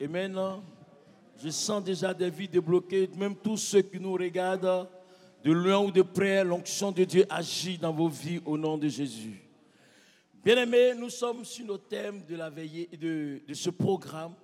Et 0.00 0.06
maintenant, 0.06 0.62
je 1.42 1.48
sens 1.50 1.82
déjà 1.82 2.14
des 2.14 2.30
vies 2.30 2.48
débloquées, 2.48 3.10
même 3.16 3.34
tous 3.34 3.56
ceux 3.56 3.82
qui 3.82 3.98
nous 3.98 4.12
regardent, 4.12 4.88
de 5.42 5.52
loin 5.52 5.78
ou 5.78 5.90
de 5.90 6.02
près, 6.02 6.44
l'onction 6.44 6.92
de 6.92 7.04
Dieu 7.04 7.24
agit 7.28 7.78
dans 7.78 7.92
vos 7.92 8.08
vies 8.08 8.40
au 8.44 8.56
nom 8.56 8.76
de 8.76 8.88
Jésus. 8.88 9.42
Bien-aimés, 10.44 10.94
nous 10.96 11.10
sommes 11.10 11.44
sur 11.44 11.66
le 11.66 11.78
thème 11.78 12.24
de 12.24 12.36
la 12.36 12.48
veillée 12.48 12.88
de, 12.96 13.40
ce 13.52 13.70
programme, 13.70 14.34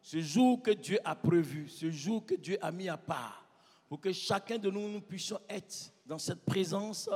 ce 0.00 0.20
jour 0.20 0.62
que 0.62 0.70
Dieu 0.70 0.98
a 1.04 1.14
prévu, 1.14 1.68
ce 1.68 1.90
jour 1.90 2.24
que 2.24 2.34
Dieu 2.34 2.58
a 2.60 2.70
mis 2.70 2.88
à 2.88 2.96
part, 2.96 3.44
pour 3.88 4.00
que 4.00 4.12
chacun 4.12 4.58
de 4.58 4.70
nous, 4.70 4.88
nous 4.88 5.00
puissions 5.00 5.38
être 5.48 5.92
dans 6.06 6.18
cette 6.18 6.44
présence 6.44 7.08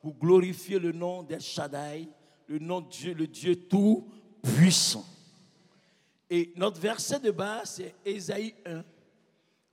pour 0.00 0.14
glorifier 0.14 0.78
le 0.78 0.92
nom 0.92 1.22
d'El 1.22 1.40
Shaddai, 1.40 2.08
le 2.46 2.58
nom 2.58 2.82
de 2.82 2.88
Dieu, 2.88 3.14
le 3.14 3.26
Dieu 3.26 3.56
tout 3.56 4.08
puissant. 4.42 5.04
Et 6.34 6.50
notre 6.56 6.80
verset 6.80 7.20
de 7.20 7.30
base, 7.30 7.74
c'est 7.74 7.94
Ésaïe 8.06 8.54
1, 8.64 8.82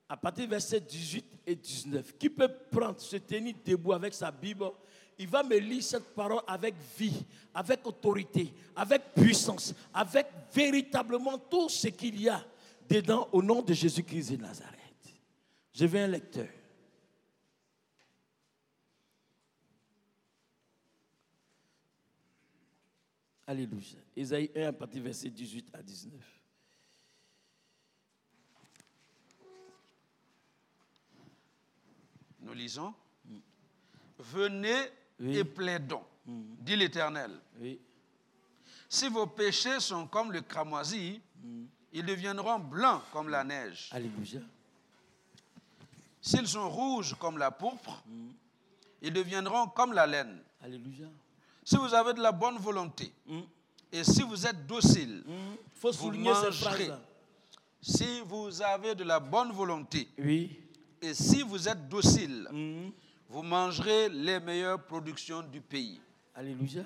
à 0.10 0.18
partir 0.18 0.44
du 0.44 0.50
verset 0.50 0.82
18 0.82 1.26
et 1.48 1.56
19. 1.56 2.18
Qui 2.18 2.30
peut 2.30 2.52
prendre, 2.70 3.00
se 3.00 3.16
tenir 3.16 3.56
debout 3.66 3.94
avec 3.94 4.14
sa 4.14 4.30
Bible 4.30 4.70
Il 5.18 5.30
va 5.30 5.42
me 5.42 5.58
lire 5.58 5.82
cette 5.82 6.14
parole 6.14 6.42
avec 6.46 6.76
vie, 6.98 7.26
avec 7.54 7.88
autorité, 7.88 8.54
avec 8.76 9.14
puissance, 9.16 9.74
avec 9.94 10.28
véritablement 10.54 11.38
tout 11.38 11.70
ce 11.70 11.88
qu'il 11.88 12.20
y 12.22 12.28
a 12.28 12.46
dedans 12.90 13.30
au 13.32 13.42
nom 13.42 13.62
de 13.62 13.74
Jésus-Christ 13.74 14.32
de 14.32 14.42
Nazareth. 14.42 15.14
Je 15.72 15.86
vais 15.86 16.02
un 16.02 16.08
lecteur. 16.08 16.50
Alléluia. 23.48 24.00
Ésaïe 24.14 24.52
1, 24.54 24.68
à 24.68 24.74
partir 24.74 25.02
verset 25.04 25.30
18 25.30 25.70
à 25.74 25.82
19. 25.82 26.39
Nous 32.42 32.54
lisons. 32.54 32.94
Venez 34.20 34.76
et 35.22 35.44
plaidons, 35.44 36.04
dit 36.26 36.76
l'Éternel. 36.76 37.32
Oui. 37.60 37.80
Si 38.88 39.08
vos 39.08 39.28
péchés 39.28 39.80
sont 39.80 40.08
comme 40.08 40.32
le 40.32 40.42
cramoisi, 40.42 41.22
ils 41.94 42.06
deviendront 42.06 42.60
blancs 42.60 43.02
comme 43.14 43.30
la 43.30 43.44
neige. 43.44 43.90
Alléluia. 43.92 44.42
S'ils 46.22 46.48
sont 46.48 46.70
rouges 46.70 47.16
comme 47.16 47.38
la 47.38 47.50
pourpre, 47.52 48.04
ils 49.02 49.14
deviendront 49.14 49.68
comme 49.68 49.94
la 49.94 50.06
laine. 50.06 50.40
Alléluia. 50.62 51.08
Si 51.64 51.78
vous 51.78 51.94
avez 51.94 52.14
de 52.14 52.22
la 52.22 52.32
bonne 52.32 52.58
volonté 52.58 53.12
et 53.92 54.04
si 54.04 54.22
vous 54.24 54.46
êtes 54.46 54.66
docile, 54.68 55.24
Il 55.28 55.80
faut 55.80 55.92
vous 55.92 55.98
souligner 55.98 56.34
cette 56.36 56.44
mangerez. 56.64 56.86
phrase. 56.88 57.00
Si 57.82 58.22
vous 58.26 58.62
avez 58.62 58.96
de 58.96 59.04
la 59.06 59.20
bonne 59.22 59.52
volonté 59.54 60.10
Oui. 60.18 60.60
Et 61.02 61.14
si 61.14 61.42
vous 61.44 61.68
êtes 61.68 61.88
docile, 61.90 62.48
Mhm. 62.52 62.92
vous 63.30 63.44
mangerez 63.44 64.10
les 64.10 64.40
meilleures 64.40 64.84
productions 64.86 65.42
du 65.42 65.62
pays. 65.62 66.00
Alléluia. 66.36 66.84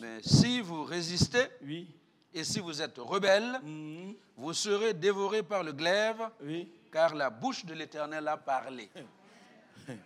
Mais 0.00 0.20
si 0.22 0.60
vous 0.60 0.84
résistez 0.84 1.46
Oui. 1.62 1.88
et 2.34 2.42
si 2.44 2.58
vous 2.60 2.82
êtes 2.82 2.98
rebelle, 2.98 3.60
Mhm. 3.62 4.14
vous 4.36 4.52
serez 4.52 4.92
dévorés 4.94 5.42
par 5.42 5.62
le 5.62 5.72
glaive, 5.72 6.28
Oui. 6.42 6.68
car 6.90 7.14
la 7.14 7.30
bouche 7.30 7.64
de 7.64 7.74
l'Éternel 7.74 8.26
a 8.28 8.36
parlé. 8.36 8.88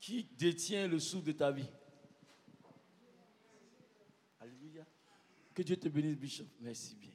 Qui 0.00 0.24
détient 0.38 0.86
le 0.86 1.00
sou 1.00 1.20
de 1.20 1.32
ta 1.32 1.50
vie? 1.50 1.68
Alléluia. 4.40 4.84
Que 5.54 5.62
Dieu 5.62 5.76
te 5.76 5.88
bénisse, 5.88 6.16
Bishop. 6.16 6.44
Merci 6.60 6.94
bien. 6.94 7.10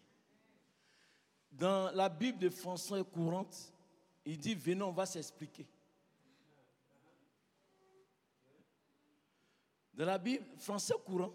Dans 1.61 1.91
la 1.91 2.09
Bible 2.09 2.39
de 2.39 2.49
François 2.49 3.03
courante, 3.03 3.71
il 4.25 4.39
dit 4.39 4.55
Venons, 4.55 4.87
on 4.87 4.91
va 4.91 5.05
s'expliquer. 5.05 5.67
Dans 9.93 10.05
la 10.05 10.17
Bible 10.17 10.43
français 10.57 10.95
courant, 11.05 11.31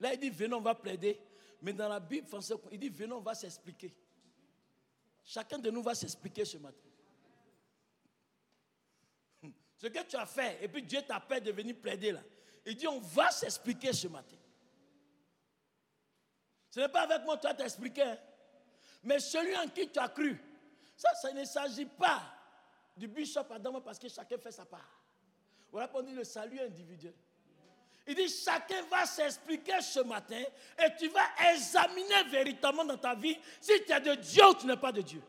là 0.00 0.12
il 0.12 0.18
dit 0.18 0.28
Venons, 0.28 0.56
on 0.56 0.60
va 0.60 0.74
plaider. 0.74 1.20
Mais 1.62 1.72
dans 1.72 1.88
la 1.88 2.00
Bible 2.00 2.26
français 2.26 2.54
il 2.72 2.80
dit 2.80 2.88
Venons, 2.88 3.18
on 3.18 3.20
va 3.20 3.36
s'expliquer. 3.36 3.94
Chacun 5.24 5.60
de 5.60 5.70
nous 5.70 5.84
va 5.84 5.94
s'expliquer 5.94 6.44
ce 6.44 6.58
matin. 6.58 6.88
Ce 9.76 9.86
que 9.86 10.02
tu 10.02 10.16
as 10.16 10.26
fait, 10.26 10.64
et 10.64 10.66
puis 10.66 10.82
Dieu 10.82 11.00
t'appelle 11.02 11.44
de 11.44 11.52
venir 11.52 11.76
plaider 11.76 12.10
là. 12.10 12.22
Il 12.66 12.74
dit, 12.74 12.88
on 12.88 12.98
va 12.98 13.30
s'expliquer 13.30 13.92
ce 13.92 14.08
matin. 14.08 14.36
Ce 16.70 16.80
n'est 16.80 16.88
pas 16.88 17.02
avec 17.02 17.24
moi 17.24 17.36
vas 17.40 17.54
t'expliquer. 17.54 18.02
hein. 18.02 18.18
Mais 19.02 19.18
celui 19.18 19.56
en 19.56 19.68
qui 19.68 19.88
tu 19.88 19.98
as 19.98 20.08
cru. 20.08 20.38
Ça, 20.96 21.14
ça 21.14 21.32
ne 21.32 21.44
s'agit 21.44 21.86
pas 21.86 22.22
du 22.96 23.08
bishop 23.08 23.46
Adam 23.50 23.80
parce 23.80 23.98
que 23.98 24.08
chacun 24.08 24.38
fait 24.38 24.52
sa 24.52 24.66
part. 24.66 25.00
Voilà 25.72 25.88
pour 25.88 26.02
dire 26.02 26.14
le 26.14 26.24
salut 26.24 26.60
individuel. 26.60 27.14
Il 28.06 28.14
dit, 28.14 28.28
chacun 28.28 28.82
va 28.90 29.06
s'expliquer 29.06 29.80
ce 29.80 30.00
matin 30.00 30.42
et 30.78 30.96
tu 30.98 31.08
vas 31.08 31.28
examiner 31.52 32.24
véritablement 32.28 32.84
dans 32.84 32.98
ta 32.98 33.14
vie 33.14 33.38
si 33.60 33.72
tu 33.84 33.92
es 33.92 34.00
de 34.00 34.14
Dieu 34.16 34.44
ou 34.46 34.54
tu 34.54 34.66
n'es 34.66 34.76
pas 34.76 34.92
de 34.92 35.00
Dieu. 35.00 35.22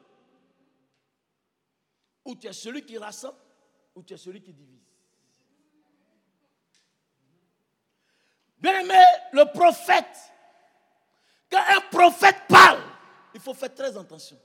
Ou 2.26 2.36
tu 2.36 2.48
es 2.48 2.54
celui 2.54 2.84
qui 2.84 2.98
rassemble 2.98 3.38
ou 3.96 4.04
tu 4.04 4.14
es 4.14 4.18
celui 4.18 4.42
qui 4.42 4.54
divise. 4.54 4.82
Bien 8.58 8.80
aimé, 8.80 9.02
le 9.34 9.46
prophète, 9.52 10.32
quand 11.50 11.64
un 11.68 11.82
prophète 11.90 12.44
parle, 12.48 12.82
il 13.34 13.40
faut 13.40 13.54
faire 13.54 13.74
très 13.74 13.96
attention. 13.98 14.40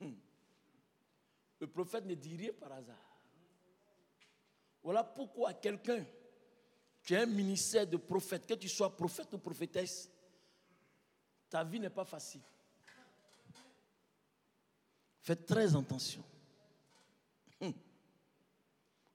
Hmm. 0.00 0.14
Le 1.60 1.66
prophète 1.66 2.04
ne 2.04 2.14
dit 2.14 2.36
rien 2.36 2.52
par 2.52 2.72
hasard. 2.72 2.96
Voilà 4.82 5.04
pourquoi 5.04 5.54
quelqu'un 5.54 6.04
qui 7.02 7.16
a 7.16 7.22
un 7.22 7.26
ministère 7.26 7.86
de 7.86 7.96
prophète, 7.96 8.46
que 8.46 8.54
tu 8.54 8.68
sois 8.68 8.96
prophète 8.96 9.32
ou 9.32 9.38
prophétesse, 9.38 10.10
ta 11.48 11.64
vie 11.64 11.80
n'est 11.80 11.90
pas 11.90 12.04
facile. 12.04 12.40
Fais 15.20 15.36
très 15.36 15.74
attention. 15.76 16.22
Hmm. 17.60 17.70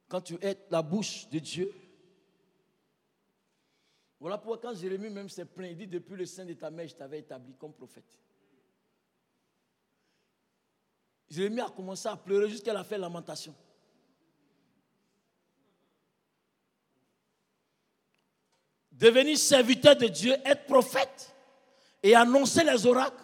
Quand 0.07 0.22
tu 0.22 0.35
es 0.41 0.57
la 0.69 0.81
bouche 0.81 1.28
de 1.29 1.40
Dieu, 1.40 1.73
voilà 4.19 4.38
pourquoi 4.38 4.57
quand 4.57 4.75
Jérémie 4.75 5.09
même 5.09 5.29
s'est 5.29 5.46
plaint, 5.46 5.72
il 5.72 5.78
dit 5.78 5.88
depuis 5.88 6.16
le 6.16 6.25
sein 6.25 6.46
de 6.46 6.53
ta 6.53 6.72
mère, 6.72 6.88
je 6.88 6.96
t'avais 6.96 7.19
établi 7.19 7.53
comme 7.56 7.73
prophète. 7.73 8.17
Jérémie 11.30 11.62
a 11.62 11.70
commencé 11.70 12.08
à 12.08 12.16
pleurer 12.16 12.50
jusqu'à 12.50 12.74
la 12.74 12.84
fait 12.84 12.98
lamentation. 12.98 13.54
Devenir 18.92 19.38
serviteur 19.38 19.96
de 19.96 20.08
Dieu, 20.08 20.34
être 20.44 20.66
prophète 20.66 21.36
et 22.02 22.16
annoncer 22.16 22.64
les 22.64 22.86
oracles. 22.86 23.24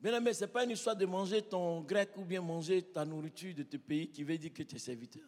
Bien 0.00 0.16
aimé, 0.16 0.34
ce 0.34 0.40
n'est 0.40 0.50
pas 0.50 0.64
une 0.64 0.72
histoire 0.72 0.96
de 0.96 1.06
manger 1.06 1.42
ton 1.42 1.80
grec 1.80 2.10
ou 2.16 2.24
bien 2.24 2.40
manger 2.40 2.82
ta 2.82 3.04
nourriture 3.04 3.54
de 3.54 3.62
tes 3.62 3.78
pays 3.78 4.10
qui 4.10 4.24
veut 4.24 4.36
dire 4.36 4.52
que 4.52 4.64
tu 4.64 4.76
es 4.76 4.78
serviteur. 4.78 5.22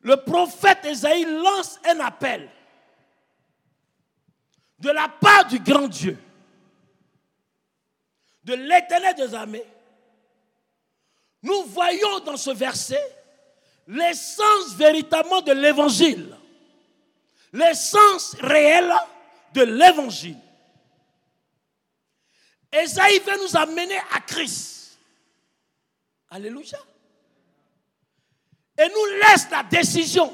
Le 0.00 0.16
prophète 0.16 0.84
Esaïe 0.84 1.24
lance 1.24 1.80
un 1.84 1.98
appel 1.98 2.48
de 4.78 4.90
la 4.90 5.08
part 5.08 5.46
du 5.48 5.58
grand 5.58 5.88
Dieu, 5.88 6.16
de 8.46 8.54
l'éternel 8.54 9.14
des 9.16 9.34
armées. 9.34 9.64
Nous 11.42 11.64
voyons 11.64 12.20
dans 12.20 12.36
ce 12.36 12.50
verset 12.50 13.02
l'essence 13.88 14.74
véritablement 14.74 15.42
de 15.42 15.52
l'évangile, 15.52 16.36
l'essence 17.52 18.36
réelle 18.40 18.92
de 19.52 19.62
l'évangile. 19.62 20.38
Esaïe 22.70 23.18
veut 23.20 23.42
nous 23.42 23.56
amener 23.56 23.98
à 24.12 24.20
Christ. 24.20 24.98
Alléluia. 26.30 26.78
Et 28.78 28.88
nous 28.88 29.06
laisse 29.20 29.50
la 29.50 29.62
décision. 29.64 30.32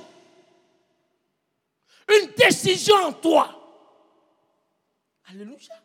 Une 2.09 2.33
décision 2.33 2.97
en 2.97 3.13
toi. 3.13 3.59
Alléluia. 5.29 5.83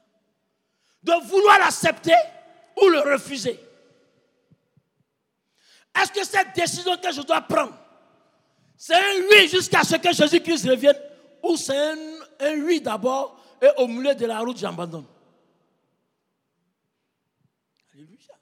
De 1.03 1.13
vouloir 1.27 1.59
l'accepter 1.59 2.15
ou 2.81 2.87
le 2.89 2.99
refuser. 2.99 3.59
Est-ce 5.95 6.11
que 6.11 6.23
cette 6.23 6.55
décision 6.55 6.97
que 6.97 7.11
je 7.11 7.21
dois 7.21 7.41
prendre, 7.41 7.77
c'est 8.75 8.93
un 8.93 9.27
oui 9.31 9.47
jusqu'à 9.47 9.83
ce 9.83 9.95
que 9.95 10.13
Jésus-Christ 10.13 10.69
revienne 10.69 10.99
ou 11.41 11.55
c'est 11.57 11.77
un, 11.77 11.97
un 12.39 12.61
oui 12.61 12.81
d'abord 12.81 13.43
et 13.61 13.69
au 13.77 13.87
milieu 13.87 14.13
de 14.13 14.25
la 14.25 14.39
route 14.39 14.57
j'abandonne? 14.57 15.05
Alléluia. 17.93 18.37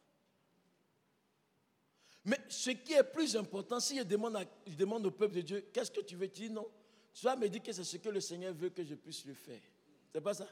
Mais 2.26 2.40
ce 2.50 2.72
qui 2.72 2.94
est 2.94 3.04
plus 3.04 3.38
important, 3.38 3.80
si 3.80 3.98
je 3.98 4.04
demande, 4.04 4.46
je 4.68 4.76
demande 4.76 5.06
au 5.06 5.12
peuple 5.12 5.36
de 5.36 5.42
Dieu, 5.42 5.70
qu'est-ce 5.72 5.92
que 5.92 6.02
tu 6.02 6.16
veux? 6.16 6.28
Dis 6.28 6.50
non. 6.50 6.68
Tu 7.14 7.26
vas 7.26 7.38
me 7.38 7.48
dire 7.48 7.64
que 7.64 7.72
c'est 7.72 7.86
ce 7.86 7.96
que 7.96 8.10
le 8.10 8.20
Seigneur 8.20 8.54
veut 8.54 8.70
que 8.70 8.84
je 8.84 8.96
puisse 8.96 9.24
le 9.26 9.34
faire. 9.34 9.62
C'est 10.12 10.20
pas 10.20 10.34
ça? 10.34 10.48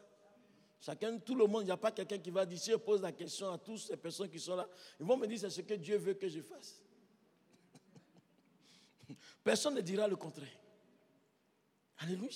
Chacun, 0.86 1.18
tout 1.18 1.36
le 1.36 1.48
monde, 1.48 1.62
il 1.62 1.68
n'y 1.68 1.72
a 1.72 1.78
pas 1.78 1.94
quelqu'un 1.94 2.18
qui 2.18 2.30
va 2.30 2.46
dire, 2.46 2.60
si 2.60 2.72
je 2.72 2.76
pose 2.76 3.02
la 3.02 3.14
question 3.14 3.50
à 3.54 3.58
tous 3.58 3.78
ces 3.78 3.96
personnes 3.96 4.30
qui 4.30 4.38
sont 4.38 4.58
là, 4.58 4.68
ils 5.00 5.06
vont 5.06 5.16
me 5.16 5.26
dire 5.26 5.40
c'est 5.40 5.50
ce 5.50 5.62
que 5.62 5.76
Dieu 5.76 5.96
veut 5.96 6.14
que 6.14 6.28
je 6.28 6.42
fasse. 6.42 6.82
Personne 9.46 9.76
ne 9.76 9.82
dira 9.82 10.10
le 10.10 10.18
contraire. 10.18 10.60
Alléluia. 12.00 12.30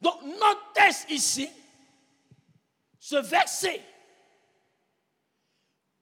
Donc, 0.00 0.22
notre 0.22 1.10
ici, 1.10 1.48
ce 3.00 3.16
verset, 3.16 3.82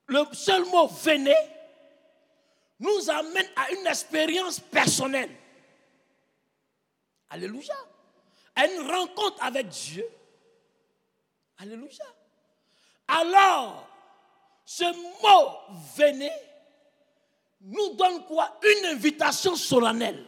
le 0.09 0.25
seul 0.35 0.62
mot 0.67 0.88
venez, 0.88 1.35
nous 2.79 3.09
amène 3.09 3.49
à 3.56 3.73
une 3.73 3.87
expérience 3.87 4.61
personnelle. 4.61 5.35
Alléluia. 7.31 7.75
À 8.55 8.67
une 8.67 8.91
rencontre 8.91 9.43
avec 9.43 9.69
Dieu. 9.69 10.06
Alléluia. 11.58 12.05
Alors, 13.08 13.88
ce 14.64 14.85
mot 14.85 15.76
venez 15.97 16.32
nous 17.61 17.94
donne 17.94 18.25
quoi? 18.26 18.58
Une 18.62 18.87
invitation 18.87 19.56
solennelle. 19.56 20.25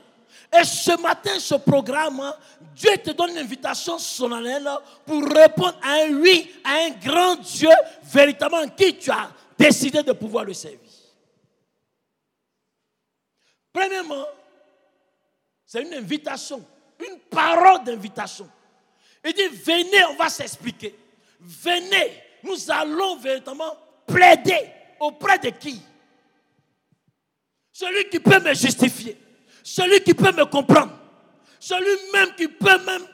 Et 0.59 0.65
ce 0.65 0.99
matin, 1.01 1.39
ce 1.39 1.57
programme, 1.57 2.21
hein, 2.21 2.35
Dieu 2.75 2.97
te 2.99 3.11
donne 3.11 3.31
une 3.31 3.39
invitation 3.39 3.99
solennelle 3.99 4.69
pour 5.05 5.23
répondre 5.25 5.79
à 5.83 6.05
un 6.05 6.15
oui, 6.15 6.51
à 6.65 6.75
un 6.85 6.91
grand 6.91 7.37
Dieu, 7.37 7.71
véritablement 8.05 8.69
qui 8.69 8.97
tu 8.97 9.11
as 9.11 9.31
décidé 9.59 10.03
de 10.03 10.13
pouvoir 10.13 10.45
le 10.45 10.55
servir. 10.55 10.79
Premièrement, 13.73 14.25
c'est 15.67 15.83
une 15.83 15.95
invitation, 15.95 16.65
une 17.07 17.19
parole 17.19 17.85
d'invitation. 17.85 18.49
Il 19.25 19.35
dit, 19.35 19.49
venez, 19.49 20.05
on 20.07 20.15
va 20.15 20.31
s'expliquer. 20.31 20.99
Venez, 21.41 22.23
nous 22.43 22.71
allons 22.71 23.17
véritablement 23.17 23.77
plaider 24.07 24.71
auprès 25.01 25.39
de 25.39 25.51
qui? 25.51 25.81
Celui 27.73 28.09
qui 28.09 28.19
peut 28.19 28.41
me 28.41 28.55
justifier, 28.55 29.17
celui 29.63 30.01
qui 30.01 30.15
peut 30.15 30.33
me 30.33 30.45
comprendre, 30.47 30.93
celui 31.61 32.13
même 32.13 32.35
qui 32.37 32.49
peut 32.49 32.85
même 32.85 33.07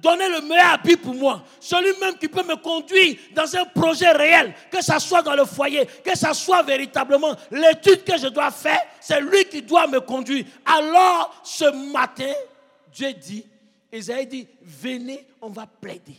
donner 0.00 0.28
le 0.28 0.40
meilleur 0.42 0.72
habit 0.72 0.96
pour 0.96 1.14
moi. 1.14 1.44
Celui-même 1.60 2.16
qui 2.18 2.28
peut 2.28 2.42
me 2.42 2.56
conduire 2.56 3.16
dans 3.32 3.54
un 3.56 3.64
projet 3.64 4.10
réel, 4.10 4.54
que 4.70 4.82
ce 4.82 4.98
soit 4.98 5.22
dans 5.22 5.34
le 5.34 5.44
foyer, 5.44 5.86
que 6.04 6.16
ce 6.16 6.32
soit 6.32 6.62
véritablement 6.62 7.34
l'étude 7.50 8.04
que 8.04 8.16
je 8.16 8.28
dois 8.28 8.50
faire, 8.50 8.80
c'est 9.00 9.20
lui 9.20 9.44
qui 9.46 9.62
doit 9.62 9.86
me 9.86 10.00
conduire. 10.00 10.44
Alors, 10.64 11.40
ce 11.44 11.64
matin, 11.92 12.32
Dieu 12.92 13.12
dit, 13.12 13.44
Isaïe 13.92 14.26
dit, 14.26 14.48
venez, 14.62 15.26
on 15.40 15.48
va 15.48 15.66
plaider. 15.66 16.16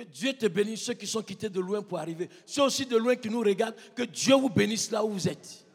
Que 0.00 0.04
Dieu 0.06 0.32
te 0.32 0.46
bénisse, 0.46 0.84
ceux 0.84 0.94
qui 0.94 1.06
sont 1.06 1.22
quittés 1.22 1.50
de 1.50 1.60
loin 1.60 1.82
pour 1.82 1.98
arriver. 1.98 2.30
Ceux 2.46 2.62
aussi 2.62 2.86
de 2.86 2.96
loin 2.96 3.16
qui 3.16 3.28
nous 3.28 3.40
regardent, 3.40 3.76
que 3.94 4.04
Dieu 4.04 4.34
vous 4.34 4.48
bénisse 4.48 4.90
là 4.90 5.04
où 5.04 5.10
vous 5.10 5.28
êtes. 5.28 5.66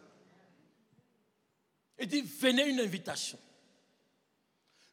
Il 1.99 2.07
dit, 2.07 2.21
venez 2.23 2.67
une 2.69 2.79
invitation. 2.79 3.37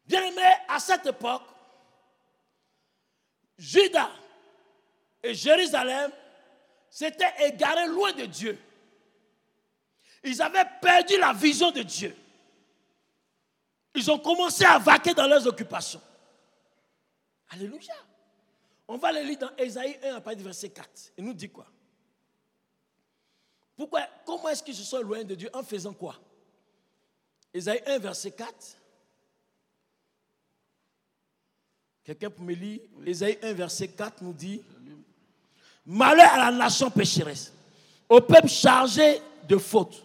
Bien 0.04 0.22
aimé, 0.22 0.42
à 0.68 0.78
cette 0.78 1.06
époque, 1.06 1.44
Judas 3.56 4.10
et 5.22 5.32
Jérusalem 5.32 6.12
s'étaient 6.90 7.32
égarés 7.46 7.88
loin 7.88 8.12
de 8.12 8.26
Dieu. 8.26 8.58
Ils 10.24 10.42
avaient 10.42 10.68
perdu 10.82 11.16
la 11.16 11.32
vision 11.32 11.70
de 11.70 11.80
Dieu. 11.80 12.14
Ils 13.94 14.10
ont 14.10 14.18
commencé 14.18 14.66
à 14.66 14.78
vaquer 14.78 15.14
dans 15.14 15.26
leurs 15.26 15.46
occupations. 15.46 16.02
Alléluia. 17.48 17.94
On 18.92 18.98
va 18.98 19.10
le 19.10 19.22
lire 19.22 19.38
dans 19.38 19.56
Ésaïe 19.56 19.96
1 20.04 20.16
à 20.16 20.20
partir 20.20 20.36
du 20.36 20.44
verset 20.44 20.68
4. 20.68 20.86
Il 21.16 21.24
nous 21.24 21.32
dit 21.32 21.48
quoi? 21.48 21.64
Pourquoi 23.74 24.02
Comment 24.26 24.50
est-ce 24.50 24.62
qu'ils 24.62 24.74
se 24.74 24.84
sont 24.84 25.00
loin 25.00 25.24
de 25.24 25.34
Dieu 25.34 25.48
En 25.54 25.62
faisant 25.62 25.94
quoi? 25.94 26.16
Ésaïe 27.54 27.80
1, 27.86 27.98
verset 28.00 28.32
4. 28.32 28.52
Quelqu'un 32.04 32.28
peut 32.28 32.42
me 32.42 32.52
lire? 32.52 32.80
Ésaïe 33.06 33.38
1, 33.42 33.54
verset 33.54 33.88
4 33.88 34.22
nous 34.22 34.34
dit 34.34 34.60
Malheur 35.86 36.30
à 36.34 36.50
la 36.50 36.58
nation 36.58 36.90
pécheresse, 36.90 37.50
au 38.10 38.20
peuple 38.20 38.48
chargé 38.48 39.22
de 39.48 39.56
fautes, 39.56 40.04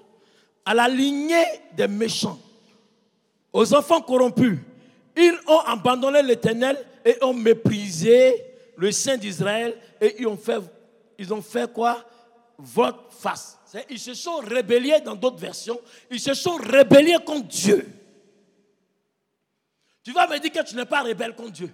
à 0.64 0.74
la 0.74 0.88
lignée 0.88 1.44
des 1.74 1.90
méchants, 1.90 2.40
aux 3.52 3.74
enfants 3.74 4.02
corrompus. 4.02 4.60
Ils 5.18 5.38
ont 5.46 5.60
abandonné 5.60 6.24
l'éternel 6.24 6.82
et 7.04 7.22
ont 7.22 7.34
méprisé 7.34 8.47
le 8.78 8.92
Saint 8.92 9.18
d'Israël 9.18 9.76
et 10.00 10.16
ils 10.20 10.28
ont 10.28 10.38
fait, 10.38 10.60
ils 11.18 11.34
ont 11.34 11.42
fait 11.42 11.72
quoi? 11.72 12.06
Votre 12.58 13.12
face. 13.12 13.60
Ils 13.90 14.00
se 14.00 14.14
sont 14.14 14.38
rébellés 14.38 15.00
dans 15.02 15.16
d'autres 15.16 15.38
versions. 15.38 15.80
Ils 16.10 16.20
se 16.20 16.34
sont 16.34 16.56
rébellés 16.56 17.18
contre 17.26 17.48
Dieu. 17.48 17.88
Tu 20.04 20.14
vas 20.14 20.28
me 20.28 20.40
dire 20.40 20.52
que 20.52 20.64
tu 20.64 20.76
n'es 20.76 20.86
pas 20.86 21.02
rebelle 21.02 21.36
contre 21.36 21.52
Dieu. 21.52 21.74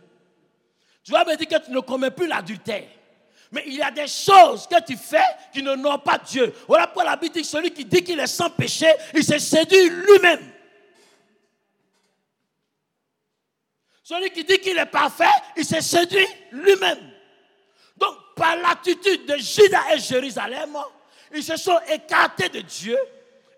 Tu 1.03 1.11
vas 1.11 1.23
me 1.23 1.35
dire 1.35 1.47
que 1.47 1.65
tu 1.65 1.71
ne 1.71 1.79
commets 1.81 2.11
plus 2.11 2.27
l'adultère. 2.27 2.87
Mais 3.51 3.63
il 3.67 3.75
y 3.75 3.81
a 3.81 3.91
des 3.91 4.07
choses 4.07 4.65
que 4.65 4.81
tu 4.83 4.97
fais 4.97 5.21
qui 5.53 5.61
ne 5.61 5.75
n'ont 5.75 5.99
pas 5.99 6.17
Dieu. 6.17 6.51
Voilà 6.67 6.87
pourquoi 6.87 7.03
la 7.03 7.15
Bible 7.15 7.35
dit 7.35 7.41
que 7.41 7.47
celui 7.47 7.71
qui 7.71 7.85
dit 7.85 8.03
qu'il 8.03 8.19
est 8.19 8.27
sans 8.27 8.49
péché, 8.49 8.87
il 9.13 9.23
se 9.23 9.37
séduit 9.37 9.89
lui-même. 9.89 10.52
Celui 14.03 14.29
qui 14.31 14.43
dit 14.43 14.59
qu'il 14.59 14.77
est 14.77 14.85
parfait, 14.85 15.23
il 15.55 15.65
se 15.65 15.79
séduit 15.79 16.27
lui-même. 16.51 16.99
Donc, 17.97 18.15
par 18.35 18.55
l'attitude 18.57 19.25
de 19.25 19.37
Judas 19.37 19.93
et 19.93 19.99
Jérusalem, 19.99 20.77
ils 21.33 21.43
se 21.43 21.55
sont 21.55 21.79
écartés 21.89 22.49
de 22.49 22.59
Dieu. 22.59 22.97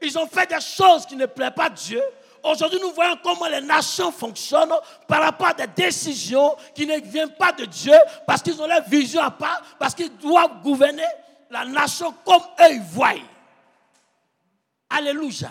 Ils 0.01 0.17
ont 0.17 0.27
fait 0.27 0.47
des 0.47 0.61
choses 0.61 1.05
qui 1.05 1.15
ne 1.15 1.25
plaisent 1.25 1.51
pas 1.55 1.65
à 1.65 1.69
Dieu. 1.69 2.01
Aujourd'hui, 2.43 2.79
nous 2.79 2.91
voyons 2.91 3.17
comment 3.23 3.47
les 3.47 3.61
nations 3.61 4.11
fonctionnent 4.11 4.73
par 5.07 5.21
rapport 5.21 5.47
à 5.47 5.53
des 5.55 5.67
décisions 5.67 6.55
qui 6.75 6.85
ne 6.85 6.99
viennent 6.99 7.33
pas 7.33 7.51
de 7.51 7.65
Dieu, 7.65 7.95
parce 8.27 8.43
qu'ils 8.43 8.61
ont 8.61 8.67
leur 8.67 8.83
vision 8.83 9.21
à 9.21 9.31
part, 9.31 9.63
parce 9.79 9.95
qu'ils 9.95 10.15
doivent 10.17 10.61
gouverner 10.61 11.07
la 11.49 11.65
nation 11.65 12.13
comme 12.23 12.41
eux 12.61 12.71
ils 12.71 12.81
voient. 12.81 13.15
Alléluia. 14.91 15.49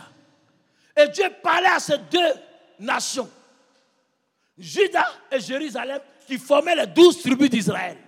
Et 0.97 1.09
Dieu 1.09 1.29
parlait 1.43 1.67
à 1.67 1.81
ces 1.81 1.99
deux 1.99 2.33
nations, 2.79 3.29
Juda 4.57 5.07
et 5.31 5.41
Jérusalem, 5.41 6.01
qui 6.27 6.39
formaient 6.39 6.77
les 6.77 6.87
douze 6.87 7.21
tribus 7.23 7.51
d'Israël. 7.51 7.99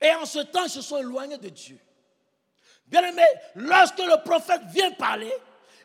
Et 0.00 0.10
en 0.14 0.26
ce 0.26 0.40
temps, 0.40 0.64
ils 0.64 0.70
se 0.70 0.82
sont 0.82 0.98
éloignés 0.98 1.38
de 1.38 1.48
Dieu. 1.48 1.78
Bien 2.86 3.02
aimé, 3.04 3.22
lorsque 3.54 3.98
le 3.98 4.22
prophète 4.22 4.62
vient 4.68 4.90
parler, 4.92 5.32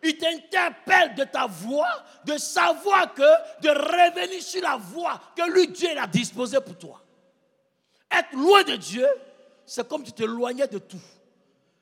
il 0.04 0.18
t'interpelle 0.18 1.16
de 1.16 1.24
ta 1.24 1.46
voix, 1.48 2.04
de 2.26 2.38
savoir 2.38 3.14
que, 3.14 3.62
de 3.62 3.70
revenir 3.70 4.42
sur 4.42 4.62
la 4.62 4.78
voie 4.78 5.20
que 5.36 5.50
lui, 5.52 5.68
Dieu, 5.68 5.90
a 5.98 6.08
disposée 6.08 6.60
pour 6.60 6.78
toi. 6.78 7.02
Être 8.12 8.34
loin 8.34 8.64
de 8.64 8.76
Dieu, 8.76 9.08
c'est 9.66 9.88
comme 9.88 10.04
tu 10.04 10.12
t'éloignais 10.12 10.68
de 10.68 10.80
tout. 10.80 11.02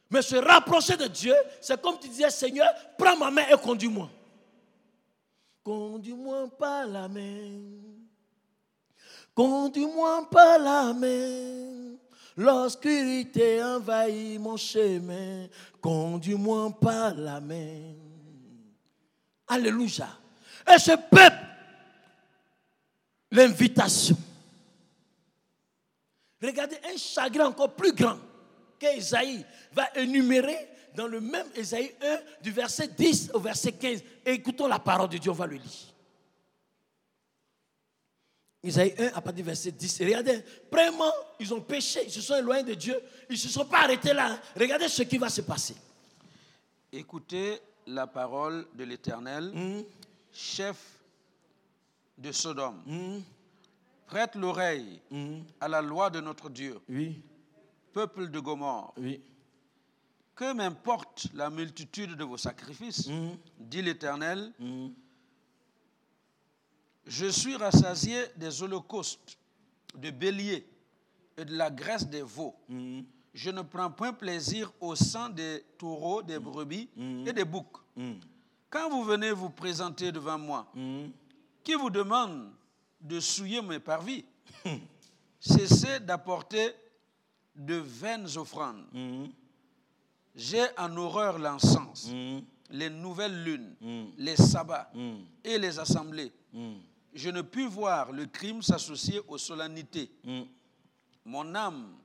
Mais 0.09 0.21
se 0.21 0.35
rapprocher 0.35 0.97
de 0.97 1.07
Dieu, 1.07 1.35
c'est 1.61 1.81
comme 1.81 1.99
tu 1.99 2.07
disais, 2.07 2.29
Seigneur, 2.29 2.69
prends 2.97 3.17
ma 3.17 3.31
main 3.31 3.45
et 3.51 3.57
conduis-moi. 3.57 4.09
Conduis-moi 5.67 6.47
par 6.57 6.87
la 6.87 7.09
main. 7.09 7.59
Conduis-moi 9.35 10.29
par 10.31 10.59
la 10.59 10.93
main. 10.93 11.97
L'obscurité 12.37 13.61
envahit 13.61 14.39
mon 14.39 14.55
chemin. 14.55 15.47
Conduis-moi 15.81 16.71
par 16.79 17.15
la 17.15 17.41
main. 17.41 17.95
Alléluia. 19.45 20.07
Et 20.73 20.79
ce 20.79 20.91
peuple, 20.91 21.45
l'invitation. 23.29 24.15
Regardez 26.41 26.77
un 26.93 26.95
chagrin 26.95 27.47
encore 27.47 27.75
plus 27.75 27.91
grand 27.91 28.19
qu'Esaïe 28.79 29.45
va 29.73 29.89
énumérer 29.95 30.76
dans 30.97 31.07
le 31.07 31.21
même 31.21 31.45
Esaïe 31.55 31.93
1 32.01 32.19
du 32.41 32.51
verset 32.51 32.87
10 32.87 33.29
au 33.35 33.39
verset 33.39 33.71
15. 33.71 34.01
écoutons 34.25 34.67
la 34.67 34.79
parole 34.79 35.07
de 35.09 35.17
Dieu, 35.19 35.29
on 35.29 35.35
va 35.35 35.45
le 35.45 35.55
lire. 35.57 35.93
Isaïe 38.63 38.95
1 38.97 39.05
à 39.09 39.21
partir 39.21 39.33
du 39.35 39.43
verset 39.43 39.71
10. 39.71 39.99
regardez, 40.01 40.43
vraiment, 40.71 41.11
ils 41.39 41.53
ont 41.53 41.61
péché, 41.61 42.01
ils 42.05 42.11
se 42.11 42.19
sont 42.21 42.35
éloignés 42.35 42.63
de 42.63 42.73
Dieu, 42.73 42.99
ils 43.29 43.33
ne 43.33 43.37
se 43.37 43.47
sont 43.47 43.65
pas 43.65 43.81
arrêtés 43.83 44.11
là. 44.11 44.39
Regardez 44.59 44.87
ce 44.89 45.03
qui 45.03 45.19
va 45.19 45.29
se 45.29 45.41
passer. 45.41 45.75
Écoutez 46.91 47.59
la 47.85 48.07
parole 48.07 48.65
de 48.73 48.83
l'Éternel, 48.83 49.51
Hmm. 49.53 49.83
chef 50.33 50.77
de 52.17 52.31
Sodome. 52.31 52.81
Hmm. 52.87 53.19
Prête 54.07 54.33
l'oreille 54.35 54.99
Hmm. 55.11 55.41
à 55.61 55.67
la 55.67 55.81
loi 55.83 56.09
de 56.09 56.19
notre 56.21 56.49
Dieu, 56.49 56.79
Oui, 56.89 57.21
peuple 57.93 58.29
de 58.31 58.39
Gomorre. 58.39 58.93
oui. 58.97 59.21
Que 60.37 60.53
m'importe 60.53 61.27
la 61.33 61.49
multitude 61.49 62.15
de 62.15 62.23
vos 62.23 62.37
sacrifices, 62.37 63.07
Hmm. 63.07 63.31
dit 63.59 63.81
l'Éternel, 63.81 64.53
Hmm. 64.59 64.89
Je 67.07 67.25
suis 67.25 67.55
rassasié 67.55 68.19
des 68.35 68.61
holocaustes, 68.61 69.37
de 69.95 70.11
béliers 70.11 70.67
et 71.37 71.43
de 71.45 71.55
la 71.57 71.71
graisse 71.71 72.05
des 72.07 72.21
veaux. 72.21 72.53
Je 73.33 73.49
ne 73.49 73.61
prends 73.63 73.89
point 73.89 74.13
plaisir 74.13 74.71
au 74.79 74.93
sang 74.93 75.29
des 75.29 75.63
taureaux, 75.77 76.21
des 76.21 76.37
brebis 76.37 76.87
et 77.25 77.33
des 77.33 77.45
boucs. 77.45 77.77
Quand 78.69 78.89
vous 78.91 79.03
venez 79.05 79.31
vous 79.31 79.49
présenter 79.49 80.11
devant 80.11 80.37
moi, 80.37 80.71
qui 81.63 81.73
vous 81.75 81.89
demande 81.89 82.51
de 83.01 83.19
souiller 83.19 83.61
mes 83.63 83.79
parvis, 83.79 84.25
cessez 85.39 85.99
d'apporter 86.01 86.73
de 87.55 87.75
vaines 87.75 88.27
offrandes. 88.37 88.85
J'ai 90.37 90.63
en 90.77 90.95
horreur 90.97 91.39
l'encens, 91.39 92.11
les 92.69 92.89
nouvelles 92.91 93.43
lunes, 93.43 93.75
les 94.17 94.35
sabbats 94.35 94.91
et 95.43 95.57
les 95.57 95.79
assemblées. 95.79 96.31
Je 97.13 97.29
ne 97.31 97.41
puis 97.41 97.65
voir 97.65 98.11
le 98.11 98.27
crime 98.27 98.61
s'associer 98.61 99.19
aux 99.27 99.39
solennités. 99.39 100.11
Mon 101.25 101.55
âme 101.55 101.97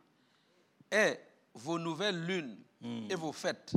est 0.91 1.21
vos 1.53 1.79
nouvelles 1.79 2.25
lunes 2.25 2.57
et 3.11 3.15
vos 3.15 3.33
fêtes. 3.33 3.75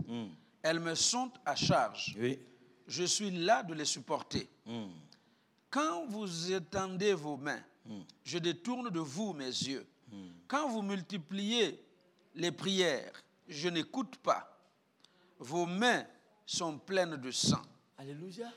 Elles 0.61 0.79
me 0.79 0.95
sont 0.95 1.31
à 1.45 1.53
charge. 1.55 2.15
Oui. 2.17 2.39
Je 2.87 3.03
suis 3.03 3.31
là 3.31 3.61
de 3.61 3.73
les 3.73 3.83
supporter. 3.85 4.47
Quand 5.69 6.05
vous 6.07 6.53
étendez 6.53 7.13
vos 7.13 7.35
mains, 7.35 7.61
je 8.23 8.37
détourne 8.37 8.89
de 8.89 8.99
vous 9.01 9.33
mes 9.33 9.47
yeux. 9.47 9.85
Quand 10.47 10.69
vous 10.69 10.81
multipliez 10.81 11.83
les 12.35 12.53
prières, 12.53 13.21
je 13.47 13.69
n'écoute 13.69 14.17
pas. 14.17 14.51
Vos 15.39 15.65
mains 15.65 16.05
sont 16.45 16.77
pleines 16.79 17.17
de 17.17 17.31
sang. 17.31 17.61
Alléluia. 17.97 18.51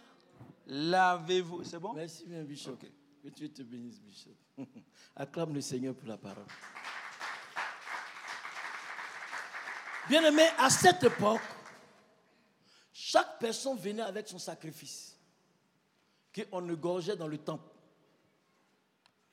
Lavez-vous. 0.66 1.64
C'est 1.64 1.78
bon? 1.78 1.94
Merci 1.94 2.26
bien, 2.26 2.42
Bishop. 2.44 2.76
Que 3.22 3.28
Dieu 3.28 3.48
te 3.48 3.62
bénisse, 3.62 4.00
Bishop. 4.00 4.36
Acclame 5.16 5.54
le 5.54 5.60
Seigneur 5.60 5.94
pour 5.94 6.08
la 6.08 6.18
parole. 6.18 6.44
Bien 10.08 10.24
aimé, 10.24 10.44
à 10.56 10.70
cette 10.70 11.02
époque, 11.04 11.40
chaque 12.92 13.38
personne 13.38 13.76
venait 13.76 14.02
avec 14.02 14.28
son 14.28 14.38
sacrifice 14.38 15.18
qu'on 16.34 16.68
égorgeait 16.68 17.16
dans 17.16 17.26
le 17.26 17.38
temple. 17.38 17.68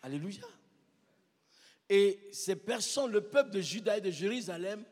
Alléluia. 0.02 0.46
Et 1.90 2.30
ces 2.32 2.56
personnes, 2.56 3.12
le 3.12 3.22
peuple 3.22 3.52
de 3.52 3.62
Juda 3.62 3.98
et 3.98 4.02
de 4.02 4.12
Jérusalem, 4.12 4.84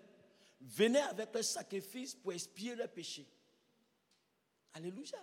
venaient 0.63 1.01
avec 1.01 1.33
leur 1.33 1.43
sacrifice 1.43 2.15
pour 2.15 2.33
expier 2.33 2.75
leurs 2.75 2.89
péchés. 2.89 3.27
Alléluia. 4.73 5.19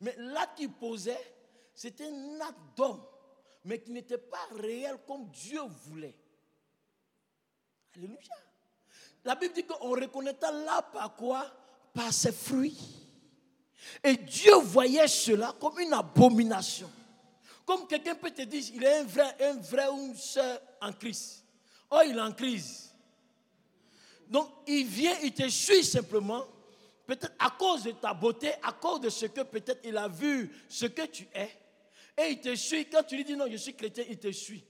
Mais 0.00 0.14
l'acte 0.18 0.58
qu'ils 0.58 0.72
posaient, 0.72 1.34
c'était 1.74 2.06
un 2.06 2.40
acte 2.40 2.58
d'homme, 2.76 3.02
mais 3.64 3.80
qui 3.80 3.92
n'était 3.92 4.18
pas 4.18 4.48
réel 4.56 4.98
comme 5.06 5.30
Dieu 5.30 5.60
voulait. 5.84 6.16
Alléluia. 7.94 8.36
La 9.24 9.34
Bible 9.34 9.54
dit 9.54 9.64
qu'on 9.64 9.90
reconnaîtra 9.90 10.50
l'arbre 10.50 10.90
par 10.92 11.14
quoi? 11.16 11.50
Par 11.92 12.12
ses 12.12 12.32
fruits. 12.32 12.78
Et 14.02 14.16
Dieu 14.16 14.54
voyait 14.56 15.08
cela 15.08 15.54
comme 15.58 15.78
une 15.80 15.92
abomination. 15.92 16.90
Comme 17.64 17.86
quelqu'un 17.86 18.14
peut 18.14 18.30
te 18.30 18.42
dire, 18.42 18.62
il 18.74 18.82
est 18.82 18.98
un 18.98 19.04
vrai, 19.04 19.36
un 19.40 19.56
vrai 19.56 19.88
ou 19.88 20.06
une 20.06 20.16
sœur 20.16 20.60
en 20.80 20.92
crise. 20.92 21.44
Oh, 21.90 22.00
il 22.04 22.16
est 22.16 22.20
en 22.20 22.32
crise. 22.32 22.89
Donc, 24.30 24.48
il 24.68 24.86
vient, 24.86 25.16
il 25.24 25.34
te 25.34 25.48
suit 25.48 25.82
simplement, 25.82 26.46
peut-être 27.04 27.32
à 27.40 27.50
cause 27.50 27.82
de 27.82 27.90
ta 27.90 28.14
beauté, 28.14 28.52
à 28.62 28.72
cause 28.72 29.00
de 29.00 29.10
ce 29.10 29.26
que 29.26 29.40
peut-être 29.40 29.80
il 29.84 29.96
a 29.96 30.06
vu, 30.06 30.50
ce 30.68 30.86
que 30.86 31.02
tu 31.06 31.28
es. 31.34 31.50
Et 32.16 32.30
il 32.30 32.40
te 32.40 32.54
suit. 32.54 32.86
Quand 32.86 33.02
tu 33.02 33.16
lui 33.16 33.24
dis 33.24 33.36
non, 33.36 33.46
je 33.50 33.56
suis 33.56 33.74
chrétien, 33.74 34.04
il 34.08 34.18
te 34.18 34.30
suit. 34.30 34.64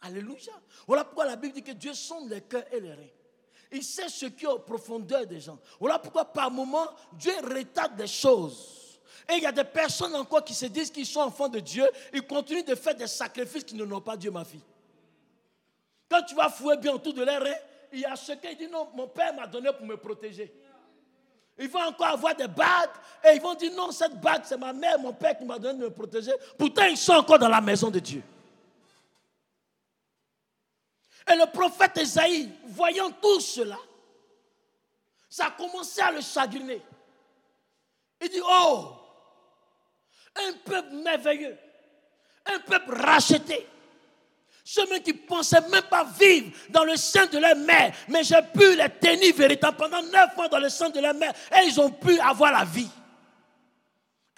Alléluia. 0.00 0.52
Voilà 0.86 1.04
pourquoi 1.04 1.26
la 1.26 1.36
Bible 1.36 1.54
dit 1.54 1.62
que 1.62 1.72
Dieu 1.72 1.94
sonde 1.94 2.28
les 2.28 2.40
cœurs 2.40 2.64
et 2.72 2.80
les 2.80 2.92
reins. 2.92 3.08
Il 3.70 3.84
sait 3.84 4.08
ce 4.08 4.26
qui 4.26 4.44
est 4.44 4.48
aux 4.48 4.58
profondeurs 4.58 5.26
des 5.26 5.40
gens. 5.40 5.58
Voilà 5.78 5.98
pourquoi 6.00 6.24
par 6.24 6.50
moments, 6.50 6.88
Dieu 7.12 7.32
retarde 7.42 7.96
des 7.96 8.06
choses. 8.06 9.00
Et 9.28 9.34
il 9.34 9.42
y 9.42 9.46
a 9.46 9.52
des 9.52 9.64
personnes 9.64 10.14
encore 10.16 10.44
qui 10.44 10.54
se 10.54 10.66
disent 10.66 10.90
qu'ils 10.90 11.06
sont 11.06 11.20
enfants 11.20 11.48
de 11.48 11.60
Dieu. 11.60 11.88
Ils 12.12 12.26
continuent 12.26 12.64
de 12.64 12.74
faire 12.74 12.94
des 12.94 13.06
sacrifices 13.06 13.64
qui 13.64 13.74
ne 13.74 13.84
n'ont 13.84 14.00
pas 14.00 14.16
Dieu, 14.16 14.30
ma 14.30 14.44
fille. 14.44 14.60
Quand 16.08 16.22
tu 16.22 16.34
vas 16.34 16.50
fouer 16.50 16.76
bien 16.76 16.92
autour 16.92 17.14
de 17.14 17.22
leurs 17.22 17.42
reins, 17.42 17.56
il 17.94 18.00
y 18.00 18.04
a 18.04 18.16
ce 18.16 18.32
qui 18.32 18.56
dit 18.56 18.66
non, 18.66 18.88
mon 18.94 19.06
père 19.06 19.32
m'a 19.34 19.46
donné 19.46 19.72
pour 19.72 19.86
me 19.86 19.96
protéger. 19.96 20.52
Ils 21.56 21.68
vont 21.68 21.82
encore 21.82 22.08
avoir 22.08 22.34
des 22.34 22.48
bagues 22.48 22.90
et 23.24 23.36
ils 23.36 23.40
vont 23.40 23.54
dire 23.54 23.72
non, 23.74 23.92
cette 23.92 24.20
bague, 24.20 24.42
c'est 24.44 24.56
ma 24.56 24.72
mère, 24.72 24.98
mon 24.98 25.12
père 25.12 25.38
qui 25.38 25.44
m'a 25.44 25.58
donné 25.58 25.78
de 25.78 25.84
me 25.84 25.90
protéger. 25.90 26.32
Pourtant, 26.58 26.84
ils 26.86 26.96
sont 26.96 27.12
encore 27.12 27.38
dans 27.38 27.48
la 27.48 27.60
maison 27.60 27.90
de 27.90 28.00
Dieu. 28.00 28.22
Et 31.32 31.36
le 31.36 31.46
prophète 31.50 31.96
Esaïe, 31.96 32.50
voyant 32.66 33.10
tout 33.12 33.40
cela, 33.40 33.78
ça 35.30 35.46
a 35.46 35.50
commencé 35.52 36.00
à 36.00 36.10
le 36.10 36.20
chagriner. 36.20 36.82
Il 38.20 38.28
dit, 38.28 38.42
oh, 38.42 38.88
un 40.34 40.52
peuple 40.64 40.94
merveilleux, 40.96 41.56
un 42.46 42.58
peuple 42.58 42.94
racheté, 42.94 43.66
ceux 44.64 44.86
qui 45.00 45.12
pensaient 45.12 45.60
même 45.68 45.82
pas 45.82 46.04
vivre 46.18 46.50
dans 46.70 46.84
le 46.84 46.96
sein 46.96 47.26
de 47.26 47.38
leur 47.38 47.54
mère, 47.54 47.94
mais 48.08 48.24
j'ai 48.24 48.40
pu 48.42 48.74
les 48.74 48.88
tenir 49.00 49.34
véritablement 49.34 49.90
pendant 49.90 50.02
neuf 50.02 50.36
mois 50.36 50.48
dans 50.48 50.58
le 50.58 50.70
sein 50.70 50.88
de 50.88 51.00
leur 51.00 51.14
mère, 51.14 51.32
et 51.52 51.66
ils 51.66 51.78
ont 51.80 51.90
pu 51.90 52.18
avoir 52.18 52.50
la 52.50 52.64
vie. 52.64 52.88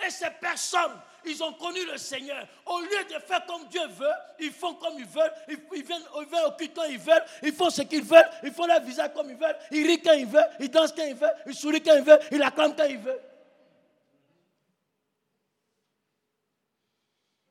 Et 0.05 0.11
ces 0.11 0.31
personnes 0.41 0.93
ils 1.27 1.43
ont 1.43 1.53
connu 1.55 1.85
le 1.85 1.99
Seigneur. 1.99 2.47
Au 2.65 2.81
lieu 2.81 3.05
de 3.11 3.19
faire 3.21 3.45
comme 3.47 3.67
Dieu 3.69 3.85
veut, 3.89 4.07
ils 4.39 4.53
font 4.53 4.75
comme 4.75 4.99
ils 4.99 5.07
veulent. 5.07 5.33
Ils, 5.49 5.83
viennent, 5.83 6.03
ils 6.15 6.47
au 6.47 6.53
culte 6.53 6.75
quand 6.75 6.85
ils 6.85 6.99
veulent. 6.99 7.25
Ils 7.43 7.53
font 7.53 7.69
ce 7.69 7.83
qu'ils 7.83 8.05
veulent. 8.05 8.31
Ils 8.45 8.53
font 8.53 8.67
leur 8.67 8.81
visage 8.81 9.11
comme 9.13 9.31
ils 9.31 9.37
veulent. 9.37 9.57
Ils 9.73 9.87
rient 9.87 10.01
quand 10.01 10.13
ils 10.13 10.27
veulent. 10.27 10.49
Ils 10.61 10.71
dansent 10.71 10.93
quand 10.93 11.05
ils 11.05 11.17
veulent. 11.17 11.35
Ils 11.47 11.55
sourient 11.55 11.83
quand 11.83 11.97
ils 11.97 12.05
veulent. 12.05 12.21
Ils 12.31 12.43
acclament 12.43 12.77
quand 12.77 12.85
ils 12.85 12.99
veulent. 12.99 13.23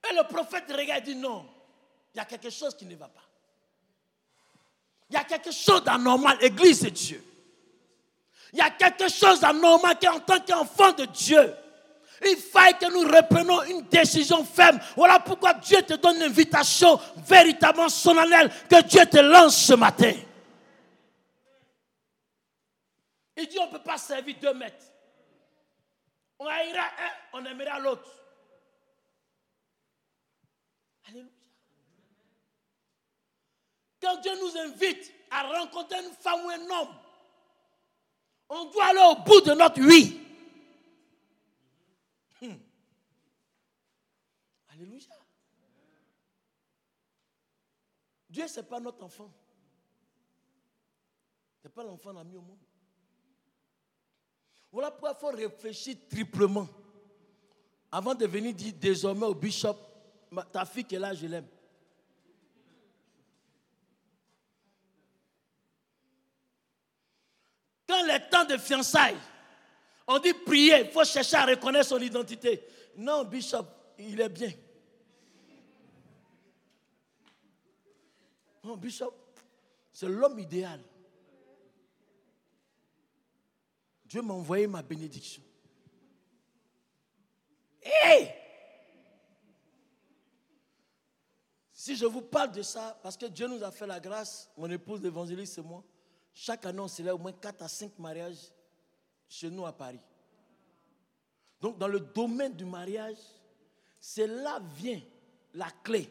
Et 0.10 0.16
le 0.16 0.24
prophète 0.24 0.72
regarde 0.72 1.02
et 1.08 1.14
dit 1.14 1.16
non. 1.16 1.46
Il 2.16 2.20
y 2.20 2.22
a 2.22 2.26
quelque 2.26 2.50
chose 2.50 2.74
qui 2.78 2.86
ne 2.86 2.96
va 2.96 3.10
pas. 3.10 3.26
Il 5.10 5.16
y 5.16 5.18
a 5.18 5.26
quelque 5.26 5.52
chose 5.52 5.84
d'anormal, 5.84 6.38
Église 6.42 6.82
de 6.84 6.90
Dieu. 6.90 7.22
Il 8.54 8.60
y 8.60 8.62
a 8.62 8.70
quelque 8.70 9.10
chose 9.10 9.42
d'anormal 9.42 10.00
qui, 10.00 10.08
en 10.08 10.22
tant 10.22 10.40
qu'enfant 10.40 10.94
de 10.94 11.04
Dieu, 11.06 11.54
il 12.26 12.38
faille 12.38 12.78
que 12.78 12.90
nous 12.90 13.02
reprenons 13.02 13.62
une 13.64 13.82
décision 13.88 14.46
ferme. 14.46 14.80
Voilà 14.96 15.20
pourquoi 15.20 15.56
Dieu 15.56 15.82
te 15.82 15.96
donne 15.96 16.16
une 16.16 16.24
invitation 16.24 16.98
véritablement 17.18 17.90
solennelle 17.90 18.50
que 18.70 18.82
Dieu 18.84 19.06
te 19.06 19.18
lance 19.18 19.58
ce 19.58 19.74
matin. 19.74 20.14
Il 23.36 23.46
dit 23.46 23.60
on 23.60 23.66
ne 23.68 23.72
peut 23.72 23.84
pas 23.84 23.98
servir 23.98 24.38
deux 24.42 24.54
maîtres. 24.54 24.86
On 26.40 26.48
haïra 26.48 26.84
un, 26.84 27.40
on 27.40 27.46
aimera 27.46 27.78
l'autre. 27.80 28.10
Alléluia. 31.10 31.45
Quand 34.02 34.20
Dieu 34.22 34.32
nous 34.40 34.58
invite 34.58 35.12
à 35.32 35.44
rencontrer 35.44 36.04
une 36.04 36.14
femme 36.14 36.46
ou 36.46 36.50
un 36.50 36.70
homme, 36.70 36.96
on 38.50 38.66
doit 38.66 38.86
aller 38.86 39.00
au 39.12 39.24
bout 39.24 39.42
de 39.42 39.54
notre 39.54 39.82
oui. 39.82 40.22
Alléluia. 44.70 45.16
Dieu, 48.30 48.48
ce 48.48 48.60
n'est 48.60 48.66
pas 48.66 48.80
notre 48.80 49.04
enfant. 49.04 49.32
Ce 51.62 51.68
n'est 51.68 51.74
pas 51.74 51.84
l'enfant 51.84 52.14
qu'on 52.14 52.20
au 52.20 52.42
monde. 52.42 52.60
Voilà 54.72 54.92
pourquoi 54.92 55.14
il 55.16 55.20
faut 55.20 55.28
réfléchir 55.28 55.96
triplement. 56.10 56.68
Avant 57.90 58.14
de 58.14 58.26
venir 58.28 58.54
dire 58.54 58.74
désormais 58.74 59.26
au 59.26 59.34
bishop, 59.34 59.78
ta 60.52 60.66
fille 60.66 60.84
qui 60.84 60.96
est 60.96 61.00
là, 61.00 61.14
je 61.14 61.28
l'aime. 61.28 61.48
Quand 67.88 68.04
le 68.04 68.30
temps 68.30 68.46
de 68.46 68.58
fiançailles, 68.58 69.18
on 70.08 70.20
dit 70.20 70.34
prier, 70.34 70.82
il 70.86 70.92
faut 70.92 71.04
chercher 71.04 71.38
à 71.38 71.46
reconnaître 71.46 71.90
son 71.90 72.00
identité. 72.00 72.64
Non, 72.98 73.24
bishop, 73.24 73.66
il 73.98 74.20
est 74.20 74.30
bien. 74.30 74.52
Non, 78.66 78.78
Bishop, 78.78 79.14
c'est 79.94 80.08
l'homme 80.08 80.40
idéal. 80.40 80.82
Dieu 84.06 84.24
m'a 84.24 84.34
envoyé 84.34 84.66
ma 84.66 84.82
bénédiction. 84.82 85.44
Hé 87.84 88.32
Si 91.72 91.96
je 91.96 92.08
vous 92.08 92.24
parle 92.24 92.54
de 92.54 92.64
ça, 92.64 93.00
parce 93.04 93.16
que 93.16 93.28
Dieu 93.28 93.48
nous 93.48 93.64
a 93.64 93.70
fait 93.70 93.86
la 93.86 94.00
grâce, 94.00 94.50
mon 94.58 94.70
épouse 94.72 95.00
l'évangéliste 95.04 95.60
et 95.60 95.62
moi, 95.62 95.84
chaque 96.36 96.66
année 96.66 96.82
on 96.82 96.88
célèbre 96.90 97.18
au 97.18 97.22
moins 97.22 97.32
4 97.32 97.62
à 97.62 97.68
5 97.70 97.98
mariages 97.98 98.52
chez 99.30 99.50
nous 99.50 99.66
à 99.66 99.72
Paris. 99.72 100.02
Donc 101.62 101.78
dans 101.78 101.88
le 101.88 102.02
domaine 102.02 102.54
du 102.54 102.66
mariage, 102.66 103.18
c'est 104.00 104.28
là 104.28 104.60
vient 104.76 105.02
la 105.54 105.72
clé 105.84 106.10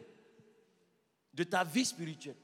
de 1.31 1.43
ta 1.43 1.63
vie 1.63 1.85
spirituelle. 1.85 2.35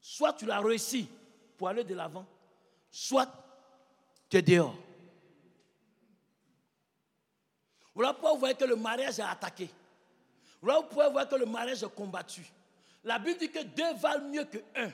Soit 0.00 0.34
tu 0.34 0.44
l'as 0.44 0.60
réussi 0.60 1.08
pour 1.56 1.68
aller 1.68 1.82
de 1.82 1.94
l'avant, 1.94 2.26
soit 2.90 3.28
tu 4.28 4.36
es 4.36 4.42
dehors. 4.42 4.76
Voilà 7.94 8.12
pourquoi 8.12 8.34
vous 8.34 8.38
voyez 8.38 8.54
que 8.54 8.64
le 8.64 8.76
mariage 8.76 9.18
est 9.18 9.22
attaqué. 9.22 9.70
Voilà 10.60 10.82
pourquoi 10.82 11.06
vous 11.06 11.12
voyez 11.12 11.28
que 11.28 11.36
le 11.36 11.46
mariage 11.46 11.82
est 11.82 11.94
combattu. 11.94 12.46
La 13.02 13.18
Bible 13.18 13.38
dit 13.38 13.50
que 13.50 13.62
deux 13.62 13.94
valent 13.94 14.28
mieux 14.28 14.44
que 14.44 14.58
un. 14.76 14.92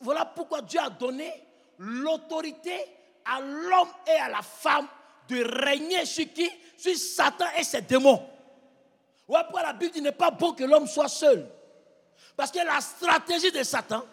Voilà 0.00 0.24
pourquoi 0.24 0.62
Dieu 0.62 0.80
a 0.80 0.90
donné 0.90 1.32
l'autorité 1.78 2.74
à 3.24 3.40
l'homme 3.40 3.88
et 4.06 4.18
à 4.20 4.28
la 4.28 4.42
femme 4.42 4.86
de 5.28 5.44
régner 5.64 6.04
sur 6.04 6.32
qui? 6.32 6.50
Sur 6.76 6.96
Satan 6.96 7.46
et 7.58 7.64
ses 7.64 7.82
démons. 7.82 8.24
Voilà 9.26 9.44
pourquoi 9.44 9.62
la 9.62 9.72
Bible 9.72 9.92
dit 9.92 10.00
n'est 10.00 10.12
pas 10.12 10.30
bon 10.30 10.52
que 10.52 10.64
l'homme 10.64 10.86
soit 10.86 11.08
seul? 11.08 11.46
Parce 12.36 12.50
que 12.50 12.58
la 12.58 12.80
stratégie 12.80 13.52
de 13.52 13.62
Satan, 13.62 14.04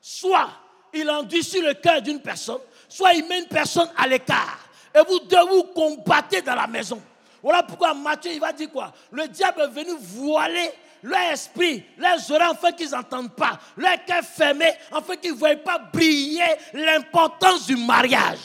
soit 0.00 0.50
il 0.92 1.08
endurcit 1.08 1.60
le 1.60 1.74
cœur 1.74 2.02
d'une 2.02 2.20
personne, 2.20 2.60
soit 2.88 3.14
il 3.14 3.26
met 3.26 3.40
une 3.40 3.48
personne 3.48 3.90
à 3.96 4.06
l'écart. 4.06 4.58
Et 4.94 5.00
vous 5.06 5.20
deux 5.20 5.46
vous 5.46 5.64
combattez 5.64 6.42
dans 6.42 6.54
la 6.54 6.66
maison. 6.66 7.00
Voilà 7.42 7.62
pourquoi 7.62 7.94
Matthieu, 7.94 8.32
il 8.32 8.40
va 8.40 8.52
dire 8.52 8.70
quoi? 8.70 8.92
Le 9.12 9.28
diable 9.28 9.62
est 9.62 9.68
venu 9.68 9.92
voiler 9.98 10.72
leur 11.02 11.32
esprit, 11.32 11.84
leurs 11.96 12.30
oreilles, 12.30 12.50
afin 12.50 12.72
qu'ils 12.72 12.90
n'entendent 12.90 13.34
pas, 13.34 13.58
leur 13.76 14.04
cœur 14.04 14.22
fermé, 14.22 14.70
afin 14.92 15.16
qu'ils 15.16 15.32
ne 15.32 15.36
voient 15.36 15.56
pas 15.56 15.78
briller 15.78 16.56
l'importance 16.72 17.66
du 17.66 17.76
mariage. 17.76 18.38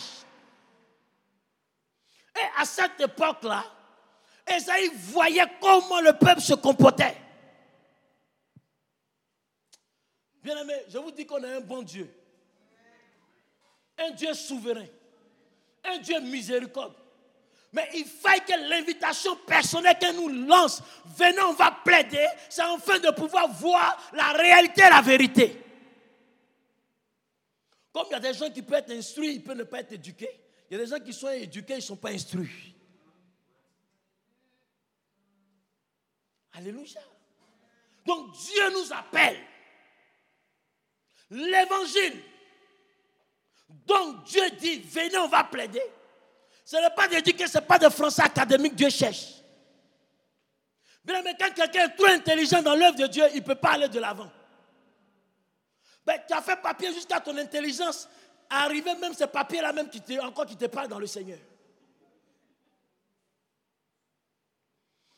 Et 2.36 2.62
à 2.62 2.65
cette 2.65 3.00
époque-là, 3.00 3.63
Esaïe 4.45 4.91
voyait 4.95 5.45
comment 5.62 6.01
le 6.01 6.13
peuple 6.13 6.41
se 6.41 6.53
comportait. 6.53 7.15
Bien 10.41 10.57
aimé, 10.62 10.74
je 10.89 10.98
vous 10.98 11.12
dis 11.12 11.25
qu'on 11.25 11.41
a 11.43 11.48
un 11.48 11.62
bon 11.62 11.81
Dieu. 11.83 12.13
Un 13.98 14.12
Dieu 14.12 14.33
souverain. 14.33 14.88
Un 15.86 15.98
Dieu 16.00 16.19
miséricorde. 16.19 16.95
Mais 17.73 17.89
il 17.95 18.05
faut 18.05 18.29
que 18.47 18.69
l'invitation 18.69 19.35
personnelle 19.35 19.97
qu'elle 19.99 20.15
nous 20.15 20.29
lance, 20.29 20.83
venez, 21.17 21.41
on 21.41 21.53
va 21.53 21.71
plaider, 21.83 22.27
c'est 22.47 22.61
enfin 22.61 22.99
de 22.99 23.09
pouvoir 23.09 23.51
voir 23.51 24.11
la 24.13 24.31
réalité 24.33 24.81
la 24.81 25.01
vérité. 25.01 25.59
Comme 27.91 28.05
il 28.09 28.13
y 28.13 28.15
a 28.15 28.19
des 28.19 28.33
gens 28.33 28.51
qui 28.51 28.61
peuvent 28.61 28.79
être 28.79 28.91
instruits, 28.91 29.33
ils 29.35 29.43
peuvent 29.43 29.57
ne 29.57 29.63
pas 29.63 29.79
être 29.79 29.93
éduqués. 29.93 30.39
Il 30.69 30.77
y 30.77 30.79
a 30.79 30.83
des 30.83 30.89
gens 30.89 30.99
qui 30.99 31.13
sont 31.13 31.29
éduqués, 31.29 31.73
ils 31.73 31.77
ne 31.77 31.81
sont 31.81 31.95
pas 31.95 32.11
instruits. 32.11 32.75
Alléluia. 36.53 37.01
Donc 38.05 38.35
Dieu 38.37 38.69
nous 38.71 38.93
appelle. 38.93 39.39
L'évangile. 41.31 42.21
Donc 43.87 44.25
Dieu 44.25 44.47
dit, 44.59 44.79
venez, 44.79 45.17
on 45.17 45.27
va 45.27 45.43
plaider. 45.43 45.81
Ce 46.65 46.77
n'est 46.77 46.89
pas 46.96 47.08
de 47.08 47.20
dire 47.20 47.36
que 47.36 47.48
ce 47.48 47.58
n'est 47.58 47.65
pas 47.65 47.77
de 47.77 47.89
français 47.89 48.24
académique 48.24 48.75
Dieu 48.75 48.89
cherche. 48.89 49.43
Mais 51.05 51.36
quand 51.38 51.53
quelqu'un 51.53 51.86
est 51.86 51.96
trop 51.96 52.05
intelligent 52.05 52.62
dans 52.62 52.75
l'œuvre 52.75 52.96
de 52.96 53.08
Dieu, 53.08 53.25
il 53.34 53.39
ne 53.39 53.46
peut 53.46 53.55
pas 53.55 53.72
aller 53.74 53.89
de 53.89 54.00
l'avant. 54.00 54.32
Ben, 56.05 56.20
tu 56.27 56.34
as 56.34 56.41
fait 56.41 56.55
papier 56.62 56.93
jusqu'à 56.93 57.20
ton 57.20 57.38
intelligence. 57.38 58.08
Arriver 58.50 58.96
même 58.96 59.13
ce 59.13 59.25
papier-là 59.25 59.74
même 59.74 59.89
qui 59.89 60.01
te, 60.01 60.20
encore 60.20 60.46
qui 60.46 60.55
te 60.55 60.65
parle 60.65 60.88
dans 60.88 61.00
le 61.00 61.08
Seigneur. 61.08 61.39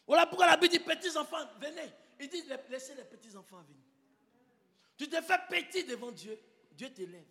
Voilà 0.07 0.25
pourquoi 0.27 0.47
la 0.47 0.57
Bible 0.57 0.71
dit 0.71 0.79
petits 0.79 1.17
enfants, 1.17 1.37
venez. 1.59 1.91
Il 2.19 2.29
dit 2.29 2.43
laissez 2.69 2.95
les 2.95 3.03
petits 3.03 3.35
enfants 3.35 3.57
venir. 3.57 3.81
Tu 4.97 5.09
te 5.09 5.21
fais 5.21 5.39
petit 5.49 5.83
devant 5.83 6.11
Dieu, 6.11 6.39
Dieu 6.71 6.89
t'élève. 6.89 7.25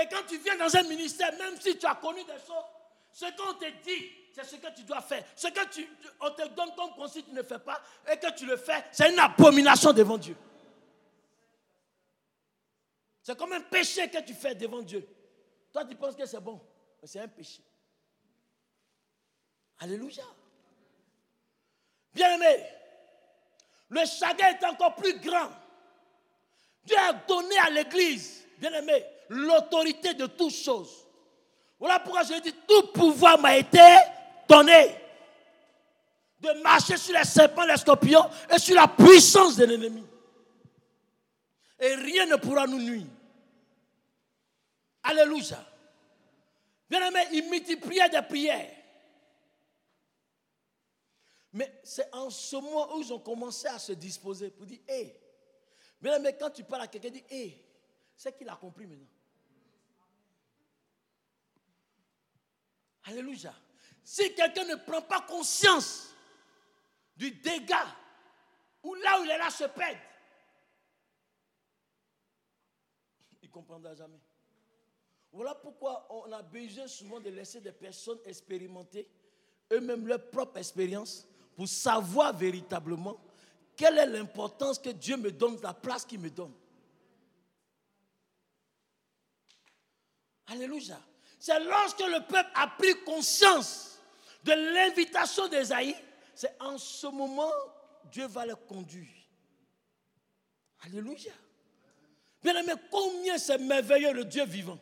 Et 0.00 0.06
quand 0.06 0.22
tu 0.28 0.38
viens 0.38 0.56
dans 0.56 0.74
un 0.76 0.82
ministère, 0.84 1.32
même 1.38 1.60
si 1.60 1.76
tu 1.76 1.86
as 1.86 1.96
connu 1.96 2.22
des 2.24 2.32
choses, 2.32 2.64
ce 3.12 3.24
qu'on 3.36 3.54
te 3.54 3.68
dit, 3.82 4.12
c'est 4.32 4.44
ce 4.44 4.56
que 4.56 4.72
tu 4.74 4.82
dois 4.84 5.00
faire. 5.00 5.24
Ce 5.34 5.48
que 5.48 5.68
tu, 5.68 5.88
on 6.20 6.30
te 6.30 6.46
donne 6.48 6.72
comme 6.76 6.94
conseil, 6.94 7.24
tu 7.24 7.32
ne 7.32 7.42
fais 7.42 7.58
pas, 7.58 7.82
et 8.10 8.16
que 8.16 8.30
tu 8.32 8.46
le 8.46 8.56
fais, 8.56 8.84
c'est 8.92 9.10
une 9.10 9.18
abomination 9.18 9.92
devant 9.92 10.16
Dieu. 10.16 10.36
C'est 13.22 13.36
comme 13.36 13.52
un 13.52 13.60
péché 13.60 14.08
que 14.08 14.22
tu 14.22 14.34
fais 14.34 14.54
devant 14.54 14.82
Dieu. 14.82 15.06
Toi, 15.72 15.84
tu 15.84 15.96
penses 15.96 16.14
que 16.14 16.24
c'est 16.26 16.40
bon, 16.40 16.60
mais 17.02 17.08
c'est 17.08 17.20
un 17.20 17.28
péché. 17.28 17.60
Alléluia. 19.80 20.24
Bien 22.14 22.34
aimé, 22.34 22.64
le 23.88 24.04
chagrin 24.06 24.48
est 24.48 24.64
encore 24.64 24.94
plus 24.94 25.18
grand. 25.20 25.50
Dieu 26.84 26.96
a 26.98 27.12
donné 27.12 27.58
à 27.58 27.70
l'Église, 27.70 28.46
bien 28.58 28.72
aimé, 28.72 29.04
l'autorité 29.28 30.14
de 30.14 30.26
toutes 30.26 30.54
choses. 30.54 31.06
Voilà 31.78 32.00
pourquoi 32.00 32.22
je 32.22 32.40
dis, 32.40 32.54
tout 32.66 32.88
pouvoir 32.88 33.38
m'a 33.38 33.56
été 33.56 33.80
donné 34.48 34.96
de 36.40 36.62
marcher 36.62 36.96
sur 36.96 37.16
les 37.16 37.24
serpents, 37.24 37.64
les 37.64 37.76
scorpions 37.76 38.28
et 38.54 38.58
sur 38.58 38.74
la 38.74 38.88
puissance 38.88 39.56
de 39.56 39.64
l'ennemi. 39.64 40.04
Et 41.80 41.94
rien 41.94 42.26
ne 42.26 42.36
pourra 42.36 42.66
nous 42.66 42.80
nuire. 42.80 43.06
Alléluia. 45.02 45.64
Bien 46.90 47.06
aimé, 47.06 47.20
il 47.32 47.48
multipliait 47.48 48.08
des 48.08 48.22
prières. 48.22 48.74
Mais 51.52 51.80
c'est 51.82 52.12
en 52.14 52.30
ce 52.30 52.56
moment 52.56 52.94
où 52.94 53.00
ils 53.00 53.12
ont 53.12 53.18
commencé 53.18 53.68
à 53.68 53.78
se 53.78 53.92
disposer 53.92 54.50
pour 54.50 54.66
dire, 54.66 54.80
hé, 54.88 55.18
bien 56.00 56.16
aimé, 56.16 56.34
quand 56.38 56.50
tu 56.50 56.64
parles 56.64 56.82
à 56.82 56.86
quelqu'un, 56.86 57.10
dis, 57.10 57.24
hé, 57.30 57.64
c'est 58.16 58.36
qu'il 58.36 58.48
a 58.48 58.56
compris 58.56 58.86
maintenant. 58.86 59.06
Alléluia. 63.04 63.54
Si 64.04 64.34
quelqu'un 64.34 64.64
ne 64.64 64.76
prend 64.76 65.02
pas 65.02 65.20
conscience 65.22 66.14
du 67.16 67.30
dégât, 67.30 67.86
ou 68.82 68.94
là 68.94 69.20
où 69.20 69.24
il 69.24 69.30
est 69.30 69.38
là 69.38 69.50
se 69.50 69.64
perd, 69.64 69.98
il 73.42 73.48
ne 73.48 73.52
comprendra 73.52 73.94
jamais. 73.94 74.20
Voilà 75.32 75.54
pourquoi 75.54 76.06
on 76.10 76.32
a 76.32 76.42
besoin 76.42 76.86
souvent 76.86 77.20
de 77.20 77.30
laisser 77.30 77.60
des 77.60 77.72
personnes 77.72 78.18
expérimenter 78.24 79.08
eux-mêmes 79.72 80.06
leur 80.06 80.30
propre 80.30 80.58
expérience 80.58 81.26
pour 81.54 81.68
savoir 81.68 82.36
véritablement 82.36 83.20
quelle 83.76 83.98
est 83.98 84.06
l'importance 84.06 84.78
que 84.78 84.90
Dieu 84.90 85.16
me 85.16 85.30
donne, 85.30 85.60
la 85.60 85.74
place 85.74 86.04
qu'il 86.04 86.20
me 86.20 86.30
donne. 86.30 86.54
Alléluia. 90.46 90.98
C'est 91.38 91.60
lorsque 91.60 92.00
le 92.00 92.26
peuple 92.26 92.50
a 92.54 92.66
pris 92.66 92.94
conscience 93.04 94.00
de 94.44 94.52
l'invitation 94.52 95.48
d'Esaïe, 95.48 95.96
c'est 96.34 96.54
en 96.60 96.78
ce 96.78 97.06
moment 97.06 97.52
Dieu 98.10 98.26
va 98.26 98.46
le 98.46 98.56
conduire. 98.56 99.08
Alléluia. 100.84 101.32
Bien 102.42 102.56
aimé, 102.56 102.72
combien 102.90 103.36
c'est 103.38 103.58
merveilleux 103.58 104.12
le 104.12 104.24
Dieu 104.24 104.44
vivant. 104.44 104.78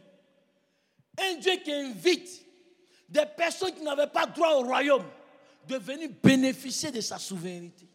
Un 1.18 1.34
Dieu 1.34 1.56
qui 1.56 1.72
invite 1.72 2.44
des 3.08 3.24
personnes 3.24 3.74
qui 3.74 3.82
n'avaient 3.82 4.06
pas 4.06 4.26
droit 4.26 4.54
au 4.54 4.64
royaume 4.64 5.06
de 5.66 5.76
venir 5.76 6.10
bénéficier 6.22 6.90
de 6.90 7.00
sa 7.00 7.18
souveraineté. 7.18 7.88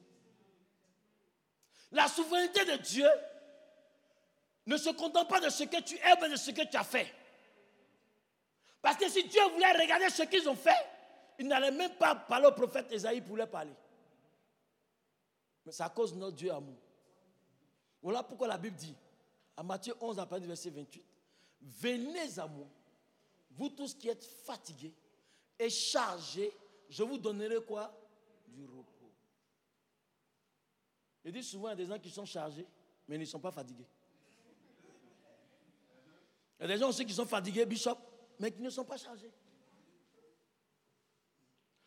La 1.91 2.07
souveraineté 2.07 2.65
de 2.65 2.77
Dieu 2.77 3.07
ne 4.65 4.77
se 4.77 4.89
contente 4.89 5.29
pas 5.29 5.39
de 5.39 5.49
ce 5.49 5.63
que 5.63 5.81
tu 5.81 5.95
es, 5.95 6.15
mais 6.21 6.29
de 6.29 6.35
ce 6.35 6.51
que 6.51 6.65
tu 6.67 6.77
as 6.77 6.83
fait. 6.83 7.13
Parce 8.81 8.97
que 8.97 9.09
si 9.09 9.23
Dieu 9.27 9.41
voulait 9.53 9.71
regarder 9.73 10.09
ce 10.09 10.23
qu'ils 10.23 10.47
ont 10.49 10.55
fait, 10.55 10.75
il 11.39 11.47
n'allait 11.47 11.71
même 11.71 11.95
pas 11.95 12.15
parler 12.15 12.47
au 12.47 12.51
prophète 12.51 12.91
Esaïe 12.91 13.21
pour 13.21 13.37
leur 13.37 13.49
parler. 13.49 13.73
Mais 15.65 15.71
c'est 15.71 15.83
à 15.83 15.89
cause 15.89 16.15
notre 16.15 16.35
Dieu 16.35 16.51
amour. 16.51 16.77
Voilà 18.01 18.23
pourquoi 18.23 18.47
la 18.47 18.57
Bible 18.57 18.75
dit, 18.75 18.95
à 19.55 19.63
Matthieu 19.63 19.93
11, 20.01 20.17
à 20.17 20.25
partir 20.25 20.41
du 20.41 20.47
verset 20.47 20.71
28, 20.71 21.03
Venez 21.61 22.39
à 22.39 22.47
moi, 22.47 22.67
vous 23.51 23.69
tous 23.69 23.93
qui 23.93 24.09
êtes 24.09 24.23
fatigués 24.23 24.93
et 25.59 25.69
chargés, 25.69 26.51
je 26.89 27.03
vous 27.03 27.19
donnerai 27.19 27.63
quoi? 27.63 27.95
Du 28.47 28.65
repos. 28.65 29.11
Je 31.23 31.29
dis 31.29 31.43
souvent 31.43 31.67
à 31.67 31.75
des 31.75 31.85
gens 31.85 31.99
qui 31.99 32.09
sont 32.09 32.25
chargés, 32.25 32.65
mais 33.07 33.15
ils 33.15 33.19
ne 33.19 33.25
sont 33.25 33.39
pas 33.39 33.51
fatigués. 33.51 33.85
Il 36.59 36.63
y 36.63 36.65
a 36.65 36.67
des 36.67 36.77
gens 36.79 36.89
aussi 36.89 37.05
qui 37.05 37.13
sont 37.13 37.27
fatigués, 37.27 37.65
Bishop, 37.65 37.97
mais 38.41 38.51
qui 38.51 38.61
ne 38.61 38.71
sont 38.71 38.83
pas 38.83 38.97
chargés. 38.97 39.31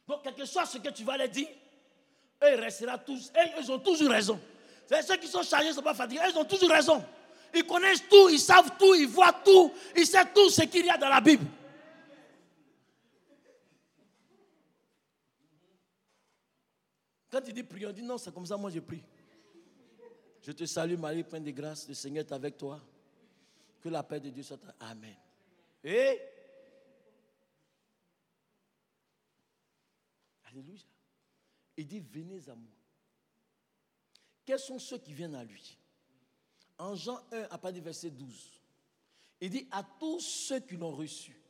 Donc, 0.07 0.21
quel 0.23 0.35
que 0.35 0.45
soit 0.45 0.64
ce 0.67 0.79
que 0.79 0.90
tu 0.90 1.03
vas 1.03 1.17
leur 1.17 1.29
dire, 1.29 1.49
eux, 2.43 2.53
ils 2.53 2.61
resteront 2.61 2.99
tous. 3.05 3.33
Et 3.35 3.61
ils 3.61 3.73
ont 3.73 3.81
toujours 3.81 4.11
raison. 4.11 4.40
C'est 4.87 5.03
ceux 5.03 5.17
qui 5.17 5.27
sont 5.27 5.43
chargés 5.43 5.69
ne 5.69 5.73
sont 5.73 5.83
pas 5.83 5.95
fatigués. 5.95 6.21
Ils 6.31 6.38
ont 6.38 6.45
toujours 6.45 6.71
raison. 6.71 7.05
Ils 7.53 7.67
connaissent 7.67 8.09
tout, 8.09 8.29
ils 8.29 8.38
savent 8.38 8.71
tout, 8.79 8.95
ils 8.95 9.09
voient 9.09 9.33
tout, 9.45 9.73
ils 9.97 10.07
savent 10.07 10.33
tout 10.33 10.49
ce 10.49 10.62
qu'il 10.62 10.87
y 10.87 10.90
a 10.90 10.97
dans 10.97 11.09
la 11.09 11.21
Bible. 11.21 11.45
Quand 17.31 17.40
il 17.49 17.53
dit 17.53 17.62
prier, 17.64 17.88
on 17.88 17.93
dit 17.93 18.03
non, 18.03 18.17
c'est 18.17 18.33
comme 18.33 18.47
ça, 18.47 18.57
moi 18.57 18.71
je 18.71 18.79
prie. 18.79 19.03
Je 20.40 20.53
te 20.53 20.64
salue, 20.67 20.97
Marie, 20.97 21.25
pleine 21.25 21.43
de 21.43 21.51
grâce. 21.51 21.88
Le 21.88 21.95
Seigneur 21.95 22.25
est 22.25 22.33
avec 22.33 22.57
toi. 22.57 22.81
Que 23.81 23.88
la 23.88 24.03
paix 24.05 24.21
de 24.21 24.31
Dieu 24.31 24.43
soit. 24.45 24.59
Amen. 24.79 25.17
Et. 25.83 26.34
Il 31.77 31.87
dit 31.87 32.01
Venez 32.01 32.49
à 32.49 32.55
moi. 32.55 32.73
Quels 34.45 34.59
sont 34.59 34.79
ceux 34.79 34.99
qui 34.99 35.12
viennent 35.12 35.35
à 35.35 35.45
lui? 35.45 35.79
En 36.79 36.95
Jean 36.95 37.19
1, 37.33 37.43
à 37.51 37.59
partir 37.59 37.73
du 37.73 37.81
verset 37.81 38.11
12, 38.11 38.61
il 39.40 39.51
dit 39.51 39.67
À 39.71 39.83
tous 39.83 40.21
ceux 40.21 40.61
qui 40.61 40.77
l'ont 40.77 40.95
reçu, 40.95 41.40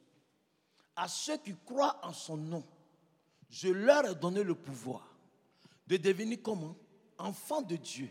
à 0.96 1.08
ceux 1.08 1.38
qui 1.38 1.54
croient 1.64 1.98
en 2.02 2.12
son 2.12 2.36
nom, 2.36 2.64
je 3.48 3.68
leur 3.68 4.06
ai 4.06 4.14
donné 4.14 4.42
le 4.42 4.54
pouvoir 4.54 5.14
de 5.86 5.96
devenir 5.96 6.38
comment 6.42 6.76
Enfants 7.16 7.62
de 7.62 7.76
Dieu, 7.76 8.10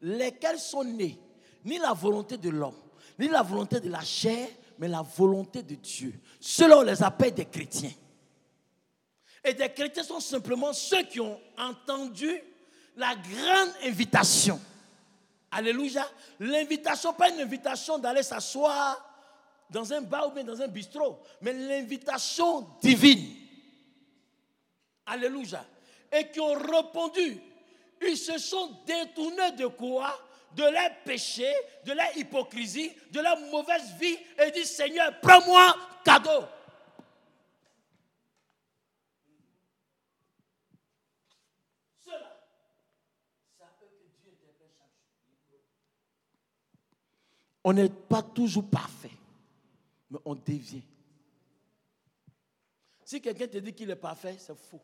lesquels 0.00 0.58
sont 0.58 0.82
nés, 0.82 1.18
ni 1.62 1.78
la 1.78 1.92
volonté 1.92 2.38
de 2.38 2.48
l'homme, 2.48 2.78
ni 3.18 3.28
la 3.28 3.42
volonté 3.42 3.80
de 3.80 3.90
la 3.90 4.00
chair, 4.00 4.48
mais 4.78 4.88
la 4.88 5.02
volonté 5.02 5.62
de 5.62 5.74
Dieu. 5.74 6.18
Cela, 6.40 6.78
on 6.78 6.82
les 6.82 7.02
appelle 7.02 7.34
des 7.34 7.44
chrétiens. 7.44 7.92
Et 9.44 9.54
des 9.54 9.70
chrétiens 9.70 10.02
sont 10.02 10.20
simplement 10.20 10.72
ceux 10.72 11.02
qui 11.04 11.20
ont 11.20 11.40
entendu 11.56 12.42
la 12.96 13.14
grande 13.14 13.72
invitation. 13.84 14.60
Alléluia. 15.50 16.06
L'invitation, 16.38 17.12
pas 17.12 17.30
une 17.30 17.40
invitation 17.40 17.98
d'aller 17.98 18.22
s'asseoir 18.22 19.06
dans 19.70 19.92
un 19.92 20.00
bar 20.00 20.28
ou 20.28 20.32
bien 20.32 20.44
dans 20.44 20.60
un 20.60 20.68
bistrot, 20.68 21.20
mais 21.40 21.52
l'invitation 21.52 22.68
divine. 22.82 23.34
Alléluia. 25.06 25.64
Et 26.12 26.28
qui 26.28 26.40
ont 26.40 26.54
répondu. 26.54 27.40
Ils 28.02 28.16
se 28.16 28.38
sont 28.38 28.78
détournés 28.86 29.52
de 29.52 29.66
quoi? 29.66 30.18
De 30.54 30.64
leur 30.64 30.90
péché, 31.04 31.46
de 31.84 31.92
leur 31.92 32.16
hypocrisie, 32.16 32.90
de 33.12 33.20
leur 33.20 33.38
mauvaise 33.52 33.94
vie 34.00 34.16
et 34.38 34.50
dit 34.50 34.66
Seigneur, 34.66 35.12
prends-moi 35.20 35.76
cadeau. 36.04 36.44
On 47.62 47.72
n'est 47.72 47.90
pas 47.90 48.22
toujours 48.22 48.68
parfait, 48.68 49.10
mais 50.10 50.18
on 50.24 50.34
dévient. 50.34 50.82
Si 53.04 53.20
quelqu'un 53.20 53.48
te 53.48 53.58
dit 53.58 53.74
qu'il 53.74 53.90
est 53.90 53.96
parfait, 53.96 54.36
c'est 54.38 54.56
faux. 54.56 54.80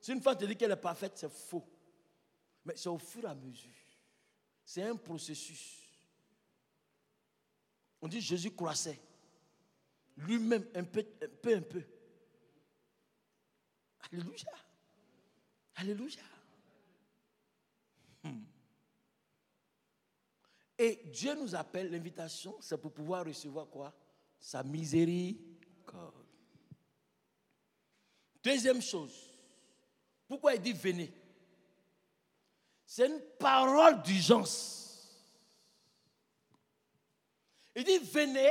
Si 0.00 0.12
une 0.12 0.20
femme 0.20 0.36
te 0.36 0.44
dit 0.44 0.56
qu'elle 0.56 0.70
est 0.70 0.76
parfaite, 0.76 1.12
c'est 1.16 1.30
faux. 1.30 1.66
Mais 2.64 2.76
c'est 2.76 2.88
au 2.88 2.98
fur 2.98 3.24
et 3.24 3.28
à 3.28 3.34
mesure. 3.34 3.70
C'est 4.64 4.82
un 4.82 4.96
processus. 4.96 5.80
On 8.00 8.08
dit 8.08 8.20
Jésus 8.20 8.50
croissait. 8.52 9.00
Lui-même, 10.16 10.66
un 10.74 10.84
peu, 10.84 11.04
un 11.22 11.28
peu, 11.42 11.56
un 11.56 11.62
peu. 11.62 11.82
Alléluia. 14.00 14.52
Alléluia. 15.76 16.22
Hmm. 18.22 18.42
Et 20.82 21.02
Dieu 21.04 21.34
nous 21.34 21.54
appelle, 21.54 21.90
l'invitation, 21.90 22.56
c'est 22.58 22.80
pour 22.80 22.90
pouvoir 22.90 23.26
recevoir 23.26 23.68
quoi? 23.68 23.92
Sa 24.38 24.62
miséricorde. 24.62 26.14
Deuxième 28.42 28.80
chose, 28.80 29.30
pourquoi 30.26 30.54
il 30.54 30.62
dit 30.62 30.72
venez? 30.72 31.12
C'est 32.86 33.08
une 33.08 33.20
parole 33.38 34.00
d'urgence. 34.00 35.22
Il 37.76 37.84
dit 37.84 37.98
venez 37.98 38.50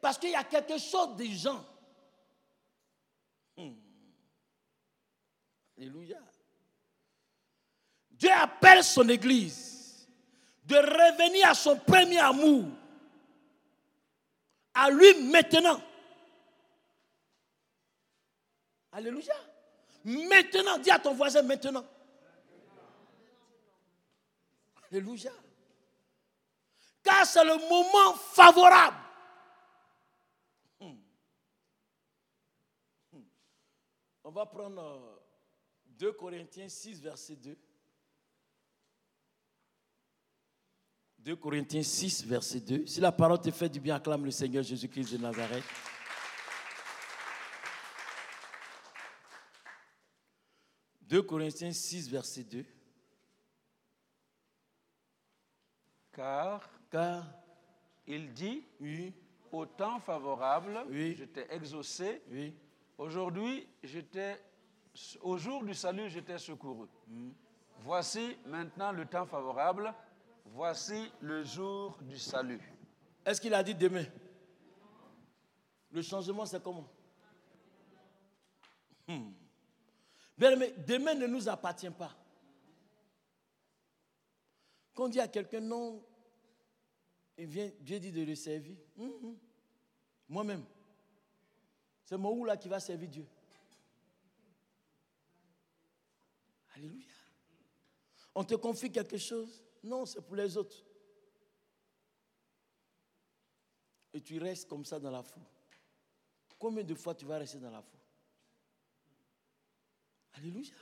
parce 0.00 0.18
qu'il 0.18 0.30
y 0.30 0.36
a 0.36 0.44
quelque 0.44 0.78
chose 0.78 1.16
d'urgent. 1.16 1.66
Hmm. 3.56 3.74
Alléluia. 5.76 6.20
Dieu 8.12 8.30
appelle 8.30 8.84
son 8.84 9.08
église 9.08 9.75
de 10.66 10.76
revenir 10.76 11.48
à 11.48 11.54
son 11.54 11.78
premier 11.78 12.18
amour, 12.18 12.64
à 14.74 14.90
lui 14.90 15.14
maintenant. 15.30 15.80
Alléluia. 18.92 19.34
Maintenant, 20.04 20.78
dis 20.78 20.90
à 20.90 20.98
ton 20.98 21.14
voisin 21.14 21.42
maintenant. 21.42 21.84
Alléluia. 24.90 25.32
Car 27.02 27.26
c'est 27.26 27.44
le 27.44 27.56
moment 27.68 28.14
favorable. 28.14 28.96
Hmm. 30.80 30.94
Hmm. 33.12 33.22
On 34.24 34.30
va 34.30 34.46
prendre 34.46 35.22
2 35.86 36.12
Corinthiens 36.12 36.68
6, 36.68 37.00
verset 37.00 37.36
2. 37.36 37.56
2 41.26 41.34
Corinthiens 41.34 41.82
6, 41.82 42.24
verset 42.24 42.60
2. 42.60 42.86
Si 42.86 43.00
la 43.00 43.10
parole 43.10 43.40
te 43.40 43.50
fait 43.50 43.68
du 43.68 43.80
bien, 43.80 43.96
acclame 43.96 44.24
le 44.24 44.30
Seigneur 44.30 44.62
Jésus-Christ 44.62 45.14
de 45.14 45.18
Nazareth. 45.18 45.64
«2 51.08 51.22
Corinthiens 51.22 51.72
6, 51.72 52.08
verset 52.08 52.44
2. 52.44 52.64
Car, 56.12 56.60
car 56.88 57.24
il 58.06 58.32
dit, 58.32 58.62
oui, 58.78 59.12
au 59.50 59.66
temps 59.66 59.98
favorable, 59.98 60.84
oui, 60.88 61.16
je 61.18 61.24
t'ai 61.24 61.52
exaucé. 61.52 62.22
Oui. 62.30 62.54
Aujourd'hui, 62.98 63.66
j'étais, 63.82 64.40
au 65.22 65.36
jour 65.36 65.64
du 65.64 65.74
salut, 65.74 66.08
j'étais 66.08 66.38
secouru. 66.38 66.86
Hmm. 67.08 67.30
Voici 67.80 68.38
maintenant 68.46 68.92
le 68.92 69.06
temps 69.06 69.26
favorable. 69.26 69.92
Voici 70.52 71.10
le 71.20 71.42
jour 71.44 71.98
du 72.02 72.18
salut. 72.18 72.60
Est-ce 73.24 73.40
qu'il 73.40 73.52
a 73.54 73.62
dit 73.62 73.74
demain? 73.74 74.04
Le 75.90 76.02
changement, 76.02 76.46
c'est 76.46 76.62
comment? 76.62 76.88
Hmm. 79.08 79.32
Mais 80.38 80.72
demain 80.86 81.14
ne 81.14 81.26
nous 81.26 81.48
appartient 81.48 81.90
pas. 81.90 82.14
Quand 84.94 85.04
on 85.04 85.08
dit 85.08 85.20
à 85.20 85.28
quelqu'un 85.28 85.60
non, 85.60 86.02
il 87.36 87.46
vient, 87.46 87.70
Dieu 87.80 88.00
dit 88.00 88.12
de 88.12 88.22
le 88.22 88.34
servir. 88.34 88.76
Hmm, 88.96 89.08
hmm. 89.08 89.36
Moi-même. 90.28 90.64
C'est 92.04 92.16
mon 92.16 92.44
là 92.44 92.56
qui 92.56 92.68
va 92.68 92.80
servir 92.80 93.08
Dieu. 93.08 93.26
Alléluia. 96.74 97.04
On 98.34 98.44
te 98.44 98.54
confie 98.54 98.92
quelque 98.92 99.16
chose? 99.16 99.62
Non, 99.86 100.04
c'est 100.04 100.20
pour 100.20 100.34
les 100.34 100.56
autres. 100.56 100.76
Et 104.12 104.20
tu 104.20 104.38
restes 104.38 104.68
comme 104.68 104.84
ça 104.84 104.98
dans 104.98 105.10
la 105.10 105.22
foule. 105.22 105.44
Combien 106.58 106.82
de 106.82 106.94
fois 106.94 107.14
tu 107.14 107.24
vas 107.24 107.38
rester 107.38 107.58
dans 107.58 107.70
la 107.70 107.82
foule? 107.82 108.00
Alléluia. 110.34 110.74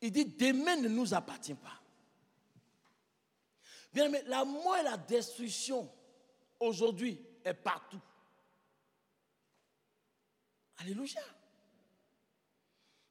Il 0.00 0.10
dit, 0.10 0.24
demain 0.24 0.76
ne 0.76 0.88
nous 0.88 1.12
appartient 1.12 1.54
pas. 1.54 1.82
Bien, 3.92 4.08
mais 4.08 4.22
la 4.22 4.44
mort 4.44 4.76
et 4.76 4.82
la 4.82 4.96
destruction 4.96 5.90
aujourd'hui 6.58 7.20
est 7.44 7.54
partout. 7.54 8.00
Alléluia. 10.78 11.22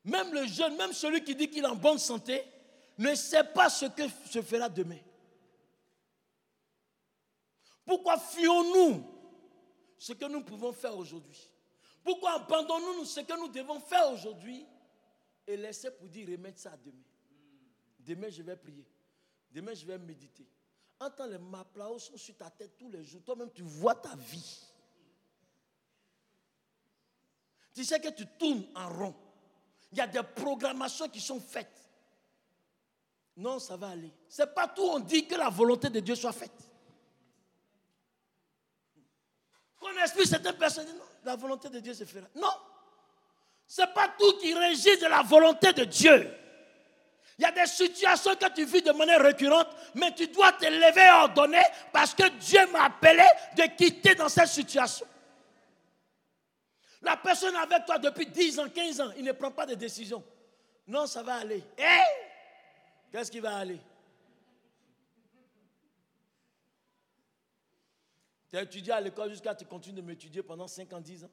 Même 0.06 0.34
le 0.34 0.48
jeune, 0.48 0.76
même 0.76 0.94
celui 0.94 1.24
qui 1.24 1.36
dit 1.36 1.50
qu'il 1.50 1.64
est 1.64 1.68
en 1.68 1.76
bonne 1.76 2.00
santé, 2.00 2.44
ne 2.98 3.14
sait 3.16 3.44
pas 3.44 3.70
ce 3.70 3.86
que 3.86 4.04
se 4.30 4.42
fera 4.42 4.70
demain. 4.70 5.00
Pourquoi 7.86 8.18
fuyons-nous 8.18 9.04
ce 9.98 10.14
que 10.14 10.26
nous 10.26 10.44
pouvons 10.44 10.74
faire 10.74 10.98
aujourd'hui? 10.98 11.50
Pourquoi 12.04 12.34
abandonnons-nous 12.34 13.06
ce 13.06 13.20
que 13.22 13.40
nous 13.40 13.48
devons 13.48 13.80
faire 13.80 14.12
aujourd'hui 14.12 14.66
et 15.48 15.58
laisser 15.58 15.92
pour 15.92 16.08
dire 16.08 16.28
remettre 16.30 16.60
ça 16.60 16.72
à 16.72 16.78
demain? 16.78 17.04
Demain, 18.00 18.30
je 18.30 18.44
vais 18.44 18.56
prier. 18.56 18.86
Demain, 19.52 19.74
je 19.74 19.86
vais 19.86 19.98
méditer. 19.98 20.48
Entends 21.00 21.26
les 21.26 21.38
maplaos 21.38 22.00
sont 22.00 22.18
sur 22.18 22.36
ta 22.38 22.50
tête 22.50 22.78
tous 22.78 22.90
les 22.90 23.04
jours. 23.04 23.22
Toi-même, 23.24 23.52
tu 23.52 23.64
vois 23.64 23.96
ta 23.96 24.16
vie. 24.16 24.62
Tu 27.74 27.84
sais 27.84 28.00
que 28.00 28.10
tu 28.10 28.26
tournes 28.40 28.66
en 28.76 28.90
rond. 28.90 29.16
Il 29.92 29.98
y 29.98 30.02
a 30.02 30.08
des 30.08 30.24
programmations 30.24 31.10
qui 31.10 31.20
sont 31.20 31.40
faites. 31.40 31.85
Non, 33.38 33.60
ça 33.60 33.76
va 33.76 33.90
aller. 33.90 34.12
C'est 34.30 34.54
pas 34.54 34.68
tout 34.68 34.84
on 34.84 35.00
dit 35.00 35.28
que 35.28 35.36
la 35.36 35.50
volonté 35.50 35.90
de 35.90 36.00
Dieu 36.00 36.16
soit 36.16 36.32
faite. 36.32 36.52
Quand 39.80 39.88
on 39.94 40.02
explique 40.02 40.28
certaines 40.28 40.58
personnes, 40.58 40.88
non, 40.88 41.04
la 41.24 41.36
volonté 41.36 41.70
de 41.70 41.80
Dieu 41.80 41.94
se 41.94 42.06
fera. 42.06 42.28
Non. 42.36 42.54
C'est 43.68 43.94
pas 43.94 44.08
tout 44.18 44.38
qui 44.38 44.54
régit 44.54 44.98
de 44.98 45.08
la 45.08 45.22
volonté 45.22 45.74
de 45.74 45.84
Dieu. 45.84 46.32
Il 47.38 47.42
y 47.42 47.46
a 47.46 47.52
des 47.52 47.66
situations 47.66 48.36
que 48.36 48.48
tu 48.54 48.64
vis 48.64 48.82
de 48.82 48.92
manière 48.94 49.22
récurrente, 49.22 49.68
mais 49.96 50.14
tu 50.16 50.28
dois 50.28 50.54
te 50.54 50.66
lever 50.66 51.06
et 51.06 51.12
ordonner 51.12 51.64
parce 51.92 52.14
que 52.14 52.30
Dieu 52.30 52.66
m'a 52.68 52.86
appelé 52.86 53.26
de 53.58 53.64
quitter 53.76 54.16
dans 54.16 54.30
cette 54.30 54.48
situation. 54.48 55.06
La 57.02 57.18
personne 57.18 57.56
avec 57.58 57.86
toi 57.86 58.00
depuis 58.00 58.28
10 58.28 58.60
ans, 58.60 58.70
15 58.70 59.02
ans, 59.02 59.12
il 59.18 59.26
ne 59.26 59.34
prend 59.34 59.52
pas 59.52 59.66
de 59.66 59.76
décision. 59.76 60.24
Non, 60.88 61.06
ça 61.08 61.22
va 61.24 61.36
aller. 61.36 61.64
Et 61.78 62.25
qu'est-ce 63.16 63.32
qui 63.32 63.40
va 63.40 63.56
aller? 63.56 63.80
Tu 68.50 68.58
as 68.58 68.64
étudié 68.64 68.92
à 68.92 69.00
l'école 69.00 69.30
jusqu'à 69.30 69.56
tu 69.56 69.66
continues 69.66 69.96
de 69.96 70.02
m'étudier 70.02 70.44
pendant 70.44 70.68
5 70.68 70.92
ans, 70.92 71.00
10 71.00 71.24
ans? 71.24 71.32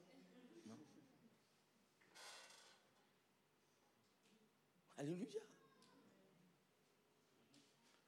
Alléluia. 4.95 5.41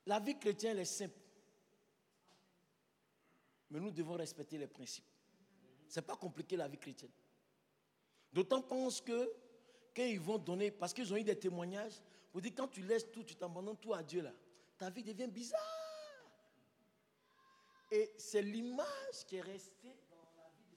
La 0.06 0.22
vie 0.22 0.40
chrétienne 0.40 0.78
est 0.78 0.86
simple. 0.86 1.20
Mais 3.72 3.82
nous 3.82 3.92
devons 3.92 4.14
respecter 4.14 4.58
les 4.58 4.68
principes. 4.68 5.04
Ce 5.90 6.00
n'est 6.00 6.06
pas 6.06 6.16
compliqué 6.16 6.56
la 6.56 6.70
vie 6.70 6.78
chrétienne. 6.78 7.12
D'autant 8.32 8.62
pense 8.62 9.02
que 9.02 9.34
quand 9.94 10.06
ils 10.06 10.20
vont 10.20 10.38
donner, 10.38 10.72
parce 10.72 10.94
qu'ils 10.94 11.12
ont 11.12 11.18
eu 11.18 11.26
des 11.26 11.38
témoignages, 11.38 12.02
vous 12.36 12.42
dites 12.42 12.58
quand 12.58 12.68
tu 12.68 12.82
laisses 12.82 13.10
tout, 13.14 13.24
tu 13.24 13.34
t'abandonnes 13.36 13.78
tout 13.78 13.94
à 13.94 14.04
Dieu 14.04 14.22
là, 14.22 14.34
ta 14.78 14.90
vie 14.90 15.04
devient 15.04 15.30
bizarre. 15.30 15.62
Et 17.90 18.12
c'est 18.18 18.42
l'image 18.42 19.26
qui 19.26 19.38
est 19.38 19.42
restée 19.42 19.96
dans 20.10 20.18
la 20.36 20.50
vie 20.58 20.66
de 20.70 20.76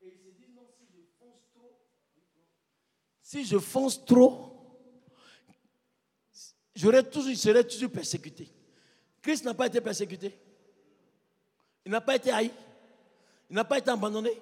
ces 0.00 0.06
Et 0.06 0.14
il 0.14 0.18
se 0.24 0.30
dit 0.30 0.48
non, 0.54 0.66
si 0.74 0.86
je 0.90 1.02
fonce 1.18 1.42
trop, 1.52 1.76
si 3.20 3.44
je 3.44 3.58
fonce 3.58 4.02
trop, 4.06 4.56
je 6.74 7.34
serais 7.34 7.64
toujours 7.64 7.90
persécuté. 7.90 8.50
Christ 9.20 9.44
n'a 9.44 9.52
pas 9.52 9.66
été 9.66 9.82
persécuté. 9.82 10.34
Il 11.84 11.92
n'a 11.92 12.00
pas 12.00 12.16
été 12.16 12.30
haï. 12.30 12.50
Il 13.50 13.56
n'a 13.56 13.64
pas 13.64 13.76
été 13.76 13.90
abandonné. 13.90 14.40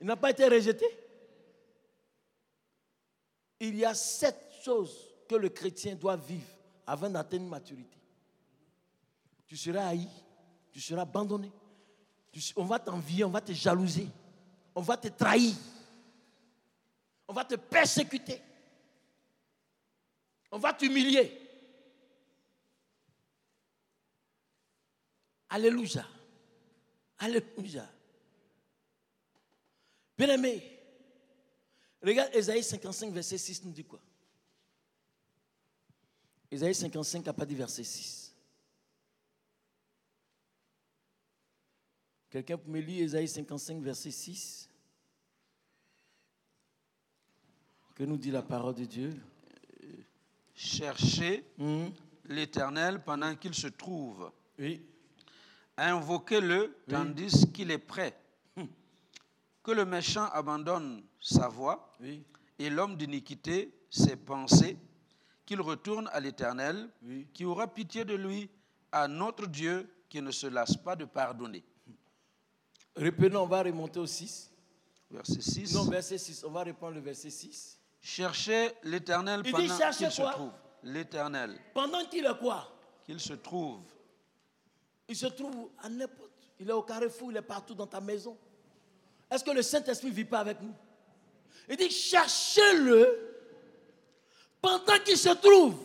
Il 0.00 0.08
n'a 0.08 0.16
pas 0.16 0.30
été 0.30 0.44
rejeté. 0.48 0.86
Il 3.66 3.76
y 3.76 3.84
a 3.86 3.94
sept 3.94 4.60
choses 4.62 4.94
que 5.26 5.34
le 5.34 5.48
chrétien 5.48 5.94
doit 5.94 6.16
vivre 6.16 6.50
avant 6.86 7.08
d'atteindre 7.08 7.48
maturité. 7.48 7.96
Tu 9.46 9.56
seras 9.56 9.86
haï, 9.88 10.06
tu 10.70 10.82
seras 10.82 11.00
abandonné, 11.02 11.50
on 12.56 12.64
va 12.64 12.78
t'envier, 12.78 13.24
on 13.24 13.30
va 13.30 13.40
te 13.40 13.52
jalouser, 13.52 14.06
on 14.74 14.82
va 14.82 14.98
te 14.98 15.08
trahir, 15.08 15.54
on 17.26 17.32
va 17.32 17.42
te 17.46 17.54
persécuter, 17.54 18.38
on 20.50 20.58
va 20.58 20.74
t'humilier. 20.74 21.40
Alléluia. 25.48 26.06
Alléluia. 27.18 27.88
Bien 30.18 30.28
aimé, 30.28 30.73
regarde 32.04 32.34
Esaïe 32.34 32.62
55, 32.62 33.12
verset 33.12 33.38
6 33.38 33.64
nous 33.64 33.72
dit 33.72 33.84
quoi? 33.84 34.00
Esaïe 36.50 36.74
55 36.74 37.24
n'a 37.24 37.32
pas 37.32 37.46
dit 37.46 37.54
verset 37.54 37.84
6. 37.84 38.34
Quelqu'un 42.30 42.58
peut 42.58 42.70
me 42.70 42.80
lire 42.80 43.04
Esaïe 43.04 43.28
55, 43.28 43.80
verset 43.82 44.10
6 44.10 44.68
Que 47.94 48.02
nous 48.02 48.16
dit 48.16 48.32
la 48.32 48.42
parole 48.42 48.74
de 48.74 48.84
Dieu? 48.84 49.14
Cherchez 50.52 51.44
hmm? 51.58 51.86
l'Éternel 52.26 53.02
pendant 53.02 53.34
qu'il 53.36 53.54
se 53.54 53.68
trouve. 53.68 54.32
Oui. 54.58 54.84
Invoquez-le 55.76 56.76
tandis 56.88 57.50
qu'il 57.52 57.70
est 57.70 57.78
prêt 57.78 58.16
que 59.64 59.72
le 59.72 59.84
méchant 59.84 60.26
abandonne 60.26 61.02
sa 61.18 61.48
voie 61.48 61.90
et 62.58 62.70
l'homme 62.70 62.96
d'iniquité 62.96 63.74
ses 63.90 64.14
pensées, 64.14 64.76
qu'il 65.46 65.60
retourne 65.60 66.08
à 66.12 66.20
l'Éternel, 66.20 66.90
qui 67.32 67.44
aura 67.44 67.66
pitié 67.66 68.04
de 68.04 68.14
lui, 68.14 68.48
à 68.92 69.08
notre 69.08 69.46
Dieu 69.46 69.90
qui 70.08 70.22
ne 70.22 70.30
se 70.30 70.46
lasse 70.46 70.76
pas 70.76 70.94
de 70.94 71.04
pardonner. 71.04 71.64
Répétons, 72.94 73.42
on 73.42 73.46
va 73.46 73.62
remonter 73.62 73.98
au 73.98 74.06
6. 74.06 74.52
Verset 75.10 75.40
6. 75.40 75.74
Non, 75.74 75.84
verset 75.84 76.18
6. 76.18 76.44
On 76.44 76.50
va 76.50 76.62
reprendre 76.62 76.94
le 76.94 77.00
verset 77.00 77.30
6. 77.30 77.78
Cherchez 78.00 78.70
l'Éternel 78.82 79.42
pendant 79.42 79.58
qu'il 79.58 80.10
se 80.10 80.30
trouve. 80.30 80.52
L'Éternel. 80.82 81.58
Pendant 81.72 82.04
qu'il 82.04 82.26
est 82.26 82.38
quoi? 82.38 82.70
Qu'il 83.04 83.18
se 83.18 83.32
trouve. 83.32 83.80
Il 85.08 85.16
se 85.16 85.26
trouve 85.26 85.70
à 85.78 85.88
n'importe. 85.88 86.30
Il 86.60 86.68
est 86.68 86.72
au 86.72 86.82
carrefour, 86.82 87.32
il 87.32 87.36
est 87.36 87.42
partout 87.42 87.74
dans 87.74 87.86
ta 87.86 88.00
maison. 88.00 88.38
Est-ce 89.34 89.42
que 89.42 89.50
le 89.50 89.62
Saint-Esprit 89.62 90.10
ne 90.10 90.14
vit 90.14 90.24
pas 90.24 90.38
avec 90.38 90.60
nous? 90.60 90.72
Il 91.68 91.76
dit, 91.76 91.90
cherchez-le 91.90 93.34
pendant 94.62 94.96
qu'il 95.00 95.18
se 95.18 95.30
trouve. 95.30 95.76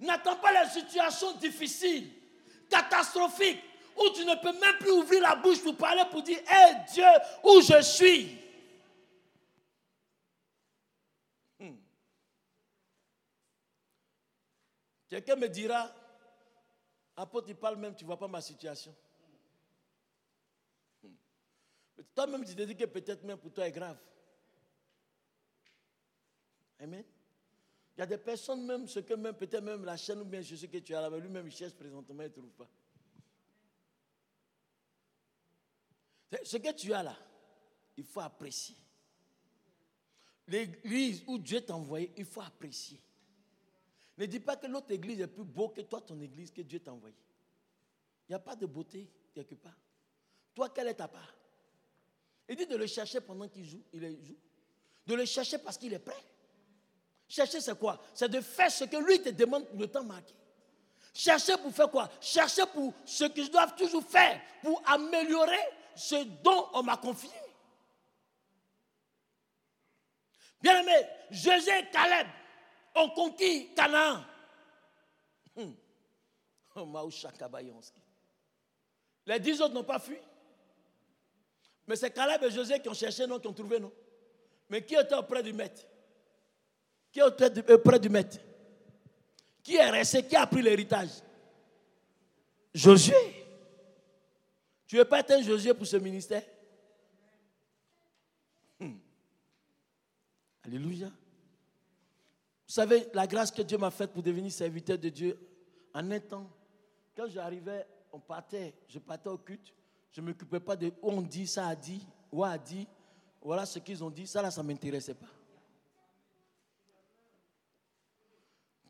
N'attends 0.00 0.36
pas 0.36 0.64
les 0.64 0.70
situations 0.70 1.32
difficiles, 1.32 2.10
catastrophiques, 2.70 3.60
où 3.94 4.08
tu 4.14 4.24
ne 4.24 4.34
peux 4.36 4.58
même 4.58 4.78
plus 4.78 4.90
ouvrir 4.90 5.20
la 5.20 5.34
bouche 5.34 5.62
pour 5.62 5.76
parler, 5.76 6.02
pour 6.10 6.22
dire, 6.22 6.38
hé 6.38 6.76
Dieu, 6.94 7.04
où 7.44 7.60
je 7.60 7.82
suis? 7.82 8.38
Hmm. 11.60 11.76
Quelqu'un 15.10 15.36
me 15.36 15.48
dira, 15.48 15.92
apôtre, 17.14 17.48
il 17.50 17.56
parle 17.56 17.76
même, 17.76 17.94
tu 17.94 18.04
ne 18.04 18.06
vois 18.06 18.18
pas 18.18 18.28
ma 18.28 18.40
situation. 18.40 18.96
Toi-même, 22.14 22.44
tu 22.44 22.54
te 22.54 22.62
dis 22.62 22.76
que 22.76 22.84
peut-être 22.84 23.22
même 23.24 23.38
pour 23.38 23.52
toi 23.52 23.66
est 23.66 23.72
grave. 23.72 23.98
Amen. 26.78 27.04
Il 27.96 28.00
y 28.00 28.02
a 28.02 28.06
des 28.06 28.18
personnes 28.18 28.64
même, 28.64 28.88
ce 28.88 29.00
que 29.00 29.14
même, 29.14 29.34
peut-être 29.34 29.62
même 29.62 29.84
la 29.84 29.96
chaîne 29.96 30.20
ou 30.20 30.24
bien 30.24 30.42
ce 30.42 30.66
que 30.66 30.78
tu 30.78 30.94
as 30.94 31.00
là, 31.00 31.10
mais 31.10 31.20
lui-même 31.20 31.46
il 31.46 31.52
cherche 31.52 31.74
présentement, 31.74 32.22
il 32.22 32.26
ne 32.26 32.32
trouve 32.32 32.50
pas. 32.50 32.68
Ce 36.42 36.56
que 36.56 36.72
tu 36.72 36.92
as 36.92 37.02
là, 37.02 37.16
il 37.96 38.04
faut 38.04 38.20
apprécier. 38.20 38.76
L'église 40.48 41.22
où 41.26 41.38
Dieu 41.38 41.60
t'a 41.60 41.74
envoyé, 41.74 42.12
il 42.16 42.24
faut 42.24 42.40
apprécier. 42.40 42.98
Ne 44.16 44.26
dis 44.26 44.40
pas 44.40 44.56
que 44.56 44.66
l'autre 44.66 44.90
église 44.90 45.20
est 45.20 45.26
plus 45.26 45.44
beau 45.44 45.68
que 45.68 45.82
toi, 45.82 46.00
ton 46.00 46.20
église, 46.20 46.50
que 46.50 46.62
Dieu 46.62 46.80
t'a 46.80 46.92
envoyé. 46.92 47.16
Il 48.28 48.32
n'y 48.32 48.36
a 48.36 48.38
pas 48.38 48.56
de 48.56 48.66
beauté 48.66 49.10
quelque 49.34 49.54
part. 49.54 49.78
Toi, 50.54 50.70
quelle 50.70 50.88
est 50.88 50.94
ta 50.94 51.08
part? 51.08 51.34
Il 52.48 52.56
dit 52.56 52.66
de 52.66 52.76
le 52.76 52.86
chercher 52.86 53.20
pendant 53.20 53.48
qu'il 53.48 53.64
joue, 53.64 53.82
il 53.92 54.00
joue. 54.24 54.36
De 55.06 55.14
le 55.14 55.24
chercher 55.24 55.58
parce 55.58 55.76
qu'il 55.76 55.92
est 55.92 55.98
prêt. 55.98 56.24
Chercher, 57.28 57.60
c'est 57.60 57.78
quoi? 57.78 58.00
C'est 58.14 58.28
de 58.28 58.40
faire 58.40 58.70
ce 58.70 58.84
que 58.84 58.96
lui 58.96 59.22
te 59.22 59.30
demande 59.30 59.66
le 59.74 59.88
temps 59.88 60.04
marqué. 60.04 60.34
Chercher 61.14 61.56
pour 61.56 61.72
faire 61.72 61.90
quoi? 61.90 62.10
Chercher 62.20 62.66
pour 62.66 62.92
ce 63.04 63.24
que 63.24 63.42
je 63.42 63.50
dois 63.50 63.66
toujours 63.68 64.04
faire, 64.04 64.40
pour 64.62 64.82
améliorer 64.86 65.60
ce 65.94 66.22
dont 66.42 66.68
on 66.74 66.82
m'a 66.82 66.96
confié. 66.96 67.30
Bien 70.60 70.80
aimé, 70.80 71.06
Jésus 71.30 71.70
et 71.70 71.90
Caleb 71.90 72.28
ont 72.94 73.10
conquis 73.10 73.72
Canaan. 73.74 74.24
Hum. 75.56 75.74
Les 79.26 79.40
dix 79.40 79.60
autres 79.60 79.74
n'ont 79.74 79.84
pas 79.84 79.98
fui. 79.98 80.18
Mais 81.86 81.96
c'est 81.96 82.10
Caleb 82.10 82.42
et 82.42 82.50
José 82.50 82.78
qui 82.80 82.88
ont 82.88 82.94
cherché, 82.94 83.26
non, 83.26 83.38
qui 83.38 83.48
ont 83.48 83.52
trouvé, 83.52 83.80
non. 83.80 83.92
Mais 84.68 84.84
qui 84.84 84.94
était 84.94 85.14
auprès 85.14 85.42
du 85.42 85.52
maître? 85.52 85.82
Qui 87.10 87.20
était 87.20 87.72
auprès 87.72 87.98
du 87.98 88.08
maître? 88.08 88.38
Qui 89.62 89.76
est 89.76 89.90
resté? 89.90 90.26
Qui 90.26 90.36
a 90.36 90.46
pris 90.46 90.62
l'héritage? 90.62 91.10
Josué. 92.74 93.14
Tu 94.86 94.96
veux 94.96 95.04
pas 95.04 95.20
être 95.20 95.32
un 95.32 95.42
Josué 95.42 95.74
pour 95.74 95.86
ce 95.86 95.96
ministère? 95.96 96.42
Hmm. 98.78 98.96
Alléluia. 100.64 101.06
Vous 101.06 102.72
savez, 102.74 103.08
la 103.12 103.26
grâce 103.26 103.50
que 103.50 103.62
Dieu 103.62 103.76
m'a 103.76 103.90
faite 103.90 104.12
pour 104.12 104.22
devenir 104.22 104.50
serviteur 104.50 104.96
de 104.96 105.08
Dieu, 105.10 105.38
en 105.92 106.10
un 106.10 106.20
temps, 106.20 106.50
quand 107.14 107.28
j'arrivais, 107.28 107.86
on 108.12 108.18
partait, 108.18 108.72
je 108.88 108.98
partais 108.98 109.28
au 109.28 109.36
culte, 109.36 109.74
je 110.12 110.20
ne 110.20 110.26
m'occupais 110.26 110.60
pas 110.60 110.76
de 110.76 110.92
où 111.02 111.10
on 111.10 111.22
dit, 111.22 111.46
ça 111.46 111.68
a 111.68 111.74
dit, 111.74 112.06
où 112.30 112.44
a 112.44 112.56
dit, 112.58 112.86
voilà 113.40 113.66
ce 113.66 113.78
qu'ils 113.78 114.04
ont 114.04 114.10
dit. 114.10 114.26
Ça 114.26 114.42
là, 114.42 114.50
ça 114.50 114.62
ne 114.62 114.68
m'intéressait 114.68 115.14
pas. 115.14 115.26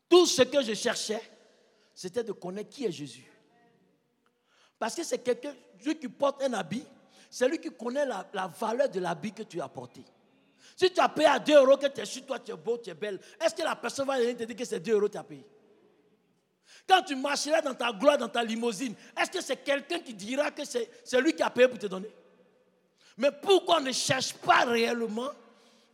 Tout 0.08 0.26
ce 0.26 0.42
que 0.42 0.62
je 0.62 0.74
cherchais, 0.74 1.22
c'était 1.94 2.24
de 2.24 2.32
connaître 2.32 2.68
qui 2.68 2.84
est 2.84 2.92
Jésus. 2.92 3.24
Parce 4.78 4.94
que 4.94 5.04
c'est 5.04 5.18
quelqu'un, 5.18 5.54
lui 5.84 5.98
qui 5.98 6.08
porte 6.08 6.42
un 6.42 6.52
habit, 6.52 6.84
c'est 7.30 7.48
lui 7.48 7.58
qui 7.58 7.70
connaît 7.70 8.04
la, 8.04 8.46
valeur 8.58 8.88
de 8.90 9.00
l'habit 9.00 9.32
que 9.32 9.44
tu 9.44 9.60
as 9.60 9.68
porté. 9.68 10.04
Si 10.76 10.92
tu 10.92 11.00
as 11.00 11.08
payé 11.08 11.28
à 11.28 11.38
2 11.38 11.54
euros 11.54 11.76
que 11.76 11.86
tu 11.86 12.00
es 12.00 12.04
sur 12.04 12.26
toi, 12.26 12.38
tu 12.38 12.52
es 12.52 12.56
beau, 12.56 12.78
tu 12.78 12.90
es 12.90 12.94
belle, 12.94 13.20
est-ce 13.40 13.54
que 13.54 13.62
la 13.62 13.76
personne 13.76 14.06
va 14.06 14.18
venir 14.18 14.36
te 14.36 14.44
dire 14.44 14.56
que 14.56 14.64
c'est 14.64 14.80
2 14.80 14.92
euros 14.92 15.06
que 15.06 15.12
tu 15.12 15.18
as 15.18 15.24
payé? 15.24 15.46
Quand 16.88 17.02
tu 17.02 17.14
marcheras 17.14 17.60
dans 17.60 17.74
ta 17.74 17.92
gloire, 17.92 18.18
dans 18.18 18.28
ta 18.28 18.42
limousine, 18.42 18.94
est-ce 19.20 19.30
que 19.30 19.40
c'est 19.40 19.56
quelqu'un 19.64 20.00
qui 20.00 20.14
dira 20.14 20.50
que 20.50 20.62
c'est 20.64 21.20
lui 21.20 21.34
qui 21.34 21.42
a 21.42 21.50
payé 21.50 21.68
pour 21.68 21.78
te 21.78 21.86
donner? 21.86 22.10
Mais 23.16 23.30
pourquoi 23.30 23.78
on 23.78 23.82
ne 23.82 23.92
cherche 23.92 24.32
pas 24.34 24.64
réellement 24.64 25.30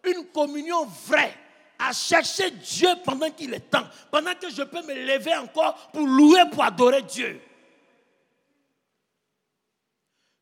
une 0.05 0.27
communion 0.27 0.87
vraie 1.07 1.35
à 1.79 1.93
chercher 1.93 2.51
Dieu 2.51 2.89
pendant 3.05 3.31
qu'il 3.31 3.53
est 3.55 3.71
temps, 3.71 3.87
pendant 4.11 4.35
que 4.35 4.51
je 4.51 4.63
peux 4.63 4.83
me 4.83 4.95
lever 4.95 5.35
encore 5.37 5.91
pour 5.93 6.07
louer, 6.07 6.43
pour 6.51 6.65
adorer 6.65 7.03
Dieu? 7.03 7.41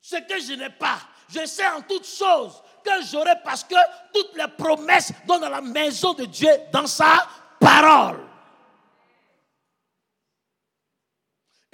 Ce 0.01 0.16
que 0.16 0.40
je 0.40 0.53
n'ai 0.53 0.70
pas, 0.70 0.99
je 1.29 1.44
sais 1.46 1.66
en 1.66 1.83
toutes 1.83 2.07
choses 2.07 2.62
que 2.85 3.05
j'aurai 3.11 3.35
parce 3.42 3.64
que 3.64 3.75
toutes 4.14 4.37
les 4.37 4.49
promesses 4.57 5.12
sont 5.27 5.38
dans 5.38 5.49
la 5.49 5.61
maison 5.61 6.14
de 6.14 6.27
Dieu, 6.27 6.51
dans 6.72 6.87
sa 6.87 7.27
parole. 7.59 8.26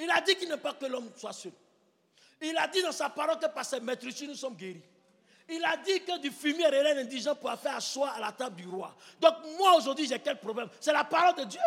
Il 0.02 0.10
a 0.10 0.20
dit 0.20 0.34
qu'il 0.34 0.48
ne 0.48 0.56
pas 0.56 0.72
que 0.74 0.86
l'homme 0.86 1.10
soit 1.16 1.32
seul. 1.32 1.52
Il 2.40 2.58
a 2.58 2.66
dit 2.66 2.82
dans 2.82 2.90
sa 2.90 3.08
parole 3.08 3.38
que 3.38 3.46
par 3.46 3.64
ses 3.64 3.78
maîtrises, 3.78 4.20
nous 4.22 4.34
sommes 4.34 4.56
guéris. 4.56 4.82
Il 5.48 5.64
a 5.64 5.76
dit 5.76 6.00
que 6.00 6.18
du 6.18 6.32
fumier 6.32 6.66
et 6.72 6.98
indigent 6.98 7.36
pour 7.36 7.52
faire 7.52 7.76
asseoir 7.76 8.16
à 8.16 8.20
la 8.20 8.32
table 8.32 8.56
du 8.56 8.66
roi. 8.66 8.96
Donc 9.20 9.34
moi 9.56 9.76
aujourd'hui 9.76 10.08
j'ai 10.08 10.18
quel 10.18 10.40
problème? 10.40 10.68
C'est 10.80 10.92
la 10.92 11.04
parole 11.04 11.36
de 11.36 11.44
Dieu. 11.44 11.60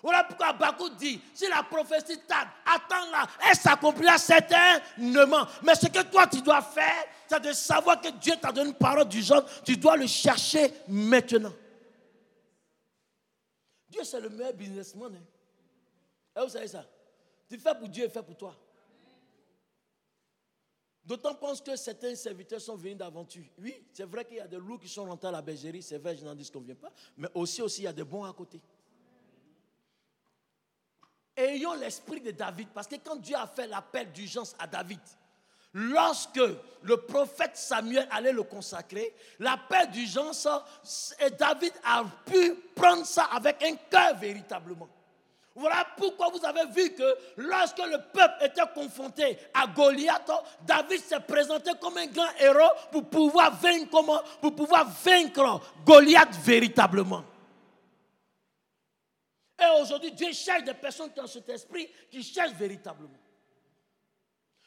Voilà 0.00 0.22
pourquoi 0.22 0.52
Bakou 0.52 0.90
dit, 0.90 1.20
si 1.34 1.48
la 1.48 1.64
prophétie 1.64 2.20
tarde, 2.20 2.48
attends-la, 2.64 3.26
elle 3.50 3.56
s'accomplira 3.56 4.16
certainement. 4.16 5.44
Mais 5.64 5.74
ce 5.74 5.88
que 5.88 6.02
toi 6.02 6.28
tu 6.28 6.40
dois 6.40 6.62
faire, 6.62 7.04
c'est 7.26 7.40
de 7.40 7.52
savoir 7.52 8.00
que 8.00 8.10
Dieu 8.10 8.34
t'a 8.40 8.52
donné 8.52 8.68
une 8.68 8.76
parole 8.76 9.08
du 9.08 9.22
genre, 9.22 9.44
tu 9.64 9.76
dois 9.76 9.96
le 9.96 10.06
chercher 10.06 10.72
maintenant. 10.86 11.52
Dieu 13.88 14.04
c'est 14.04 14.20
le 14.20 14.28
meilleur 14.28 14.52
businessman. 14.52 15.16
Hein. 15.16 16.40
Et 16.40 16.44
vous 16.44 16.50
savez 16.50 16.68
ça? 16.68 16.84
Tu 17.48 17.58
fais 17.58 17.74
pour 17.74 17.88
Dieu 17.88 18.04
et 18.04 18.08
fais 18.10 18.22
pour 18.22 18.36
toi. 18.36 18.54
D'autant 21.08 21.34
pense 21.34 21.62
que 21.62 21.74
certains 21.74 22.14
serviteurs 22.14 22.60
sont 22.60 22.76
venus 22.76 22.98
d'aventure. 22.98 23.46
Oui, 23.58 23.82
c'est 23.94 24.04
vrai 24.04 24.26
qu'il 24.26 24.36
y 24.36 24.40
a 24.40 24.46
des 24.46 24.58
loups 24.58 24.78
qui 24.78 24.88
sont 24.88 25.06
rentrés 25.06 25.28
à 25.28 25.30
la 25.32 25.40
bergerie, 25.40 25.82
c'est 25.82 25.96
vrai, 25.96 26.14
je 26.14 26.22
n'en 26.22 26.34
dis 26.34 26.50
qu'on 26.50 26.60
ne 26.60 26.66
vient 26.66 26.74
pas. 26.74 26.92
Mais 27.16 27.28
aussi, 27.34 27.62
aussi, 27.62 27.80
il 27.80 27.84
y 27.84 27.88
a 27.88 27.94
des 27.94 28.04
bons 28.04 28.24
à 28.24 28.32
côté. 28.34 28.60
Ayons 31.34 31.72
l'esprit 31.74 32.20
de 32.20 32.32
David, 32.32 32.68
parce 32.74 32.86
que 32.86 32.96
quand 32.96 33.16
Dieu 33.16 33.36
a 33.36 33.46
fait 33.46 33.66
l'appel 33.66 34.12
d'urgence 34.12 34.54
à 34.58 34.66
David, 34.66 35.00
lorsque 35.72 36.42
le 36.82 36.96
prophète 36.98 37.56
Samuel 37.56 38.06
allait 38.10 38.32
le 38.32 38.42
consacrer, 38.42 39.14
l'appel 39.38 39.90
d'urgence, 39.90 40.46
David 41.38 41.72
a 41.84 42.04
pu 42.26 42.54
prendre 42.74 43.06
ça 43.06 43.24
avec 43.32 43.62
un 43.62 43.76
cœur 43.76 44.14
véritablement. 44.18 44.90
Voilà 45.58 45.84
pourquoi 45.96 46.28
vous 46.28 46.44
avez 46.44 46.66
vu 46.66 46.94
que 46.94 47.16
lorsque 47.36 47.78
le 47.78 47.98
peuple 48.12 48.44
était 48.44 48.62
confronté 48.72 49.36
à 49.52 49.66
Goliath, 49.66 50.30
David 50.62 51.00
s'est 51.00 51.18
présenté 51.18 51.72
comme 51.80 51.96
un 51.96 52.06
grand 52.06 52.30
héros 52.38 52.70
pour 52.92 53.08
pouvoir 53.08 53.58
vaincre, 53.60 55.60
Goliath 55.84 56.36
véritablement. 56.44 57.24
Et 59.60 59.82
aujourd'hui, 59.82 60.12
Dieu 60.12 60.32
cherche 60.32 60.62
des 60.62 60.74
personnes 60.74 61.12
qui 61.12 61.18
ont 61.18 61.26
cet 61.26 61.48
esprit, 61.48 61.88
qui 62.08 62.22
cherchent 62.22 62.52
véritablement. 62.52 63.18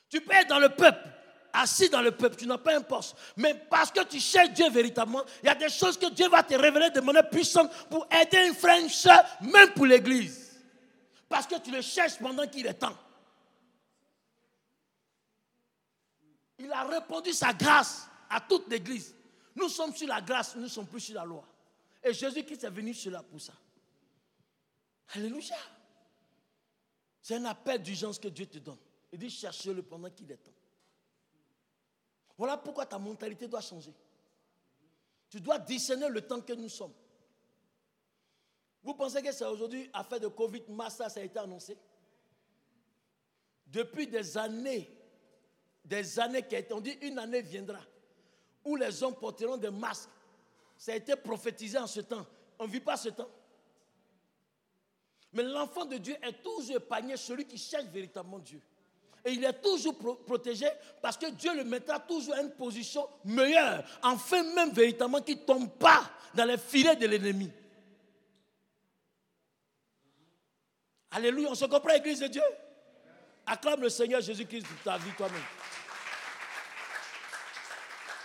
Tu 0.10 0.20
peux 0.20 0.34
être 0.34 0.50
dans 0.50 0.60
le 0.60 0.68
peuple, 0.68 1.08
assis 1.54 1.88
dans 1.88 2.02
le 2.02 2.12
peuple, 2.12 2.36
tu 2.36 2.46
n'as 2.46 2.58
pas 2.58 2.76
un 2.76 2.82
poste. 2.82 3.16
Mais 3.38 3.54
parce 3.54 3.92
que 3.92 4.04
tu 4.04 4.20
cherches 4.20 4.50
Dieu 4.50 4.70
véritablement, 4.70 5.24
il 5.42 5.46
y 5.46 5.50
a 5.50 5.56
des 5.56 5.70
choses 5.70 5.98
que 5.98 6.10
Dieu 6.10 6.28
va 6.28 6.44
te 6.44 6.54
révéler 6.54 6.90
de 6.90 7.00
manière 7.00 7.30
puissante 7.30 7.72
pour 7.90 8.06
aider 8.12 8.50
un 8.50 8.54
frère, 8.54 8.78
une 8.78 8.90
soeur, 8.90 9.24
même 9.40 9.70
pour 9.70 9.86
l'église. 9.86 10.51
Parce 11.32 11.48
que 11.48 11.58
tu 11.60 11.72
le 11.72 11.82
cherches 11.82 12.20
pendant 12.20 12.46
qu'il 12.46 12.68
est 12.68 12.74
temps. 12.74 12.98
Il 16.60 16.70
a 16.70 16.84
répondu 16.84 17.32
sa 17.32 17.54
grâce 17.54 18.06
à 18.30 18.42
toute 18.42 18.68
l'église. 18.68 19.16
Nous 19.56 19.70
sommes 19.70 19.96
sur 19.96 20.10
la 20.10 20.20
grâce, 20.20 20.56
nous 20.58 20.64
ne 20.64 20.68
sommes 20.68 20.88
plus 20.88 21.00
sur 21.00 21.16
la 21.16 21.24
loi. 21.24 21.48
Et 22.04 22.14
Jésus-Christ 22.14 22.66
est 22.66 22.70
venu 22.70 22.94
sur 22.94 23.12
la 23.12 23.24
pour 23.24 23.40
ça. 23.40 23.54
Alléluia. 25.16 25.56
C'est 27.22 27.36
un 27.36 27.46
appel 27.46 27.82
d'urgence 27.82 28.20
que 28.20 28.28
Dieu 28.28 28.46
te 28.46 28.58
donne. 28.58 28.78
Il 29.14 29.18
dit 29.18 29.30
cherchez-le 29.30 29.84
pendant 29.84 30.10
qu'il 30.10 30.30
est 30.32 30.38
temps. 30.38 30.52
Voilà 32.38 32.58
pourquoi 32.58 32.86
ta 32.86 33.00
mentalité 33.00 33.48
doit 33.48 33.62
changer. 33.62 33.94
Tu 35.30 35.40
dois 35.40 35.60
discerner 35.60 36.10
le 36.10 36.22
temps 36.28 36.42
que 36.42 36.54
nous 36.54 36.70
sommes. 36.70 36.94
Vous 38.84 38.94
pensez 38.94 39.22
que 39.22 39.32
c'est 39.32 39.46
aujourd'hui, 39.46 39.90
affaire 39.94 40.20
de 40.20 40.28
Covid, 40.28 40.64
Massa, 40.70 41.10
ça 41.10 41.20
a 41.20 41.24
été 41.24 41.38
annoncé? 41.38 41.78
Depuis 43.68 44.08
des 44.08 44.38
années, 44.38 44.90
des 45.86 46.20
années 46.20 46.44
qui 46.44 46.56
été, 46.56 46.74
dit 46.82 46.98
une 47.02 47.20
année 47.20 47.42
viendra, 47.42 47.80
où 48.66 48.76
les 48.76 49.04
hommes 49.04 49.16
porteront 49.16 49.58
des 49.58 49.70
masques. 49.70 50.10
Ça 50.78 50.94
a 50.94 50.96
été 50.96 51.16
prophétisé 51.16 51.78
en 51.78 51.88
ce 51.88 52.02
temps. 52.02 52.26
On 52.58 52.66
ne 52.66 52.72
vit 52.72 52.80
pas 52.80 52.98
ce 52.98 53.10
temps. 53.10 53.30
Mais 55.34 55.44
l'enfant 55.44 55.86
de 55.86 55.98
Dieu 55.98 56.16
est 56.22 56.42
toujours 56.44 56.78
épargné, 56.78 57.16
celui 57.16 57.46
qui 57.46 57.58
cherche 57.58 57.86
véritablement 57.86 58.40
Dieu. 58.40 58.62
Et 59.24 59.34
il 59.34 59.44
est 59.44 59.62
toujours 59.62 59.96
protégé 60.26 60.66
parce 61.02 61.16
que 61.16 61.30
Dieu 61.30 61.56
le 61.56 61.64
mettra 61.64 62.00
toujours 62.00 62.34
à 62.34 62.42
une 62.42 62.52
position 62.52 63.08
meilleure, 63.24 63.84
enfin 64.02 64.44
même 64.56 64.72
véritablement 64.72 65.22
qu'il 65.22 65.38
ne 65.38 65.44
tombe 65.44 65.70
pas 65.78 66.10
dans 66.34 66.46
les 66.46 66.58
filets 66.58 66.96
de 66.96 67.06
l'ennemi. 67.06 67.52
Alléluia, 71.12 71.50
on 71.50 71.56
se 71.56 71.66
comprend, 71.66 71.94
Église 71.94 72.20
de 72.20 72.28
Dieu? 72.28 72.44
Acclame 73.46 73.82
le 73.82 73.90
Seigneur 73.90 74.22
Jésus-Christ 74.22 74.66
pour 74.66 74.84
ta 74.84 74.98
vie 74.98 75.12
toi-même. 75.12 75.44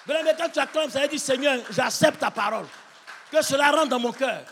Mais 0.06 0.36
quand 0.38 0.48
tu 0.48 0.58
acclames, 0.60 0.90
ça 0.90 1.00
veut 1.00 1.08
dire 1.08 1.18
Seigneur, 1.18 1.60
j'accepte 1.70 2.20
ta 2.20 2.30
parole. 2.30 2.66
Que 3.30 3.42
cela 3.42 3.72
rentre 3.72 3.88
dans 3.88 3.98
mon 3.98 4.12
cœur. 4.12 4.46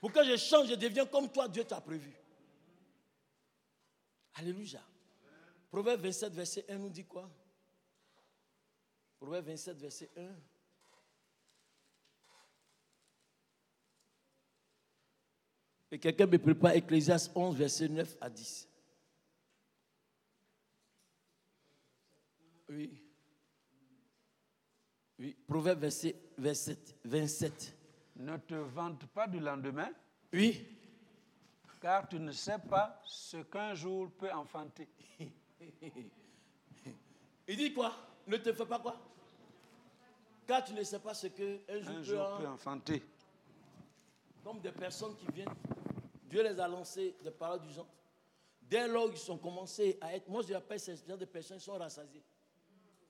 Pour 0.00 0.12
que 0.12 0.24
je 0.24 0.36
change, 0.36 0.68
je 0.68 0.74
deviens 0.74 1.04
comme 1.04 1.28
toi, 1.30 1.48
Dieu 1.48 1.64
t'a 1.64 1.80
prévu. 1.80 2.12
Alléluia. 4.34 4.80
Proverbe 5.70 6.00
27, 6.00 6.32
verset 6.32 6.64
1 6.68 6.78
nous 6.78 6.90
dit 6.90 7.04
quoi? 7.04 7.28
Proverbe 9.18 9.46
27, 9.46 9.78
verset 9.78 10.10
1. 10.16 10.22
Et 15.92 15.98
quelqu'un 15.98 16.26
me 16.26 16.38
prépare 16.38 16.72
Ecclésias 16.72 17.30
11, 17.34 17.56
verset 17.56 17.88
9 17.88 18.16
à 18.20 18.30
10. 18.30 18.68
Oui. 22.68 23.02
Oui, 25.18 25.36
Proverbe 25.46 25.80
verset 25.80 26.16
27. 26.38 26.96
27. 27.04 27.76
Ne 28.16 28.36
te 28.36 28.54
vante 28.54 29.06
pas 29.06 29.26
du 29.26 29.40
lendemain. 29.40 29.90
Oui. 30.32 30.64
Car 31.80 32.08
tu 32.08 32.20
ne 32.20 32.30
sais 32.30 32.58
pas 32.58 33.02
ce 33.04 33.38
qu'un 33.38 33.74
jour 33.74 34.10
peut 34.12 34.30
enfanter. 34.30 34.88
Il 37.48 37.56
dit 37.56 37.74
quoi? 37.74 37.92
Ne 38.26 38.36
te 38.36 38.52
fais 38.52 38.66
pas 38.66 38.78
quoi? 38.78 38.96
Car 40.46 40.62
tu 40.64 40.72
ne 40.72 40.84
sais 40.84 41.00
pas 41.00 41.14
ce 41.14 41.26
qu'un 41.26 41.80
jour, 41.80 42.02
jour 42.02 42.38
peut 42.38 42.46
enfanter. 42.46 43.02
Comme 44.44 44.60
des 44.60 44.72
personnes 44.72 45.16
qui 45.16 45.26
viennent 45.32 45.48
Dieu 46.30 46.44
les 46.44 46.60
a 46.60 46.68
lancés 46.68 47.16
des 47.24 47.32
paroles 47.32 47.60
du 47.60 47.72
genre. 47.72 47.88
Dès 48.62 48.86
lors 48.86 49.12
qu'ils 49.12 49.32
ont 49.32 49.38
commencé 49.38 49.98
à 50.00 50.14
être, 50.14 50.28
moi 50.28 50.42
je 50.42 50.54
appelle 50.54 50.78
ces 50.78 50.96
gens 50.96 51.16
de 51.16 51.24
personnes 51.24 51.58
qui 51.58 51.64
sont 51.64 51.76
rassasiées. 51.76 52.22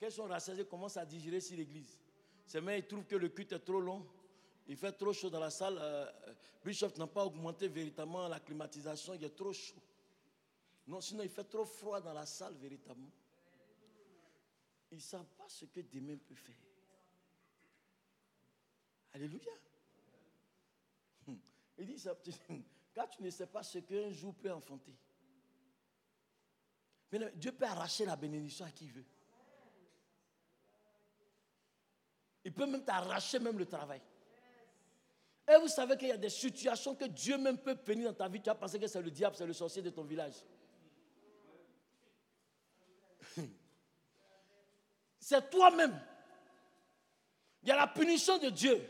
Quand 0.01 0.07
ils 0.07 0.12
sont 0.12 0.24
rassasiés, 0.24 0.64
commencent 0.64 0.97
à 0.97 1.05
digérer 1.05 1.40
sur 1.40 1.55
l'église. 1.59 2.01
C'est 2.47 2.62
même 2.62 2.78
ils 2.78 2.86
trouvent 2.86 3.05
que 3.05 3.16
le 3.16 3.28
culte 3.28 3.53
est 3.53 3.59
trop 3.59 3.78
long. 3.78 4.07
Il 4.66 4.76
fait 4.76 4.92
trop 4.92 5.12
chaud 5.12 5.28
dans 5.28 5.38
la 5.38 5.51
salle. 5.51 5.76
Euh, 5.78 6.07
euh, 6.28 6.34
Bishop 6.64 6.92
n'a 6.97 7.07
pas 7.07 7.26
augmenté 7.26 7.68
véritablement 7.68 8.26
la 8.26 8.40
climatisation, 8.40 9.12
il 9.12 9.22
est 9.22 9.36
trop 9.36 9.53
chaud. 9.53 9.82
Non, 10.86 11.03
sinon 11.03 11.22
il 11.22 11.28
fait 11.28 11.44
trop 11.44 11.66
froid 11.66 12.01
dans 12.01 12.14
la 12.14 12.24
salle 12.24 12.55
véritablement. 12.55 13.12
Ils 14.92 14.97
ne 14.97 15.03
savent 15.03 15.30
pas 15.36 15.49
ce 15.49 15.66
que 15.66 15.80
demain 15.80 16.16
peut 16.16 16.34
faire. 16.34 16.57
Alléluia. 19.12 19.53
Il 21.76 21.86
dit 21.86 21.99
ça. 21.99 22.14
Car 22.93 23.09
tu 23.09 23.22
ne 23.22 23.30
sais 23.30 23.47
pas 23.47 23.62
ce 23.62 23.78
qu'un 23.78 24.11
jour 24.11 24.34
peut 24.34 24.53
enfanter. 24.53 24.95
Mais 27.12 27.32
Dieu 27.34 27.53
peut 27.53 27.64
arracher 27.64 28.05
la 28.05 28.16
bénédiction 28.16 28.64
à 28.64 28.70
qui 28.70 28.86
il 28.86 28.93
veut. 28.93 29.05
Il 32.45 32.53
peut 32.53 32.66
même 32.66 32.84
t'arracher 32.84 33.38
même 33.38 33.59
le 33.59 33.66
travail. 33.66 34.01
Et 35.49 35.57
vous 35.59 35.68
savez 35.68 35.97
qu'il 35.97 36.09
y 36.09 36.12
a 36.12 36.16
des 36.16 36.30
situations 36.30 36.95
que 36.95 37.07
Dieu 37.07 37.36
même 37.36 37.59
peut 37.59 37.76
venir 37.84 38.11
dans 38.11 38.16
ta 38.16 38.28
vie. 38.28 38.41
Tu 38.41 38.49
as 38.49 38.55
pensé 38.55 38.78
que 38.78 38.86
c'est 38.86 39.03
le 39.03 39.11
diable, 39.11 39.34
c'est 39.36 39.47
le 39.47 39.53
sorcier 39.53 39.82
de 39.82 39.91
ton 39.91 40.05
village. 40.05 40.34
C'est 45.18 45.51
toi-même. 45.51 46.01
Il 47.62 47.68
y 47.68 47.72
a 47.72 47.76
la 47.76 47.86
punition 47.86 48.38
de 48.38 48.49
Dieu. 48.49 48.82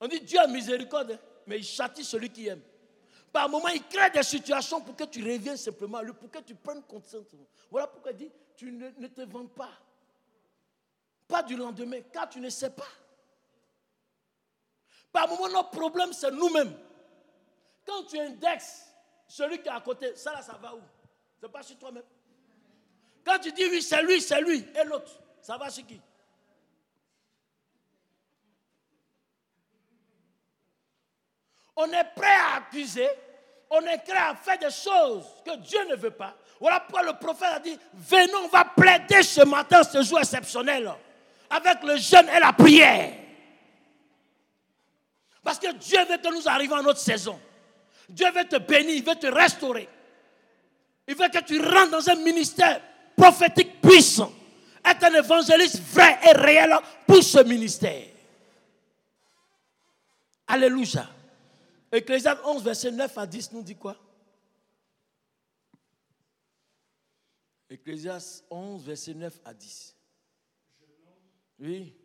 On 0.00 0.06
dit 0.06 0.20
Dieu 0.20 0.38
a 0.38 0.46
miséricorde, 0.46 1.10
hein, 1.10 1.18
mais 1.46 1.58
il 1.58 1.64
châtie 1.64 2.04
celui 2.04 2.30
qui 2.30 2.48
aime. 2.48 2.62
Par 3.32 3.48
moment, 3.48 3.68
il 3.68 3.82
crée 3.86 4.10
des 4.10 4.22
situations 4.22 4.80
pour 4.80 4.96
que 4.96 5.04
tu 5.04 5.22
reviennes 5.22 5.56
simplement 5.56 5.98
à 5.98 6.02
lui, 6.02 6.12
pour 6.12 6.30
que 6.30 6.38
tu 6.38 6.54
prennes 6.54 6.82
conscience. 6.82 7.26
Voilà 7.70 7.86
pourquoi 7.86 8.12
il 8.12 8.16
dit 8.16 8.32
tu 8.56 8.72
ne, 8.72 8.90
ne 8.96 9.06
te 9.08 9.22
vends 9.22 9.46
pas. 9.46 9.72
Pas 11.28 11.42
du 11.42 11.56
lendemain, 11.56 12.00
car 12.12 12.28
tu 12.28 12.40
ne 12.40 12.48
sais 12.48 12.70
pas. 12.70 12.88
Par 15.12 15.28
moment, 15.28 15.48
notre 15.48 15.70
problème, 15.70 16.12
c'est 16.12 16.30
nous-mêmes. 16.30 16.74
Quand 17.84 18.04
tu 18.04 18.18
indexes 18.18 18.86
celui 19.28 19.60
qui 19.60 19.68
est 19.68 19.72
à 19.72 19.80
côté, 19.80 20.14
ça 20.16 20.32
là, 20.32 20.42
ça 20.42 20.54
va 20.54 20.74
où? 20.74 20.80
C'est 21.40 21.50
pas 21.50 21.62
sur 21.62 21.78
toi-même. 21.78 22.04
Quand 23.24 23.38
tu 23.38 23.52
dis 23.52 23.64
oui, 23.66 23.82
c'est 23.82 24.02
lui, 24.02 24.20
c'est 24.20 24.40
lui, 24.40 24.64
et 24.74 24.84
l'autre, 24.84 25.12
ça 25.40 25.56
va 25.56 25.68
sur 25.68 25.86
qui? 25.86 26.00
On 31.76 31.86
est 31.92 32.14
prêt 32.14 32.26
à 32.26 32.56
accuser, 32.56 33.08
on 33.70 33.80
est 33.82 33.98
prêt 33.98 34.16
à 34.16 34.34
faire 34.34 34.58
des 34.58 34.70
choses 34.70 35.26
que 35.44 35.56
Dieu 35.58 35.80
ne 35.90 35.96
veut 35.96 36.10
pas. 36.10 36.34
Voilà 36.58 36.80
pourquoi 36.80 37.04
le 37.04 37.12
prophète 37.18 37.50
a 37.54 37.60
dit, 37.60 37.78
venons, 37.94 38.44
on 38.44 38.48
va 38.48 38.64
plaider 38.64 39.22
ce 39.22 39.42
matin, 39.42 39.82
ce 39.82 40.02
jour 40.02 40.18
exceptionnel, 40.18 40.90
avec 41.50 41.82
le 41.82 41.96
jeûne 41.98 42.28
et 42.34 42.40
la 42.40 42.52
prière. 42.52 43.12
Parce 45.42 45.58
que 45.58 45.72
Dieu 45.74 45.98
veut 46.08 46.16
que 46.16 46.34
nous 46.34 46.48
arrivions 46.48 46.76
à 46.76 46.82
notre 46.82 46.98
saison. 46.98 47.38
Dieu 48.08 48.30
veut 48.32 48.44
te 48.44 48.56
bénir, 48.56 48.96
il 48.96 49.04
veut 49.04 49.14
te 49.14 49.26
restaurer. 49.26 49.88
Il 51.06 51.14
veut 51.14 51.28
que 51.28 51.38
tu 51.38 51.60
rentres 51.60 51.90
dans 51.90 52.08
un 52.08 52.16
ministère 52.16 52.80
prophétique 53.16 53.80
puissant. 53.80 54.32
Être 54.84 55.04
un 55.04 55.14
évangéliste 55.14 55.80
vrai 55.80 56.18
et 56.28 56.32
réel 56.32 56.74
pour 57.06 57.22
ce 57.22 57.42
ministère. 57.44 58.06
Alléluia. 60.48 61.06
Ecclésiaste 61.96 62.42
11, 62.44 62.62
verset 62.62 62.90
9 62.90 63.16
à 63.16 63.26
10 63.26 63.52
nous 63.52 63.62
dit 63.62 63.74
quoi? 63.74 63.96
Ecclésiaste 67.70 68.44
11, 68.50 68.84
verset 68.84 69.14
9 69.14 69.40
à 69.42 69.54
10. 69.54 69.96
Oui. 71.58 71.96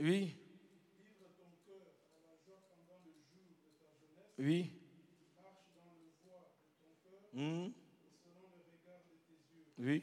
Oui. 0.00 0.36
Oui. 4.38 4.72
Mmh. 7.32 7.68
Oui. 9.78 10.02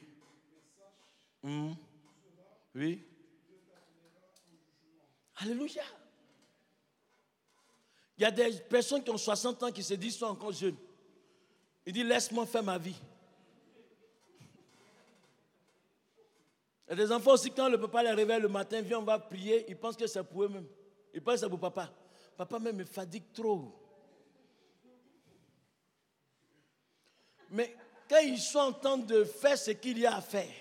Mmh. 1.44 1.74
Oui. 2.74 3.06
Alléluia. 5.36 5.84
Il 8.22 8.26
y 8.26 8.28
a 8.28 8.30
des 8.30 8.52
personnes 8.70 9.04
qui 9.04 9.10
ont 9.10 9.18
60 9.18 9.64
ans 9.64 9.72
qui 9.72 9.82
se 9.82 9.96
disent 9.96 10.16
sont 10.18 10.28
encore 10.28 10.52
jeunes. 10.52 10.76
Il 11.88 11.92
dit 11.92 12.04
laisse-moi 12.04 12.46
faire 12.46 12.62
ma 12.62 12.78
vie. 12.78 12.96
Il 16.86 16.92
y 16.92 16.94
a 16.94 16.96
des 16.98 17.12
enfants 17.12 17.32
aussi, 17.32 17.50
quand 17.50 17.68
le 17.68 17.80
papa 17.80 18.04
les 18.04 18.12
réveille 18.12 18.40
le 18.40 18.48
matin, 18.48 18.80
vient, 18.82 19.00
on 19.00 19.04
va 19.04 19.18
prier, 19.18 19.66
ils 19.68 19.76
pensent 19.76 19.98
que 19.98 20.06
c'est 20.06 20.24
pour 20.24 20.44
eux-mêmes. 20.44 20.68
Ils 21.16 21.20
pensent 21.20 21.34
que 21.34 21.40
c'est 21.40 21.50
pour 21.50 21.60
papa. 21.60 21.92
Papa 22.38 22.60
même 22.60 22.76
me 22.76 22.86
fatigue 22.86 23.24
trop. 23.34 23.74
Mais 27.50 27.76
quand 28.08 28.20
ils 28.20 28.38
sont 28.38 28.60
en 28.60 28.74
train 28.74 28.98
de 29.00 29.24
faire 29.24 29.58
ce 29.58 29.72
qu'il 29.72 29.98
y 29.98 30.06
a 30.06 30.18
à 30.18 30.22
faire, 30.22 30.54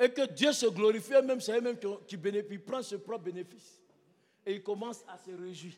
et 0.00 0.08
que 0.08 0.26
Dieu 0.26 0.52
se 0.52 0.66
glorifie, 0.66 1.12
même 1.22 1.40
c'est 1.40 1.56
eux-mêmes 1.56 1.78
qui, 1.78 2.58
prend 2.58 2.82
ce 2.82 2.96
propre 2.96 3.26
bénéfice. 3.26 3.80
Et 4.44 4.54
ils 4.54 4.62
commencent 4.64 5.04
à 5.06 5.16
se 5.16 5.30
réjouir. 5.30 5.74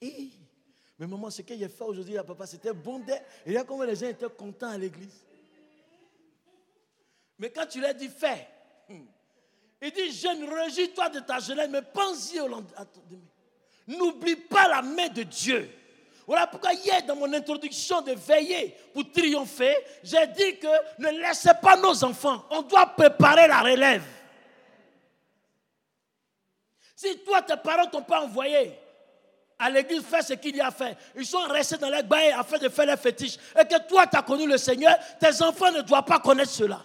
Mais 0.00 1.06
maman, 1.06 1.30
ce 1.30 1.42
qu'il 1.42 1.62
a 1.62 1.68
fait 1.68 1.84
aujourd'hui, 1.84 2.16
papa, 2.26 2.46
c'était 2.46 2.72
bon. 2.72 3.02
Et 3.44 3.52
là, 3.52 3.64
comment 3.64 3.84
les 3.84 3.96
gens 3.96 4.08
étaient 4.08 4.28
contents 4.28 4.70
à 4.70 4.78
l'église? 4.78 5.24
Mais 7.38 7.50
quand 7.50 7.66
tu 7.66 7.80
leur 7.80 7.94
dis 7.94 8.08
fais, 8.08 8.48
hmm, 8.88 9.04
il 9.82 9.92
dit, 9.92 10.10
jeune, 10.12 10.44
réjouis-toi 10.44 11.10
de 11.10 11.20
ta 11.20 11.38
jeunesse, 11.38 11.68
mais 11.70 11.82
pense-y 11.82 12.40
au 12.40 12.48
lendemain. 12.48 12.86
N'oublie 13.86 14.36
pas 14.36 14.68
la 14.68 14.82
main 14.82 15.08
de 15.08 15.22
Dieu. 15.22 15.70
Voilà 16.26 16.46
pourquoi 16.46 16.72
hier, 16.72 17.04
dans 17.04 17.14
mon 17.14 17.32
introduction 17.32 18.00
de 18.00 18.12
veiller 18.12 18.74
pour 18.92 19.10
triompher, 19.12 19.76
j'ai 20.02 20.26
dit 20.28 20.58
que 20.58 20.66
ne 20.98 21.08
laissez 21.20 21.52
pas 21.62 21.76
nos 21.76 22.02
enfants. 22.04 22.44
On 22.50 22.62
doit 22.62 22.86
préparer 22.86 23.46
la 23.46 23.60
relève. 23.60 24.04
Si 26.96 27.18
toi, 27.18 27.42
tes 27.42 27.56
parents 27.58 27.86
t'ont 27.86 28.02
pas 28.02 28.22
envoyé 28.22 28.72
à 29.58 29.70
l'église 29.70 30.02
faire 30.02 30.22
ce 30.22 30.34
qu'il 30.34 30.56
y 30.56 30.60
a 30.60 30.68
à 30.68 30.70
faire, 30.70 30.96
ils 31.14 31.26
sont 31.26 31.44
restés 31.44 31.78
dans 31.78 31.90
les 31.90 32.02
bails 32.02 32.32
afin 32.32 32.58
de 32.58 32.68
faire 32.68 32.86
les 32.86 32.96
fétiches, 32.96 33.38
et 33.58 33.64
que 33.66 33.88
toi, 33.88 34.06
tu 34.06 34.16
as 34.16 34.22
connu 34.22 34.46
le 34.46 34.58
Seigneur, 34.58 34.96
tes 35.18 35.42
enfants 35.42 35.72
ne 35.72 35.82
doivent 35.82 36.04
pas 36.04 36.20
connaître 36.20 36.50
cela. 36.50 36.84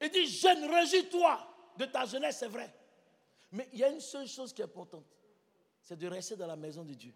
Il 0.00 0.10
dit, 0.10 0.26
jeune, 0.26 0.68
réjouis-toi 0.68 1.38
de 1.78 1.84
ta 1.84 2.04
jeunesse, 2.04 2.38
c'est 2.40 2.48
vrai. 2.48 2.74
Mais 3.52 3.68
il 3.72 3.78
y 3.78 3.84
a 3.84 3.88
une 3.88 4.00
seule 4.00 4.26
chose 4.26 4.52
qui 4.52 4.62
est 4.62 4.64
importante 4.64 5.04
c'est 5.82 5.98
de 5.98 6.06
rester 6.06 6.36
dans 6.36 6.46
la 6.46 6.56
maison 6.56 6.84
de 6.84 6.94
Dieu. 6.94 7.12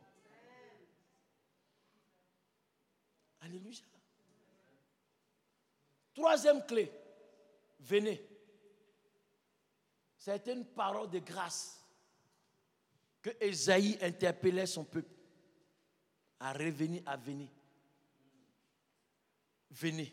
Alléluia. 3.40 3.84
Troisième 6.14 6.64
clé, 6.66 6.90
venez. 7.78 8.36
C'était 10.27 10.55
une 10.55 10.64
parole 10.64 11.09
de 11.09 11.20
grâce 11.20 11.81
que 13.22 13.31
Esaïe 13.39 13.97
interpellait 14.03 14.66
son 14.66 14.85
peuple 14.85 15.14
à 16.41 16.53
revenir, 16.53 17.01
à 17.07 17.16
venir. 17.16 17.49
Venez. 19.70 20.12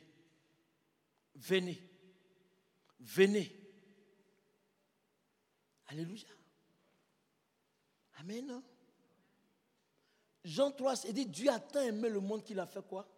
Venez. 1.34 1.82
Venez. 3.00 3.52
Alléluia. 5.88 6.28
Amen. 8.20 8.62
Jean 10.44 10.70
3, 10.70 11.06
il 11.08 11.14
dit 11.16 11.26
Dieu 11.26 11.50
a 11.50 11.60
tant 11.60 11.82
aimé 11.82 12.08
le 12.10 12.20
monde 12.20 12.44
qu'il 12.44 12.60
a 12.60 12.68
fait 12.68 12.86
quoi? 12.86 13.10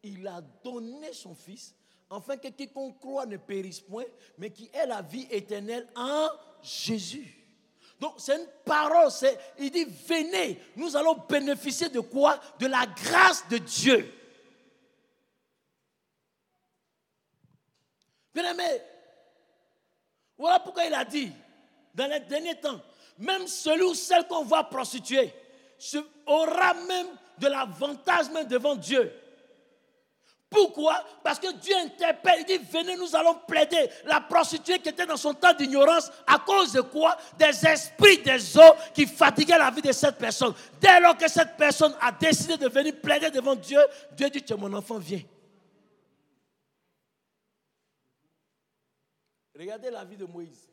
Il 0.00 0.24
a 0.28 0.40
donné 0.40 1.12
son 1.12 1.34
Fils, 1.34 1.74
afin 2.10 2.36
que 2.36 2.48
quiconque 2.48 2.98
croit 3.00 3.26
ne 3.26 3.36
périsse 3.36 3.80
point, 3.80 4.04
mais 4.38 4.50
qui 4.50 4.70
ait 4.72 4.86
la 4.86 5.02
vie 5.02 5.26
éternelle 5.30 5.86
en 5.96 6.28
Jésus. 6.62 7.32
Donc 7.98 8.14
c'est 8.18 8.36
une 8.36 8.46
parole, 8.64 9.10
il 9.58 9.70
dit 9.70 9.84
venez, 9.84 10.60
nous 10.76 10.96
allons 10.96 11.14
bénéficier 11.28 11.88
de 11.88 12.00
quoi? 12.00 12.38
De 12.58 12.66
la 12.66 12.86
grâce 12.86 13.48
de 13.48 13.58
Dieu. 13.58 14.12
Bien 18.34 18.52
aimé, 18.52 18.82
voilà 20.36 20.60
pourquoi 20.60 20.84
il 20.84 20.92
a 20.92 21.04
dit, 21.04 21.32
dans 21.94 22.06
les 22.06 22.20
derniers 22.20 22.60
temps, 22.60 22.80
même 23.18 23.46
celui 23.46 23.84
ou 23.84 23.94
celle 23.94 24.26
qu'on 24.26 24.44
voit 24.44 24.64
prostituer 24.64 25.32
aura 26.26 26.74
même 26.74 27.08
de 27.38 27.46
l'avantage 27.46 28.30
même 28.30 28.46
devant 28.46 28.76
Dieu. 28.76 29.12
Pourquoi? 30.48 31.04
Parce 31.24 31.40
que 31.40 31.52
Dieu 31.54 31.74
interpelle, 31.76 32.40
il 32.40 32.44
dit, 32.46 32.64
venez, 32.70 32.96
nous 32.96 33.16
allons 33.16 33.34
plaider 33.48 33.90
la 34.04 34.20
prostituée 34.20 34.78
qui 34.78 34.88
était 34.88 35.04
dans 35.04 35.16
son 35.16 35.34
temps 35.34 35.52
d'ignorance. 35.52 36.10
À 36.26 36.38
cause 36.38 36.72
de 36.72 36.82
quoi? 36.82 37.16
Des 37.36 37.66
esprits 37.66 38.22
des 38.22 38.56
eaux 38.56 38.74
qui 38.94 39.06
fatiguaient 39.06 39.58
la 39.58 39.70
vie 39.70 39.82
de 39.82 39.90
cette 39.90 40.16
personne. 40.16 40.54
Dès 40.80 41.00
lors 41.00 41.16
que 41.16 41.28
cette 41.28 41.56
personne 41.56 41.94
a 42.00 42.12
décidé 42.12 42.56
de 42.56 42.68
venir 42.68 43.00
plaider 43.00 43.30
devant 43.30 43.56
Dieu, 43.56 43.80
Dieu 44.12 44.30
dit, 44.30 44.44
mon 44.56 44.72
enfant, 44.72 44.98
viens. 44.98 45.22
Regardez 49.58 49.90
la 49.90 50.04
vie 50.04 50.16
de 50.16 50.26
Moïse. 50.26 50.70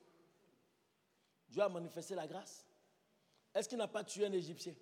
Dieu 1.49 1.63
a 1.63 1.69
manifesté 1.69 2.13
la 2.13 2.27
grâce. 2.27 2.67
Est-ce 3.55 3.69
qu'il 3.69 3.77
n'a 3.77 3.87
pas 3.87 4.03
tué 4.03 4.25
un 4.25 4.33
Égyptien? 4.33 4.73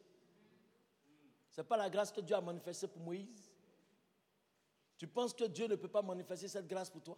Ce 1.50 1.62
n'est 1.62 1.68
pas 1.68 1.78
la 1.78 1.89
grâce 1.89 2.12
que 2.12 2.22
Dieu 2.22 2.36
a 2.36 2.42
manifestée 2.42 2.88
pour 2.88 3.02
Moïse. 3.02 3.51
Tu 5.02 5.08
penses 5.08 5.34
que 5.34 5.45
Dieu 5.45 5.66
ne 5.66 5.74
peut 5.74 5.88
pas 5.88 6.04
manifester 6.04 6.47
cette 6.47 6.68
grâce 6.68 6.88
pour 6.88 7.02
toi? 7.02 7.18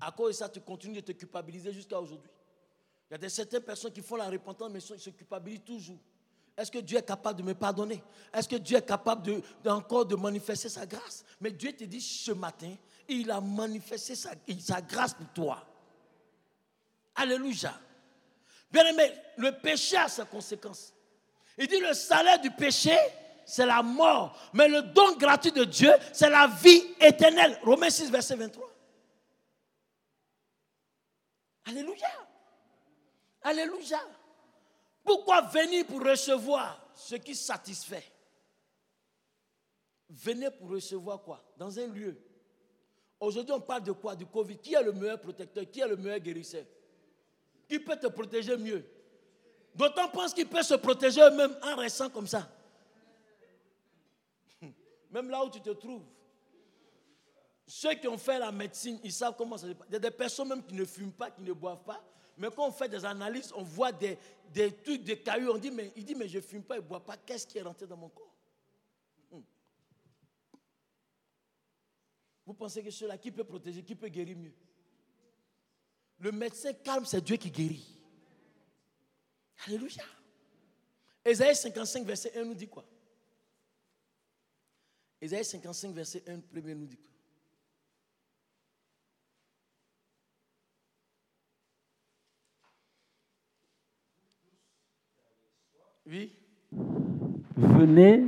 À 0.00 0.10
cause 0.10 0.28
de 0.28 0.32
ça, 0.38 0.48
tu 0.48 0.58
continues 0.62 0.94
de 0.94 1.00
te 1.02 1.12
culpabiliser 1.12 1.70
jusqu'à 1.70 2.00
aujourd'hui. 2.00 2.30
Il 3.10 3.12
y 3.12 3.14
a 3.16 3.18
des 3.18 3.28
certaines 3.28 3.60
personnes 3.60 3.92
qui 3.92 4.00
font 4.00 4.16
la 4.16 4.30
repentance, 4.30 4.70
mais 4.72 4.78
ils 4.78 4.98
se 4.98 5.10
culpabilisent 5.10 5.64
toujours. 5.66 5.98
Est-ce 6.56 6.70
que 6.70 6.78
Dieu 6.78 6.96
est 6.96 7.06
capable 7.06 7.40
de 7.40 7.44
me 7.44 7.52
pardonner? 7.52 8.02
Est-ce 8.32 8.48
que 8.48 8.56
Dieu 8.56 8.78
est 8.78 8.86
capable 8.86 9.22
de, 9.22 9.68
encore 9.68 10.06
de 10.06 10.16
manifester 10.16 10.70
sa 10.70 10.86
grâce? 10.86 11.26
Mais 11.42 11.50
Dieu 11.50 11.74
te 11.74 11.84
dit 11.84 12.00
ce 12.00 12.32
matin, 12.32 12.74
il 13.06 13.30
a 13.30 13.38
manifesté 13.38 14.14
sa, 14.14 14.30
sa 14.60 14.80
grâce 14.80 15.12
pour 15.12 15.28
toi. 15.34 15.62
Alléluia. 17.16 17.78
Bien 18.72 18.86
aimé, 18.86 19.12
le 19.36 19.52
péché 19.52 19.98
a 19.98 20.08
ses 20.08 20.24
conséquences. 20.24 20.94
Il 21.58 21.68
dit 21.68 21.80
le 21.80 21.92
salaire 21.92 22.40
du 22.40 22.50
péché, 22.50 22.96
c'est 23.46 23.66
la 23.66 23.82
mort. 23.82 24.38
Mais 24.52 24.68
le 24.68 24.82
don 24.82 25.16
gratuit 25.16 25.52
de 25.52 25.64
Dieu, 25.64 25.92
c'est 26.12 26.30
la 26.30 26.46
vie 26.46 26.82
éternelle. 27.00 27.58
Romains 27.62 27.90
6, 27.90 28.10
verset 28.10 28.36
23. 28.36 28.70
Alléluia. 31.66 32.08
Alléluia. 33.42 34.00
Pourquoi 35.02 35.42
venir 35.42 35.86
pour 35.86 36.02
recevoir 36.02 36.80
ce 36.94 37.16
qui 37.16 37.34
satisfait? 37.34 38.04
Venez 40.08 40.50
pour 40.50 40.70
recevoir 40.70 41.22
quoi? 41.22 41.42
Dans 41.56 41.78
un 41.78 41.86
lieu. 41.86 42.16
Aujourd'hui, 43.20 43.52
on 43.52 43.60
parle 43.60 43.82
de 43.82 43.92
quoi? 43.92 44.14
Du 44.14 44.26
Covid. 44.26 44.58
Qui 44.58 44.74
est 44.74 44.82
le 44.82 44.92
meilleur 44.92 45.20
protecteur? 45.20 45.64
Qui 45.70 45.80
est 45.80 45.88
le 45.88 45.96
meilleur 45.96 46.18
guérisseur? 46.20 46.64
Qui 47.68 47.78
peut 47.78 47.96
te 47.96 48.06
protéger 48.06 48.56
mieux? 48.56 48.84
D'autant 49.74 50.08
pense 50.08 50.32
qu'il 50.32 50.46
peut 50.46 50.62
se 50.62 50.74
protéger 50.74 51.20
eux-mêmes 51.20 51.56
en 51.62 51.76
restant 51.76 52.08
comme 52.08 52.26
ça. 52.26 52.48
Même 55.14 55.30
là 55.30 55.44
où 55.44 55.48
tu 55.48 55.60
te 55.60 55.70
trouves. 55.70 56.02
Ceux 57.68 57.94
qui 57.94 58.08
ont 58.08 58.18
fait 58.18 58.40
la 58.40 58.50
médecine, 58.50 58.98
ils 59.04 59.12
savent 59.12 59.36
comment 59.38 59.56
ça 59.56 59.68
se 59.68 59.72
passe. 59.72 59.86
Il 59.88 59.92
y 59.92 59.96
a 59.96 60.00
des 60.00 60.10
personnes 60.10 60.48
même 60.48 60.66
qui 60.66 60.74
ne 60.74 60.84
fument 60.84 61.12
pas, 61.12 61.30
qui 61.30 61.40
ne 61.42 61.52
boivent 61.52 61.84
pas. 61.84 62.04
Mais 62.36 62.48
quand 62.50 62.66
on 62.66 62.72
fait 62.72 62.88
des 62.88 63.04
analyses, 63.04 63.52
on 63.54 63.62
voit 63.62 63.92
des, 63.92 64.18
des 64.52 64.72
trucs, 64.72 65.04
des 65.04 65.20
cailloux. 65.20 65.52
On 65.52 65.58
dit, 65.58 65.70
mais, 65.70 65.92
il 65.94 66.04
dit, 66.04 66.16
mais 66.16 66.26
je 66.26 66.38
ne 66.38 66.42
fume 66.42 66.64
pas, 66.64 66.74
je 66.74 66.80
ne 66.80 66.86
bois 66.86 66.98
pas. 66.98 67.16
Qu'est-ce 67.16 67.46
qui 67.46 67.58
est 67.58 67.62
rentré 67.62 67.86
dans 67.86 67.96
mon 67.96 68.08
corps? 68.08 68.34
Hmm. 69.30 69.40
Vous 72.44 72.54
pensez 72.54 72.82
que 72.82 72.90
cela 72.90 73.16
qui 73.16 73.30
peut 73.30 73.44
protéger, 73.44 73.84
qui 73.84 73.94
peut 73.94 74.08
guérir 74.08 74.36
mieux? 74.36 74.54
Le 76.18 76.32
médecin 76.32 76.72
calme, 76.72 77.04
c'est 77.04 77.22
Dieu 77.22 77.36
qui 77.36 77.52
guérit. 77.52 78.02
Alléluia. 79.64 80.02
Ésaïe 81.24 81.54
55, 81.54 82.04
verset 82.04 82.36
1 82.36 82.44
nous 82.44 82.54
dit 82.54 82.66
quoi? 82.66 82.84
Ésaïe 85.24 85.42
55, 85.42 85.94
verset 85.94 86.22
1, 86.28 86.38
premier 86.40 86.74
nous 86.74 86.84
dit 86.84 86.98
quoi? 86.98 87.10
Oui? 96.04 96.30
Venez 97.56 98.24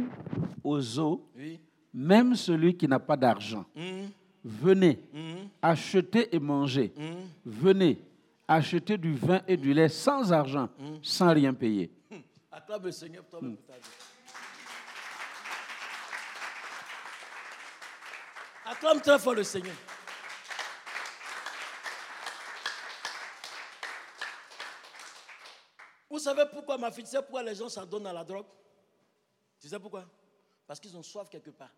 aux 0.64 0.98
eaux, 0.98 1.28
oui. 1.36 1.60
même 1.92 2.34
celui 2.34 2.74
qui 2.74 2.88
n'a 2.88 2.98
pas 2.98 3.18
d'argent. 3.18 3.66
Mmh. 3.74 4.06
Venez, 4.42 4.98
mmh. 5.12 5.18
achetez 5.60 6.34
et 6.34 6.38
mangez. 6.38 6.94
Mmh. 6.96 7.02
Venez, 7.44 7.98
acheter 8.48 8.96
du 8.96 9.12
vin 9.12 9.42
et 9.46 9.58
du 9.58 9.74
lait 9.74 9.90
sans 9.90 10.32
argent, 10.32 10.70
sans 11.02 11.34
rien 11.34 11.52
payer. 11.52 11.90
Acclame 12.50 12.84
le 12.84 12.92
Seigneur 12.92 13.22
pour 13.24 13.40
toi 13.40 13.50
Acclame 18.66 19.00
très 19.00 19.18
fort 19.18 19.34
le 19.34 19.44
Seigneur. 19.44 19.76
Vous 26.10 26.18
savez 26.18 26.44
pourquoi, 26.50 26.76
ma 26.76 26.90
fille, 26.90 27.06
sais 27.06 27.22
pourquoi 27.22 27.44
les 27.44 27.54
gens 27.54 27.68
s'adonnent 27.68 28.08
à 28.08 28.12
la 28.12 28.24
drogue? 28.24 28.46
Tu 29.60 29.68
sais 29.68 29.78
pourquoi? 29.78 30.04
Parce 30.66 30.80
qu'ils 30.80 30.96
ont 30.96 31.02
soif 31.02 31.28
quelque 31.28 31.50
part. 31.50 31.72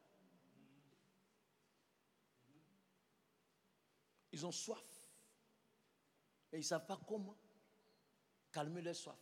Ils 4.33 4.47
ont 4.47 4.53
soif. 4.53 4.79
Et 6.53 6.57
ils 6.57 6.61
ne 6.61 6.65
savent 6.65 6.87
pas 6.87 6.99
comment 7.07 7.37
calmer 8.51 8.81
leur 8.81 8.97
soif. 8.97 9.19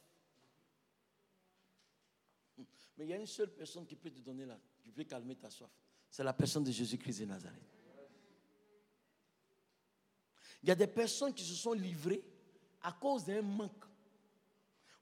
Mais 2.97 3.05
il 3.05 3.09
y 3.09 3.13
a 3.13 3.17
une 3.17 3.27
seule 3.27 3.53
personne 3.53 3.87
qui 3.87 3.97
peut 3.97 4.11
te 4.11 4.21
donner 4.21 4.47
là, 4.47 4.59
qui 4.85 4.93
peut 4.93 5.05
calmer 5.05 5.35
ta 5.35 5.51
soif. 5.51 5.71
C'est 6.17 6.25
la 6.25 6.33
personne 6.33 6.65
de 6.65 6.73
Jésus-Christ 6.73 7.21
de 7.21 7.25
Nazareth. 7.27 7.61
Il 10.63 10.69
y 10.71 10.73
a 10.73 10.75
des 10.75 10.87
personnes 10.87 11.35
qui 11.35 11.45
se 11.45 11.55
sont 11.55 11.75
livrées 11.75 12.25
à 12.81 12.93
cause 12.93 13.27
d'un 13.27 13.43
manque. 13.43 13.85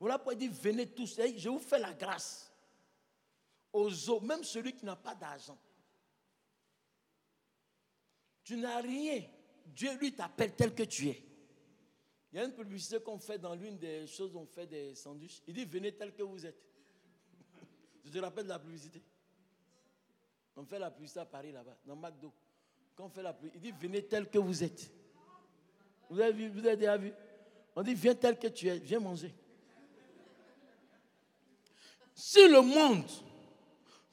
Voilà 0.00 0.18
pourquoi 0.18 0.32
il 0.32 0.38
dit 0.40 0.48
venez 0.48 0.88
tous, 0.88 1.20
je 1.36 1.48
vous 1.48 1.60
fais 1.60 1.78
la 1.78 1.94
grâce. 1.94 2.52
Aux 3.72 4.10
autres, 4.10 4.24
même 4.26 4.42
celui 4.42 4.72
qui 4.72 4.84
n'a 4.84 4.96
pas 4.96 5.14
d'argent. 5.14 5.56
Tu 8.42 8.56
n'as 8.56 8.80
rien. 8.80 9.22
Dieu 9.66 9.96
lui 9.98 10.12
t'appelle 10.16 10.56
tel 10.56 10.74
que 10.74 10.82
tu 10.82 11.10
es. 11.10 11.24
Il 12.32 12.38
y 12.38 12.40
a 12.40 12.44
une 12.44 12.54
publicité 12.54 12.98
qu'on 12.98 13.20
fait 13.20 13.38
dans 13.38 13.54
l'une 13.54 13.78
des 13.78 14.08
choses 14.08 14.34
on 14.34 14.46
fait 14.46 14.66
des 14.66 14.96
sandwichs. 14.96 15.44
Il 15.46 15.54
dit 15.54 15.64
venez 15.64 15.94
tel 15.94 16.12
que 16.12 16.24
vous 16.24 16.44
êtes. 16.44 16.60
Je 18.04 18.10
te 18.10 18.18
rappelle 18.18 18.48
la 18.48 18.58
publicité. 18.58 19.00
On 20.56 20.64
fait 20.64 20.78
la 20.78 20.90
publicité 20.90 21.20
à 21.20 21.24
Paris 21.24 21.52
là-bas, 21.52 21.76
dans 21.86 21.96
McDo. 21.96 22.32
Quand 22.96 23.04
on 23.04 23.08
fait 23.08 23.22
la 23.22 23.32
publicité, 23.32 23.58
il 23.58 23.72
dit 23.72 23.78
venez 23.80 24.02
tel 24.02 24.28
que 24.28 24.38
vous 24.38 24.62
êtes. 24.62 24.90
Vous 26.08 26.20
avez 26.20 26.32
vu, 26.32 26.48
vous 26.48 26.66
avez 26.66 26.76
déjà 26.76 26.96
vu 26.96 27.12
On 27.74 27.82
dit 27.82 27.94
viens 27.94 28.14
tel 28.14 28.38
que 28.38 28.48
tu 28.48 28.68
es, 28.68 28.78
viens 28.78 29.00
manger. 29.00 29.34
Si 32.14 32.46
le 32.46 32.60
monde 32.60 33.04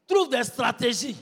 trouve 0.08 0.30
des 0.30 0.44
stratégies 0.44 1.16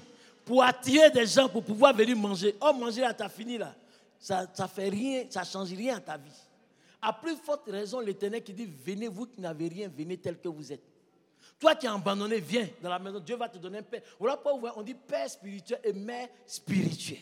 pour 0.45 0.63
attirer 0.63 1.11
des 1.11 1.25
gens 1.25 1.49
pour 1.49 1.63
pouvoir 1.63 1.93
venir 1.93 2.15
manger, 2.15 2.55
oh 2.61 2.73
manger 2.73 3.01
là, 3.01 3.13
t'as 3.13 3.29
fini 3.29 3.57
là. 3.57 3.75
Ça 4.17 4.47
ne 4.57 4.67
fait 4.67 4.89
rien, 4.89 5.25
ça 5.29 5.43
change 5.43 5.73
rien 5.73 5.97
à 5.97 5.99
ta 5.99 6.17
vie. 6.17 6.31
À 7.01 7.13
plus 7.13 7.35
forte 7.35 7.69
raison, 7.69 7.99
l'Éternel 7.99 8.43
qui 8.43 8.53
dit 8.53 8.65
Venez, 8.65 9.07
vous 9.07 9.25
qui 9.25 9.39
n'avez 9.39 9.67
rien, 9.67 9.89
venez 9.89 10.17
tel 10.17 10.39
que 10.39 10.47
vous 10.47 10.71
êtes. 10.71 10.83
Toi 11.59 11.75
qui 11.75 11.85
es 11.85 11.89
abandonné, 11.89 12.39
viens 12.39 12.69
dans 12.81 12.89
la 12.89 12.99
maison. 12.99 13.19
Dieu 13.19 13.35
va 13.35 13.49
te 13.49 13.57
donner 13.57 13.79
un 13.79 13.83
père. 13.83 14.01
Voilà 14.17 14.37
pourquoi 14.37 14.73
on 14.77 14.81
dit 14.81 14.93
père 14.93 15.29
spirituel 15.29 15.81
et 15.83 15.91
mère 15.91 16.29
spirituelle. 16.45 17.19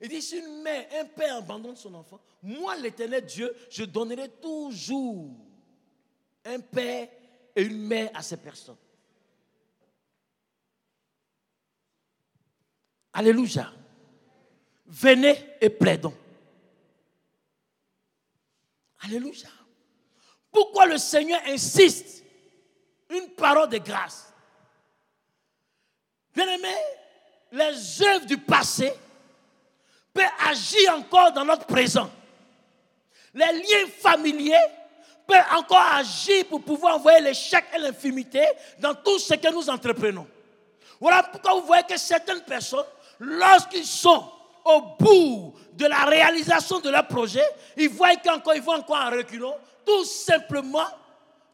Il 0.00 0.08
dit 0.08 0.22
si 0.22 0.38
une 0.38 0.62
mère, 0.62 0.86
un 1.00 1.04
père 1.04 1.36
abandonne 1.36 1.76
son 1.76 1.92
enfant, 1.94 2.20
moi, 2.42 2.76
l'éternel 2.76 3.24
Dieu, 3.26 3.54
je 3.68 3.84
donnerai 3.84 4.28
toujours 4.28 5.30
un 6.44 6.60
père 6.60 7.08
et 7.54 7.62
une 7.62 7.78
mère 7.78 8.10
à 8.14 8.22
ces 8.22 8.36
personnes. 8.36 8.76
Alléluia. 13.12 13.72
Venez 14.86 15.56
et 15.60 15.70
plaidons. 15.70 16.14
Alléluia. 19.00 19.48
Pourquoi 20.50 20.86
le 20.86 20.98
Seigneur 20.98 21.40
insiste 21.46 22.21
une 23.12 23.28
parole 23.30 23.68
de 23.68 23.78
grâce 23.78 24.32
Bien 26.34 26.48
aimé, 26.48 26.74
les 27.52 28.02
œuvres 28.02 28.24
du 28.24 28.38
passé 28.38 28.92
peuvent 30.14 30.24
agir 30.48 30.94
encore 30.94 31.32
dans 31.32 31.44
notre 31.44 31.66
présent. 31.66 32.10
Les 33.34 33.52
liens 33.52 33.88
familiers 34.00 34.54
peuvent 35.26 35.44
encore 35.54 35.86
agir 35.94 36.46
pour 36.46 36.62
pouvoir 36.62 36.96
envoyer 36.96 37.20
l'échec 37.20 37.64
et 37.74 37.78
l'infimité 37.78 38.46
dans 38.78 38.94
tout 38.94 39.18
ce 39.18 39.34
que 39.34 39.52
nous 39.52 39.68
entreprenons. 39.68 40.26
Voilà 41.00 41.22
pourquoi 41.24 41.54
vous 41.54 41.66
voyez 41.66 41.84
que 41.84 41.98
certaines 41.98 42.42
personnes, 42.42 42.86
lorsqu'ils 43.18 43.86
sont 43.86 44.24
au 44.64 44.80
bout 44.98 45.54
de 45.72 45.86
la 45.86 46.04
réalisation 46.04 46.80
de 46.80 46.88
leur 46.90 47.06
projet, 47.06 47.44
ils 47.76 47.88
voient 47.88 48.16
qu'encore 48.16 48.54
ils 48.54 48.62
vont 48.62 48.76
encore 48.76 49.04
en 49.04 49.10
reculons, 49.10 49.56
tout 49.84 50.04
simplement 50.04 50.86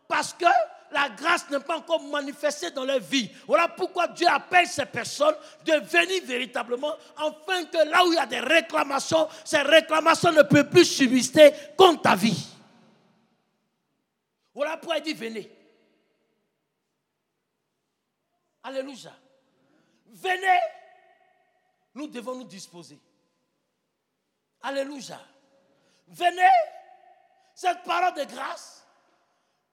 parce 0.07 0.33
que 0.33 0.47
la 0.91 1.09
grâce 1.11 1.49
n'est 1.51 1.61
pas 1.61 1.77
encore 1.77 2.03
manifestée 2.03 2.71
dans 2.71 2.85
leur 2.85 3.01
vie. 3.01 3.31
Voilà 3.47 3.69
pourquoi 3.69 4.09
Dieu 4.09 4.27
appelle 4.29 4.67
ces 4.67 4.87
personnes 4.87 5.35
de 5.65 5.75
venir 5.75 6.23
véritablement, 6.25 6.95
afin 7.17 7.65
que 7.65 7.89
là 7.89 8.05
où 8.05 8.13
il 8.13 8.17
y 8.17 8.19
a 8.19 8.27
des 8.27 8.41
réclamations, 8.41 9.29
ces 9.45 9.63
réclamations 9.63 10.33
ne 10.33 10.43
peuvent 10.43 10.69
plus 10.69 10.85
subsister 10.85 11.53
contre 11.77 12.03
ta 12.03 12.15
vie. 12.15 12.47
Voilà 14.55 14.77
pourquoi 14.77 14.99
il 14.99 15.03
dit 15.03 15.15
venez. 15.15 15.51
Alléluia. 18.63 19.13
Venez 20.07 20.59
nous 21.99 22.07
devons 22.07 22.37
nous 22.37 22.45
disposer. 22.45 22.99
Alléluia. 24.63 25.21
Venez, 26.07 26.49
cette 27.55 27.83
parole 27.83 28.15
de 28.15 28.25
grâce 28.25 28.87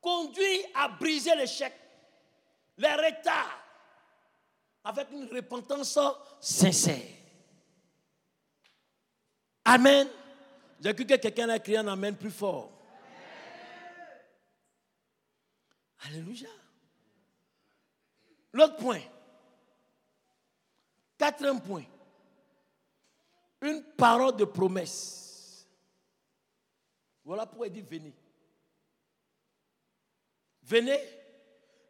conduit 0.06 0.66
à 0.76 0.88
briser 0.88 1.36
l'échec, 1.36 1.74
les 2.78 2.94
retards, 2.94 3.60
avec 4.84 5.10
une 5.12 5.28
repentance 5.34 5.98
sincère. 6.40 7.02
Amen. 9.66 10.08
J'ai 10.80 10.94
cru 10.94 11.06
que 11.08 11.16
quelqu'un 11.16 11.50
a 11.50 11.58
crié 11.58 11.80
un 11.80 11.88
Amen 11.88 12.16
plus 12.16 12.30
fort. 12.30 12.72
Alléluia. 16.06 16.50
L'autre 18.54 18.76
point. 18.76 19.02
Quatrième 21.18 21.62
point 21.62 21.86
une 23.66 23.84
parole 23.98 24.36
de 24.36 24.46
promesse. 24.46 25.68
Voilà 27.24 27.46
pourquoi 27.46 27.68
il 27.68 27.74
dit 27.74 27.82
venez. 27.82 28.14
Venez, 30.66 31.00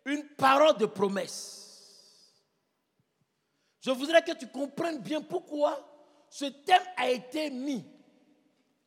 une 0.05 0.23
parole 0.36 0.78
de 0.78 0.86
promesse. 0.86 2.34
Je 3.82 3.91
voudrais 3.91 4.21
que 4.21 4.34
tu 4.34 4.47
comprennes 4.47 4.99
bien 4.99 5.21
pourquoi 5.21 5.80
ce 6.30 6.45
thème 6.45 6.84
a 6.97 7.09
été 7.09 7.49
mis. 7.49 7.86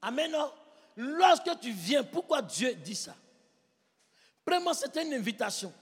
Amen. 0.03 0.35
lorsque 0.97 1.59
tu 1.61 1.71
viens, 1.71 2.05
pourquoi 2.05 2.43
Dieu 2.43 2.75
dit 2.75 2.95
ça? 2.95 3.15
Premièrement, 4.45 4.75
c'était 4.75 5.05
une 5.05 5.15
invitation. 5.15 5.73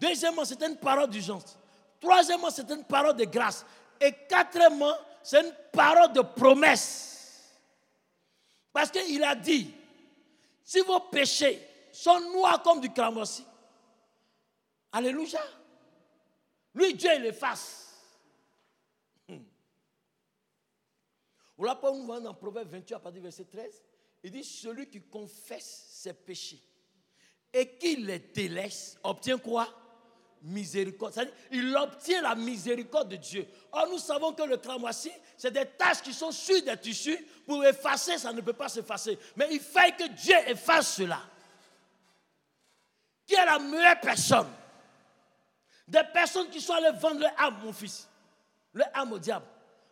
Deuxièmement, 0.00 0.44
c'était 0.44 0.68
une 0.68 0.76
parole 0.76 1.08
d'urgence. 1.10 1.56
Troisièmement, 2.00 2.50
c'était 2.50 2.74
une 2.74 2.84
parole 2.84 3.16
de 3.16 3.24
grâce. 3.24 3.64
Et 4.00 4.12
quatrièmement, 4.28 4.96
c'est 5.22 5.44
une 5.44 5.54
parole 5.70 6.12
de 6.12 6.22
promesse. 6.22 7.52
Parce 8.72 8.90
qu'il 8.90 9.22
a 9.22 9.34
dit, 9.34 9.72
si 10.64 10.80
vos 10.80 11.00
péchés 11.00 11.71
sont 11.92 12.18
noirs 12.32 12.62
comme 12.62 12.80
du 12.80 12.90
cramoisi, 12.90 13.44
Alléluia. 14.92 15.40
Lui, 16.74 16.94
Dieu, 16.94 17.10
il 17.16 17.26
efface. 17.26 17.94
Hmm. 19.26 19.38
Voilà 21.56 21.74
pourquoi 21.74 21.98
nous 21.98 22.04
voyons 22.04 22.22
dans 22.22 22.34
Proverbe 22.34 22.68
28 22.68 22.94
à 22.94 22.98
partir 23.00 23.22
verset 23.22 23.44
13. 23.44 23.82
Il 24.22 24.30
dit 24.30 24.44
Celui 24.44 24.88
qui 24.88 25.00
confesse 25.02 25.86
ses 25.90 26.12
péchés 26.12 26.62
et 27.52 27.76
qui 27.76 27.96
les 27.96 28.18
délaisse 28.18 28.98
obtient 29.02 29.38
quoi? 29.38 29.68
Miséricorde. 30.44 31.14
C'est-à-dire, 31.14 31.34
il 31.52 31.76
obtient 31.76 32.20
la 32.20 32.34
miséricorde 32.34 33.10
de 33.10 33.16
Dieu. 33.16 33.46
Or, 33.70 33.86
nous 33.88 33.98
savons 33.98 34.32
que 34.32 34.42
le 34.42 34.56
cramoisi, 34.56 35.12
c'est 35.36 35.52
des 35.52 35.64
taches 35.64 36.02
qui 36.02 36.12
sont 36.12 36.32
sur 36.32 36.60
des 36.64 36.76
tissus. 36.78 37.16
Pour 37.46 37.64
effacer, 37.64 38.18
ça 38.18 38.32
ne 38.32 38.40
peut 38.40 38.52
pas 38.52 38.68
s'effacer. 38.68 39.18
Mais 39.36 39.46
il 39.52 39.60
fait 39.60 39.96
que 39.96 40.08
Dieu 40.08 40.34
efface 40.48 40.96
cela. 40.96 41.20
Qui 43.26 43.34
est 43.34 43.44
la 43.44 43.58
meilleure 43.58 44.00
personne 44.00 44.48
Des 45.86 46.02
personnes 46.12 46.48
qui 46.48 46.60
sont 46.60 46.74
allées 46.74 46.96
vendre 46.98 47.20
leur 47.20 47.40
âme, 47.40 47.58
mon 47.64 47.72
fils. 47.72 48.08
Leur 48.74 48.88
âme 48.94 49.12
au 49.12 49.18
diable. 49.18 49.46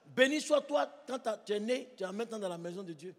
Béni 0.07 0.41
soit 0.41 0.62
toi, 0.62 0.89
quand 1.07 1.20
tu 1.45 1.53
es 1.53 1.61
né, 1.61 1.93
tu 1.97 2.03
es 2.03 2.12
maintenant 2.12 2.39
dans 2.39 2.49
la 2.49 2.59
maison 2.59 2.83
de 2.83 2.93
Dieu. 2.93 3.14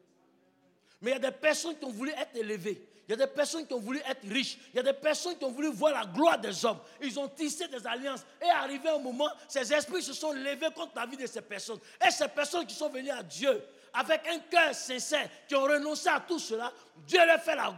Mais 1.02 1.12
il 1.12 1.14
y 1.14 1.18
a 1.18 1.32
des 1.32 1.38
personnes 1.38 1.78
qui 1.78 1.86
ont 1.86 1.92
voulu 1.92 2.12
être 2.12 2.36
élevées. 2.36 2.88
Il 3.08 3.12
y 3.12 3.14
a 3.22 3.26
des 3.26 3.34
personnes 3.34 3.66
qui 3.66 3.74
ont 3.74 3.80
voulu 3.80 4.00
être 4.00 4.28
riches. 4.30 4.58
Il 4.74 4.78
y 4.78 4.80
a 4.80 4.84
des 4.84 4.94
personnes 4.94 5.38
qui 5.38 5.44
ont 5.44 5.52
voulu 5.52 5.70
voir 5.70 5.94
la 5.94 6.06
gloire 6.06 6.40
des 6.40 6.64
hommes. 6.64 6.80
Ils 7.02 7.20
ont 7.20 7.28
tissé 7.28 7.68
des 7.68 7.86
alliances. 7.86 8.24
Et 8.42 8.50
arrivé 8.50 8.90
un 8.90 9.00
moment, 9.00 9.28
ces 9.48 9.74
esprits 9.74 10.04
se 10.04 10.14
sont 10.14 10.32
levés 10.32 10.70
contre 10.76 10.94
la 10.96 11.06
vie 11.06 11.18
de 11.18 11.26
ces 11.26 11.42
personnes. 11.42 11.80
Et 12.06 12.12
ces 12.12 12.28
personnes 12.28 12.66
qui 12.66 12.76
sont 12.76 12.90
venues 12.90 13.10
à 13.10 13.24
Dieu 13.24 13.62
avec 13.94 14.22
un 14.28 14.40
cœur 14.40 14.74
sincère, 14.74 15.28
qui 15.48 15.56
ont 15.56 15.64
renoncé 15.64 16.08
à 16.10 16.20
tout 16.20 16.40
cela, 16.40 16.72
Dieu 17.06 17.20
leur 17.26 17.42
fait 17.42 17.56
la, 17.56 17.74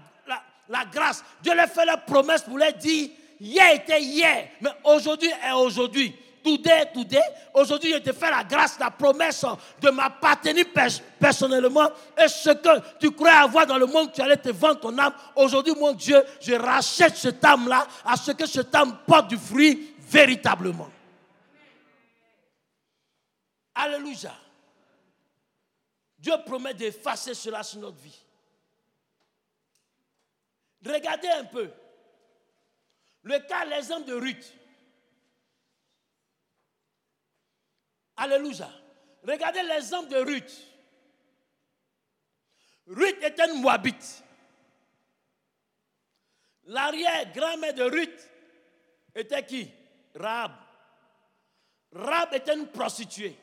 la 0.70 0.86
grâce. 0.86 1.24
Dieu 1.42 1.54
leur 1.56 1.68
fait 1.68 1.86
la 1.86 1.98
promesse 1.98 2.42
pour 2.42 2.58
leur 2.58 2.74
dire, 2.74 3.10
hier 3.40 3.74
était 3.76 4.02
hier, 4.02 4.50
mais 4.62 4.72
aujourd'hui 4.84 5.30
est 5.30 5.52
aujourd'hui 5.52 6.16
today, 6.44 6.92
today. 6.94 7.22
Aujourd'hui, 7.54 7.94
je 7.94 7.98
te 8.00 8.12
fais 8.12 8.30
la 8.30 8.44
grâce, 8.44 8.78
la 8.80 8.92
promesse 8.92 9.46
de 9.82 9.90
m'appartenir 9.90 10.66
personnellement. 11.20 11.90
Et 12.22 12.28
ce 12.28 12.50
que 12.50 12.70
tu 13.00 13.12
croyais 13.12 13.38
avoir 13.38 13.66
dans 13.66 13.78
le 13.78 13.86
monde, 13.86 14.12
tu 14.12 14.22
allais 14.22 14.38
te 14.38 14.50
vendre 14.50 14.80
ton 14.82 14.98
âme. 14.98 15.14
Aujourd'hui, 15.36 15.74
mon 15.74 15.94
Dieu, 15.94 16.22
je 16.42 16.54
rachète 16.54 17.16
cette 17.16 17.44
âme-là 17.44 17.88
à 18.06 18.18
ce 18.18 18.32
que 18.32 18.46
cette 18.46 18.74
âme 18.76 18.98
porte 19.08 19.30
du 19.30 19.38
fruit 19.38 19.96
véritablement. 20.00 20.90
Alléluia. 23.76 24.34
Dieu 26.20 26.34
promet 26.46 26.74
d'effacer 26.74 27.34
cela 27.34 27.64
sur 27.64 27.80
notre 27.80 27.98
vie. 27.98 28.23
Regardez 30.86 31.30
un 31.30 31.46
peu. 31.46 31.72
Le 33.24 33.40
cas, 33.40 33.66
l'exemple 33.66 34.08
de 34.08 34.16
Ruth. 34.16 34.54
Alléluia. 38.18 38.70
Regardez 39.26 39.64
l'exemple 39.64 40.10
de 40.10 40.18
Ruth. 40.18 40.68
Ruth 42.88 43.24
était 43.24 43.50
une 43.50 43.62
Moabite. 43.62 44.24
L'arrière-grand-mère 46.66 47.74
de 47.74 47.84
Ruth 47.84 48.30
était 49.16 49.46
qui? 49.46 49.72
Rab. 50.16 50.52
Rab 51.94 52.34
était 52.34 52.56
une 52.56 52.68
prostituée. 52.68 53.38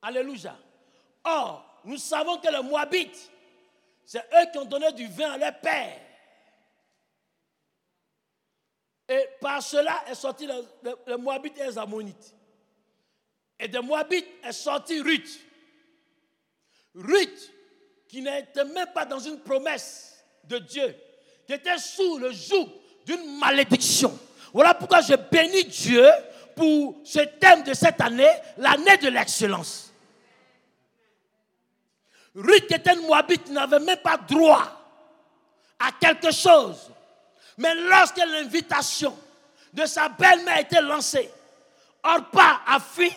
Alléluia. 0.00 0.56
Or, 1.24 1.80
nous 1.84 1.96
savons 1.96 2.38
que 2.38 2.48
les 2.48 2.62
Moabites, 2.62 3.30
c'est 4.04 4.18
eux 4.18 4.50
qui 4.52 4.58
ont 4.58 4.64
donné 4.64 4.92
du 4.92 5.06
vin 5.06 5.32
à 5.32 5.38
leur 5.38 5.58
père. 5.60 5.98
Et 9.08 9.28
par 9.40 9.62
cela 9.62 10.04
est 10.08 10.14
sorti 10.14 10.46
le, 10.46 11.16
Moabite 11.16 11.58
et 11.58 11.66
les 11.66 11.78
Ammonites. 11.78 12.34
Et 13.58 13.68
de 13.68 13.78
Moabit 13.78 14.24
est 14.42 14.52
sorti 14.52 15.00
Ruth. 15.00 15.40
Ruth, 16.94 17.52
qui 18.08 18.22
n'était 18.22 18.64
même 18.64 18.88
pas 18.94 19.04
dans 19.04 19.18
une 19.18 19.40
promesse 19.40 20.24
de 20.44 20.58
Dieu, 20.58 20.94
qui 21.46 21.52
était 21.52 21.78
sous 21.78 22.18
le 22.18 22.32
joug 22.32 22.68
d'une 23.04 23.38
malédiction. 23.38 24.18
Voilà 24.52 24.74
pourquoi 24.74 25.00
je 25.00 25.14
bénis 25.14 25.64
Dieu 25.64 26.06
pour 26.54 27.00
ce 27.04 27.20
thème 27.20 27.62
de 27.62 27.74
cette 27.74 28.00
année, 28.00 28.30
l'année 28.58 28.96
de 28.98 29.08
l'excellence. 29.08 29.91
Ruth, 32.34 32.70
était 32.70 32.96
Moabite, 32.96 33.50
n'avait 33.50 33.80
même 33.80 33.98
pas 33.98 34.16
droit 34.16 34.64
à 35.78 35.92
quelque 36.00 36.32
chose. 36.32 36.90
Mais 37.58 37.74
lorsque 37.74 38.18
l'invitation 38.18 39.16
de 39.72 39.84
sa 39.86 40.08
belle-mère 40.08 40.56
a 40.56 40.60
été 40.60 40.80
lancée, 40.80 41.30
Orpa 42.02 42.62
a 42.66 42.80
fui 42.80 43.12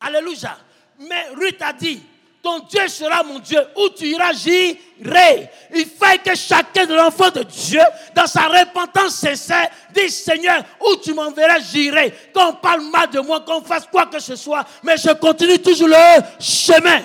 Alléluia. 0.00 0.56
Mais 0.98 1.28
Ruth 1.36 1.60
a 1.60 1.72
dit, 1.72 2.02
ton 2.42 2.60
Dieu 2.60 2.88
sera 2.88 3.22
mon 3.22 3.38
Dieu, 3.38 3.60
où 3.76 3.90
tu 3.90 4.06
iras, 4.06 4.32
j'irai. 4.32 5.50
Il 5.74 5.86
faut 5.86 6.18
que 6.24 6.34
chacun 6.34 6.86
de 6.86 6.94
l'enfant 6.94 7.30
de 7.30 7.42
Dieu, 7.42 7.82
dans 8.14 8.26
sa 8.26 8.48
repentance 8.48 9.16
sincère, 9.16 9.68
dise, 9.92 10.22
Seigneur, 10.22 10.62
où 10.80 10.96
tu 10.96 11.12
m'enverras, 11.12 11.58
j'irai. 11.60 12.14
Qu'on 12.34 12.54
parle 12.54 12.82
mal 12.90 13.10
de 13.10 13.20
moi, 13.20 13.40
qu'on 13.40 13.62
fasse 13.62 13.86
quoi 13.86 14.06
que 14.06 14.20
ce 14.20 14.36
soit, 14.36 14.64
mais 14.82 14.96
je 14.96 15.10
continue 15.12 15.58
toujours 15.58 15.88
le 15.88 16.22
chemin. 16.38 17.02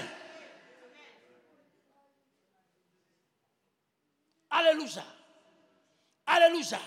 Alléluia. 4.56 5.03
Alléluia. 6.26 6.80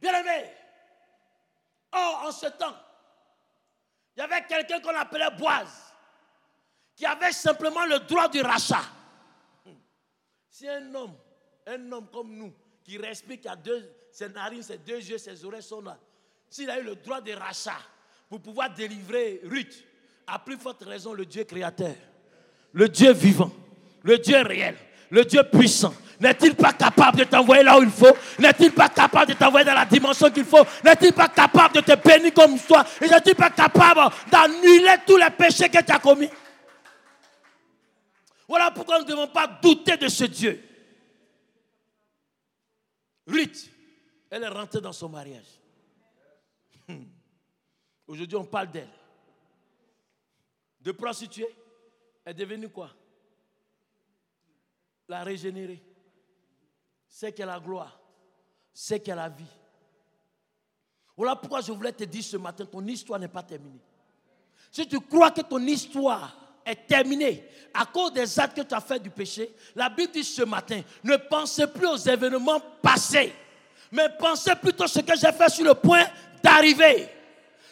Bien-aimé. 0.00 0.50
Or, 1.92 2.24
en 2.26 2.32
ce 2.32 2.46
temps, 2.46 2.76
il 4.16 4.20
y 4.20 4.22
avait 4.22 4.44
quelqu'un 4.44 4.80
qu'on 4.80 4.94
appelait 4.94 5.30
Boise, 5.38 5.94
qui 6.94 7.06
avait 7.06 7.32
simplement 7.32 7.86
le 7.86 8.00
droit 8.00 8.28
du 8.28 8.42
rachat. 8.42 8.84
Si 10.50 10.68
un 10.68 10.94
homme, 10.94 11.16
un 11.66 11.92
homme 11.92 12.08
comme 12.12 12.34
nous, 12.36 12.52
qui 12.84 12.98
respire, 12.98 13.40
qui 13.40 13.48
a 13.48 13.56
deux, 13.56 13.90
ses 14.12 14.28
narines, 14.28 14.62
ses 14.62 14.78
deux 14.78 14.98
yeux, 14.98 15.18
ses 15.18 15.44
oreilles 15.44 15.62
sont 15.62 15.80
là, 15.80 15.98
s'il 16.48 16.68
a 16.70 16.78
eu 16.78 16.84
le 16.84 16.96
droit 16.96 17.20
de 17.20 17.32
rachat 17.32 17.78
pour 18.28 18.40
pouvoir 18.40 18.72
délivrer 18.74 19.40
Ruth, 19.44 19.84
à 20.26 20.38
plus 20.38 20.58
forte 20.58 20.84
raison 20.84 21.12
le 21.12 21.24
Dieu 21.24 21.44
créateur, 21.44 21.94
le 22.72 22.88
Dieu 22.88 23.12
vivant, 23.12 23.50
le 24.02 24.18
Dieu 24.18 24.42
réel, 24.42 24.76
le 25.10 25.24
Dieu 25.24 25.42
puissant, 25.44 25.94
n'est-il 26.20 26.54
pas 26.54 26.72
capable 26.72 27.18
de 27.18 27.24
t'envoyer 27.24 27.62
là 27.62 27.78
où 27.78 27.82
il 27.82 27.90
faut? 27.90 28.16
N'est-il 28.38 28.72
pas 28.72 28.88
capable 28.88 29.32
de 29.32 29.36
t'envoyer 29.36 29.64
dans 29.66 29.74
la 29.74 29.84
dimension 29.84 30.30
qu'il 30.30 30.44
faut? 30.44 30.64
N'est-il 30.84 31.12
pas 31.12 31.28
capable 31.28 31.76
de 31.76 31.80
te 31.80 31.94
bénir 31.96 32.32
comme 32.32 32.58
toi? 32.58 32.84
Et 33.00 33.08
n'est-il 33.08 33.34
pas 33.34 33.50
capable 33.50 34.14
d'annuler 34.30 34.96
tous 35.06 35.16
les 35.16 35.30
péchés 35.30 35.68
que 35.68 35.82
tu 35.82 35.92
as 35.92 35.98
commis? 35.98 36.30
Voilà 38.46 38.70
pourquoi 38.70 38.98
nous 38.98 39.04
ne 39.04 39.10
devons 39.10 39.28
pas 39.28 39.46
douter 39.46 39.96
de 39.96 40.08
ce 40.08 40.24
Dieu. 40.24 40.62
Ruth, 43.26 43.70
elle 44.30 44.42
est 44.42 44.48
rentrée 44.48 44.80
dans 44.80 44.92
son 44.92 45.08
mariage. 45.08 45.46
Hmm. 46.86 47.04
Aujourd'hui, 48.06 48.36
on 48.36 48.44
parle 48.44 48.70
d'elle. 48.70 48.90
De 50.80 50.92
prostituée, 50.92 51.48
elle 52.24 52.32
est 52.32 52.34
devenue 52.34 52.68
quoi? 52.68 52.90
La 55.08 55.24
régénérée 55.24 55.82
c'est 57.16 57.38
a 57.38 57.46
la 57.46 57.60
gloire, 57.60 57.96
c'est 58.72 59.08
a 59.08 59.14
la 59.14 59.28
vie. 59.28 59.44
Voilà 61.16 61.36
pourquoi 61.36 61.60
je 61.60 61.70
voulais 61.70 61.92
te 61.92 62.02
dire 62.02 62.24
ce 62.24 62.36
matin, 62.36 62.64
ton 62.64 62.84
histoire 62.88 63.20
n'est 63.20 63.28
pas 63.28 63.44
terminée. 63.44 63.78
Si 64.72 64.84
tu 64.88 64.98
crois 64.98 65.30
que 65.30 65.42
ton 65.42 65.60
histoire 65.60 66.36
est 66.66 66.88
terminée 66.88 67.48
à 67.72 67.86
cause 67.86 68.12
des 68.14 68.40
actes 68.40 68.56
que 68.56 68.62
tu 68.62 68.74
as 68.74 68.80
fait 68.80 68.98
du 68.98 69.10
péché, 69.10 69.54
la 69.76 69.88
Bible 69.88 70.10
dit 70.12 70.24
ce 70.24 70.42
matin, 70.42 70.82
ne 71.04 71.16
pensez 71.16 71.68
plus 71.68 71.86
aux 71.86 71.96
événements 71.96 72.58
passés, 72.82 73.32
mais 73.92 74.08
pensez 74.18 74.56
plutôt 74.56 74.82
à 74.82 74.88
ce 74.88 74.98
que 74.98 75.16
j'ai 75.16 75.30
fait 75.30 75.50
sur 75.50 75.64
le 75.64 75.74
point 75.74 76.06
d'arriver. 76.42 77.08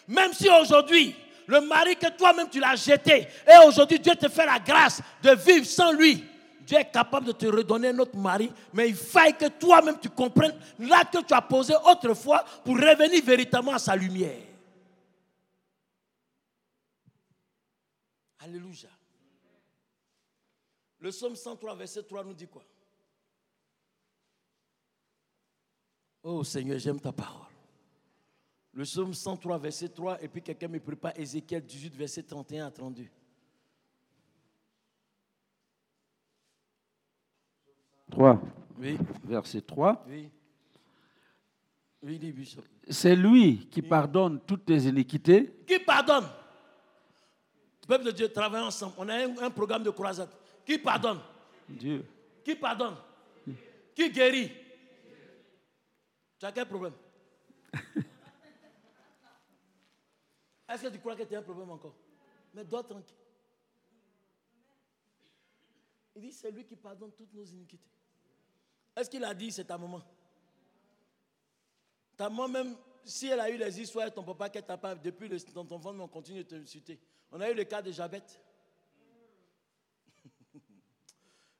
Même 0.07 0.32
si 0.32 0.49
aujourd'hui, 0.49 1.16
le 1.49 1.61
mari 1.62 1.97
que 1.97 2.11
toi-même 2.11 2.49
tu 2.49 2.61
l'as 2.61 2.76
jeté, 2.76 3.26
et 3.49 3.66
aujourd'hui 3.66 3.99
Dieu 3.99 4.14
te 4.14 4.28
fait 4.28 4.47
la 4.47 4.61
grâce 4.61 5.01
de 5.20 5.34
vivre 5.34 5.66
sans 5.66 5.90
lui, 5.90 6.24
Dieu 6.73 6.81
est 6.81 6.91
capable 6.91 7.27
de 7.27 7.33
te 7.33 7.45
redonner 7.45 7.89
un 7.89 7.99
autre 7.99 8.16
mari, 8.16 8.51
mais 8.73 8.89
il 8.89 8.95
faut 8.95 9.18
que 9.39 9.47
toi-même 9.47 10.01
tu 10.01 10.09
comprennes 10.09 10.59
l'acte 10.79 11.20
que 11.20 11.27
tu 11.27 11.35
as 11.35 11.43
posé 11.43 11.75
autrefois 11.85 12.43
pour 12.64 12.77
revenir 12.77 13.23
véritablement 13.23 13.75
à 13.75 13.79
sa 13.79 13.95
lumière. 13.95 14.47
Alléluia. 18.39 18.89
Le 20.99 21.11
psaume 21.11 21.37
103, 21.37 21.77
verset 21.77 22.05
3 22.05 22.25
nous 22.25 22.33
dit 22.33 22.49
quoi? 22.49 22.64
Oh 26.23 26.43
Seigneur, 26.43 26.79
j'aime 26.79 27.01
ta 27.01 27.12
parole. 27.12 27.53
Le 28.73 28.85
psaume 28.85 29.12
103, 29.12 29.59
verset 29.59 29.91
3, 29.91 30.23
et 30.23 30.29
puis 30.29 30.41
quelqu'un 30.41 30.68
me 30.68 30.81
prépare 30.81 31.12
Ézéchiel 31.18 31.66
18, 31.66 31.95
verset 31.95 32.23
31 32.23 32.68
à 32.68 32.70
32. 32.70 33.05
3. 38.12 38.40
Oui. 38.78 38.96
Verset 39.24 39.62
3. 39.62 40.04
Oui. 40.06 40.30
Oui, 42.02 42.18
dit 42.18 42.32
Bishop. 42.32 42.62
C'est 42.88 43.16
lui 43.16 43.68
qui 43.70 43.80
pardonne 43.80 44.40
toutes 44.46 44.66
tes 44.66 44.78
iniquités. 44.78 45.52
Qui 45.66 45.78
pardonne? 45.78 46.26
Peuple 47.86 48.04
de 48.04 48.10
Dieu, 48.10 48.28
travaillons 48.28 48.66
ensemble. 48.66 48.94
On 48.98 49.08
a 49.08 49.14
un, 49.14 49.38
un 49.38 49.50
programme 49.50 49.82
de 49.82 49.90
croisade. 49.90 50.28
Qui 50.64 50.78
pardonne? 50.78 51.20
Dieu. 51.68 52.04
Qui 52.44 52.54
pardonne? 52.54 52.96
Qui 53.94 54.10
guérit? 54.10 54.50
Tu 56.38 56.46
as 56.46 56.52
quel 56.52 56.66
problème? 56.66 56.94
Est-ce 60.68 60.82
que 60.82 60.88
tu 60.88 60.98
crois 60.98 61.16
que 61.16 61.22
tu 61.22 61.34
as 61.34 61.38
un 61.38 61.42
problème 61.42 61.70
encore? 61.70 61.94
Mais 62.54 62.64
dors 62.64 62.86
tranquille. 62.86 63.16
Il 66.16 66.22
dit, 66.22 66.32
c'est 66.32 66.50
lui 66.50 66.64
qui 66.64 66.76
pardonne 66.76 67.12
toutes 67.12 67.32
nos 67.32 67.44
iniquités. 67.44 67.88
Est-ce 68.97 69.09
qu'il 69.09 69.24
a 69.24 69.34
dit, 69.34 69.51
c'est 69.51 69.64
ta 69.64 69.78
maman? 69.78 70.03
Ta 72.16 72.28
maman 72.28 72.49
même, 72.49 72.76
si 73.05 73.28
elle 73.28 73.40
a 73.40 73.51
eu 73.51 73.57
les 73.57 73.80
histoires 73.80 74.12
ton 74.12 74.22
papa 74.22 74.51
qu'elle 74.51 74.64
t'a 74.64 74.76
pas, 74.76 74.95
depuis 74.95 75.28
le, 75.28 75.38
dans 75.53 75.64
ton 75.64 75.80
on 75.84 76.09
continue 76.09 76.45
de 76.45 76.49
te 76.49 76.55
insulter. 76.55 77.01
On 77.30 77.40
a 77.40 77.51
eu 77.51 77.55
le 77.55 77.64
cas 77.64 77.80
de 77.80 77.90
Jabette. 77.90 78.40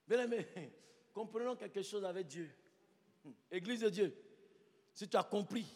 Bien 0.09 0.24
aimé, 0.24 0.47
comprenons 1.12 1.57
quelque 1.57 1.83
chose 1.83 2.05
avec 2.05 2.26
Dieu. 2.26 2.51
Église 3.51 3.80
de 3.80 3.89
Dieu, 3.89 4.16
si 4.93 5.09
tu 5.09 5.16
as 5.16 5.22
compris 5.22 5.66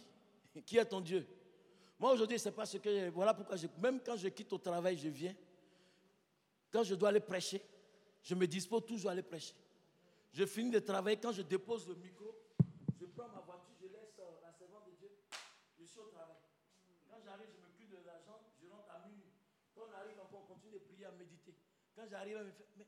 qui 0.64 0.78
est 0.78 0.84
ton 0.84 1.00
Dieu. 1.00 1.26
Moi 1.98 2.12
aujourd'hui, 2.12 2.38
c'est 2.38 2.52
pas 2.52 2.66
ce 2.66 2.78
que. 2.78 3.10
Voilà 3.10 3.34
pourquoi, 3.34 3.56
même 3.78 4.00
quand 4.00 4.16
je 4.16 4.28
quitte 4.28 4.52
au 4.52 4.58
travail, 4.58 4.96
je 4.96 5.08
viens. 5.08 5.34
Quand 6.70 6.82
je 6.82 6.94
dois 6.94 7.10
aller 7.10 7.20
prêcher, 7.20 7.62
je 8.22 8.34
me 8.34 8.46
dispose 8.46 8.84
toujours 8.84 9.10
à 9.10 9.12
aller 9.12 9.22
prêcher. 9.22 9.54
Je 10.36 10.44
finis 10.44 10.70
de 10.70 10.80
travailler, 10.80 11.16
quand 11.16 11.32
je 11.32 11.40
dépose 11.40 11.88
le 11.88 11.94
micro, 11.94 12.36
je 13.00 13.06
prends 13.06 13.26
ma 13.28 13.40
voiture, 13.40 13.72
je 13.80 13.86
laisse 13.86 14.18
euh, 14.18 14.38
la 14.42 14.52
servante 14.52 14.84
de 14.84 14.92
Dieu, 14.98 15.10
je 15.80 15.84
suis 15.86 15.98
au 15.98 16.08
travail. 16.08 16.36
Quand 17.08 17.16
j'arrive, 17.24 17.48
je 17.54 17.58
m'occupe 17.62 17.88
de 17.88 18.04
l'argent, 18.04 18.38
je 18.60 18.68
rentre 18.68 18.90
à 18.90 18.98
minuit. 19.08 19.32
Quand 19.74 19.84
on 19.88 19.92
arrive, 19.94 20.18
on 20.30 20.42
continue 20.42 20.74
de 20.74 20.78
prier, 20.80 21.06
à 21.06 21.12
méditer. 21.12 21.54
Quand 21.94 22.06
j'arrive, 22.06 22.36
me 22.36 22.50
fait, 22.50 22.66
mais 22.76 22.86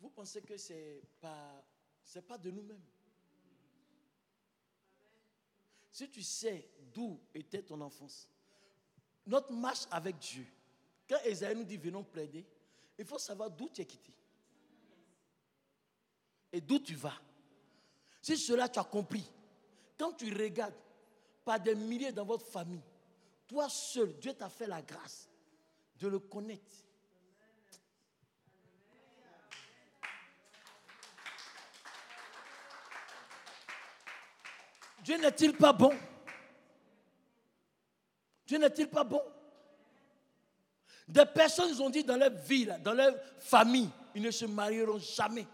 vous 0.00 0.10
pensez 0.10 0.42
que 0.42 0.56
c'est 0.56 1.02
pas, 1.20 1.64
pas 2.26 2.36
de 2.36 2.50
nous-mêmes? 2.50 2.82
Si 5.92 6.10
tu 6.10 6.22
sais 6.24 6.68
d'où 6.92 7.20
était 7.32 7.62
ton 7.62 7.80
enfance, 7.80 8.28
notre 9.24 9.52
marche 9.52 9.86
avec 9.92 10.18
Dieu, 10.18 10.48
quand 11.08 11.20
Esaïe 11.26 11.54
nous 11.54 11.62
dit 11.62 11.76
venons 11.76 12.02
plaider, 12.02 12.44
il 12.98 13.04
faut 13.04 13.20
savoir 13.20 13.52
d'où 13.52 13.68
tu 13.68 13.82
es 13.82 13.86
quitté 13.86 14.15
et 16.56 16.60
d'où 16.62 16.78
tu 16.78 16.94
vas. 16.94 17.12
Si 18.22 18.34
cela 18.38 18.66
tu 18.66 18.78
as 18.78 18.84
compris, 18.84 19.30
quand 19.98 20.14
tu 20.14 20.32
regardes 20.32 20.72
par 21.44 21.60
des 21.60 21.74
milliers 21.74 22.12
dans 22.12 22.24
votre 22.24 22.46
famille, 22.46 22.80
toi 23.46 23.68
seul, 23.68 24.14
Dieu 24.18 24.32
t'a 24.32 24.48
fait 24.48 24.66
la 24.66 24.80
grâce 24.80 25.28
de 26.00 26.08
le 26.08 26.18
connaître. 26.18 26.62
Dieu 35.04 35.18
n'est-il 35.18 35.52
pas 35.52 35.74
bon? 35.74 35.94
Dieu 38.46 38.56
n'est-il 38.56 38.88
pas 38.88 39.04
bon? 39.04 39.22
Des 41.06 41.26
personnes 41.26 41.78
ont 41.82 41.90
dit 41.90 42.02
dans 42.02 42.16
leur 42.16 42.30
vie, 42.30 42.66
dans 42.82 42.94
leur 42.94 43.14
famille, 43.40 43.90
ils 44.14 44.22
ne 44.22 44.30
se 44.30 44.46
marieront 44.46 44.98
jamais. 44.98 45.46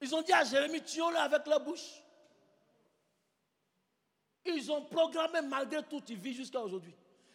Ils 0.00 0.14
ont 0.14 0.22
dit 0.22 0.32
à 0.32 0.44
Jérémie, 0.44 0.82
tuons-le 0.82 1.16
avec 1.16 1.46
la 1.46 1.58
bouche. 1.58 2.02
Ils 4.44 4.70
ont 4.70 4.82
programmé 4.82 5.40
malgré 5.42 5.82
tout, 5.82 6.02
il 6.08 6.16
vit 6.16 6.34
jusqu'à 6.34 6.60
aujourd'hui. 6.60 6.94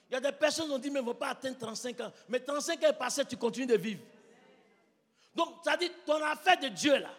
Il 0.09 0.13
y 0.13 0.15
a 0.15 0.21
des 0.21 0.31
personnes 0.31 0.67
qui 0.67 0.71
ont 0.71 0.79
dit, 0.79 0.89
mais 0.89 1.01
ne 1.01 1.05
va 1.05 1.13
pas 1.13 1.29
atteindre 1.29 1.57
35 1.57 1.99
ans. 2.01 2.11
Mais 2.29 2.39
35 2.39 2.83
ans 2.83 2.87
est 2.87 2.93
passé, 2.93 3.25
tu 3.25 3.37
continues 3.37 3.67
de 3.67 3.77
vivre. 3.77 4.03
Donc, 5.35 5.55
ça 5.63 5.75
dit, 5.75 5.91
ton 6.05 6.21
affaire 6.23 6.59
de 6.59 6.67
Dieu 6.69 6.97
là, 6.97 7.09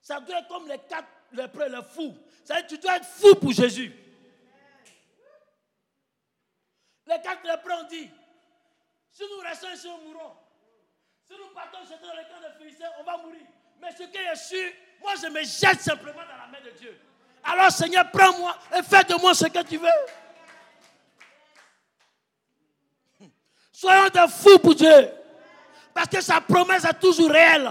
ça 0.00 0.20
doit 0.20 0.38
être 0.38 0.48
comme 0.48 0.68
les 0.68 0.78
quatre 0.78 1.08
lépreux, 1.32 1.68
les 1.68 1.82
fous. 1.82 2.14
Ça 2.44 2.62
dire 2.62 2.66
tu 2.66 2.78
dois 2.78 2.96
être 2.96 3.06
fou 3.06 3.34
pour 3.34 3.52
Jésus. 3.52 3.92
Les 7.06 7.20
quatre 7.22 7.44
lépreux 7.44 7.72
ont 7.72 7.88
dit, 7.88 8.08
si 9.10 9.22
nous 9.22 9.38
restons 9.40 9.72
ici, 9.72 9.88
nous 9.88 10.12
mourrons. 10.12 10.36
Si 11.24 11.32
nous 11.32 11.52
partons 11.54 11.82
jeter 11.84 12.06
dans 12.06 12.14
le 12.14 12.22
camp 12.22 12.40
de 12.40 12.58
Philistins, 12.58 12.90
on 13.00 13.04
va 13.04 13.16
mourir. 13.18 13.46
Mais 13.80 13.88
ce 13.92 14.04
qui 14.04 14.18
est 14.18 14.34
sûr, 14.36 14.72
moi 15.00 15.12
je 15.22 15.28
me 15.28 15.40
jette 15.40 15.80
simplement 15.80 16.20
dans 16.20 16.36
la 16.36 16.46
main 16.50 16.64
de 16.64 16.70
Dieu. 16.78 16.98
Alors 17.44 17.70
Seigneur, 17.70 18.10
prends-moi 18.10 18.56
et 18.76 18.82
fais 18.82 19.04
de 19.04 19.20
moi 19.20 19.34
ce 19.34 19.46
que 19.46 19.62
tu 19.62 19.76
veux. 19.76 19.88
Soyons 23.72 24.08
des 24.08 24.26
fous 24.28 24.58
pour 24.58 24.74
Dieu. 24.74 25.10
Parce 25.92 26.08
que 26.08 26.20
sa 26.20 26.40
promesse 26.40 26.84
est 26.84 26.98
toujours 27.00 27.30
réelle. 27.30 27.70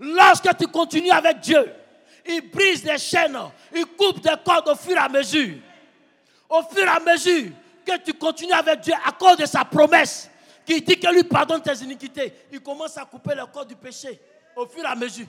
Lorsque 0.00 0.56
tu 0.56 0.66
continues 0.66 1.10
avec 1.10 1.40
Dieu, 1.40 1.72
il 2.26 2.50
brise 2.50 2.82
des 2.82 2.98
chaînes, 2.98 3.38
il 3.74 3.86
coupe 3.86 4.20
des 4.20 4.34
cordes 4.44 4.68
au 4.68 4.74
fur 4.74 4.96
et 4.96 4.98
à 4.98 5.08
mesure. 5.08 5.56
Au 6.48 6.62
fur 6.62 6.84
et 6.84 6.88
à 6.88 7.00
mesure 7.00 7.50
que 7.84 7.96
tu 7.98 8.14
continues 8.14 8.52
avec 8.52 8.80
Dieu 8.80 8.94
à 9.06 9.12
cause 9.12 9.36
de 9.36 9.46
sa 9.46 9.64
promesse, 9.64 10.30
qui 10.66 10.80
dit 10.80 10.98
que 10.98 11.12
lui 11.12 11.24
pardonne 11.24 11.62
tes 11.62 11.76
iniquités, 11.82 12.32
il 12.50 12.60
commence 12.60 12.96
à 12.96 13.04
couper 13.04 13.34
le 13.34 13.46
corps 13.46 13.66
du 13.66 13.76
péché 13.76 14.18
au 14.56 14.66
fur 14.66 14.82
et 14.84 14.86
à 14.86 14.94
mesure. 14.94 15.26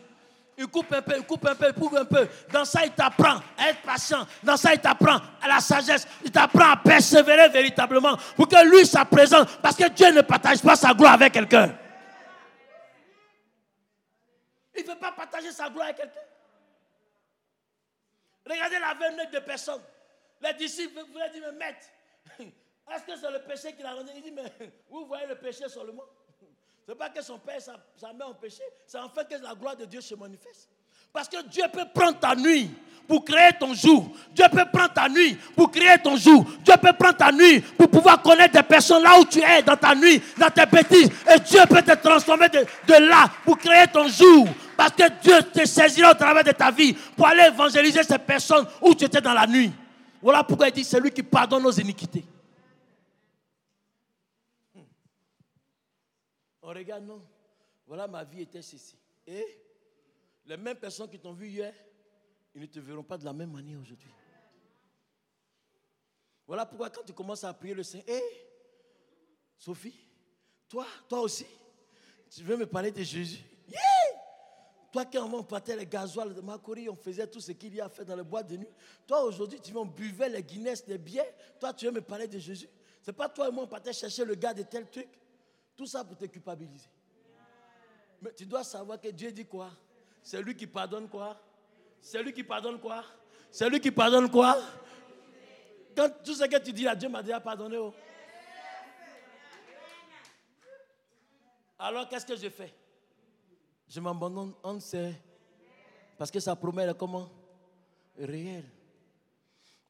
Il 0.58 0.68
coupe 0.68 0.92
un 0.94 1.02
peu, 1.02 1.16
il 1.18 1.26
coupe 1.26 1.46
un 1.46 1.56
peu, 1.56 1.68
il 1.68 1.74
coupe 1.74 1.96
un 1.96 2.06
peu. 2.06 2.28
Dans 2.52 2.64
ça, 2.64 2.86
il 2.86 2.92
t'apprend 2.92 3.42
à 3.58 3.70
être 3.70 3.82
patient. 3.82 4.26
Dans 4.42 4.56
ça, 4.56 4.74
il 4.74 4.80
t'apprend 4.80 5.20
à 5.42 5.48
la 5.48 5.60
sagesse. 5.60 6.08
Il 6.24 6.32
t'apprend 6.32 6.72
à 6.72 6.78
persévérer 6.78 7.50
véritablement 7.50 8.18
pour 8.38 8.48
que 8.48 8.66
lui, 8.70 8.86
sa 8.86 9.04
présence, 9.04 9.48
parce 9.62 9.76
que 9.76 9.90
Dieu 9.90 10.12
ne 10.12 10.22
partage 10.22 10.62
pas 10.62 10.78
sa 10.78 10.94
gloire 10.94 11.14
avec 11.14 11.34
quelqu'un. 11.34 11.76
Il 14.78 14.84
ne 14.84 14.88
veut 14.92 15.00
pas 15.00 15.12
partager 15.12 15.52
sa 15.52 15.70
gloire 15.70 15.88
avec 15.88 15.98
quelqu'un. 15.98 16.20
Regardez 18.50 18.80
la 18.80 18.94
veine 18.94 19.30
de 19.32 19.40
personnes. 19.40 19.82
Les 20.42 20.54
disciples 20.54 21.02
voulaient 21.12 21.32
dire, 21.32 21.44
mais 21.52 21.66
maître, 21.66 21.88
est-ce 22.40 23.04
que 23.04 23.20
c'est 23.20 23.32
le 23.32 23.40
péché 23.40 23.74
qui 23.74 23.82
l'a 23.82 23.94
rendu? 23.94 24.12
Il 24.16 24.22
dit, 24.22 24.32
mais 24.32 24.54
vous 24.90 25.06
voyez 25.06 25.26
le 25.28 25.36
péché 25.36 25.68
seulement 25.68 26.04
Ce 26.86 26.92
n'est 26.92 26.98
pas 26.98 27.10
que 27.10 27.22
son 27.24 27.40
père, 27.40 27.60
sa, 27.60 27.74
sa 27.98 28.14
mère 28.14 28.30
ont 28.30 28.36
péché, 28.36 28.62
c'est 28.86 29.00
en 29.00 29.10
fait 29.10 29.28
que 29.28 29.44
la 29.44 29.56
gloire 29.56 29.76
de 29.76 29.86
Dieu 29.86 30.02
se 30.02 30.14
manifeste. 30.14 30.70
Parce 31.12 31.28
que 31.28 31.42
Dieu 31.48 31.64
peut 31.72 31.86
prendre 31.94 32.20
ta 32.20 32.36
nuit 32.36 32.70
pour 33.08 33.24
créer 33.24 33.52
ton 33.60 33.74
jour. 33.74 34.12
Dieu 34.34 34.46
peut 34.52 34.66
prendre 34.72 34.94
ta 34.94 35.08
nuit 35.10 35.36
pour 35.56 35.72
créer 35.72 35.98
ton 36.04 36.16
jour. 36.18 36.46
Dieu 36.64 36.74
peut 36.80 36.94
prendre 36.94 37.18
ta 37.18 37.32
nuit 37.32 37.62
pour 37.62 37.90
pouvoir 37.90 38.22
connaître 38.22 38.54
des 38.54 38.64
personnes 38.64 39.02
là 39.02 39.20
où 39.20 39.26
tu 39.26 39.40
es, 39.40 39.64
dans 39.64 39.78
ta 39.78 39.96
nuit, 39.96 40.22
dans 40.38 40.50
tes 40.50 40.66
bêtises. 40.66 41.10
Et 41.34 41.40
Dieu 41.40 41.62
peut 41.70 41.82
te 41.82 41.96
transformer 41.96 42.50
de, 42.50 42.60
de 42.60 42.94
là 43.10 43.30
pour 43.46 43.58
créer 43.58 43.88
ton 43.88 44.08
jour. 44.08 44.48
Parce 44.76 44.92
que 44.92 45.10
Dieu 45.22 45.42
te 45.54 45.66
saisira 45.66 46.12
au 46.12 46.16
travers 46.16 46.44
de 46.44 46.52
ta 46.52 46.70
vie 46.70 46.94
pour 47.16 47.28
aller 47.28 47.44
évangéliser 47.48 48.04
ces 48.04 48.18
personnes 48.18 48.68
où 48.82 48.94
tu 48.94 49.06
étais 49.06 49.22
dans 49.22 49.34
la 49.34 49.48
nuit. 49.48 49.72
Voilà 50.22 50.44
pourquoi 50.44 50.68
il 50.68 50.74
dit 50.74 50.84
c'est 50.84 51.00
lui 51.00 51.12
qui 51.12 51.24
pardonne 51.24 51.64
nos 51.64 51.72
iniquités. 51.72 52.26
On 56.66 56.70
regarde, 56.70 57.06
non. 57.06 57.22
Voilà, 57.86 58.08
ma 58.08 58.24
vie 58.24 58.42
était 58.42 58.64
ceci. 58.64 58.98
Et 59.28 59.46
les 60.48 60.58
mêmes 60.58 60.78
personnes 60.78 61.08
qui 61.08 61.20
t'ont 61.20 61.34
vu 61.34 61.48
hier, 61.48 61.72
ils 62.56 62.62
ne 62.62 62.66
te 62.66 62.80
verront 62.80 63.04
pas 63.04 63.20
de 63.20 63.24
la 63.24 63.34
même 63.34 63.52
manière 63.52 63.80
aujourd'hui. 63.80 64.10
Voilà 66.48 66.66
pourquoi 66.66 66.90
quand 66.90 67.04
tu 67.04 67.14
commences 67.14 67.44
à 67.44 67.54
prier 67.54 67.76
le 67.76 67.84
Seigneur, 67.84 68.08
hé, 68.10 68.22
Sophie, 69.60 69.96
toi, 70.68 70.88
toi 71.08 71.22
aussi, 71.22 71.46
tu 72.32 72.44
veux 72.44 72.58
me 72.58 72.66
parler 72.66 72.92
de 72.92 73.04
Jésus? 73.04 73.44
Yeah! 73.68 73.80
Toi 74.92 75.06
qui 75.06 75.20
on 75.20 75.44
partait 75.44 75.76
les 75.76 75.86
gasoils 75.86 76.34
de 76.34 76.42
Macori, 76.42 76.90
on 76.90 76.96
faisait 76.96 77.28
tout 77.28 77.40
ce 77.40 77.52
qu'il 77.52 77.76
y 77.76 77.82
a 77.82 77.90
fait 77.90 78.06
dans 78.06 78.16
le 78.16 78.24
bois 78.24 78.42
de 78.42 78.58
nuit. 78.58 78.74
Toi 79.06 79.24
aujourd'hui, 79.24 79.60
tu 79.62 79.76
on 79.78 79.86
buvait 79.86 80.30
les 80.30 80.42
Guinness, 80.42 80.84
les 80.88 80.98
bières. 80.98 81.32
Toi, 81.60 81.74
tu 81.74 81.86
veux 81.86 81.92
me 81.92 82.02
parler 82.02 82.28
de 82.28 82.40
Jésus? 82.40 82.70
C'est 83.04 83.14
pas 83.14 83.30
toi 83.30 83.50
et 83.50 83.52
moi, 83.52 83.66
on 83.66 83.68
partait 83.68 83.94
chercher 83.94 84.26
le 84.26 84.34
gars 84.34 84.54
de 84.54 84.64
tel 84.64 84.90
truc. 84.90 85.10
Tout 85.76 85.86
ça 85.86 86.04
pour 86.04 86.18
te 86.18 86.26
culpabiliser. 86.26 86.90
Mais 88.22 88.34
tu 88.34 88.46
dois 88.46 88.64
savoir 88.64 89.00
que 89.00 89.10
Dieu 89.10 89.32
dit 89.32 89.46
quoi? 89.46 89.72
C'est 90.24 90.42
lui 90.42 90.56
qui 90.56 90.68
pardonne 90.68 91.08
quoi? 91.10 91.40
C'est 92.02 92.22
lui 92.24 92.34
qui 92.34 92.44
pardonne 92.44 92.80
quoi? 92.80 93.04
C'est 93.52 93.70
lui 93.70 93.80
qui 93.80 93.92
pardonne 93.92 94.30
quoi? 94.30 94.58
Quand 95.96 96.10
tout 96.24 96.34
ce 96.34 96.46
que 96.46 96.58
tu 96.60 96.74
dis 96.74 96.88
à 96.88 96.96
Dieu 96.96 97.10
m'a 97.10 97.22
déjà 97.22 97.40
pardonné. 97.40 97.78
Oh. 97.78 97.94
Alors 101.78 102.08
qu'est-ce 102.08 102.26
que 102.26 102.36
je 102.36 102.50
fais? 102.50 102.74
Je 103.88 104.00
m'abandonne, 104.00 104.54
on 104.64 104.80
sait. 104.80 105.14
Parce 106.18 106.32
que 106.32 106.40
sa 106.40 106.56
promesse 106.56 106.90
est 106.90 106.98
comment? 106.98 107.30
Réelle. 108.18 108.70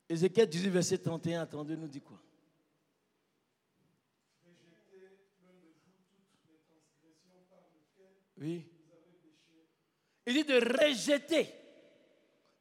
Ézéchiel 0.10 0.48
18, 0.48 0.70
verset 0.70 0.98
31 0.98 1.42
à 1.42 1.46
32 1.46 1.76
nous 1.76 1.88
dit 1.88 2.02
quoi? 2.02 2.18
Il 8.46 10.34
dit 10.34 10.43
de 10.43 10.56
rejeter 10.56 11.54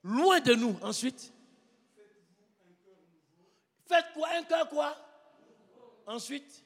loin 0.02 0.40
de 0.40 0.54
nous. 0.54 0.78
Ensuite, 0.82 1.32
faites 3.86 4.12
quoi? 4.14 4.28
Un 4.30 4.44
cœur 4.44 4.68
quoi? 4.68 4.96
Ensuite, 6.06 6.64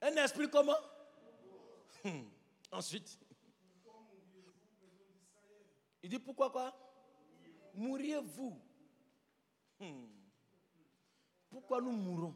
un 0.00 0.16
esprit 0.16 0.50
comment? 0.50 0.76
Hmm. 2.04 2.24
Ensuite, 2.72 3.18
il 6.02 6.10
dit 6.10 6.18
pourquoi 6.18 6.50
quoi? 6.50 6.74
Mouriez-vous. 7.74 8.60
Hmm. 9.78 10.06
Pourquoi 11.48 11.80
nous 11.80 11.92
mourons? 11.92 12.34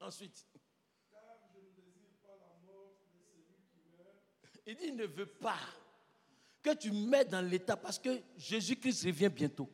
Ensuite, 0.00 0.46
il 4.66 4.76
dit 4.76 4.86
il 4.86 4.96
ne 4.96 5.06
veut 5.06 5.26
pas 5.26 5.58
que 6.62 6.74
tu 6.74 6.90
mets 6.90 7.24
dans 7.24 7.42
l'état 7.42 7.76
parce 7.76 7.98
que 7.98 8.22
Jésus-Christ 8.36 9.04
revient 9.04 9.28
bientôt. 9.28 9.68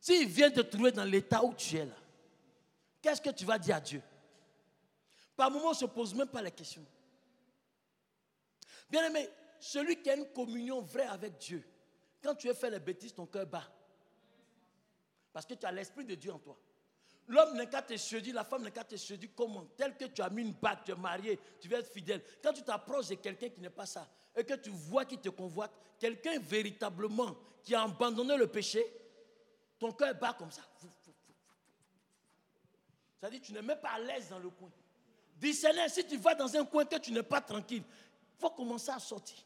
S'il 0.00 0.28
vient 0.28 0.50
te 0.50 0.60
trouver 0.60 0.92
dans 0.92 1.04
l'état 1.04 1.44
où 1.44 1.52
tu 1.54 1.76
es 1.76 1.84
là, 1.84 1.96
qu'est-ce 3.02 3.20
que 3.20 3.30
tu 3.30 3.44
vas 3.44 3.58
dire 3.58 3.76
à 3.76 3.80
Dieu? 3.80 4.02
Par 5.36 5.50
moments, 5.50 5.68
on 5.68 5.70
ne 5.70 5.76
se 5.76 5.84
pose 5.86 6.14
même 6.14 6.28
pas 6.28 6.42
la 6.42 6.50
question. 6.50 6.84
Bien 8.90 9.06
aimé, 9.06 9.28
celui 9.60 10.00
qui 10.00 10.10
a 10.10 10.16
une 10.16 10.32
communion 10.32 10.80
vraie 10.80 11.06
avec 11.06 11.36
Dieu, 11.38 11.64
quand 12.22 12.34
tu 12.34 12.48
as 12.48 12.54
fait 12.54 12.70
les 12.70 12.80
bêtises, 12.80 13.14
ton 13.14 13.26
cœur 13.26 13.46
bat. 13.46 13.68
Parce 15.32 15.46
que 15.46 15.54
tu 15.54 15.66
as 15.66 15.72
l'Esprit 15.72 16.04
de 16.04 16.14
Dieu 16.14 16.32
en 16.32 16.38
toi. 16.38 16.58
L'homme 17.28 17.56
n'est 17.56 17.68
qu'à 17.68 17.82
te 17.82 17.94
choisir, 17.96 18.34
la 18.34 18.44
femme 18.44 18.64
n'est 18.64 18.70
qu'à 18.70 18.84
te 18.84 18.96
choisir 18.96 19.28
comment? 19.36 19.66
Tel 19.76 19.96
que 19.96 20.06
tu 20.06 20.22
as 20.22 20.30
mis 20.30 20.42
une 20.42 20.52
bague, 20.52 20.78
tu 20.84 20.92
es 20.92 20.96
marié, 20.96 21.38
tu 21.60 21.68
veux 21.68 21.78
être 21.78 21.92
fidèle. 21.92 22.22
Quand 22.42 22.54
tu 22.54 22.62
t'approches 22.62 23.08
de 23.08 23.16
quelqu'un 23.16 23.50
qui 23.50 23.60
n'est 23.60 23.68
pas 23.68 23.84
ça, 23.84 24.08
et 24.34 24.44
que 24.44 24.54
tu 24.54 24.70
vois 24.70 25.04
qu'il 25.04 25.20
te 25.20 25.28
convoite, 25.28 25.70
quelqu'un 25.98 26.38
véritablement 26.38 27.36
qui 27.62 27.74
a 27.74 27.82
abandonné 27.82 28.36
le 28.36 28.46
péché, 28.46 28.82
ton 29.78 29.92
cœur 29.92 30.14
bat 30.14 30.34
comme 30.38 30.50
ça. 30.50 30.62
Ça 33.20 33.28
dit, 33.28 33.40
tu 33.40 33.52
n'es 33.52 33.62
même 33.62 33.80
pas 33.80 33.90
à 33.90 33.98
l'aise 33.98 34.28
dans 34.30 34.38
le 34.38 34.48
coin. 34.48 34.70
Discerner, 35.36 35.88
si 35.88 36.06
tu 36.06 36.16
vas 36.16 36.34
dans 36.34 36.56
un 36.56 36.64
coin 36.64 36.84
que 36.84 36.98
tu 36.98 37.12
n'es 37.12 37.22
pas 37.22 37.40
tranquille, 37.40 37.82
il 37.86 38.40
faut 38.40 38.50
commencer 38.50 38.90
à 38.90 38.98
sortir. 38.98 39.36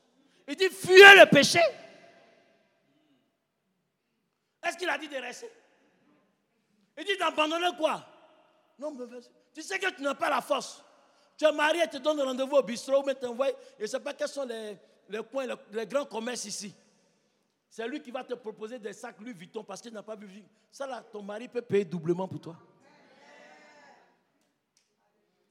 Il 0.47 0.55
dit, 0.55 0.69
fuyez 0.69 1.17
le 1.19 1.29
péché. 1.29 1.61
Est-ce 4.63 4.77
qu'il 4.77 4.89
a 4.89 4.99
dit 4.99 5.09
de 5.09 5.17
rester 5.17 5.51
Il 6.97 7.05
dit 7.05 7.17
d'abandonner 7.17 7.71
quoi? 7.77 8.05
Non, 8.79 8.97
tu 9.55 9.63
sais 9.63 9.79
que 9.79 9.91
tu 9.91 10.03
n'as 10.03 10.15
pas 10.15 10.31
la 10.31 10.41
force. 10.41 10.83
Tu 11.37 11.45
es 11.45 11.53
marié, 11.53 11.83
tu 11.85 11.99
te 11.99 11.99
donnes 11.99 12.21
rendez-vous 12.21 12.57
au 12.57 12.63
bistrot, 12.63 13.03
mais 13.05 13.15
t'envoies, 13.15 13.53
je 13.79 13.83
ne 13.83 13.87
sais 13.87 14.01
pas 14.01 14.13
quels 14.15 14.29
sont 14.29 14.45
les, 14.45 14.79
coins, 15.25 15.47
les, 15.73 15.87
grands 15.87 16.05
commerces 16.05 16.45
ici. 16.45 16.75
C'est 17.69 17.87
lui 17.89 18.03
qui 18.03 18.11
va 18.11 18.23
te 18.23 18.35
proposer 18.35 18.79
des 18.79 18.93
sacs 18.93 19.19
Louis 19.21 19.33
Vuitton 19.33 19.65
parce 19.65 19.81
qu'il 19.81 19.93
n'a 19.93 20.03
pas 20.03 20.15
vu. 20.15 20.43
Ça 20.71 20.87
là, 20.87 21.03
ton 21.03 21.23
mari 21.23 21.49
peut 21.49 21.63
payer 21.63 21.85
doublement 21.85 22.29
pour 22.29 22.41
toi. 22.41 22.57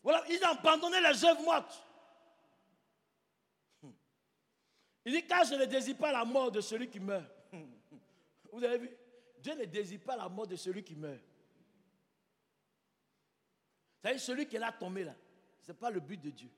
Voilà, 0.04 0.24
il 0.30 0.44
a 0.44 0.52
abandonné 0.52 1.00
les 1.02 1.26
œuvres 1.26 1.44
mortes. 1.44 1.84
Il 5.04 5.14
dit, 5.14 5.26
car 5.26 5.44
je 5.44 5.56
ne 5.56 5.66
désire 5.66 5.98
pas 5.98 6.12
la 6.12 6.24
mort 6.24 6.52
de 6.52 6.62
celui 6.62 6.88
qui 6.90 7.00
meurt. 7.00 7.26
Vous 8.52 8.64
avez 8.64 8.78
vu 8.78 8.90
Dieu 9.42 9.56
ne 9.56 9.66
désire 9.66 10.00
pas 10.02 10.16
la 10.16 10.30
mort 10.30 10.46
de 10.46 10.56
celui 10.56 10.84
qui 10.84 10.96
meurt. 10.96 11.20
C'est 14.02 14.18
celui 14.18 14.48
qui 14.48 14.56
est 14.56 14.60
là 14.60 14.72
tombé 14.72 15.04
là. 15.04 15.16
Ce 15.62 15.72
n'est 15.72 15.78
pas 15.78 15.92
le 15.92 16.00
but 16.00 16.20
de 16.20 16.30
Dieu. 16.32 16.50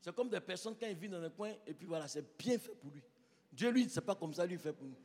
C'est 0.00 0.14
comme 0.14 0.28
des 0.28 0.40
personnes 0.40 0.76
quand 0.78 0.86
ils 0.86 0.96
vivent 0.96 1.10
dans 1.10 1.22
un 1.22 1.30
coin 1.30 1.52
et 1.66 1.74
puis 1.74 1.86
voilà, 1.86 2.08
c'est 2.08 2.24
bien 2.38 2.58
fait 2.58 2.74
pour 2.74 2.90
lui. 2.90 3.02
Dieu, 3.52 3.70
lui, 3.70 3.88
c'est 3.90 4.00
pas 4.00 4.14
comme 4.14 4.32
ça, 4.32 4.46
lui, 4.46 4.56
fait 4.58 4.72
pour 4.72 4.86
nous. 4.86 4.94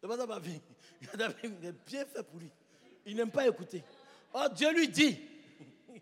C'est 0.00 0.08
pas 0.08 0.26
ma 0.26 0.38
vie. 0.38 0.60
Il 1.00 1.08
est 1.64 1.72
bien 1.86 2.04
fait 2.06 2.22
pour 2.22 2.38
lui. 2.40 2.50
Il 3.04 3.16
n'aime 3.16 3.30
pas 3.30 3.46
écouter. 3.46 3.84
Oh, 4.32 4.46
Dieu 4.54 4.72
lui 4.72 4.88
dit. 4.88 5.20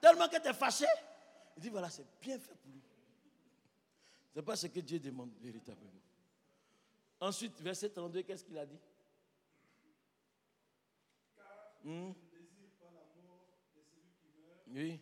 Tellement 0.00 0.28
que 0.28 0.40
tu 0.40 0.48
es 0.48 0.52
fâché, 0.52 0.86
il 1.56 1.62
dit 1.62 1.70
voilà, 1.70 1.90
c'est 1.90 2.06
bien 2.20 2.38
fait 2.38 2.54
pour 2.54 2.70
lui. 2.70 2.82
Ce 4.32 4.38
n'est 4.38 4.44
pas 4.44 4.56
ce 4.56 4.66
que 4.68 4.80
Dieu 4.80 4.98
demande 5.00 5.30
véritablement. 5.40 6.03
Ensuite, 7.24 7.58
verset 7.62 7.88
32, 7.88 8.22
qu'est-ce 8.22 8.44
qu'il 8.44 8.58
a 8.58 8.66
dit? 8.66 8.78
Hmm? 11.82 12.12
Oui. 14.68 15.00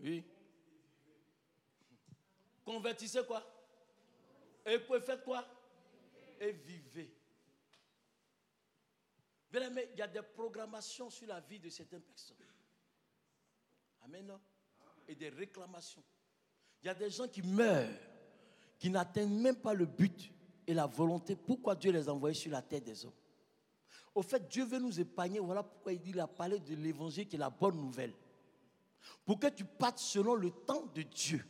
Oui. 0.00 0.24
Convertissez 2.64 3.22
quoi? 3.26 3.44
Et 4.64 4.78
faites 4.78 5.22
quoi? 5.22 5.46
Et 6.40 6.52
vivez. 6.52 7.14
Bien 9.50 9.60
aimé, 9.60 9.90
il 9.92 9.98
y 9.98 10.02
a 10.02 10.08
des 10.08 10.22
programmations 10.22 11.10
sur 11.10 11.28
la 11.28 11.40
vie 11.40 11.60
de 11.60 11.68
certaines 11.68 12.00
personnes. 12.00 12.38
Amen. 14.04 14.38
Et 15.06 15.14
des 15.14 15.28
réclamations. 15.28 16.02
Il 16.82 16.86
y 16.86 16.88
a 16.88 16.94
des 16.94 17.10
gens 17.10 17.28
qui 17.28 17.42
meurent, 17.42 18.13
qui 18.84 18.90
n'atteignent 18.90 19.40
même 19.40 19.56
pas 19.56 19.72
le 19.72 19.86
but 19.86 20.30
et 20.66 20.74
la 20.74 20.84
volonté, 20.84 21.36
pourquoi 21.36 21.74
Dieu 21.74 21.90
les 21.90 22.06
a 22.06 22.12
envoyés 22.12 22.34
sur 22.34 22.52
la 22.52 22.60
terre 22.60 22.82
des 22.82 23.06
hommes? 23.06 23.14
Au 24.14 24.20
fait, 24.20 24.46
Dieu 24.46 24.66
veut 24.66 24.78
nous 24.78 25.00
épargner. 25.00 25.38
Voilà 25.38 25.62
pourquoi 25.62 25.94
il 25.94 26.00
dit, 26.02 26.10
il 26.10 26.20
a 26.20 26.26
parlé 26.26 26.58
de 26.58 26.74
l'évangile 26.74 27.26
qui 27.26 27.36
est 27.36 27.38
la 27.38 27.48
bonne 27.48 27.76
nouvelle. 27.76 28.12
Pour 29.24 29.40
que 29.40 29.46
tu 29.46 29.64
partes 29.64 30.00
selon 30.00 30.34
le 30.34 30.50
temps 30.50 30.84
de 30.94 31.00
Dieu, 31.00 31.42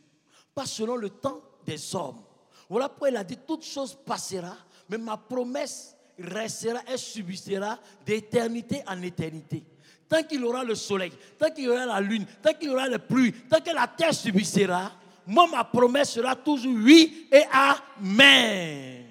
pas 0.53 0.65
selon 0.65 0.95
le 0.95 1.09
temps 1.09 1.41
des 1.65 1.93
hommes. 1.93 2.21
Voilà 2.69 2.87
pourquoi 2.87 3.09
il 3.09 3.17
a 3.17 3.23
dit, 3.25 3.35
toute 3.45 3.65
chose 3.65 3.97
passera, 4.05 4.55
mais 4.87 4.97
ma 4.97 5.17
promesse 5.17 5.93
restera 6.17 6.83
et 6.89 6.95
subsistera 6.95 7.77
d'éternité 8.05 8.81
en 8.87 9.01
éternité. 9.01 9.65
Tant 10.07 10.23
qu'il 10.23 10.41
aura 10.45 10.63
le 10.63 10.75
soleil, 10.75 11.11
tant 11.37 11.51
qu'il 11.51 11.65
y 11.65 11.67
aura 11.67 11.85
la 11.85 11.99
lune, 11.99 12.25
tant 12.41 12.53
qu'il 12.53 12.69
y 12.69 12.71
aura 12.71 12.87
les 12.87 12.97
pluies, 12.97 13.33
tant 13.49 13.59
que 13.59 13.71
la 13.71 13.89
terre 13.89 14.13
subsistera, 14.13 14.93
moi, 15.27 15.47
ma 15.47 15.63
promesse 15.63 16.11
sera 16.13 16.35
toujours 16.35 16.73
oui 16.75 17.27
et 17.31 17.43
amen. 17.51 19.05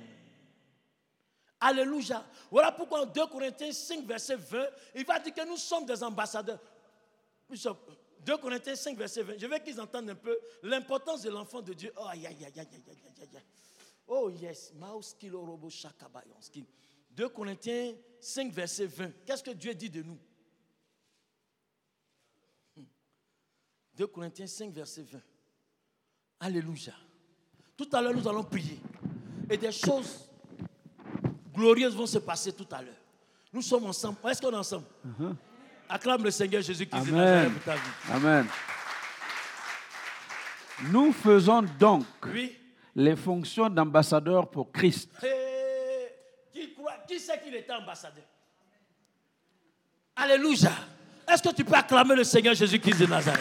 Alléluia. 1.60 2.24
Voilà 2.50 2.72
pourquoi 2.72 3.02
en 3.02 3.06
2 3.06 3.26
Corinthiens 3.26 3.72
5, 3.72 4.04
verset 4.04 4.36
20, 4.36 4.66
il 4.94 5.04
va 5.04 5.18
dire 5.18 5.34
que 5.34 5.46
nous 5.46 5.56
sommes 5.56 5.86
des 5.86 6.02
ambassadeurs. 6.02 6.60
2 7.48 8.36
Corinthiens 8.36 8.76
5, 8.76 8.96
verset 8.96 9.22
20. 9.22 9.38
Je 9.38 9.46
veux 9.46 9.58
qu'ils 9.58 9.80
entendent 9.80 10.10
un 10.10 10.14
peu 10.14 10.38
l'importance 10.62 11.22
de 11.22 11.30
l'enfant 11.30 11.62
de 11.62 11.72
Dieu. 11.72 11.92
Oh, 11.96 12.06
aïe, 12.06 12.26
aïe, 12.26 12.36
aïe, 12.44 12.52
aïe, 12.58 12.68
aïe, 12.68 12.98
aïe, 13.22 13.42
Oh, 14.06 14.30
yes. 14.30 14.72
2 17.10 17.28
Corinthiens 17.28 17.94
5, 18.20 18.52
verset 18.52 18.86
20. 18.86 19.10
Qu'est-ce 19.24 19.42
que 19.42 19.50
Dieu 19.52 19.74
dit 19.74 19.90
de 19.90 20.02
nous? 20.02 20.18
2 23.96 24.06
Corinthiens 24.06 24.46
5, 24.46 24.72
verset 24.72 25.02
20. 25.02 25.20
Alléluia. 26.40 26.92
Tout 27.76 27.88
à 27.92 28.00
l'heure, 28.00 28.14
nous 28.14 28.28
allons 28.28 28.44
prier. 28.44 28.78
Et 29.50 29.56
des 29.56 29.72
choses 29.72 30.28
glorieuses 31.54 31.94
vont 31.94 32.06
se 32.06 32.18
passer 32.18 32.52
tout 32.52 32.66
à 32.70 32.82
l'heure. 32.82 32.94
Nous 33.52 33.62
sommes 33.62 33.86
ensemble. 33.86 34.18
Est-ce 34.28 34.40
qu'on 34.42 34.52
est 34.52 34.56
ensemble? 34.56 34.86
Uh-huh. 35.06 35.34
Acclame 35.88 36.24
le 36.24 36.30
Seigneur 36.30 36.62
Jésus-Christ. 36.62 37.08
Amen. 37.08 37.52
Amen. 38.10 38.46
Nous 40.90 41.12
faisons 41.12 41.62
donc 41.78 42.04
les 42.94 43.16
fonctions 43.16 43.68
d'ambassadeur 43.68 44.50
pour 44.50 44.72
Christ. 44.72 45.10
qui, 46.52 46.74
qui 47.06 47.20
sait 47.20 47.40
qu'il 47.40 47.54
était 47.54 47.72
ambassadeur? 47.72 48.24
Alléluia. 50.16 50.72
Est-ce 51.28 51.42
que 51.42 51.54
tu 51.54 51.64
peux 51.64 51.74
acclamer 51.74 52.16
le 52.16 52.24
Seigneur 52.24 52.54
Jésus-Christ 52.54 52.98
de 52.98 53.06
Nazareth? 53.06 53.40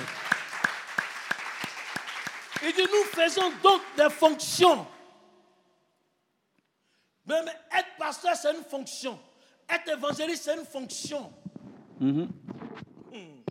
Il 2.64 2.74
dit, 2.74 2.82
nous 2.82 3.04
faisons 3.12 3.52
donc 3.62 3.82
des 3.98 4.10
fonctions. 4.10 4.86
Même 7.26 7.48
être 7.48 7.98
pasteur, 7.98 8.36
c'est 8.36 8.54
une 8.54 8.64
fonction. 8.64 9.20
Être 9.70 9.90
évangéliste, 9.90 10.44
c'est 10.44 10.56
une 10.58 10.66
fonction. 10.66 11.32
Mm-hmm. 12.02 12.28
Hmm. 13.12 13.42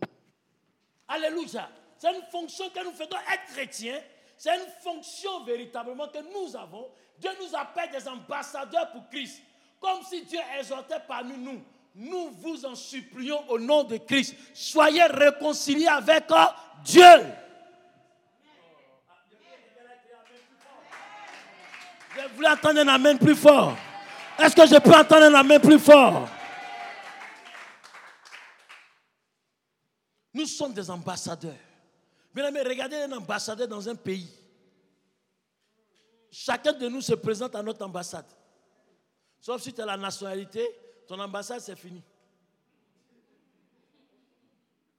Alléluia. 1.08 1.68
C'est 1.98 2.14
une 2.14 2.22
fonction 2.30 2.68
que 2.70 2.84
nous 2.84 2.92
faisons. 2.92 3.16
Être 3.32 3.52
chrétien, 3.52 3.98
c'est 4.36 4.54
une 4.54 4.70
fonction 4.82 5.44
véritablement 5.44 6.08
que 6.08 6.18
nous 6.18 6.56
avons. 6.56 6.88
Dieu 7.18 7.30
nous 7.40 7.56
appelle 7.56 7.90
des 7.90 8.06
ambassadeurs 8.08 8.90
pour 8.92 9.08
Christ. 9.08 9.40
Comme 9.80 10.02
si 10.08 10.22
Dieu 10.22 10.40
exhortait 10.58 11.00
parmi 11.06 11.36
nous. 11.38 11.62
Nous 11.94 12.30
vous 12.38 12.64
en 12.64 12.74
supplions 12.74 13.48
au 13.50 13.58
nom 13.58 13.84
de 13.84 13.98
Christ. 13.98 14.34
Soyez 14.54 15.04
réconciliés 15.04 15.88
avec 15.88 16.24
Dieu. 16.84 17.02
Je 22.32 22.36
voulais 22.36 22.48
entendre 22.48 22.80
un 22.80 22.88
amen 22.88 23.18
plus 23.18 23.36
fort? 23.36 23.76
Est-ce 24.38 24.56
que 24.56 24.66
je 24.66 24.80
peux 24.80 24.94
entendre 24.94 25.24
un 25.26 25.34
amen 25.34 25.60
plus 25.60 25.78
fort? 25.78 26.26
Nous 30.32 30.46
sommes 30.46 30.72
des 30.72 30.90
ambassadeurs. 30.90 31.58
Bien 32.34 32.48
aimé, 32.48 32.62
regardez 32.62 32.96
un 32.96 33.12
ambassadeur 33.12 33.68
dans 33.68 33.86
un 33.86 33.94
pays. 33.94 34.30
Chacun 36.30 36.72
de 36.72 36.88
nous 36.88 37.02
se 37.02 37.12
présente 37.12 37.54
à 37.54 37.62
notre 37.62 37.84
ambassade. 37.84 38.24
Sauf 39.38 39.60
si 39.60 39.74
tu 39.74 39.82
as 39.82 39.86
la 39.86 39.98
nationalité, 39.98 40.66
ton 41.06 41.18
ambassade 41.20 41.60
c'est 41.60 41.76
fini. 41.76 42.02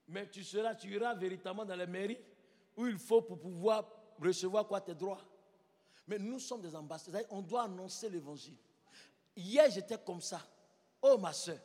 Mais 0.08 0.30
tu 0.30 0.44
seras, 0.44 0.76
tu 0.76 0.88
iras 0.90 1.16
véritablement 1.16 1.66
dans 1.66 1.76
la 1.76 1.88
mairie 1.88 2.20
où 2.78 2.86
il 2.86 3.00
faut 3.00 3.24
pour 3.24 3.40
pouvoir 3.40 3.86
recevoir 4.22 4.68
quoi 4.68 4.80
tes 4.80 4.94
droits. 4.94 5.33
Mais 6.08 6.20
nous 6.20 6.40
sommes 6.40 6.62
des 6.62 6.76
ambassadeurs, 6.76 7.24
on 7.30 7.42
doit 7.42 7.64
annoncer 7.64 8.10
l'évangile. 8.10 8.56
Hier 9.36 9.70
j'étais 9.70 9.98
comme 9.98 10.22
ça. 10.22 10.42
Oh 11.02 11.18
ma 11.18 11.34
soeur, 11.34 11.58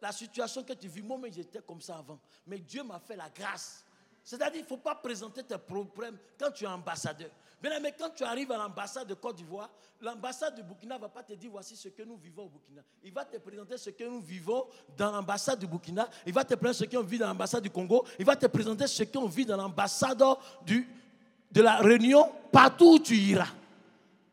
la 0.00 0.12
situation 0.12 0.62
que 0.62 0.72
tu 0.74 0.88
vis, 0.88 1.02
moi-même 1.02 1.32
j'étais 1.32 1.60
comme 1.60 1.80
ça 1.80 1.96
avant. 1.96 2.18
Mais 2.46 2.58
Dieu 2.58 2.82
m'a 2.82 2.98
fait 2.98 3.16
la 3.16 3.30
grâce. 3.30 3.84
C'est-à-dire 4.22 4.52
qu'il 4.52 4.62
ne 4.62 4.66
faut 4.66 4.76
pas 4.76 4.94
présenter 4.94 5.42
tes 5.42 5.58
problèmes 5.58 6.18
quand 6.38 6.50
tu 6.50 6.64
es 6.64 6.66
ambassadeur. 6.66 7.30
Mais 7.62 7.94
quand 7.98 8.10
tu 8.10 8.22
arrives 8.22 8.52
à 8.52 8.58
l'ambassade 8.58 9.08
de 9.08 9.14
Côte 9.14 9.36
d'Ivoire, 9.36 9.70
l'ambassade 10.00 10.56
de 10.56 10.62
Burkina 10.62 10.96
ne 10.96 11.00
va 11.00 11.08
pas 11.08 11.22
te 11.22 11.32
dire 11.32 11.50
voici 11.50 11.74
ce 11.74 11.88
que 11.88 12.02
nous 12.02 12.16
vivons 12.16 12.44
au 12.44 12.48
Burkina. 12.48 12.82
Il 13.02 13.12
va 13.12 13.24
te 13.24 13.38
présenter 13.38 13.78
ce 13.78 13.90
que 13.90 14.04
nous 14.04 14.20
vivons 14.20 14.66
dans 14.96 15.10
l'ambassade 15.10 15.58
du 15.58 15.66
Burkina. 15.66 16.08
Il 16.26 16.32
va 16.32 16.44
te 16.44 16.54
présenter 16.54 16.84
ce 16.84 16.96
qu'on 16.96 17.02
vit 17.02 17.18
dans 17.18 17.28
l'ambassade 17.28 17.62
du 17.62 17.70
Congo. 17.70 18.04
Il 18.18 18.24
va 18.24 18.36
te 18.36 18.46
présenter 18.46 18.86
ce 18.86 19.04
qu'on 19.04 19.26
vit 19.26 19.46
dans 19.46 19.56
l'ambassade 19.56 20.22
de 20.66 21.62
la 21.62 21.78
Réunion, 21.78 22.30
partout 22.52 22.94
où 22.94 22.98
tu 22.98 23.16
iras. 23.16 23.48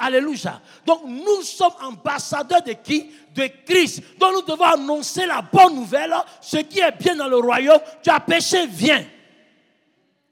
Alléluia. 0.03 0.61
Donc 0.85 1.03
nous 1.05 1.41
sommes 1.43 1.75
ambassadeurs 1.81 2.61
de 2.61 2.73
qui? 2.73 3.09
De 3.33 3.47
Christ. 3.65 4.03
Donc 4.19 4.33
nous 4.33 4.41
devons 4.41 4.65
annoncer 4.65 5.25
la 5.25 5.41
bonne 5.41 5.75
nouvelle. 5.75 6.13
Ce 6.41 6.57
qui 6.57 6.81
est 6.81 6.91
bien 6.91 7.15
dans 7.15 7.29
le 7.29 7.37
royaume. 7.37 7.79
Tu 8.03 8.09
as 8.09 8.19
péché, 8.19 8.67
viens. 8.67 9.05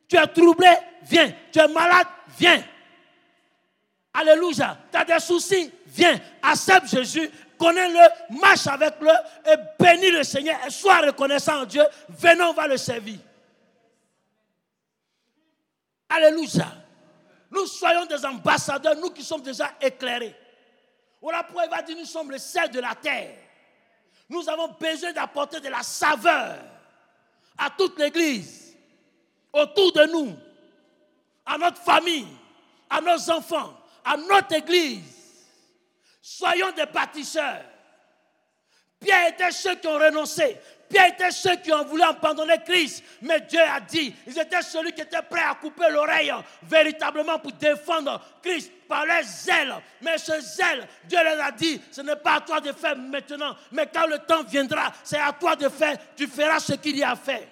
Tu 0.09 0.17
es 0.17 0.28
troublé, 0.28 0.67
viens. 1.03 1.32
Tu 1.53 1.59
es 1.59 1.67
malade, 1.69 2.07
viens. 2.38 2.61
Alléluia. 4.13 4.78
Tu 4.91 4.97
as 4.97 5.05
des 5.05 5.19
soucis, 5.19 5.72
viens. 5.88 6.19
Accepte 6.43 6.88
Jésus. 6.88 7.32
Connais-le, 7.57 8.38
marche 8.41 8.67
avec 8.67 8.95
le 8.99 9.11
et 9.51 9.55
bénis 9.80 10.11
le 10.11 10.24
Seigneur 10.24 10.57
et 10.67 10.69
sois 10.69 10.97
reconnaissant 10.97 11.61
en 11.61 11.65
Dieu. 11.65 11.84
Venons, 12.09 12.49
on 12.49 12.53
va 12.53 12.67
le 12.67 12.76
servir. 12.76 13.19
Alléluia 16.09 16.80
nous 17.51 17.67
soyons 17.67 18.05
des 18.05 18.25
ambassadeurs, 18.25 18.95
nous 18.95 19.09
qui 19.11 19.23
sommes 19.23 19.41
déjà 19.41 19.73
éclairés. 19.81 20.35
Voilà 21.21 21.43
pourquoi 21.43 21.65
il 21.65 21.69
va 21.69 21.81
dire, 21.81 21.97
nous 21.97 22.05
sommes 22.05 22.31
le 22.31 22.37
sel 22.37 22.71
de 22.71 22.79
la 22.79 22.95
terre. 22.95 23.35
Nous 24.29 24.47
avons 24.49 24.69
besoin 24.79 25.11
d'apporter 25.11 25.59
de 25.59 25.67
la 25.67 25.83
saveur 25.83 26.57
à 27.57 27.69
toute 27.69 27.99
l'Église, 27.99 28.75
autour 29.51 29.91
de 29.91 30.05
nous, 30.05 30.35
à 31.45 31.57
notre 31.57 31.81
famille, 31.81 32.27
à 32.89 33.01
nos 33.01 33.29
enfants, 33.29 33.77
à 34.05 34.15
notre 34.15 34.55
Église. 34.55 35.45
Soyons 36.21 36.71
des 36.71 36.85
bâtisseurs. 36.85 37.65
Pierre 38.99 39.29
était 39.29 39.51
ceux 39.51 39.75
qui 39.75 39.87
ont 39.87 39.97
renoncé. 39.97 40.57
Pierre 40.91 41.07
était 41.07 41.31
ceux 41.31 41.55
qui 41.55 41.71
ont 41.71 41.85
voulu 41.85 42.03
abandonner 42.03 42.57
Christ. 42.65 43.03
Mais 43.21 43.39
Dieu 43.41 43.61
a 43.61 43.79
dit, 43.79 44.13
ils 44.27 44.37
étaient 44.37 44.61
celui 44.61 44.91
qui 44.91 45.01
était 45.01 45.21
prêt 45.21 45.41
à 45.41 45.55
couper 45.55 45.89
l'oreille 45.89 46.33
véritablement 46.63 47.39
pour 47.39 47.53
défendre 47.53 48.21
Christ 48.43 48.71
par 48.87 49.05
leur 49.05 49.23
zèle. 49.23 49.73
Mais 50.01 50.17
ce 50.17 50.39
zèle, 50.41 50.87
Dieu 51.05 51.19
leur 51.23 51.45
a 51.45 51.51
dit, 51.51 51.81
ce 51.91 52.01
n'est 52.01 52.17
pas 52.17 52.35
à 52.35 52.41
toi 52.41 52.59
de 52.59 52.73
faire 52.73 52.97
maintenant. 52.97 53.55
Mais 53.71 53.87
quand 53.91 54.05
le 54.07 54.19
temps 54.19 54.43
viendra, 54.43 54.91
c'est 55.03 55.19
à 55.19 55.31
toi 55.31 55.55
de 55.55 55.69
faire. 55.69 55.97
Tu 56.15 56.27
feras 56.27 56.59
ce 56.59 56.73
qu'il 56.73 56.97
y 56.97 57.03
a 57.03 57.15
fait. 57.15 57.47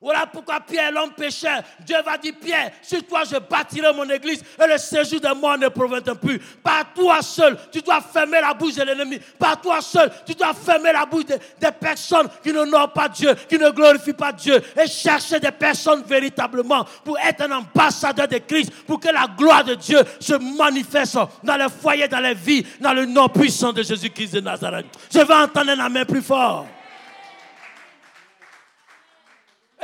Voilà 0.00 0.26
pourquoi 0.26 0.60
Pierre, 0.60 0.92
l'homme 0.92 1.12
pécheur, 1.12 1.62
Dieu 1.80 1.96
va 2.04 2.18
dire 2.18 2.34
Pierre, 2.38 2.70
sur 2.82 3.02
toi 3.06 3.22
je 3.24 3.38
bâtirai 3.38 3.94
mon 3.94 4.08
église 4.10 4.42
et 4.62 4.66
le 4.66 4.76
séjour 4.76 5.20
de 5.20 5.34
moi 5.34 5.56
ne 5.56 5.68
proviendra 5.68 6.14
plus. 6.14 6.38
Par 6.38 6.92
toi 6.94 7.22
seul, 7.22 7.56
tu 7.72 7.80
dois 7.80 8.02
fermer 8.02 8.42
la 8.42 8.52
bouche 8.52 8.74
de 8.74 8.82
l'ennemi. 8.82 9.18
Par 9.38 9.58
toi 9.58 9.80
seul, 9.80 10.12
tu 10.26 10.34
dois 10.34 10.52
fermer 10.52 10.92
la 10.92 11.06
bouche 11.06 11.24
des, 11.24 11.70
personnes 11.80 12.28
qui 12.42 12.52
n'honorent 12.52 12.92
pas 12.92 13.08
Dieu, 13.08 13.34
qui 13.48 13.58
ne 13.58 13.70
glorifient 13.70 14.12
pas 14.12 14.32
Dieu 14.32 14.62
et 14.78 14.86
chercher 14.86 15.40
des 15.40 15.50
personnes 15.50 16.02
véritablement 16.02 16.84
pour 17.02 17.18
être 17.18 17.40
un 17.42 17.52
ambassadeur 17.52 18.28
de 18.28 18.36
Christ, 18.38 18.70
pour 18.86 19.00
que 19.00 19.08
la 19.08 19.26
gloire 19.34 19.64
de 19.64 19.74
Dieu 19.76 20.00
se 20.20 20.34
manifeste 20.34 21.18
dans 21.42 21.56
les 21.56 21.70
foyers, 21.70 22.06
dans 22.08 22.20
les 22.20 22.34
vies, 22.34 22.66
dans 22.80 22.92
le 22.92 23.06
nom 23.06 23.28
puissant 23.30 23.72
de 23.72 23.82
Jésus-Christ 23.82 24.34
de 24.34 24.40
Nazareth. 24.40 24.86
Je 25.10 25.20
vais 25.20 25.34
entendre 25.34 25.70
un 25.70 25.78
amen 25.78 26.04
plus 26.04 26.22
fort. 26.22 26.66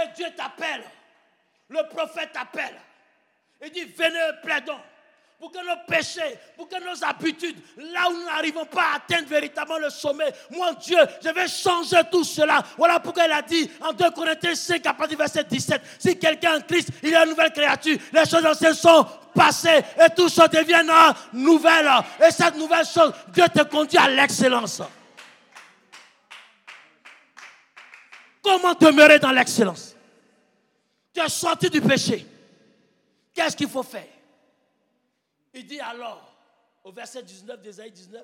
Et 0.01 0.09
Dieu 0.14 0.26
t'appelle. 0.36 0.84
Le 1.68 1.88
prophète 1.88 2.32
t'appelle. 2.32 2.78
Il 3.64 3.70
dit, 3.70 3.84
venez 3.84 4.18
plaidons 4.43 4.80
pour 5.43 5.51
que 5.51 5.59
nos 5.59 5.76
péchés, 5.88 6.38
pour 6.57 6.68
que 6.68 6.76
nos 6.84 7.03
habitudes, 7.03 7.57
là 7.76 8.09
où 8.09 8.12
nous 8.12 8.24
n'arrivons 8.26 8.64
pas 8.64 8.93
à 8.93 8.97
atteindre 8.97 9.26
véritablement 9.26 9.78
le 9.78 9.90
sommet, 9.90 10.32
mon 10.51 10.72
Dieu, 10.74 10.99
je 11.20 11.30
vais 11.30 11.49
changer 11.49 12.01
tout 12.12 12.22
cela. 12.22 12.62
Voilà 12.78 13.01
pourquoi 13.01 13.24
il 13.26 13.32
a 13.32 13.43
dit 13.43 13.68
en 13.80 13.93
2 13.93 14.11
Corinthiens 14.12 14.55
5, 14.55 14.86
à 14.86 14.95
partir 14.95 15.09
du 15.09 15.16
verset 15.16 15.43
17, 15.43 15.82
si 15.99 16.16
quelqu'un 16.16 16.59
en 16.59 16.61
Christ, 16.61 16.90
il 17.03 17.12
est 17.12 17.16
une 17.16 17.30
nouvelle 17.30 17.53
créature, 17.53 17.99
les 18.12 18.24
choses 18.24 18.47
anciennes 18.47 18.74
sont 18.74 19.05
passées 19.34 19.82
et 20.01 20.14
tout 20.14 20.28
ça 20.28 20.47
devient 20.47 20.84
nouvelle. 21.32 21.90
Et 22.24 22.30
cette 22.30 22.55
nouvelle 22.55 22.86
chose, 22.86 23.12
Dieu 23.28 23.45
te 23.53 23.64
conduit 23.64 23.99
à 23.99 24.09
l'excellence. 24.09 24.80
Comment 28.43 28.74
demeurer 28.74 29.18
dans 29.18 29.30
l'excellence? 29.30 29.95
Tu 31.14 31.20
es 31.20 31.28
sorti 31.28 31.70
du 31.70 31.80
péché. 31.80 32.26
Qu'est-ce 33.32 33.57
qu'il 33.57 33.68
faut 33.68 33.82
faire? 33.82 34.07
Il 35.55 35.66
dit 35.66 35.80
alors, 35.80 36.34
au 36.82 36.93
verset 36.93 37.22
19 37.22 37.61
d'Ésaïe 37.61 37.93
19, 37.93 38.22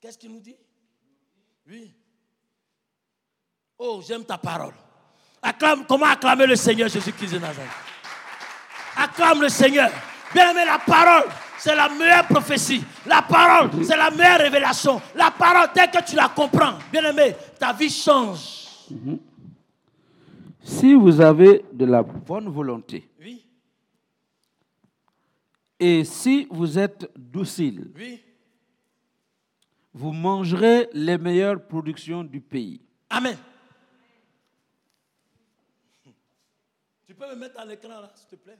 qu'est-ce 0.00 0.18
qu'il 0.18 0.32
nous 0.32 0.40
dit? 0.40 0.56
Oui. 1.66 1.94
Oh, 3.78 4.02
j'aime 4.06 4.24
ta 4.24 4.36
parole. 4.36 4.74
Acclame, 5.40 5.86
comment 5.86 6.06
acclamer 6.06 6.46
le 6.46 6.56
Seigneur 6.56 6.88
Jésus-Christ 6.88 7.32
de 7.32 7.38
Nazareth? 7.38 7.70
Acclame 8.96 9.42
le 9.42 9.48
Seigneur. 9.48 9.90
Bien 10.32 10.50
aimé, 10.50 10.64
la 10.64 10.78
parole, 10.78 11.28
c'est 11.58 11.74
la 11.74 11.88
meilleure 11.88 12.26
prophétie. 12.26 12.82
La 13.06 13.22
parole, 13.22 13.70
c'est 13.84 13.96
la 13.96 14.10
meilleure 14.10 14.40
révélation. 14.40 15.00
La 15.14 15.30
parole, 15.30 15.68
dès 15.74 15.88
que 15.88 16.02
tu 16.02 16.16
la 16.16 16.28
comprends, 16.28 16.78
bien 16.90 17.04
aimé, 17.04 17.36
ta 17.58 17.72
vie 17.72 17.90
change. 17.90 18.63
Mhm. 18.90 19.18
Si 20.60 20.94
vous 20.94 21.20
avez 21.20 21.64
de 21.72 21.84
la 21.84 22.02
bonne 22.02 22.48
volonté, 22.48 23.08
oui. 23.20 23.44
et 25.78 26.04
si 26.04 26.46
vous 26.50 26.78
êtes 26.78 27.10
docile, 27.16 27.92
oui. 27.96 28.22
vous 29.92 30.12
mangerez 30.12 30.88
les 30.92 31.18
meilleures 31.18 31.66
productions 31.66 32.24
du 32.24 32.40
pays. 32.40 32.80
Amen. 33.10 33.36
Tu 37.06 37.14
peux 37.14 37.28
me 37.28 37.36
mettre 37.36 37.60
à 37.60 37.66
l'écran 37.66 38.00
là, 38.00 38.10
s'il 38.14 38.28
te 38.28 38.36
plaît? 38.36 38.58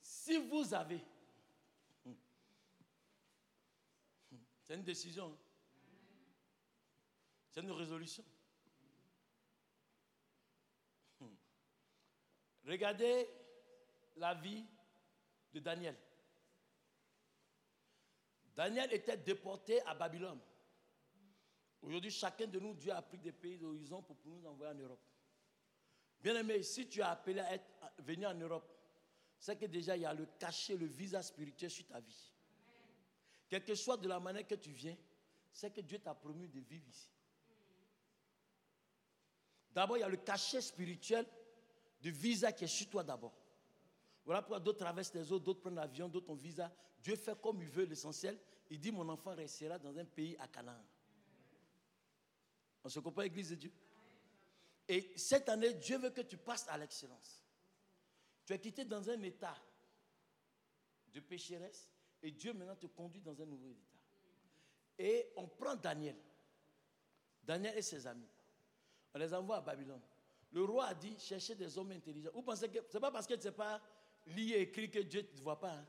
Si 0.00 0.38
vous 0.38 0.72
avez, 0.72 1.00
c'est 4.62 4.74
une 4.74 4.84
décision. 4.84 5.36
C'est 7.52 7.60
une 7.60 7.70
résolution. 7.72 8.24
Hmm. 11.20 11.34
Regardez 12.66 13.28
la 14.16 14.32
vie 14.34 14.64
de 15.52 15.60
Daniel. 15.60 15.96
Daniel 18.56 18.90
était 18.94 19.18
déporté 19.18 19.82
à 19.82 19.94
Babylone. 19.94 20.40
Aujourd'hui, 21.82 22.10
chacun 22.10 22.46
de 22.46 22.58
nous, 22.58 22.72
Dieu 22.74 22.92
a 22.92 23.02
pris 23.02 23.18
des 23.18 23.32
pays 23.32 23.58
d'horizon 23.58 24.02
pour 24.02 24.16
nous 24.24 24.46
envoyer 24.46 24.72
en 24.72 24.78
Europe. 24.78 25.02
Bien 26.22 26.36
aimé, 26.36 26.62
si 26.62 26.88
tu 26.88 27.02
as 27.02 27.10
appelé 27.10 27.40
à, 27.40 27.52
être, 27.52 27.66
venir 27.98 28.30
en 28.30 28.34
Europe, 28.34 28.72
c'est 29.38 29.58
que 29.58 29.66
déjà 29.66 29.94
il 29.96 30.02
y 30.02 30.06
a 30.06 30.14
le 30.14 30.24
cachet, 30.38 30.76
le 30.76 30.86
visa 30.86 31.22
spirituel 31.22 31.70
sur 31.70 31.86
ta 31.86 32.00
vie. 32.00 32.32
Quelle 33.48 33.64
que 33.64 33.74
soit 33.74 33.98
de 33.98 34.08
la 34.08 34.20
manière 34.20 34.46
que 34.46 34.54
tu 34.54 34.70
viens, 34.70 34.96
c'est 35.52 35.70
que 35.70 35.82
Dieu 35.82 35.98
t'a 35.98 36.14
promis 36.14 36.48
de 36.48 36.60
vivre 36.60 36.88
ici. 36.88 37.11
D'abord, 39.74 39.96
il 39.96 40.00
y 40.00 40.04
a 40.04 40.08
le 40.08 40.18
cachet 40.18 40.60
spirituel 40.60 41.26
du 42.00 42.10
visa 42.10 42.52
qui 42.52 42.64
est 42.64 42.68
sur 42.68 42.90
toi 42.90 43.02
d'abord. 43.02 43.34
Voilà 44.24 44.42
pourquoi 44.42 44.60
d'autres 44.60 44.78
traversent 44.78 45.14
les 45.14 45.32
eaux, 45.32 45.38
d'autres 45.38 45.60
prennent 45.60 45.74
l'avion, 45.74 46.08
d'autres 46.08 46.30
ont 46.30 46.34
visa. 46.34 46.72
Dieu 47.02 47.16
fait 47.16 47.40
comme 47.40 47.60
il 47.62 47.68
veut 47.68 47.84
l'essentiel. 47.84 48.38
Il 48.70 48.78
dit 48.78 48.92
Mon 48.92 49.08
enfant 49.08 49.34
restera 49.34 49.78
dans 49.78 49.96
un 49.98 50.04
pays 50.04 50.36
à 50.38 50.48
Canaan. 50.48 50.84
On 52.84 52.88
se 52.88 53.00
comprend, 53.00 53.22
Église 53.22 53.50
de 53.50 53.54
Dieu? 53.56 53.72
Et 54.88 55.12
cette 55.16 55.48
année, 55.48 55.74
Dieu 55.74 55.98
veut 55.98 56.10
que 56.10 56.20
tu 56.20 56.36
passes 56.36 56.66
à 56.68 56.76
l'excellence. 56.76 57.44
Tu 58.44 58.52
es 58.52 58.58
quitté 58.58 58.84
dans 58.84 59.08
un 59.08 59.22
état 59.22 59.56
de 61.12 61.20
pécheresse 61.20 61.88
et 62.22 62.30
Dieu 62.30 62.52
maintenant 62.52 62.76
te 62.76 62.86
conduit 62.86 63.20
dans 63.20 63.40
un 63.40 63.46
nouveau 63.46 63.70
état. 63.70 63.92
Et 64.98 65.32
on 65.36 65.46
prend 65.46 65.76
Daniel, 65.76 66.16
Daniel 67.42 67.76
et 67.76 67.82
ses 67.82 68.06
amis. 68.06 68.28
On 69.14 69.18
les 69.18 69.32
envoie 69.34 69.56
à 69.56 69.60
Babylone. 69.60 70.00
Le 70.52 70.64
roi 70.64 70.86
a 70.86 70.94
dit 70.94 71.14
cherchez 71.18 71.54
des 71.54 71.76
hommes 71.78 71.92
intelligents. 71.92 72.30
Vous 72.34 72.42
pensez 72.42 72.68
que 72.68 72.78
ce 72.88 72.94
n'est 72.94 73.00
pas 73.00 73.10
parce 73.10 73.26
que 73.26 73.34
tu 73.34 73.42
sais 73.42 73.52
pas 73.52 73.80
lire 74.26 74.56
et 74.56 74.62
écrire 74.62 74.90
que 74.90 75.00
Dieu 75.00 75.22
ne 75.22 75.26
te 75.38 75.42
voit 75.42 75.58
pas. 75.58 75.72
Hein? 75.72 75.84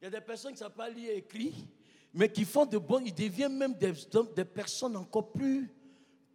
Il 0.00 0.04
y 0.04 0.06
a 0.08 0.10
des 0.10 0.20
personnes 0.20 0.52
qui 0.52 0.60
ne 0.60 0.66
savent 0.66 0.74
pas 0.74 0.88
lire 0.88 1.10
et 1.10 1.16
écrire, 1.18 1.54
mais 2.12 2.30
qui 2.30 2.44
font 2.44 2.66
de 2.66 2.78
bons. 2.78 3.00
Ils 3.04 3.14
deviennent 3.14 3.56
même 3.56 3.74
des, 3.74 3.92
des 4.34 4.44
personnes 4.44 4.96
encore 4.96 5.32
plus 5.32 5.70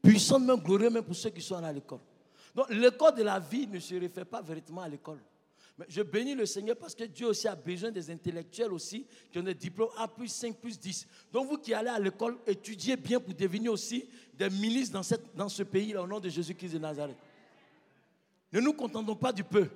puissantes, 0.01 0.43
même 0.43 0.59
glorieuses, 0.59 0.91
même 0.91 1.03
pour 1.03 1.15
ceux 1.15 1.29
qui 1.29 1.41
sont 1.41 1.55
à 1.55 1.71
l'école. 1.71 2.01
Donc 2.53 2.69
l'école 2.69 3.15
de 3.15 3.23
la 3.23 3.39
vie 3.39 3.67
ne 3.67 3.79
se 3.79 3.95
réfère 3.95 4.25
pas 4.25 4.41
véritablement 4.41 4.81
à 4.81 4.89
l'école. 4.89 5.19
Mais 5.77 5.85
je 5.89 6.01
bénis 6.03 6.35
le 6.35 6.45
Seigneur 6.45 6.75
parce 6.77 6.93
que 6.93 7.03
Dieu 7.03 7.27
aussi 7.27 7.47
a 7.47 7.55
besoin 7.55 7.89
des 7.89 8.11
intellectuels 8.11 8.71
aussi 8.71 9.07
qui 9.31 9.39
ont 9.39 9.43
des 9.43 9.55
diplômes 9.55 9.89
A 9.97 10.07
plus 10.07 10.27
5 10.27 10.55
plus 10.57 10.79
10. 10.79 11.07
Donc 11.31 11.47
vous 11.47 11.57
qui 11.57 11.73
allez 11.73 11.89
à 11.89 11.99
l'école, 11.99 12.37
étudiez 12.45 12.95
bien 12.95 13.19
pour 13.19 13.33
devenir 13.33 13.71
aussi 13.71 14.07
des 14.33 14.49
ministres 14.51 15.01
dans, 15.33 15.49
ce 15.49 15.63
pays-là 15.63 16.03
au 16.03 16.07
nom 16.07 16.19
de 16.19 16.29
Jésus-Christ 16.29 16.73
de 16.73 16.79
Nazareth. 16.79 17.17
Ne 18.51 18.59
nous 18.59 18.73
contentons 18.73 19.15
pas 19.15 19.33
du 19.33 19.43
peu. 19.43 19.67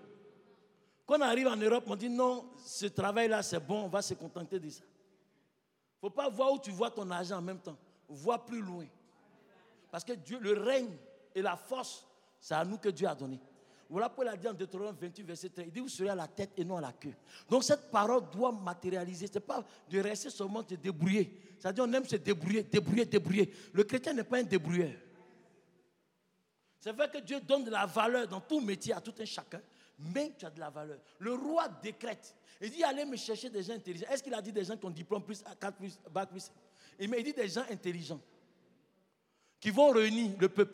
Quand 1.07 1.17
on 1.17 1.21
arrive 1.21 1.47
en 1.47 1.55
Europe, 1.55 1.85
on 1.87 1.95
dit 1.95 2.09
non, 2.09 2.45
ce 2.63 2.85
travail-là 2.85 3.41
c'est 3.41 3.59
bon, 3.59 3.85
on 3.85 3.87
va 3.87 4.03
se 4.03 4.13
contenter 4.13 4.59
de 4.59 4.69
ça. 4.69 4.83
Il 4.83 6.05
ne 6.05 6.09
faut 6.09 6.15
pas 6.15 6.29
voir 6.29 6.53
où 6.53 6.59
tu 6.59 6.69
vois 6.69 6.91
ton 6.91 7.09
argent 7.09 7.37
en 7.37 7.41
même 7.41 7.59
temps. 7.59 7.77
Vois 8.07 8.45
plus 8.45 8.61
loin. 8.61 8.85
Parce 9.89 10.03
que 10.03 10.13
Dieu, 10.13 10.37
le 10.39 10.53
règne 10.53 10.95
et 11.33 11.41
la 11.41 11.55
force, 11.55 12.05
c'est 12.39 12.53
à 12.53 12.63
nous 12.63 12.77
que 12.77 12.89
Dieu 12.89 13.07
a 13.07 13.15
donné. 13.15 13.39
Voilà 13.89 14.09
pourquoi 14.09 14.25
il 14.25 14.27
a 14.29 14.37
dit 14.37 14.47
en 14.47 14.53
Deutéronome 14.53 14.97
28, 14.99 15.23
verset 15.23 15.49
13, 15.49 15.65
il 15.67 15.71
dit, 15.71 15.79
vous 15.79 15.87
serez 15.87 16.09
à 16.09 16.15
la 16.15 16.27
tête 16.27 16.51
et 16.57 16.65
non 16.65 16.77
à 16.77 16.81
la 16.81 16.91
queue. 16.91 17.13
Donc 17.49 17.63
cette 17.63 17.89
parole 17.89 18.23
doit 18.31 18.51
matérialiser. 18.51 19.27
Ce 19.27 19.33
n'est 19.33 19.39
pas 19.39 19.63
de 19.89 19.99
rester 19.99 20.29
seulement 20.29 20.63
te 20.63 20.75
débrouiller. 20.75 21.39
C'est-à-dire 21.57 21.85
on 21.87 21.93
aime 21.93 22.05
se 22.05 22.17
débrouiller, 22.17 22.63
débrouiller, 22.63 23.05
débrouiller. 23.05 23.53
Le 23.71 23.83
chrétien 23.83 24.13
n'est 24.13 24.25
pas 24.25 24.39
un 24.39 24.43
débrouilleur. 24.43 24.91
C'est 26.79 26.91
vrai 26.91 27.09
que 27.09 27.19
Dieu 27.19 27.39
donne 27.39 27.63
de 27.63 27.71
la 27.71 27.85
valeur 27.85 28.27
dans 28.27 28.41
tout 28.41 28.59
métier 28.59 28.93
à 28.93 29.01
tout 29.01 29.13
un 29.19 29.25
chacun, 29.25 29.61
mais 29.97 30.33
tu 30.37 30.45
as 30.45 30.49
de 30.49 30.59
la 30.59 30.69
valeur. 30.69 30.99
Le 31.19 31.33
roi 31.33 31.67
décrète. 31.81 32.35
Il 32.61 32.71
dit, 32.71 32.83
allez 32.83 33.05
me 33.05 33.15
chercher 33.15 33.49
des 33.49 33.63
gens 33.63 33.73
intelligents. 33.73 34.07
Est-ce 34.09 34.23
qu'il 34.23 34.33
a 34.33 34.41
dit 34.41 34.51
des 34.51 34.63
gens 34.63 34.75
qui 34.75 34.85
ont 34.85 34.89
diplôme 34.89 35.23
plus, 35.23 35.43
4 35.59 35.77
plus, 35.77 35.99
bac 36.11 36.29
plus? 36.29 36.51
Il 36.99 37.09
dit 37.23 37.33
des 37.33 37.47
gens 37.47 37.63
intelligents 37.69 38.19
qui 39.59 39.69
vont 39.69 39.91
réunir 39.91 40.31
le 40.39 40.49
peuple. 40.49 40.73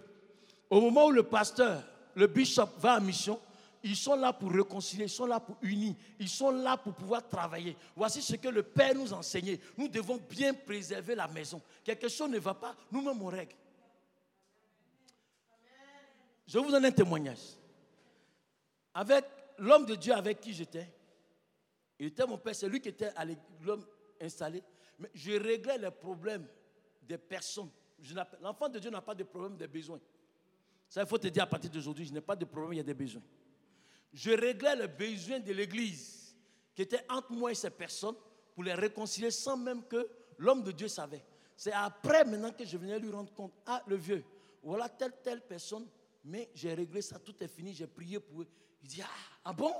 Au 0.69 0.81
moment 0.81 1.05
où 1.05 1.11
le 1.11 1.23
pasteur 1.23 1.83
le 2.15 2.27
bishop 2.27 2.69
va 2.77 2.97
en 2.97 3.01
mission, 3.01 3.39
ils 3.83 3.97
sont 3.97 4.15
là 4.15 4.31
pour 4.31 4.51
réconcilier, 4.51 5.03
ils 5.03 5.09
sont 5.09 5.25
là 5.25 5.39
pour 5.39 5.57
unir, 5.61 5.93
ils 6.17 6.29
sont 6.29 6.51
là 6.51 6.77
pour 6.77 6.93
pouvoir 6.93 7.27
travailler. 7.27 7.75
Voici 7.95 8.21
ce 8.21 8.35
que 8.35 8.47
le 8.47 8.63
Père 8.63 8.95
nous 8.95 9.11
enseignait. 9.11 9.59
Nous 9.77 9.89
devons 9.89 10.17
bien 10.29 10.53
préserver 10.53 11.15
la 11.15 11.27
maison. 11.27 11.61
Quelque 11.83 12.07
chose 12.07 12.29
ne 12.29 12.39
va 12.39 12.53
pas, 12.53 12.75
nous-mêmes 12.91 13.21
on 13.21 13.27
règle. 13.27 13.55
Je 16.47 16.59
vous 16.59 16.71
donne 16.71 16.85
un 16.85 16.91
témoignage. 16.91 17.57
Avec 18.93 19.25
l'homme 19.57 19.85
de 19.85 19.95
Dieu 19.95 20.13
avec 20.13 20.39
qui 20.39 20.53
j'étais, 20.53 20.87
il 21.99 22.07
était 22.07 22.25
mon 22.25 22.37
père, 22.37 22.55
c'est 22.55 22.69
lui 22.69 22.79
qui 22.79 22.89
était 22.89 23.11
l'homme 23.61 23.85
installé, 24.21 24.63
mais 24.99 25.09
je 25.13 25.31
réglais 25.31 25.77
les 25.77 25.91
problèmes 25.91 26.47
des 27.01 27.17
personnes. 27.17 27.69
L'enfant 28.41 28.69
de 28.69 28.79
Dieu 28.79 28.89
n'a 28.89 29.01
pas 29.01 29.15
de 29.15 29.23
problème 29.23 29.57
des 29.57 29.67
besoins. 29.67 29.99
Ça, 30.93 31.01
il 31.01 31.07
faut 31.07 31.17
te 31.17 31.25
dire 31.25 31.41
à 31.41 31.47
partir 31.47 31.71
d'aujourd'hui, 31.71 32.05
je 32.05 32.13
n'ai 32.13 32.21
pas 32.21 32.35
de 32.35 32.45
problème, 32.45 32.73
il 32.73 32.77
y 32.77 32.79
a 32.79 32.83
des 32.83 32.93
besoins. 32.93 33.23
Je 34.13 34.29
réglais 34.29 34.75
les 34.75 34.87
besoins 34.87 35.39
de 35.39 35.51
l'Église 35.51 36.37
qui 36.75 36.83
était 36.83 37.03
entre 37.09 37.31
moi 37.31 37.51
et 37.51 37.55
ces 37.55 37.71
personnes 37.71 38.15
pour 38.53 38.63
les 38.63 38.75
réconcilier 38.75 39.31
sans 39.31 39.57
même 39.57 39.83
que 39.87 40.07
l'homme 40.37 40.61
de 40.61 40.71
Dieu 40.71 40.87
savait. 40.87 41.25
C'est 41.57 41.71
après 41.71 42.23
maintenant 42.25 42.51
que 42.51 42.63
je 42.63 42.77
venais 42.77 42.99
lui 42.99 43.09
rendre 43.09 43.33
compte, 43.33 43.55
ah 43.65 43.81
le 43.87 43.95
vieux, 43.95 44.23
voilà 44.61 44.87
telle, 44.87 45.13
telle 45.23 45.41
personne, 45.41 45.87
mais 46.23 46.51
j'ai 46.53 46.75
réglé 46.75 47.01
ça, 47.01 47.17
tout 47.17 47.43
est 47.43 47.47
fini, 47.47 47.73
j'ai 47.73 47.87
prié 47.87 48.19
pour 48.19 48.43
eux. 48.43 48.47
Il 48.83 48.87
dit, 48.87 49.01
ah, 49.01 49.39
ah 49.45 49.53
bon? 49.53 49.73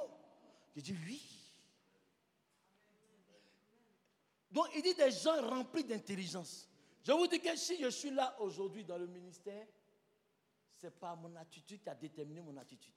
J'ai 0.75 0.81
dit, 0.81 0.95
oui. 1.05 1.21
Donc 4.51 4.65
il 4.75 4.81
dit 4.81 4.95
des 4.95 5.11
gens 5.11 5.47
remplis 5.47 5.83
d'intelligence. 5.83 6.67
Je 7.03 7.11
vous 7.11 7.27
dis 7.27 7.39
que 7.39 7.55
si 7.55 7.79
je 7.79 7.89
suis 7.89 8.09
là 8.09 8.35
aujourd'hui 8.39 8.83
dans 8.83 8.97
le 8.97 9.05
ministère, 9.05 9.67
ce 10.83 10.87
n'est 10.87 10.91
pas 10.91 11.15
mon 11.15 11.33
attitude 11.37 11.81
qui 11.81 11.87
a 11.87 11.95
déterminé 11.95 12.41
mon 12.41 12.57
attitude. 12.57 12.93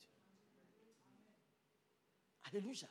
Alléluia. 2.42 2.88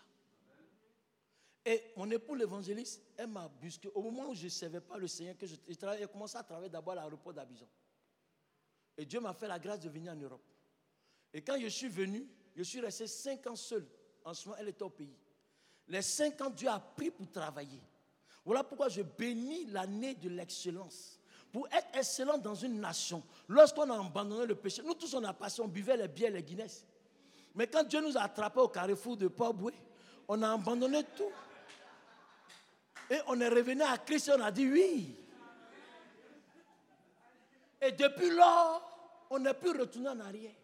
Et 1.65 1.91
mon 1.97 2.09
époux 2.11 2.33
l'évangéliste, 2.33 3.01
elle 3.17 3.27
m'a 3.27 3.49
busqué. 3.49 3.89
Au 3.89 4.01
moment 4.01 4.29
où 4.29 4.33
je 4.33 4.45
ne 4.45 4.49
savais 4.49 4.79
pas 4.79 4.97
le 4.97 5.07
Seigneur, 5.07 5.35
que 5.37 5.47
je, 5.47 5.55
j'ai 5.67 6.07
commencé 6.07 6.37
à 6.37 6.43
travailler 6.43 6.69
d'abord 6.69 6.93
à 6.93 6.95
l'aéroport 6.95 7.33
d'Abidjan. 7.33 7.67
Et 8.97 9.05
Dieu 9.05 9.19
m'a 9.19 9.33
fait 9.33 9.49
la 9.49 9.59
grâce 9.59 9.81
de 9.81 9.89
venir 9.89 10.13
en 10.13 10.15
Europe. 10.15 10.45
Et 11.33 11.41
quand 11.41 11.59
je 11.59 11.67
suis 11.67 11.89
venu, 11.89 12.25
je 12.55 12.63
suis 12.63 12.79
resté 12.79 13.05
cinq 13.05 13.45
ans 13.47 13.57
seul. 13.57 13.85
En 14.23 14.33
ce 14.33 14.47
moment, 14.47 14.57
elle 14.61 14.69
était 14.69 14.83
au 14.83 14.89
pays. 14.89 15.17
Les 15.89 16.01
cinq 16.03 16.39
ans, 16.39 16.49
Dieu 16.49 16.69
a 16.69 16.79
pris 16.79 17.11
pour 17.11 17.29
travailler. 17.29 17.81
Voilà 18.45 18.63
pourquoi 18.63 18.87
je 18.87 19.01
bénis 19.01 19.65
l'année 19.65 20.15
de 20.15 20.29
l'excellence 20.29 21.14
pour 21.55 21.69
être 21.71 21.87
excellent 21.97 22.37
dans 22.37 22.53
une 22.53 22.81
nation, 22.81 23.23
lorsqu'on 23.47 23.89
a 23.89 23.97
abandonné 23.97 24.45
le 24.45 24.55
péché, 24.55 24.81
nous 24.83 24.93
tous 24.93 25.13
on 25.13 25.23
a 25.23 25.31
passé, 25.31 25.61
on 25.61 25.69
buvait 25.69 25.95
les 25.95 26.09
bières, 26.09 26.31
les 26.31 26.43
Guinness. 26.43 26.85
Mais 27.55 27.65
quand 27.65 27.85
Dieu 27.85 28.01
nous 28.01 28.17
a 28.17 28.23
attrapés 28.23 28.59
au 28.59 28.67
carrefour 28.67 29.15
de 29.15 29.29
Port-Boué, 29.29 29.71
on 30.27 30.43
a 30.43 30.51
abandonné 30.51 31.01
tout. 31.15 31.31
Et 33.09 33.19
on 33.27 33.39
est 33.39 33.47
revenu 33.47 33.83
à 33.83 33.97
Christ 33.99 34.27
et 34.27 34.31
on 34.33 34.43
a 34.43 34.51
dit 34.51 34.69
oui. 34.69 35.15
Et 37.81 37.93
depuis 37.93 38.31
lors, 38.31 39.25
on 39.29 39.39
n'est 39.39 39.53
plus 39.53 39.79
retourné 39.79 40.09
en 40.09 40.19
arrière. 40.19 40.55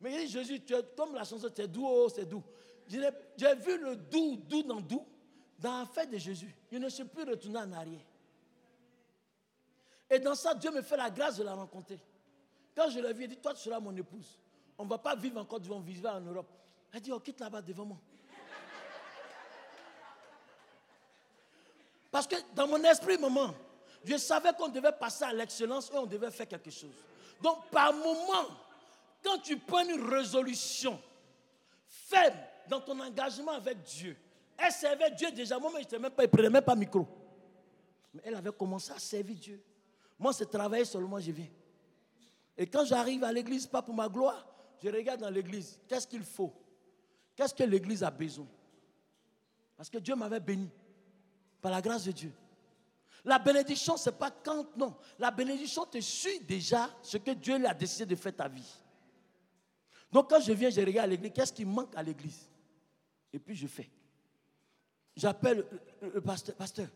Mais 0.00 0.28
Jésus, 0.28 0.60
tu 0.60 0.72
es, 0.72 0.84
comme 0.96 1.16
la 1.16 1.24
chanson, 1.24 1.48
es 1.58 1.66
doux, 1.66 1.84
oh, 1.84 2.08
c'est 2.08 2.26
doux. 2.26 2.44
J'ai 2.86 3.54
vu 3.56 3.76
le 3.76 3.96
doux, 3.96 4.36
doux 4.36 4.62
dans 4.62 4.80
doux, 4.80 5.04
dans 5.58 5.80
la 5.80 5.86
fête 5.86 6.12
de 6.12 6.18
Jésus. 6.18 6.54
Je 6.70 6.78
ne 6.78 6.88
suis 6.88 7.02
plus 7.02 7.24
retourné 7.24 7.58
en 7.58 7.72
arrière. 7.72 8.07
Et 10.10 10.18
dans 10.18 10.34
ça, 10.34 10.54
Dieu 10.54 10.70
me 10.70 10.82
fait 10.82 10.96
la 10.96 11.10
grâce 11.10 11.36
de 11.36 11.44
la 11.44 11.54
rencontrer. 11.54 11.98
Quand 12.74 12.88
je 12.88 13.00
l'ai 13.00 13.12
vu, 13.12 13.24
il 13.24 13.28
dit, 13.28 13.36
toi, 13.36 13.52
tu 13.54 13.60
seras 13.60 13.80
mon 13.80 13.94
épouse. 13.96 14.38
On 14.78 14.84
ne 14.84 14.88
va 14.88 14.98
pas 14.98 15.16
vivre 15.16 15.40
encore, 15.40 15.60
on 15.70 15.80
va 15.80 15.84
vivre 15.84 16.08
en 16.08 16.20
Europe. 16.20 16.48
Elle 16.92 17.00
dit, 17.00 17.12
oh, 17.12 17.20
quitte 17.20 17.40
là-bas 17.40 17.60
devant 17.60 17.84
moi. 17.84 17.98
Parce 22.10 22.26
que 22.26 22.36
dans 22.54 22.66
mon 22.66 22.82
esprit, 22.84 23.18
maman, 23.18 23.54
je 24.04 24.16
savais 24.16 24.52
qu'on 24.54 24.68
devait 24.68 24.92
passer 24.92 25.24
à 25.24 25.32
l'excellence 25.32 25.90
et 25.92 25.98
on 25.98 26.06
devait 26.06 26.30
faire 26.30 26.48
quelque 26.48 26.70
chose. 26.70 26.94
Donc, 27.42 27.68
par 27.70 27.92
moment, 27.92 28.46
quand 29.22 29.38
tu 29.38 29.58
prends 29.58 29.86
une 29.86 30.08
résolution 30.08 31.00
ferme 31.86 32.36
dans 32.68 32.80
ton 32.80 32.98
engagement 33.00 33.52
avec 33.52 33.82
Dieu, 33.82 34.16
elle 34.56 34.72
servait 34.72 35.10
Dieu 35.10 35.30
déjà. 35.30 35.58
Moi, 35.58 35.70
je 35.88 35.96
ne 35.96 36.00
même 36.00 36.10
pas, 36.10 36.26
prenait 36.26 36.50
même 36.50 36.64
pas 36.64 36.74
micro. 36.74 37.06
Mais 38.14 38.22
elle 38.24 38.34
avait 38.34 38.52
commencé 38.52 38.90
à 38.92 38.98
servir 38.98 39.36
Dieu. 39.36 39.62
Moi, 40.18 40.32
c'est 40.32 40.50
travailler 40.50 40.84
seulement, 40.84 41.20
je 41.20 41.30
viens. 41.30 41.48
Et 42.56 42.66
quand 42.66 42.84
j'arrive 42.84 43.22
à 43.22 43.32
l'église, 43.32 43.66
pas 43.66 43.82
pour 43.82 43.94
ma 43.94 44.08
gloire, 44.08 44.46
je 44.82 44.88
regarde 44.88 45.20
dans 45.20 45.30
l'église, 45.30 45.78
qu'est-ce 45.86 46.06
qu'il 46.06 46.24
faut? 46.24 46.52
Qu'est-ce 47.36 47.54
que 47.54 47.62
l'église 47.62 48.02
a 48.02 48.10
besoin? 48.10 48.46
Parce 49.76 49.88
que 49.88 49.98
Dieu 49.98 50.16
m'avait 50.16 50.40
béni, 50.40 50.68
par 51.60 51.70
la 51.70 51.80
grâce 51.80 52.04
de 52.04 52.12
Dieu. 52.12 52.32
La 53.24 53.38
bénédiction, 53.38 53.96
ce 53.96 54.10
n'est 54.10 54.16
pas 54.16 54.30
quand, 54.30 54.76
non. 54.76 54.96
La 55.18 55.30
bénédiction 55.30 55.84
te 55.84 56.00
suit 56.00 56.40
déjà 56.40 56.90
ce 57.02 57.16
que 57.16 57.30
Dieu 57.32 57.64
a 57.66 57.74
décidé 57.74 58.06
de 58.06 58.14
faire 58.14 58.34
ta 58.34 58.48
vie. 58.48 58.74
Donc 60.10 60.30
quand 60.30 60.40
je 60.40 60.52
viens, 60.52 60.70
je 60.70 60.80
regarde 60.80 61.10
l'église, 61.10 61.32
qu'est-ce 61.34 61.52
qui 61.52 61.64
manque 61.64 61.94
à 61.96 62.02
l'église? 62.02 62.48
Et 63.32 63.38
puis 63.38 63.54
je 63.54 63.66
fais. 63.66 63.88
J'appelle 65.14 65.66
le 66.00 66.20
pasteur, 66.20 66.54
pasteur, 66.54 66.88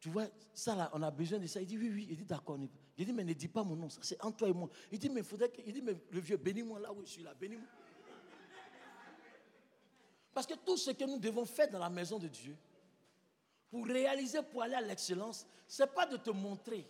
tu 0.00 0.08
vois, 0.08 0.26
ça 0.54 0.74
là, 0.74 0.90
on 0.94 1.02
a 1.02 1.10
besoin 1.10 1.38
de 1.38 1.46
ça. 1.46 1.60
Il 1.60 1.66
dit, 1.66 1.76
oui, 1.76 1.90
oui. 1.92 2.06
Il 2.10 2.16
dit, 2.16 2.24
d'accord. 2.24 2.58
Il 2.96 3.04
dit, 3.04 3.12
mais 3.12 3.22
ne 3.22 3.34
dis 3.34 3.48
pas 3.48 3.62
mon 3.62 3.76
nom, 3.76 3.90
ça 3.90 4.00
c'est 4.02 4.20
entre 4.24 4.38
toi 4.38 4.48
et 4.48 4.52
moi. 4.52 4.70
Il 4.90 4.98
dit, 4.98 5.10
mais 5.10 5.20
il 5.20 5.26
faudrait 5.26 5.50
que. 5.50 5.60
Il 5.66 5.74
dit, 5.74 5.82
mais 5.82 5.94
le 6.10 6.20
vieux, 6.20 6.38
bénis-moi 6.38 6.80
là 6.80 6.90
où 6.90 7.02
je 7.02 7.06
suis 7.06 7.22
là, 7.22 7.34
bénis-moi. 7.34 7.66
Parce 10.32 10.46
que 10.46 10.54
tout 10.54 10.78
ce 10.78 10.92
que 10.92 11.04
nous 11.04 11.18
devons 11.18 11.44
faire 11.44 11.68
dans 11.68 11.78
la 11.78 11.90
maison 11.90 12.18
de 12.18 12.28
Dieu, 12.28 12.56
pour 13.70 13.84
réaliser, 13.86 14.42
pour 14.42 14.62
aller 14.62 14.74
à 14.74 14.80
l'excellence, 14.80 15.46
ce 15.68 15.82
n'est 15.82 15.88
pas 15.88 16.06
de 16.06 16.16
te 16.16 16.30
montrer. 16.30 16.86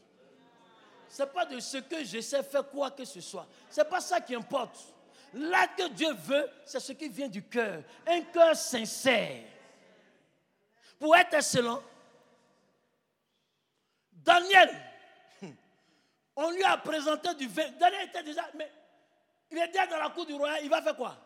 Ce 1.09 1.23
n'est 1.23 1.29
pas 1.29 1.45
de 1.47 1.59
ce 1.59 1.79
que 1.79 2.05
je 2.05 2.21
sais 2.21 2.45
faire 2.45 2.71
quoi 2.71 2.93
que 2.93 3.05
ce 3.05 3.21
soit. 3.21 3.49
Ce 3.69 3.81
n'est 3.81 3.89
pas 3.89 4.01
ça 4.01 4.21
qui 4.21 4.37
importe. 4.37 4.95
L'acte 5.35 5.79
que 5.79 5.89
Dieu 5.89 6.13
veut, 6.13 6.49
c'est 6.65 6.79
ce 6.79 6.93
qui 6.93 7.09
vient 7.09 7.29
du 7.29 7.43
cœur. 7.43 7.83
Un 8.07 8.21
cœur 8.23 8.55
sincère. 8.55 9.43
Pour 10.99 11.17
être 11.17 11.35
excellent, 11.35 11.83
Daniel, 14.25 14.71
on 16.37 16.51
lui 16.51 16.63
a 16.63 16.77
présenté 16.79 17.35
du 17.35 17.49
vin. 17.49 17.69
Daniel 17.79 18.09
était 18.09 18.23
déjà, 18.23 18.47
mais 18.55 18.71
il 19.51 19.59
est 19.59 19.69
déjà 19.69 19.87
dans 19.87 19.99
la 19.99 20.11
cour 20.11 20.27
du 20.27 20.35
roi, 20.35 20.61
il 20.63 20.71
va 20.71 20.83
faire 20.83 20.97
quoi? 20.97 21.17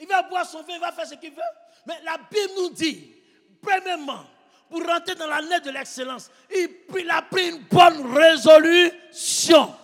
Il 0.00 0.06
va 0.06 0.22
boire 0.22 0.46
son 0.46 0.62
vin, 0.62 0.74
il 0.74 0.80
va 0.80 0.92
faire 0.92 1.06
ce 1.06 1.14
qu'il 1.14 1.32
veut. 1.32 1.42
Mais 1.86 2.00
la 2.04 2.18
Bible 2.18 2.52
nous 2.56 2.70
dit, 2.70 3.14
premièrement, 3.62 4.24
pour 4.68 4.86
rentrer 4.86 5.14
dans 5.16 5.26
la 5.26 5.40
de 5.60 5.70
l'excellence, 5.70 6.30
il, 6.50 7.10
a 7.10 7.22
pris 7.22 7.48
une 7.50 7.64
bonne 7.64 8.16
résolution. 8.16 9.74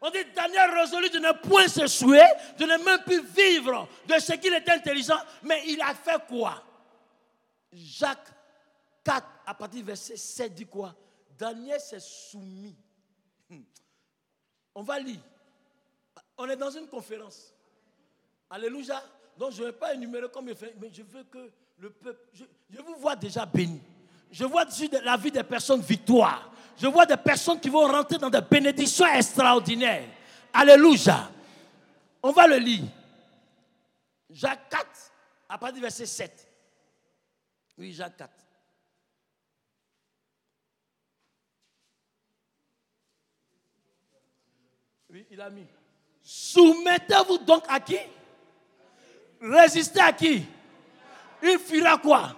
On 0.00 0.10
dit 0.10 0.24
Daniel 0.34 0.70
résolu 0.70 1.10
de 1.10 1.18
ne 1.18 1.32
point 1.32 1.68
se 1.68 1.86
souiller, 1.86 2.26
de 2.58 2.64
ne 2.64 2.76
même 2.78 3.02
plus 3.04 3.22
vivre 3.22 3.88
de 4.06 4.18
ce 4.18 4.32
qu'il 4.34 4.54
était 4.54 4.72
intelligent, 4.72 5.18
mais 5.42 5.62
il 5.66 5.80
a 5.80 5.94
fait 5.94 6.20
quoi? 6.28 6.62
Jacques 7.72 8.28
4, 9.04 9.26
à 9.46 9.54
partir 9.54 9.80
du 9.80 9.86
verset 9.86 10.16
7, 10.16 10.54
dit 10.54 10.66
quoi? 10.66 10.94
Daniel 11.38 11.80
s'est 11.80 12.00
soumis. 12.00 12.76
Hmm. 13.48 13.62
On 14.74 14.82
va 14.82 14.98
lire. 14.98 15.20
On 16.38 16.48
est 16.48 16.56
dans 16.56 16.70
une 16.70 16.86
conférence. 16.86 17.52
Alléluia. 18.50 19.02
Donc 19.36 19.52
je 19.52 19.62
ne 19.62 19.66
vais 19.66 19.72
pas 19.72 19.94
énumérer 19.94 20.28
comme 20.30 20.48
il 20.48 20.54
fait, 20.54 20.74
mais 20.80 20.90
je 20.92 21.02
veux 21.02 21.24
que 21.24 21.50
le 21.78 21.90
peuple, 21.90 22.20
je, 22.32 22.80
vous 22.80 22.94
vois 22.96 23.16
déjà 23.16 23.44
béni. 23.44 23.80
Je 24.30 24.44
vois 24.44 24.64
la 25.02 25.16
vie 25.16 25.30
des 25.30 25.42
personnes 25.42 25.80
victoire. 25.80 26.52
Je 26.78 26.86
vois 26.86 27.06
des 27.06 27.16
personnes 27.16 27.60
qui 27.60 27.68
vont 27.68 27.86
rentrer 27.86 28.18
dans 28.18 28.30
des 28.30 28.40
bénédictions 28.40 29.06
extraordinaires. 29.06 30.08
Alléluia. 30.52 31.30
On 32.22 32.30
va 32.30 32.46
le 32.46 32.56
lire. 32.56 32.84
Jacques 34.30 34.68
4, 34.70 34.86
à 35.48 35.58
partir 35.58 35.74
du 35.74 35.80
verset 35.80 36.06
7. 36.06 36.48
Oui, 37.78 37.92
Jacques 37.92 38.16
4. 38.16 38.30
Oui, 45.12 45.26
il 45.30 45.40
a 45.42 45.50
mis. 45.50 45.66
Soumettez-vous 46.22 47.38
donc 47.38 47.64
à 47.68 47.78
qui? 47.80 47.98
Résistez 49.42 50.00
à 50.00 50.12
qui? 50.12 50.42
Il 51.42 51.58
fuira 51.58 51.98
quoi? 51.98 52.34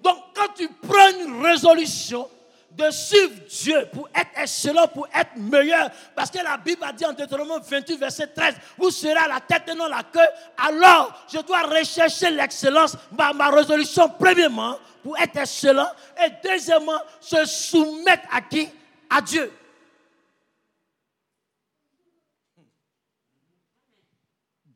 Donc 0.00 0.18
quand 0.34 0.52
tu 0.54 0.68
prends 0.68 1.10
une 1.20 1.44
résolution 1.44 2.28
de 2.70 2.90
suivre 2.90 3.32
Dieu 3.48 3.88
pour 3.92 4.08
être 4.14 4.30
excellent, 4.36 4.86
pour 4.86 5.08
être 5.12 5.36
meilleur, 5.36 5.90
parce 6.14 6.30
que 6.30 6.38
la 6.38 6.56
Bible 6.58 6.84
a 6.84 6.92
dit 6.92 7.06
en 7.06 7.12
Deutéronome 7.12 7.62
28, 7.62 7.96
verset 7.96 8.28
13, 8.28 8.54
vous 8.78 8.90
serez 8.90 9.14
la 9.14 9.40
tête 9.40 9.68
et 9.68 9.74
non 9.74 9.88
la 9.88 10.02
queue, 10.02 10.20
alors 10.56 11.24
je 11.32 11.38
dois 11.38 11.62
rechercher 11.62 12.30
l'excellence, 12.30 12.96
ma, 13.16 13.32
ma 13.32 13.50
résolution, 13.50 14.08
premièrement, 14.08 14.78
pour 15.02 15.16
être 15.18 15.38
excellent, 15.38 15.90
et 16.24 16.30
deuxièmement, 16.46 17.00
se 17.20 17.44
soumettre 17.46 18.28
à 18.30 18.40
qui? 18.42 18.68
À 19.08 19.20
Dieu. 19.20 19.50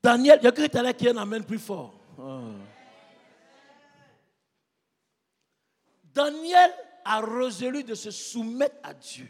Daniel, 0.02 0.38
il 0.40 0.44
y 0.44 0.48
a 0.48 0.52
quelqu'un 0.52 0.92
qui 0.92 1.10
en 1.10 1.16
amène 1.16 1.44
plus 1.44 1.58
fort. 1.58 1.94
Ah. 2.18 2.40
Daniel 6.04 6.72
a 7.04 7.20
résolu 7.20 7.84
de 7.84 7.94
se 7.94 8.10
soumettre 8.10 8.76
à 8.82 8.94
Dieu. 8.94 9.28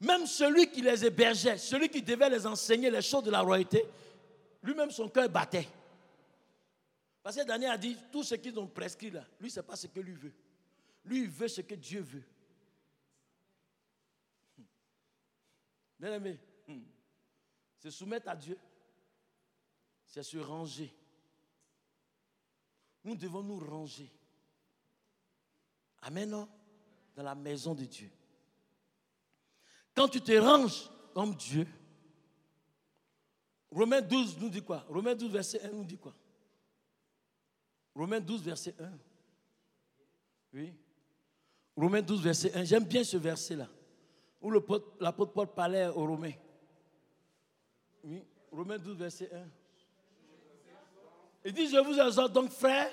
Même 0.00 0.26
celui 0.26 0.70
qui 0.70 0.82
les 0.82 1.04
hébergeait, 1.04 1.58
celui 1.58 1.88
qui 1.88 2.02
devait 2.02 2.30
les 2.30 2.46
enseigner 2.46 2.90
les 2.90 3.02
choses 3.02 3.22
de 3.22 3.30
la 3.30 3.40
royauté, 3.40 3.84
lui-même 4.62 4.90
son 4.90 5.08
cœur 5.08 5.28
battait. 5.28 5.68
Parce 7.22 7.36
que 7.36 7.44
Daniel 7.44 7.70
a 7.70 7.78
dit, 7.78 7.96
tout 8.10 8.24
ce 8.24 8.34
qu'ils 8.34 8.58
ont 8.58 8.66
prescrit 8.66 9.10
là, 9.10 9.24
lui, 9.40 9.48
ce 9.50 9.60
n'est 9.60 9.66
pas 9.66 9.76
ce 9.76 9.86
que 9.86 10.00
lui 10.00 10.14
veut. 10.14 10.32
Lui, 11.04 11.22
il 11.22 11.28
veut 11.28 11.48
ce 11.48 11.60
que 11.60 11.74
Dieu 11.74 12.00
veut. 12.00 12.24
Bien 15.98 16.14
aimé, 16.14 16.38
se 17.78 17.90
soumettre 17.90 18.28
à 18.28 18.34
Dieu, 18.34 18.58
c'est 20.12 20.22
se 20.22 20.36
ranger. 20.36 20.94
Nous 23.02 23.16
devons 23.16 23.42
nous 23.42 23.58
ranger. 23.58 24.12
Amen. 26.02 26.46
Dans 27.16 27.22
la 27.22 27.34
maison 27.34 27.74
de 27.74 27.86
Dieu. 27.86 28.10
Quand 29.94 30.08
tu 30.08 30.20
te 30.20 30.32
ranges 30.32 30.90
comme 31.14 31.34
Dieu, 31.34 31.66
Romains 33.70 34.02
12 34.02 34.38
nous 34.38 34.50
dit 34.50 34.62
quoi? 34.62 34.84
Romains 34.90 35.14
12, 35.14 35.32
verset 35.32 35.62
1 35.62 35.70
nous 35.70 35.84
dit 35.84 35.96
quoi? 35.96 36.14
Romains 37.94 38.20
12, 38.20 38.42
verset 38.42 38.74
1. 38.78 38.92
Oui. 40.52 40.74
Romains 41.74 42.02
12, 42.02 42.22
verset 42.22 42.54
1. 42.54 42.64
J'aime 42.64 42.84
bien 42.84 43.02
ce 43.02 43.16
verset-là. 43.16 43.68
Où 44.42 44.50
l'apôtre 44.50 45.32
Paul 45.32 45.54
parlait 45.54 45.86
aux 45.88 46.06
Romains. 46.06 46.34
Oui. 48.04 48.22
Romains 48.50 48.78
12, 48.78 48.98
verset 48.98 49.32
1. 49.32 49.48
Il 51.44 51.52
dit, 51.52 51.68
je 51.68 51.78
vous 51.78 51.98
exhorte 51.98 52.32
donc, 52.32 52.50
frère, 52.50 52.88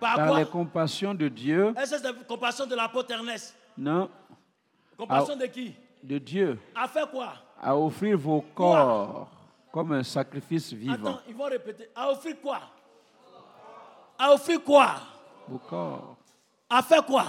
par, 0.00 0.14
par 0.14 0.38
les 0.38 0.46
compassions 0.46 1.12
de 1.14 1.28
Dieu. 1.28 1.74
Est-ce 1.76 1.90
que 1.92 1.96
c'est 1.98 2.04
la 2.04 2.12
compassion 2.12 2.66
de 2.66 2.74
l'apôtre 2.74 3.10
Ernest? 3.10 3.56
Non. 3.76 4.08
Compassion 4.96 5.36
de 5.36 5.46
qui? 5.46 5.74
De 6.02 6.18
Dieu. 6.18 6.58
À 6.74 6.86
faire 6.86 7.10
quoi? 7.10 7.34
À 7.60 7.76
offrir 7.76 8.16
vos 8.16 8.40
corps 8.40 9.28
comme 9.72 9.92
un 9.92 10.04
sacrifice 10.04 10.72
vivant. 10.72 10.94
Attends, 10.94 11.20
ils 11.28 11.34
vont 11.34 11.44
répéter. 11.44 11.88
À 11.94 12.10
offrir 12.10 12.40
quoi? 12.40 12.60
À 14.18 14.32
offrir 14.32 14.62
quoi? 14.62 14.94
Vos 15.48 15.58
corps. 15.58 16.16
À 16.70 16.82
faire 16.82 17.04
quoi? 17.04 17.24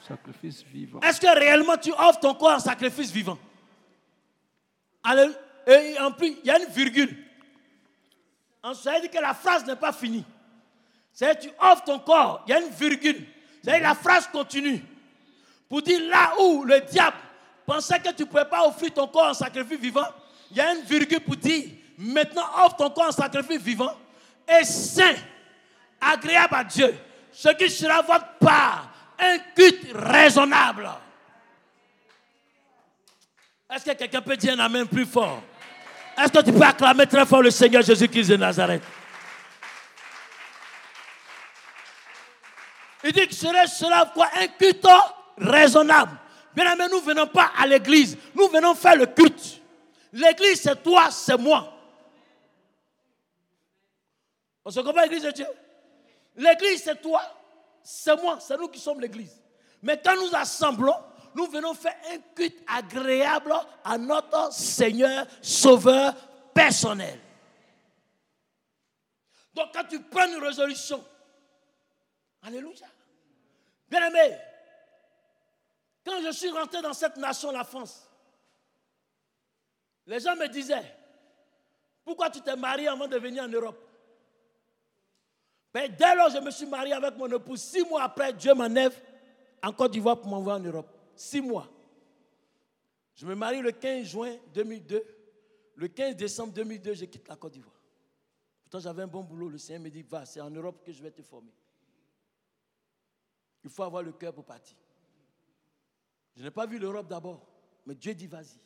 Sacrifice 0.00 0.64
vivant. 0.64 0.98
Est-ce 1.00 1.20
que 1.20 1.38
réellement 1.38 1.76
tu 1.76 1.92
offres 1.92 2.18
ton 2.18 2.34
corps 2.34 2.56
en 2.56 2.58
sacrifice 2.58 3.12
vivant? 3.12 3.38
Et 5.66 5.96
en 6.00 6.10
plus, 6.10 6.36
il 6.42 6.46
y 6.46 6.50
a 6.50 6.58
une 6.58 6.72
virgule. 6.72 7.16
Ça 8.62 8.92
veut 8.94 9.00
dire 9.00 9.10
que 9.10 9.18
la 9.18 9.34
phrase 9.34 9.66
n'est 9.66 9.76
pas 9.76 9.92
finie. 9.92 10.24
C'est 11.12 11.40
tu 11.40 11.50
offres 11.60 11.84
ton 11.84 11.98
corps, 11.98 12.42
il 12.46 12.50
y 12.50 12.54
a 12.54 12.60
une 12.60 12.70
virgule. 12.70 13.26
C'est 13.62 13.80
la 13.80 13.94
phrase 13.94 14.28
continue. 14.28 14.82
Pour 15.68 15.82
dire 15.82 16.00
là 16.08 16.32
où 16.40 16.64
le 16.64 16.80
diable 16.80 17.16
pensait 17.66 17.98
que 18.00 18.10
tu 18.12 18.22
ne 18.22 18.28
pouvais 18.28 18.44
pas 18.44 18.66
offrir 18.66 18.92
ton 18.92 19.06
corps 19.08 19.30
en 19.30 19.34
sacrifice 19.34 19.78
vivant, 19.78 20.06
il 20.50 20.56
y 20.56 20.60
a 20.60 20.74
une 20.74 20.82
virgule 20.82 21.20
pour 21.20 21.36
dire 21.36 21.64
maintenant 21.98 22.46
offre 22.64 22.76
ton 22.76 22.90
corps 22.90 23.08
en 23.08 23.12
sacrifice 23.12 23.60
vivant 23.60 23.94
et 24.48 24.64
saint, 24.64 25.14
agréable 26.00 26.54
à 26.54 26.64
Dieu, 26.64 26.94
ce 27.32 27.48
qui 27.50 27.70
sera 27.70 28.02
votre 28.02 28.36
part, 28.38 28.90
un 29.18 29.38
culte 29.54 29.86
raisonnable. 29.94 30.90
Est-ce 33.70 33.84
que 33.84 33.92
quelqu'un 33.92 34.20
peut 34.20 34.36
dire 34.36 34.54
un 34.54 34.58
amen 34.58 34.86
plus 34.86 35.06
fort? 35.06 35.42
Est-ce 36.18 36.32
que 36.32 36.44
tu 36.44 36.52
peux 36.52 36.62
acclamer 36.62 37.06
très 37.06 37.24
fort 37.26 37.42
le 37.42 37.50
Seigneur 37.50 37.82
Jésus-Christ 37.82 38.28
de 38.28 38.36
Nazareth? 38.36 38.82
Il 43.04 43.12
dit 43.12 43.26
que 43.26 43.34
serait 43.34 43.66
cela 43.66 44.10
quoi 44.12 44.28
Un 44.36 44.46
culte 44.48 44.86
raisonnable? 45.38 46.18
Bien 46.54 46.72
aimé, 46.72 46.84
nous 46.90 47.00
ne 47.00 47.04
venons 47.04 47.26
pas 47.26 47.50
à 47.58 47.66
l'église. 47.66 48.16
Nous 48.34 48.48
venons 48.48 48.74
faire 48.74 48.96
le 48.96 49.06
culte. 49.06 49.60
L'église, 50.12 50.60
c'est 50.60 50.82
toi, 50.82 51.10
c'est 51.10 51.38
moi. 51.38 51.72
On 54.64 54.70
se 54.70 54.80
comprend 54.80 55.02
l'église 55.02 55.22
de 55.22 55.30
Dieu? 55.30 55.46
L'église, 56.36 56.82
c'est 56.84 57.00
toi, 57.00 57.22
c'est 57.82 58.20
moi, 58.20 58.38
c'est 58.40 58.56
nous 58.56 58.68
qui 58.68 58.78
sommes 58.78 59.00
l'église. 59.00 59.40
Mais 59.82 60.00
quand 60.02 60.14
nous 60.14 60.34
assemblons, 60.34 60.96
nous 61.34 61.46
venons 61.46 61.74
faire 61.74 61.96
un 62.12 62.18
culte 62.34 62.62
agréable 62.66 63.54
à 63.84 63.98
notre 63.98 64.52
Seigneur 64.52 65.26
Sauveur 65.40 66.14
personnel. 66.52 67.18
Donc 69.54 69.66
quand 69.72 69.84
tu 69.84 70.00
prends 70.00 70.26
une 70.26 70.42
résolution, 70.42 71.02
Alléluia. 72.42 72.86
Bien 73.88 74.08
aimé, 74.08 74.36
quand 76.04 76.20
je 76.24 76.32
suis 76.32 76.50
rentré 76.50 76.82
dans 76.82 76.92
cette 76.92 77.16
nation, 77.16 77.52
la 77.52 77.62
France, 77.62 78.08
les 80.06 80.18
gens 80.18 80.34
me 80.34 80.48
disaient, 80.48 80.96
pourquoi 82.04 82.30
tu 82.30 82.40
t'es 82.40 82.56
marié 82.56 82.88
avant 82.88 83.06
de 83.06 83.16
venir 83.16 83.44
en 83.44 83.48
Europe? 83.48 83.78
Mais 85.74 85.88
ben, 85.88 85.96
dès 85.96 86.14
lors 86.16 86.30
je 86.30 86.38
me 86.38 86.50
suis 86.50 86.66
marié 86.66 86.92
avec 86.92 87.16
mon 87.16 87.28
épouse, 87.28 87.62
six 87.62 87.82
mois 87.84 88.02
après, 88.02 88.32
Dieu 88.32 88.52
m'enlève 88.54 88.94
en 89.62 89.72
Côte 89.72 89.92
d'Ivoire 89.92 90.20
pour 90.20 90.28
m'envoyer 90.28 90.60
en 90.60 90.64
Europe. 90.64 91.01
Six 91.14 91.40
mois. 91.40 91.68
Je 93.14 93.26
me 93.26 93.34
marie 93.34 93.60
le 93.60 93.72
15 93.72 94.06
juin 94.06 94.36
2002. 94.54 95.04
Le 95.76 95.88
15 95.88 96.16
décembre 96.16 96.52
2002, 96.52 96.94
je 96.94 97.04
quitte 97.06 97.28
la 97.28 97.36
Côte 97.36 97.52
d'Ivoire. 97.52 97.80
Pourtant, 98.62 98.80
j'avais 98.80 99.02
un 99.02 99.06
bon 99.06 99.22
boulot. 99.22 99.48
Le 99.48 99.58
Seigneur 99.58 99.82
me 99.82 99.90
dit, 99.90 100.02
va, 100.02 100.24
c'est 100.26 100.40
en 100.40 100.50
Europe 100.50 100.84
que 100.84 100.92
je 100.92 101.02
vais 101.02 101.10
te 101.10 101.22
former. 101.22 101.52
Il 103.64 103.70
faut 103.70 103.82
avoir 103.82 104.02
le 104.02 104.12
cœur 104.12 104.34
pour 104.34 104.44
partir. 104.44 104.76
Je 106.36 106.42
n'ai 106.42 106.50
pas 106.50 106.66
vu 106.66 106.78
l'Europe 106.78 107.08
d'abord, 107.08 107.46
mais 107.86 107.94
Dieu 107.94 108.14
dit 108.14 108.26
vas-y. 108.26 108.58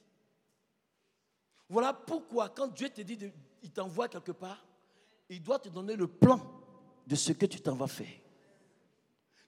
Voilà 1.68 1.93
pourquoi 1.93 2.48
quand 2.48 2.68
Dieu 2.68 2.89
te 2.89 3.01
dit, 3.01 3.18
il 3.62 3.73
t'envoie 3.73 4.09
quelque 4.09 4.32
part, 4.32 4.64
il 5.28 5.43
doit 5.43 5.59
te 5.59 5.68
donner 5.68 5.97
le 5.97 6.06
plan 6.06 6.40
de 7.06 7.14
ce 7.16 7.32
que 7.32 7.47
tu 7.47 7.60
t'en 7.60 7.74
vas 7.74 7.89
faire. 7.89 8.14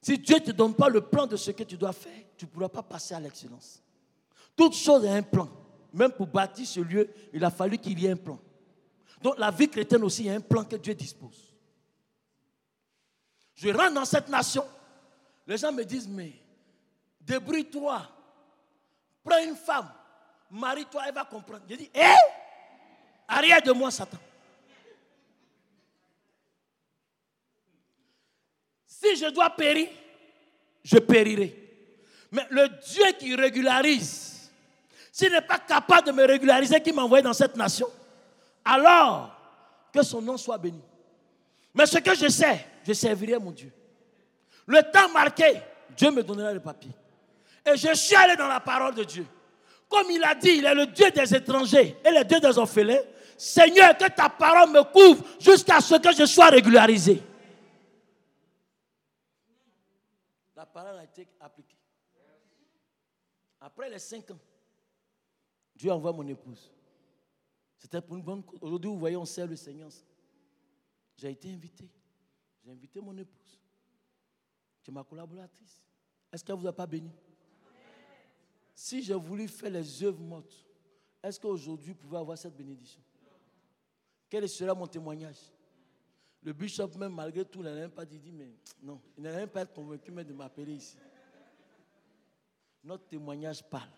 Si 0.01 0.17
Dieu 0.17 0.35
ne 0.35 0.41
te 0.41 0.51
donne 0.51 0.73
pas 0.73 0.89
le 0.89 1.01
plan 1.01 1.27
de 1.27 1.35
ce 1.35 1.51
que 1.51 1.63
tu 1.63 1.75
dois 1.75 1.93
faire, 1.93 2.23
tu 2.37 2.45
ne 2.45 2.49
pourras 2.49 2.69
pas 2.69 2.83
passer 2.83 3.13
à 3.13 3.19
l'excellence. 3.19 3.81
Toute 4.55 4.73
chose 4.73 5.05
a 5.05 5.13
un 5.13 5.21
plan. 5.21 5.49
Même 5.93 6.11
pour 6.11 6.27
bâtir 6.27 6.65
ce 6.65 6.79
lieu, 6.79 7.09
il 7.33 7.43
a 7.43 7.49
fallu 7.49 7.77
qu'il 7.77 7.99
y 7.99 8.05
ait 8.05 8.11
un 8.11 8.15
plan. 8.15 8.39
Donc 9.21 9.37
la 9.37 9.51
vie 9.51 9.67
chrétienne 9.67 10.03
aussi, 10.03 10.29
a 10.29 10.33
un 10.33 10.39
plan 10.39 10.63
que 10.63 10.77
Dieu 10.77 10.93
dispose. 10.93 11.53
Je 13.55 13.69
rentre 13.69 13.93
dans 13.93 14.05
cette 14.05 14.29
nation. 14.29 14.65
Les 15.45 15.57
gens 15.57 15.71
me 15.71 15.83
disent, 15.83 16.07
mais 16.07 16.33
débrouille-toi. 17.19 18.07
Prends 19.23 19.43
une 19.43 19.55
femme. 19.55 19.89
Marie-toi, 20.49 21.03
elle 21.07 21.13
va 21.13 21.25
comprendre. 21.25 21.63
Je 21.69 21.75
dis, 21.75 21.89
hé 21.93 22.01
eh? 22.01 22.15
Arrière 23.27 23.61
de 23.61 23.71
moi, 23.71 23.91
Satan. 23.91 24.17
Si 29.01 29.15
je 29.15 29.29
dois 29.29 29.49
périr, 29.51 29.87
je 30.83 30.97
périrai. 30.97 31.55
Mais 32.31 32.45
le 32.49 32.67
Dieu 32.67 33.05
qui 33.17 33.33
régularise, 33.33 34.51
s'il 35.11 35.31
n'est 35.31 35.41
pas 35.41 35.59
capable 35.59 36.07
de 36.07 36.11
me 36.11 36.25
régulariser, 36.25 36.81
qui 36.81 36.91
m'a 36.91 37.03
envoyé 37.03 37.23
dans 37.23 37.33
cette 37.33 37.55
nation, 37.55 37.87
alors 38.65 39.35
que 39.93 40.03
son 40.03 40.21
nom 40.21 40.35
soit 40.35 40.57
béni. 40.57 40.81
Mais 41.73 41.85
ce 41.85 41.97
que 41.99 42.13
je 42.13 42.27
sais, 42.27 42.65
je 42.85 42.91
servirai 42.93 43.39
mon 43.39 43.51
Dieu. 43.51 43.71
Le 44.65 44.81
temps 44.91 45.09
marqué, 45.13 45.61
Dieu 45.95 46.11
me 46.11 46.21
donnera 46.21 46.51
le 46.51 46.59
papier. 46.59 46.91
Et 47.65 47.77
je 47.77 47.93
suis 47.93 48.15
allé 48.15 48.35
dans 48.35 48.47
la 48.47 48.59
parole 48.59 48.95
de 48.95 49.03
Dieu. 49.03 49.25
Comme 49.87 50.11
il 50.11 50.23
a 50.23 50.35
dit, 50.35 50.55
il 50.57 50.65
est 50.65 50.75
le 50.75 50.87
Dieu 50.87 51.09
des 51.11 51.33
étrangers 51.33 51.95
et 52.03 52.11
le 52.11 52.23
Dieu 52.25 52.39
des 52.39 52.57
orphelins. 52.57 52.99
Seigneur, 53.37 53.97
que 53.97 54.09
ta 54.09 54.27
parole 54.27 54.69
me 54.71 54.83
couvre 54.83 55.23
jusqu'à 55.39 55.79
ce 55.79 55.95
que 55.95 56.13
je 56.13 56.25
sois 56.25 56.49
régularisé. 56.49 57.23
La 60.59 60.65
parole 60.83 60.99
a 60.99 61.03
été 61.03 61.27
appliquée. 61.39 61.77
Après 63.59 63.89
les 63.89 63.99
cinq 63.99 64.31
ans, 64.31 64.39
Dieu 65.75 65.91
envoie 65.91 66.13
mon 66.13 66.25
épouse. 66.27 66.71
C'était 67.77 68.01
pour 68.01 68.15
une 68.15 68.23
bonne 68.23 68.43
cause. 68.43 68.59
Aujourd'hui, 68.61 68.89
vous 68.89 68.99
voyez, 68.99 69.17
on 69.17 69.25
sert 69.25 69.47
le 69.47 69.55
Seigneur. 69.55 69.89
J'ai 71.17 71.31
été 71.31 71.51
invité. 71.51 71.89
J'ai 72.63 72.71
invité 72.71 73.01
mon 73.01 73.17
épouse. 73.17 73.59
C'est 74.81 74.91
ma 74.91 75.03
collaboratrice. 75.03 75.81
Est-ce 76.31 76.43
qu'elle 76.43 76.55
ne 76.55 76.61
vous 76.61 76.67
a 76.67 76.73
pas 76.73 76.87
béni? 76.87 77.11
Si 78.73 79.01
j'ai 79.01 79.15
voulu 79.15 79.47
faire 79.49 79.71
les 79.71 80.03
œuvres 80.03 80.21
mortes, 80.21 80.65
est-ce 81.21 81.37
qu'aujourd'hui 81.39 81.91
vous 81.91 81.99
pouvez 81.99 82.17
avoir 82.17 82.37
cette 82.37 82.55
bénédiction? 82.55 83.01
Quel 84.29 84.47
sera 84.47 84.73
mon 84.73 84.87
témoignage? 84.87 85.51
Le 86.41 86.53
bishop, 86.53 86.89
même 86.97 87.13
malgré 87.13 87.43
tout, 87.43 87.61
n'a 87.61 87.73
même 87.73 87.91
pas 87.91 88.05
dit, 88.05 88.31
mais 88.31 88.53
non, 88.81 89.01
il 89.17 89.23
n'a 89.23 89.31
même 89.33 89.49
pas 89.49 89.65
convaincu 89.65 90.11
de 90.11 90.33
m'appeler 90.33 90.75
ici. 90.75 90.97
Notre 92.83 93.07
témoignage 93.07 93.63
parle. 93.63 93.89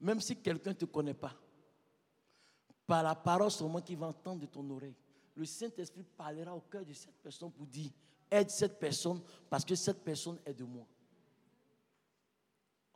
Même 0.00 0.20
si 0.20 0.36
quelqu'un 0.36 0.70
ne 0.70 0.74
te 0.74 0.84
connaît 0.86 1.14
pas, 1.14 1.32
par 2.86 3.02
la 3.02 3.14
parole 3.14 3.50
seulement 3.50 3.80
qui 3.80 3.94
va 3.94 4.08
entendre 4.08 4.40
de 4.40 4.46
ton 4.46 4.68
oreille, 4.70 4.96
le 5.36 5.44
Saint-Esprit 5.44 6.04
parlera 6.16 6.54
au 6.54 6.60
cœur 6.60 6.84
de 6.84 6.92
cette 6.92 7.14
personne 7.22 7.50
pour 7.50 7.66
dire, 7.66 7.90
aide 8.30 8.50
cette 8.50 8.78
personne 8.78 9.20
parce 9.48 9.64
que 9.64 9.74
cette 9.74 10.02
personne 10.02 10.38
est 10.44 10.54
de 10.54 10.64
moi. 10.64 10.86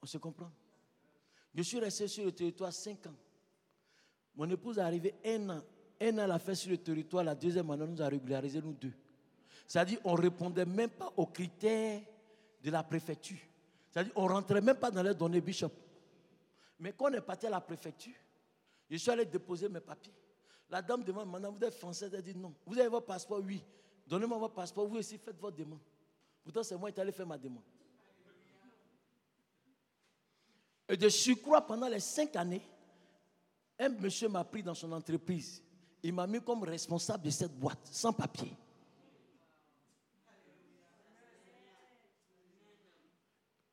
On 0.02 0.06
se 0.06 0.18
comprend? 0.18 0.50
Je 1.54 1.62
suis 1.62 1.78
resté 1.78 2.06
sur 2.08 2.24
le 2.24 2.32
territoire 2.32 2.72
cinq 2.72 3.06
ans. 3.06 3.16
Mon 4.34 4.48
épouse 4.50 4.78
est 4.78 4.82
arrivée 4.82 5.14
un 5.24 5.50
an 5.50 5.62
un 6.00 6.18
an, 6.18 6.24
elle 6.24 6.30
a 6.30 6.38
fait 6.38 6.54
sur 6.54 6.70
le 6.70 6.78
territoire. 6.78 7.24
La 7.24 7.34
deuxième 7.34 7.70
année, 7.70 7.86
nous 7.86 8.02
a 8.02 8.08
régularisé 8.08 8.60
nous 8.60 8.72
deux. 8.72 8.92
C'est-à-dire, 9.66 9.98
on 10.04 10.16
ne 10.16 10.22
répondait 10.22 10.64
même 10.64 10.90
pas 10.90 11.12
aux 11.16 11.26
critères 11.26 12.00
de 12.62 12.70
la 12.70 12.82
préfecture. 12.82 13.38
C'est-à-dire, 13.90 14.12
on 14.16 14.26
ne 14.28 14.32
rentrait 14.32 14.60
même 14.60 14.76
pas 14.76 14.90
dans 14.90 15.02
les 15.02 15.14
données 15.14 15.40
bishop. 15.40 15.70
Mais 16.80 16.92
quand 16.92 17.10
on 17.10 17.14
est 17.14 17.20
parti 17.20 17.46
à 17.46 17.50
la 17.50 17.60
préfecture, 17.60 18.14
je 18.90 18.96
suis 18.96 19.10
allé 19.10 19.24
déposer 19.24 19.68
mes 19.68 19.80
papiers. 19.80 20.12
La 20.70 20.80
dame 20.82 21.02
demande, 21.02 21.30
maintenant, 21.30 21.52
vous 21.52 21.64
êtes 21.64 21.74
française? 21.74 22.12
Elle 22.14 22.22
dit 22.22 22.34
non. 22.34 22.54
Vous 22.66 22.78
avez 22.78 22.88
votre 22.88 23.06
passeport? 23.06 23.40
Oui. 23.42 23.62
Donnez-moi 24.06 24.38
votre 24.38 24.54
passeport. 24.54 24.86
Vous 24.86 24.96
aussi 24.96 25.18
faites 25.18 25.38
votre 25.38 25.56
demande. 25.56 25.80
Pourtant, 26.44 26.62
c'est 26.62 26.76
moi 26.76 26.92
qui 26.92 27.00
allé 27.00 27.12
faire 27.12 27.26
ma 27.26 27.38
demande. 27.38 27.62
Et 30.88 30.96
de 30.96 31.08
surcroît, 31.08 31.66
pendant 31.66 31.88
les 31.88 32.00
cinq 32.00 32.36
années, 32.36 32.62
un 33.78 33.90
monsieur 33.90 34.28
m'a 34.28 34.44
pris 34.44 34.62
dans 34.62 34.74
son 34.74 34.90
entreprise 34.92 35.62
il 36.02 36.12
m'a 36.12 36.26
mis 36.26 36.40
comme 36.40 36.62
responsable 36.62 37.24
de 37.24 37.30
cette 37.30 37.52
boîte, 37.58 37.80
sans 37.84 38.12
papier. 38.12 38.56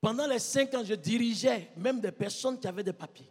Pendant 0.01 0.27
les 0.27 0.39
cinq 0.39 0.73
ans, 0.75 0.83
je 0.83 0.93
dirigeais 0.93 1.71
même 1.77 1.99
des 1.99 2.11
personnes 2.11 2.59
qui 2.59 2.67
avaient 2.67 2.83
des 2.83 2.93
papiers. 2.93 3.29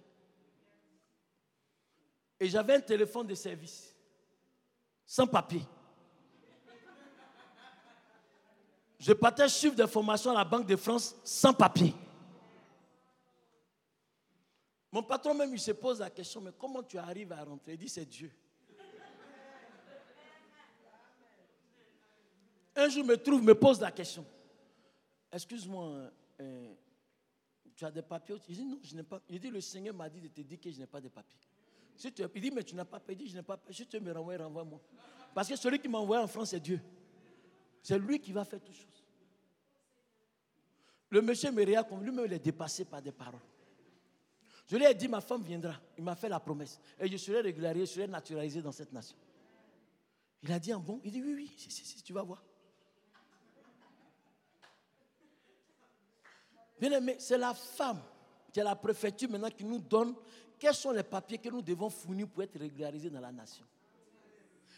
Et 2.40 2.48
j'avais 2.48 2.74
un 2.74 2.80
téléphone 2.80 3.26
de 3.26 3.34
service, 3.34 3.94
sans 5.06 5.26
papier. 5.26 5.62
Je 8.98 9.12
partais 9.12 9.48
suivre 9.48 9.76
des 9.76 9.86
formations 9.86 10.30
à 10.30 10.34
la 10.34 10.44
Banque 10.44 10.66
de 10.66 10.76
France 10.76 11.14
sans 11.22 11.52
papier. 11.52 11.94
Mon 14.90 15.02
patron 15.02 15.34
même, 15.34 15.52
il 15.52 15.60
se 15.60 15.72
pose 15.72 16.00
la 16.00 16.10
question, 16.10 16.40
mais 16.40 16.52
comment 16.58 16.82
tu 16.82 16.98
arrives 16.98 17.32
à 17.32 17.44
rentrer? 17.44 17.72
Il 17.72 17.78
dit, 17.78 17.88
c'est 17.88 18.06
Dieu. 18.06 18.32
Un 22.76 22.88
jour, 22.88 23.04
me 23.04 23.16
trouve, 23.16 23.42
me 23.42 23.54
pose 23.54 23.80
la 23.80 23.92
question. 23.92 24.24
Excuse-moi, 25.32 26.10
euh, 26.40 26.74
tu 27.74 27.84
as 27.84 27.90
des 27.90 28.02
papiers 28.02 28.36
Il 28.48 28.56
dit 28.56 28.64
non, 28.64 28.78
je 28.82 28.94
n'ai 28.94 29.02
pas. 29.02 29.20
Il 29.28 29.38
dit 29.38 29.50
le 29.50 29.60
Seigneur 29.60 29.94
m'a 29.94 30.08
dit 30.08 30.20
de 30.20 30.28
te 30.28 30.40
dire 30.40 30.60
que 30.60 30.70
je 30.70 30.78
n'ai 30.78 30.86
pas 30.86 31.00
de 31.00 31.08
papiers. 31.08 31.38
Si 31.96 32.12
tu, 32.12 32.22
il 32.34 32.40
dit 32.40 32.50
mais 32.50 32.62
tu 32.62 32.74
n'as 32.74 32.84
pas 32.84 33.00
payé. 33.00 33.18
Il 33.20 33.24
dit 33.24 33.30
je 33.30 33.36
n'ai 33.36 33.42
pas 33.42 33.56
payé. 33.56 33.74
Si 33.74 33.86
tu 33.86 34.00
me 34.00 34.12
renvoies, 34.12 34.36
renvoie-moi. 34.36 34.80
Parce 35.34 35.48
que 35.48 35.56
celui 35.56 35.78
qui 35.78 35.88
m'a 35.88 35.98
envoyé 35.98 36.22
en 36.22 36.26
France, 36.28 36.50
c'est 36.50 36.60
Dieu. 36.60 36.80
C'est 37.82 37.98
lui 37.98 38.20
qui 38.20 38.32
va 38.32 38.44
faire 38.44 38.60
toutes 38.60 38.76
choses. 38.76 39.04
Le 41.10 41.20
monsieur 41.22 41.52
me 41.52 41.64
regarde 41.64 41.88
comme 41.88 42.02
lui-même, 42.02 42.24
il 42.26 42.32
est 42.32 42.38
dépassé 42.38 42.84
par 42.84 43.00
des 43.02 43.12
paroles. 43.12 43.40
Je 44.66 44.76
lui 44.76 44.84
ai 44.84 44.94
dit, 44.94 45.08
ma 45.08 45.20
femme 45.20 45.42
viendra. 45.42 45.78
Il 45.98 46.04
m'a 46.04 46.16
fait 46.16 46.28
la 46.28 46.40
promesse. 46.40 46.80
Et 46.98 47.06
je 47.08 47.16
serai 47.16 47.40
régularisé, 47.40 47.86
je 47.86 47.90
serai 47.92 48.06
naturalisé 48.06 48.62
dans 48.62 48.72
cette 48.72 48.92
nation. 48.92 49.16
Il 50.42 50.50
a 50.52 50.58
dit, 50.58 50.72
un 50.72 50.78
bon? 50.78 51.00
Il 51.04 51.12
dit, 51.12 51.22
oui, 51.22 51.34
oui, 51.34 51.54
si, 51.56 51.70
si, 51.70 51.84
si, 51.84 52.02
tu 52.02 52.12
vas 52.12 52.22
voir. 52.22 52.42
Bien 56.80 56.92
aimé, 56.92 57.16
c'est 57.18 57.38
la 57.38 57.54
femme 57.54 58.00
qui 58.52 58.60
est 58.60 58.64
la 58.64 58.76
préfecture 58.76 59.30
maintenant 59.30 59.50
qui 59.50 59.64
nous 59.64 59.78
donne 59.78 60.14
quels 60.58 60.74
sont 60.74 60.92
les 60.92 61.02
papiers 61.02 61.38
que 61.38 61.48
nous 61.48 61.62
devons 61.62 61.90
fournir 61.90 62.28
pour 62.28 62.42
être 62.42 62.58
régularisés 62.58 63.10
dans 63.10 63.20
la 63.20 63.32
nation. 63.32 63.64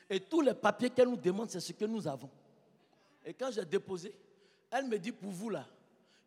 Et 0.09 0.20
tous 0.20 0.40
les 0.40 0.55
papiers 0.55 0.90
qu'elle 0.90 1.09
nous 1.09 1.16
demande, 1.16 1.51
c'est 1.51 1.60
ce 1.60 1.73
que 1.73 1.85
nous 1.85 2.06
avons. 2.06 2.31
Et 3.24 3.35
quand 3.35 3.51
j'ai 3.51 3.64
déposé, 3.64 4.14
elle 4.70 4.86
me 4.86 4.98
dit 4.98 5.12
pour 5.12 5.31
vous 5.31 5.51
là, 5.51 5.66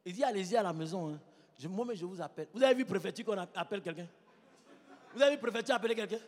il 0.06 0.14
dit 0.14 0.24
allez-y 0.24 0.56
à 0.56 0.64
la 0.64 0.74
maison. 0.74 1.14
Hein. 1.14 1.20
Je, 1.58 1.68
moi, 1.68 1.86
mais 1.86 1.96
je 1.96 2.06
vous 2.06 2.22
appelle. 2.22 2.48
Vous 2.54 2.64
avez 2.64 2.74
vu 2.74 2.86
préfecture 2.86 3.26
qu'on 3.26 3.38
appelle 3.38 3.82
quelqu'un? 3.82 4.08
Vous 5.14 5.22
avez 5.22 5.36
vu 5.36 5.42
préfecture 5.42 5.76
appeler 5.76 5.96
quelqu'un? 5.96 6.20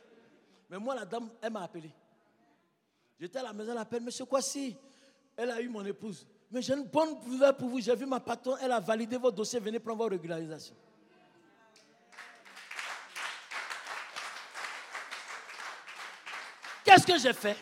Mais 0.70 0.78
moi, 0.78 0.96
la 0.96 1.06
dame, 1.06 1.30
elle 1.42 1.52
m'a 1.52 1.64
appelé. 1.64 1.90
J'étais 3.20 3.40
à 3.40 3.44
la 3.44 3.54
maison, 3.54 3.72
elle 3.72 3.78
appelle, 3.78 4.02
monsieur 4.02 4.26
si 4.40 4.76
Elle 5.38 5.52
a 5.52 5.62
eu 5.62 5.70
mon 5.70 5.86
épouse. 5.86 6.26
Mais 6.52 6.62
j'ai 6.62 6.74
une 6.74 6.84
bonne 6.84 7.18
nouvelle 7.26 7.54
pour 7.54 7.70
vous. 7.70 7.80
J'ai 7.80 7.96
vu 7.96 8.06
ma 8.06 8.20
patronne, 8.20 8.58
elle 8.62 8.74
a 8.74 8.80
validé 8.80 9.18
votre 9.18 9.38
dossier. 9.38 9.60
Venez 9.60 9.80
prendre 9.80 10.00
votre 10.00 10.12
régularisation. 10.12 10.76
Qu'est-ce 16.84 17.08
que 17.08 17.18
j'ai 17.18 17.32
fait? 17.34 17.56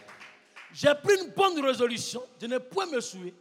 J'ai 0.73 0.93
pris 0.95 1.21
une 1.21 1.29
bonne 1.31 1.63
résolution 1.63 2.23
de 2.39 2.47
ne 2.47 2.57
point 2.57 2.87
me 2.87 2.99
souiller, 2.99 3.35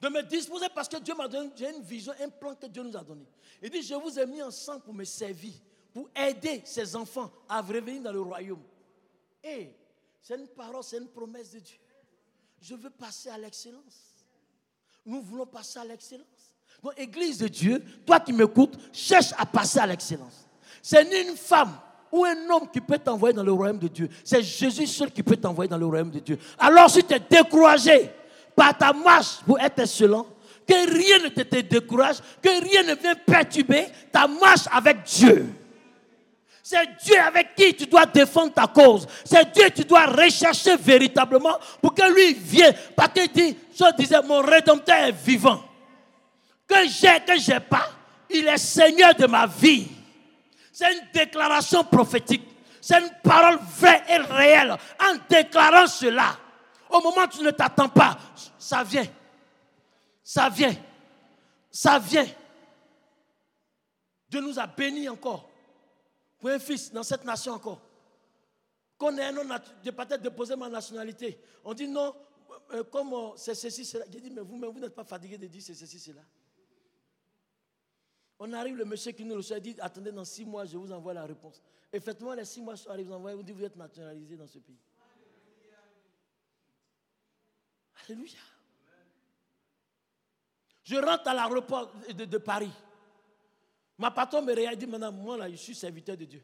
de 0.00 0.08
me 0.08 0.22
disposer 0.22 0.66
parce 0.74 0.88
que 0.88 0.96
Dieu 0.98 1.14
m'a 1.14 1.28
donné 1.28 1.50
j'ai 1.56 1.70
une 1.70 1.82
vision, 1.82 2.12
un 2.20 2.28
plan 2.28 2.54
que 2.54 2.66
Dieu 2.66 2.82
nous 2.82 2.96
a 2.96 3.02
donné. 3.02 3.26
Il 3.62 3.68
dit 3.70 3.82
Je 3.82 3.94
vous 3.94 4.18
ai 4.18 4.26
mis 4.26 4.42
ensemble 4.42 4.82
pour 4.82 4.94
me 4.94 5.04
servir, 5.04 5.52
pour 5.92 6.08
aider 6.14 6.62
ces 6.64 6.96
enfants 6.96 7.30
à 7.48 7.60
revenir 7.60 8.02
dans 8.02 8.12
le 8.12 8.20
royaume. 8.20 8.62
Et 9.44 9.74
c'est 10.22 10.36
une 10.36 10.48
parole, 10.48 10.82
c'est 10.82 10.98
une 10.98 11.08
promesse 11.08 11.50
de 11.50 11.58
Dieu. 11.58 11.78
Je 12.60 12.74
veux 12.74 12.90
passer 12.90 13.28
à 13.28 13.36
l'excellence. 13.36 14.11
Nous 15.04 15.20
voulons 15.20 15.46
passer 15.46 15.78
à 15.78 15.84
l'excellence. 15.84 16.26
Donc, 16.82 16.94
Église 16.96 17.38
de 17.38 17.48
Dieu, 17.48 17.82
toi 18.06 18.20
qui 18.20 18.32
m'écoutes, 18.32 18.76
cherche 18.92 19.32
à 19.38 19.46
passer 19.46 19.78
à 19.78 19.86
l'excellence. 19.86 20.48
C'est 20.82 21.04
ni 21.04 21.28
une 21.30 21.36
femme 21.36 21.72
ou 22.10 22.24
un 22.24 22.50
homme 22.50 22.68
qui 22.72 22.80
peut 22.80 22.98
t'envoyer 22.98 23.34
dans 23.34 23.44
le 23.44 23.52
royaume 23.52 23.78
de 23.78 23.88
Dieu. 23.88 24.08
C'est 24.24 24.42
Jésus 24.42 24.86
seul 24.86 25.10
qui 25.10 25.22
peut 25.22 25.36
t'envoyer 25.36 25.68
dans 25.68 25.78
le 25.78 25.86
royaume 25.86 26.10
de 26.10 26.18
Dieu. 26.18 26.38
Alors, 26.58 26.90
si 26.90 27.02
tu 27.04 27.14
es 27.14 27.20
découragé 27.20 28.10
par 28.54 28.76
ta 28.76 28.92
marche 28.92 29.40
pour 29.46 29.58
être 29.60 29.78
excellent, 29.78 30.26
que 30.66 30.74
rien 30.74 31.18
ne 31.24 31.28
te 31.28 31.60
décourage, 31.60 32.18
que 32.40 32.48
rien 32.48 32.82
ne 32.82 32.94
vienne 32.94 33.16
perturber 33.26 33.86
ta 34.10 34.26
marche 34.26 34.66
avec 34.70 35.02
Dieu. 35.04 35.46
C'est 36.72 37.04
Dieu 37.04 37.20
avec 37.20 37.54
qui 37.54 37.74
tu 37.74 37.84
dois 37.84 38.06
défendre 38.06 38.54
ta 38.54 38.66
cause. 38.66 39.06
C'est 39.26 39.52
Dieu 39.52 39.68
que 39.68 39.74
tu 39.74 39.84
dois 39.84 40.06
rechercher 40.06 40.74
véritablement 40.76 41.58
pour 41.82 41.94
que 41.94 42.14
lui 42.14 42.32
vienne. 42.32 42.74
Parce 42.96 43.12
qu'il 43.12 43.30
dit, 43.30 43.54
je 43.78 43.94
disais, 43.94 44.22
mon 44.22 44.40
rédempteur 44.40 44.96
est 44.96 45.12
vivant. 45.12 45.62
Que 46.66 46.88
j'ai, 46.88 47.20
que 47.26 47.38
j'ai 47.38 47.60
pas, 47.60 47.90
il 48.30 48.48
est 48.48 48.56
Seigneur 48.56 49.14
de 49.14 49.26
ma 49.26 49.46
vie. 49.46 49.86
C'est 50.72 50.90
une 50.94 51.08
déclaration 51.12 51.84
prophétique. 51.84 52.48
C'est 52.80 53.00
une 53.00 53.10
parole 53.22 53.58
vraie 53.78 54.02
et 54.08 54.16
réelle. 54.16 54.74
En 54.98 55.16
déclarant 55.28 55.86
cela, 55.86 56.38
au 56.88 57.02
moment 57.02 57.24
où 57.24 57.36
tu 57.36 57.42
ne 57.42 57.50
t'attends 57.50 57.90
pas, 57.90 58.16
ça 58.58 58.82
vient. 58.82 59.06
Ça 60.24 60.48
vient. 60.48 60.74
Ça 61.70 61.98
vient. 61.98 62.26
Dieu 64.30 64.40
nous 64.40 64.58
a 64.58 64.66
bénis 64.66 65.10
encore 65.10 65.51
pour 66.42 66.50
un 66.50 66.58
fils 66.58 66.92
dans 66.92 67.04
cette 67.04 67.24
nation 67.24 67.52
encore. 67.52 67.80
Qu'on 68.98 69.16
ait 69.16 69.26
un 69.26 69.30
nom, 69.32 69.42
j'ai 69.84 69.92
peut-être 69.92 70.20
déposé 70.20 70.56
ma 70.56 70.68
nationalité. 70.68 71.38
On 71.62 71.72
dit 71.72 71.86
non, 71.86 72.12
euh, 72.72 72.82
comme 72.82 73.12
euh, 73.12 73.36
c'est 73.36 73.54
ceci, 73.54 73.84
cela. 73.84 74.04
J'ai 74.10 74.20
dit, 74.20 74.28
mais 74.28 74.40
vous, 74.40 74.58
vous 74.58 74.80
n'êtes 74.80 74.92
pas 74.94 75.04
fatigué 75.04 75.38
de 75.38 75.46
dire 75.46 75.62
c'est 75.62 75.74
ceci, 75.74 76.00
cela. 76.00 76.20
On 78.40 78.52
arrive, 78.54 78.76
le 78.76 78.84
monsieur 78.84 79.12
qui 79.12 79.24
nous 79.24 79.36
reçoit 79.36 79.60
dit 79.60 79.76
Attendez, 79.78 80.10
dans 80.10 80.24
six 80.24 80.44
mois, 80.44 80.64
je 80.64 80.76
vous 80.76 80.90
envoie 80.90 81.14
la 81.14 81.24
réponse. 81.24 81.62
Effectivement, 81.92 82.34
les 82.34 82.44
six 82.44 82.60
mois 82.60 82.74
sont 82.74 82.90
arrivés, 82.90 83.10
vous 83.10 83.14
envoyez, 83.14 83.36
vous 83.36 83.44
dites 83.44 83.54
Vous 83.54 83.64
êtes 83.64 83.76
nationalisé 83.76 84.36
dans 84.36 84.48
ce 84.48 84.58
pays. 84.58 84.80
Alléluia. 88.04 88.40
Je 90.82 90.96
rentre 90.96 91.28
à 91.28 91.34
l'aéroport 91.34 91.92
de, 92.12 92.24
de 92.24 92.38
Paris. 92.38 92.72
Ma 94.02 94.10
patron 94.10 94.42
me 94.42 94.52
regarde 94.52 94.82
et 94.82 94.84
dit, 94.84 94.86
moi 95.12 95.36
là, 95.36 95.48
je 95.48 95.54
suis 95.54 95.76
serviteur 95.76 96.16
de 96.16 96.24
Dieu. 96.24 96.42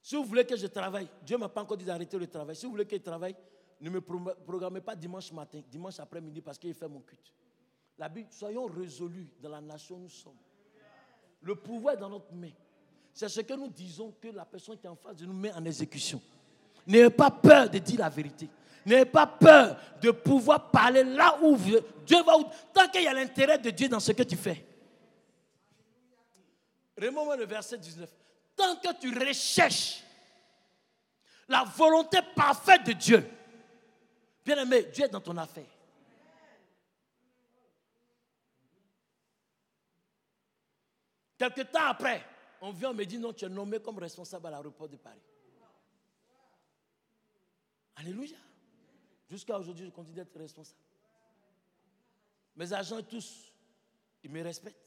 Si 0.00 0.14
vous 0.14 0.22
voulez 0.22 0.44
que 0.44 0.56
je 0.56 0.68
travaille, 0.68 1.08
Dieu 1.26 1.34
ne 1.34 1.40
m'a 1.40 1.48
pas 1.48 1.60
encore 1.60 1.76
dit 1.76 1.84
d'arrêter 1.84 2.16
le 2.16 2.28
travail. 2.28 2.54
Si 2.54 2.66
vous 2.66 2.70
voulez 2.70 2.86
que 2.86 2.94
je 2.94 3.02
travaille, 3.02 3.34
ne 3.80 3.90
me 3.90 4.00
programmez 4.00 4.80
pas 4.80 4.94
dimanche 4.94 5.32
matin, 5.32 5.60
dimanche 5.68 5.98
après-midi 5.98 6.40
parce 6.40 6.56
qu'il 6.56 6.72
fait 6.72 6.86
mon 6.86 7.00
culte. 7.00 7.32
La 7.98 8.08
Bible, 8.08 8.28
soyons 8.30 8.66
résolus 8.66 9.28
dans 9.42 9.48
la 9.48 9.60
nation 9.60 9.96
où 9.96 10.02
nous 10.02 10.08
sommes. 10.08 10.36
Le 11.42 11.56
pouvoir 11.56 11.94
est 11.94 11.98
dans 11.98 12.10
notre 12.10 12.32
main. 12.32 12.52
C'est 13.12 13.28
ce 13.28 13.40
que 13.40 13.54
nous 13.54 13.68
disons 13.68 14.14
que 14.20 14.28
la 14.28 14.44
personne 14.44 14.78
qui 14.78 14.86
est 14.86 14.90
en 14.90 14.94
face 14.94 15.16
de 15.16 15.26
nous 15.26 15.34
met 15.34 15.52
en 15.52 15.64
exécution. 15.64 16.22
N'ayez 16.86 17.10
pas 17.10 17.32
peur 17.32 17.68
de 17.68 17.78
dire 17.78 17.98
la 17.98 18.08
vérité. 18.08 18.48
N'ayez 18.86 19.04
pas 19.04 19.26
peur 19.26 19.76
de 20.00 20.12
pouvoir 20.12 20.70
parler 20.70 21.02
là 21.02 21.40
où 21.42 21.56
Dieu 21.56 22.22
va. 22.22 22.34
Tant 22.72 22.88
qu'il 22.88 23.02
y 23.02 23.08
a 23.08 23.12
l'intérêt 23.12 23.58
de 23.58 23.70
Dieu 23.70 23.88
dans 23.88 23.98
ce 23.98 24.12
que 24.12 24.22
tu 24.22 24.36
fais. 24.36 24.64
Remonte 26.96 27.38
le 27.38 27.46
verset 27.46 27.78
19. 27.78 28.10
Tant 28.56 28.76
que 28.76 29.00
tu 29.00 29.16
recherches 29.18 30.02
la 31.48 31.64
volonté 31.64 32.18
parfaite 32.34 32.86
de 32.86 32.92
Dieu, 32.92 33.30
bien 34.44 34.62
aimé, 34.62 34.84
Dieu 34.84 35.04
est 35.04 35.08
dans 35.08 35.20
ton 35.20 35.36
affaire. 35.36 35.66
Quelque 41.36 41.62
temps 41.62 41.86
après, 41.86 42.24
on 42.60 42.72
vient, 42.72 42.92
me 42.92 43.04
dit 43.04 43.18
non, 43.18 43.32
tu 43.32 43.44
es 43.44 43.48
nommé 43.48 43.80
comme 43.80 43.98
responsable 43.98 44.46
à 44.46 44.50
l'aéroport 44.50 44.88
de 44.88 44.96
Paris. 44.96 45.20
Alléluia. 47.96 48.38
Jusqu'à 49.28 49.58
aujourd'hui, 49.58 49.86
je 49.86 49.90
continue 49.90 50.16
d'être 50.16 50.38
responsable. 50.38 50.78
Mes 52.56 52.72
agents 52.72 53.02
tous, 53.02 53.52
ils 54.22 54.30
me 54.30 54.42
respectent. 54.42 54.78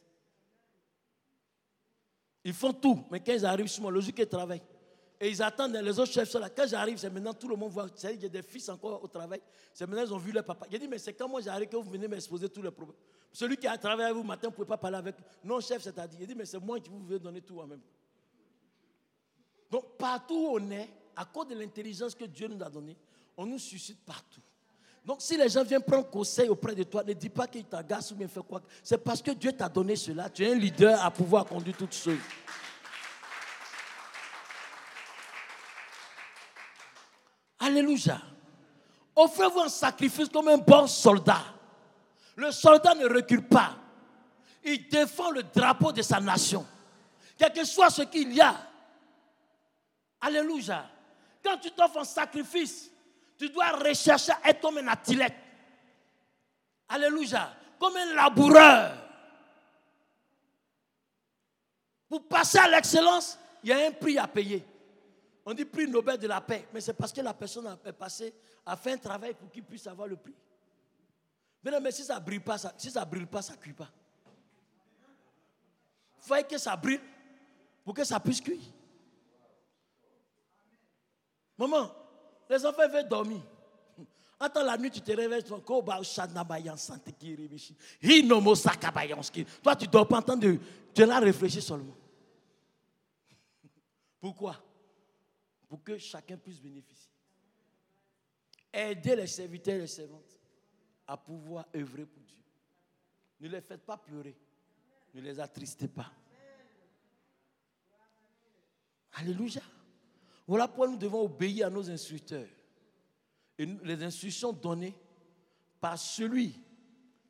Ils 2.44 2.54
font 2.54 2.74
tout, 2.74 3.04
mais 3.12 3.20
quand 3.20 3.34
ils 3.34 3.46
arrivent 3.46 3.68
sur 3.68 3.82
moi, 3.82 3.92
logique 3.92 4.16
qu'ils 4.16 4.28
travaillent. 4.28 4.62
Et 5.20 5.30
ils 5.30 5.42
attendent, 5.42 5.76
les 5.76 6.00
autres 6.00 6.12
chefs 6.12 6.34
là. 6.36 6.50
Quand 6.50 6.68
j'arrive, 6.68 6.98
c'est 6.98 7.10
maintenant 7.10 7.34
tout 7.34 7.48
le 7.48 7.56
monde 7.56 7.72
voit. 7.72 7.88
Y 8.04 8.26
a 8.26 8.30
des 8.30 8.44
fils 8.44 8.70
encore 8.70 9.04
au 9.04 9.08
travail. 9.08 9.42
C'est 9.74 9.88
maintenant 9.88 10.06
ils 10.06 10.14
ont 10.14 10.18
vu 10.18 10.32
leur 10.32 10.44
papa. 10.44 10.68
J'ai 10.72 10.78
dit, 10.78 10.88
mais 10.88 11.00
c'est 11.00 11.14
quand 11.14 11.28
moi 11.28 11.42
j'arrive 11.42 11.68
que 11.68 11.76
vous 11.76 11.90
venez 11.90 12.08
m'exposer 12.08 12.48
tous 12.50 12.62
les 12.62 12.70
problèmes. 12.70 12.98
Celui 13.32 13.58
qui 13.58 13.68
a 13.68 13.78
travaillé 13.78 14.06
avec 14.06 14.18
vous 14.18 14.24
matin, 14.24 14.48
vous 14.48 14.52
ne 14.52 14.56
pouvez 14.56 14.68
pas 14.68 14.78
parler 14.78 14.98
avec. 14.98 15.16
Non, 15.44 15.60
chef, 15.60 15.82
c'est-à-dire. 15.82 16.20
Il 16.22 16.28
dit, 16.28 16.36
mais 16.36 16.46
c'est 16.46 16.60
moi 16.60 16.80
qui 16.80 16.90
vous 16.90 17.04
veux 17.04 17.20
donner 17.20 17.42
tout 17.42 17.60
en 17.60 17.68
même 17.68 17.82
Donc, 19.72 19.98
partout 19.98 20.36
où 20.36 20.60
on 20.60 20.72
est, 20.72 20.90
à 21.16 21.26
cause 21.26 21.48
de 21.48 21.56
l'intelligence 21.56 22.14
que 22.14 22.26
Dieu 22.26 22.48
nous 22.48 22.64
a 22.64 22.70
donnée, 22.70 22.96
on 23.36 23.46
nous 23.46 23.60
suscite 23.60 24.06
partout. 24.06 24.42
Donc, 25.08 25.22
si 25.22 25.38
les 25.38 25.48
gens 25.48 25.64
viennent 25.64 25.82
prendre 25.82 26.10
conseil 26.10 26.50
auprès 26.50 26.76
de 26.76 26.84
toi, 26.84 27.02
ne 27.02 27.14
dis 27.14 27.30
pas 27.30 27.48
qu'ils 27.48 27.64
t'agacent 27.64 28.12
ou 28.12 28.16
bien 28.16 28.28
fait 28.28 28.42
quoi. 28.42 28.62
C'est 28.84 28.98
parce 28.98 29.22
que 29.22 29.32
Dieu 29.32 29.54
t'a 29.54 29.70
donné 29.70 29.96
cela. 29.96 30.30
Tu 30.30 30.44
es 30.44 30.52
un 30.52 30.56
leader 30.56 31.02
à 31.02 31.10
pouvoir 31.10 31.46
conduire 31.46 31.78
toutes 31.78 31.96
choses. 31.96 32.20
Alléluia. 37.58 38.22
Offrez-vous 39.16 39.62
un 39.62 39.70
sacrifice 39.70 40.28
comme 40.28 40.50
un 40.50 40.58
bon 40.58 40.86
soldat. 40.88 41.42
Le 42.36 42.52
soldat 42.52 42.94
ne 42.94 43.06
recule 43.08 43.48
pas. 43.48 43.78
Il 44.62 44.90
défend 44.90 45.32
le 45.32 45.44
drapeau 45.44 45.94
de 45.94 46.02
sa 46.02 46.20
nation. 46.20 46.68
Quel 47.38 47.54
que 47.54 47.64
soit 47.64 47.90
ce 47.92 48.02
qu'il 48.02 48.34
y 48.34 48.42
a. 48.42 48.58
Alléluia. 50.20 50.86
Quand 51.42 51.58
tu 51.60 51.72
t'offres 51.72 52.00
un 52.00 52.04
sacrifice, 52.04 52.92
tu 53.38 53.50
dois 53.50 53.72
rechercher 53.72 54.32
à 54.44 54.50
être 54.50 54.62
comme 54.62 54.78
un 54.78 54.88
athlète. 54.88 55.36
Alléluia. 56.90 57.56
Comme 57.80 57.96
un 57.96 58.14
laboureur. 58.16 58.98
Pour 62.10 62.28
passer 62.28 62.58
à 62.58 62.68
l'excellence, 62.70 63.38
il 63.64 63.70
y 63.70 63.74
a 63.74 63.88
un 63.88 63.92
prix 63.92 64.18
à 64.18 64.28
payer. 64.28 64.66
On 65.46 65.54
dit 65.54 65.66
prix 65.66 65.88
Nobel 65.88 66.18
de 66.18 66.28
la 66.28 66.42
paix, 66.42 66.68
mais 66.74 66.82
c'est 66.82 66.94
parce 66.94 67.14
que 67.14 67.22
la 67.22 67.34
personne 67.34 67.68
a 67.68 67.78
passé, 67.94 68.34
a 68.66 68.76
fait 68.76 68.94
un 68.94 68.98
travail 68.98 69.34
pour 69.34 69.50
qu'il 69.52 69.64
puisse 69.64 69.88
avoir 69.88 70.08
le 70.08 70.16
prix. 70.16 70.36
Mais 71.64 71.72
non, 71.72 71.80
mais 71.82 71.92
si 71.92 72.04
ça 72.04 72.20
ne 72.20 72.26
brille 72.26 72.40
pas, 72.40 72.58
ça, 72.58 72.74
si 72.78 72.92
ça 72.92 73.06
brille 73.06 73.26
pas, 73.26 73.42
ça 73.42 73.54
ne 73.54 73.58
cuit 73.58 73.74
pas. 73.74 73.90
Il 76.18 76.28
faut 76.28 76.48
que 76.50 76.58
ça 76.58 76.76
brille 76.76 77.00
pour 77.84 77.94
que 77.94 78.04
ça 78.04 78.20
puisse 78.20 78.42
cuire. 78.42 78.60
Maman, 81.58 81.92
les 82.50 82.66
enfants 82.66 82.88
veulent 82.90 83.08
dormir. 83.08 83.42
Attends 84.40 84.64
la 84.64 84.78
nuit, 84.78 84.92
tu 84.92 85.02
te 85.02 85.12
réveilles, 85.12 85.44
tu 85.44 85.50
Toi, 89.62 89.76
tu 89.76 89.86
ne 89.86 89.92
dors 89.92 90.08
pas 90.08 90.18
en 90.18 90.22
train 90.22 90.38
de. 90.38 90.60
Tu 90.94 91.02
es 91.02 91.06
là 91.06 91.20
réfléchir 91.20 91.62
seulement. 91.62 91.96
Pourquoi? 94.20 94.56
Pour 95.68 95.84
que 95.84 95.98
chacun 95.98 96.38
puisse 96.38 96.62
bénéficier. 96.62 97.12
Aider 98.72 99.16
les 99.16 99.28
serviteurs 99.28 99.76
et 99.76 99.82
les 99.82 99.88
servantes 99.88 100.40
à 101.08 101.18
pouvoir 101.18 101.66
œuvrer 101.76 102.06
pour 102.06 102.22
Dieu. 102.24 102.44
Ne 103.40 103.48
les 103.48 103.62
faites 103.62 103.86
pas 103.86 103.98
pleurer. 103.98 104.36
Ne 105.14 105.22
les 105.22 105.40
attristez 105.40 105.88
pas. 105.88 106.12
Alléluia. 109.14 109.62
Voilà 110.48 110.68
pourquoi 110.68 110.88
nous 110.88 110.98
devons 110.98 111.24
obéir 111.24 111.68
à 111.68 111.70
nos 111.70 111.90
instructeurs. 111.90 112.48
Et 113.58 113.66
les 113.66 114.04
instructions 114.04 114.54
données 114.54 114.96
par 115.80 115.98
celui 115.98 116.56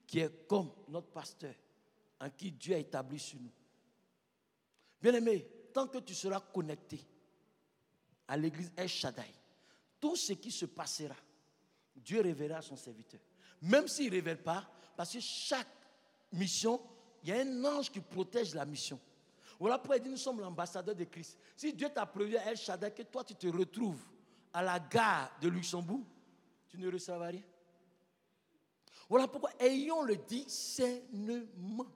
qui 0.05 0.19
est 0.19 0.47
comme 0.47 0.71
notre 0.87 1.07
pasteur, 1.07 1.53
en 2.21 2.29
qui 2.29 2.51
Dieu 2.51 2.75
a 2.75 2.77
établi 2.77 3.19
sur 3.19 3.39
nous. 3.39 3.51
Bien-aimé, 5.01 5.47
tant 5.73 5.87
que 5.87 5.97
tu 5.97 6.13
seras 6.13 6.39
connecté 6.39 6.99
à 8.27 8.37
l'église 8.37 8.71
El 8.75 8.87
Shaddai, 8.87 9.33
tout 9.99 10.15
ce 10.15 10.33
qui 10.33 10.51
se 10.51 10.65
passera, 10.65 11.15
Dieu 11.95 12.21
révélera 12.21 12.59
à 12.59 12.61
son 12.61 12.75
serviteur. 12.75 13.19
Même 13.61 13.87
s'il 13.87 14.07
ne 14.07 14.11
révèle 14.11 14.41
pas, 14.41 14.69
parce 14.95 15.13
que 15.13 15.19
chaque 15.19 15.67
mission, 16.31 16.81
il 17.23 17.29
y 17.29 17.31
a 17.31 17.41
un 17.41 17.65
ange 17.65 17.91
qui 17.91 17.99
protège 17.99 18.53
la 18.53 18.65
mission. 18.65 18.99
Voilà 19.59 19.77
pourquoi 19.77 19.97
il 19.97 20.03
dit 20.03 20.09
nous 20.09 20.17
sommes 20.17 20.39
l'ambassadeur 20.39 20.95
de 20.95 21.03
Christ. 21.05 21.37
Si 21.55 21.73
Dieu 21.73 21.89
t'a 21.89 22.05
prévu 22.05 22.37
à 22.37 22.51
El 22.51 22.57
Shaddai 22.57 22.91
que 22.91 23.03
toi 23.03 23.23
tu 23.23 23.35
te 23.35 23.47
retrouves 23.47 24.03
à 24.53 24.61
la 24.61 24.79
gare 24.79 25.31
de 25.41 25.47
Luxembourg, 25.47 26.05
tu 26.67 26.77
ne 26.77 26.91
recevras 26.91 27.27
rien. 27.27 27.41
Voilà 29.09 29.27
pourquoi 29.27 29.51
ayons 29.59 30.03
le 30.03 30.17
discernement. 30.17 31.87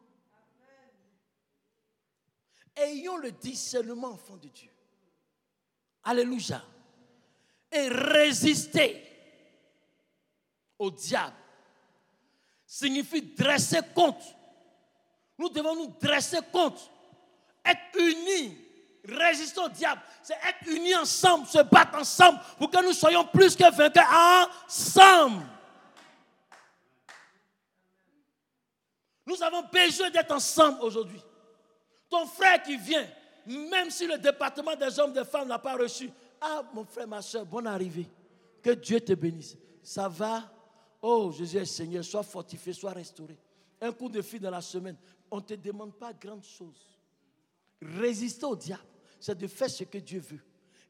Ayons 2.76 3.18
le 3.18 3.32
discernement, 3.32 4.10
enfant 4.10 4.38
de 4.38 4.48
Dieu. 4.48 4.70
Alléluia. 6.04 6.64
Et 7.72 7.90
résister 7.90 9.04
au 10.80 10.90
diable 10.90 11.36
signifie 12.66 13.22
dresser 13.22 13.82
compte. 13.94 14.24
Nous 15.38 15.50
devons 15.50 15.76
nous 15.76 15.94
dresser 16.00 16.40
compte 16.54 16.90
être 17.66 18.00
unis, 18.00 18.58
résister 19.06 19.60
au 19.60 19.70
diable, 19.70 20.02
c'est 20.22 20.34
être 20.34 20.68
unis 20.68 20.96
ensemble, 20.96 21.48
se 21.48 21.62
battre 21.64 21.98
ensemble 21.98 22.40
pour 22.58 22.70
que 22.70 22.84
nous 22.84 22.94
soyons 22.94 23.26
plus 23.26 23.56
que 23.56 23.72
vainqueurs 23.76 24.50
ensemble. 24.68 25.46
Nous 29.26 29.42
avons 29.44 29.64
besoin 29.72 30.10
d'être 30.10 30.32
ensemble 30.32 30.82
aujourd'hui. 30.82 31.22
Ton 32.10 32.26
frère 32.26 32.62
qui 32.62 32.76
vient, 32.78 33.08
même 33.46 33.90
si 33.90 34.06
le 34.06 34.18
département 34.18 34.76
des 34.76 35.00
hommes 35.00 35.12
et 35.12 35.20
des 35.20 35.26
femmes 35.26 35.48
n'a 35.48 35.60
pas 35.60 35.76
reçu, 35.76 36.10
ah 36.42 36.64
mon 36.74 36.84
frère, 36.84 37.08
ma 37.08 37.22
soeur, 37.22 37.46
bonne 37.46 37.68
arrivée. 37.68 38.08
Que 38.62 38.72
Dieu 38.72 39.00
te 39.00 39.14
bénisse. 39.14 39.56
Ça 39.84 40.08
va? 40.08 40.44
Oh 41.02 41.32
Jésus 41.32 41.58
est 41.58 41.66
Seigneur, 41.66 42.04
sois 42.04 42.24
fortifié, 42.24 42.74
sois 42.74 42.92
restauré. 42.92 43.38
Un 43.80 43.92
coup 43.92 44.10
de 44.10 44.22
fil 44.22 44.40
dans 44.40 44.52
la 44.52 44.62
semaine. 44.62 44.98
On 45.30 45.38
ne 45.38 45.42
te 45.42 45.54
demande 45.54 45.94
pas 45.94 46.14
grande 46.14 46.44
chose. 46.44 46.91
Résister 47.82 48.46
au 48.46 48.56
diable, 48.56 48.84
c'est 49.20 49.38
de 49.38 49.48
faire 49.48 49.70
ce 49.70 49.84
que 49.84 49.98
Dieu 49.98 50.20
veut. 50.20 50.40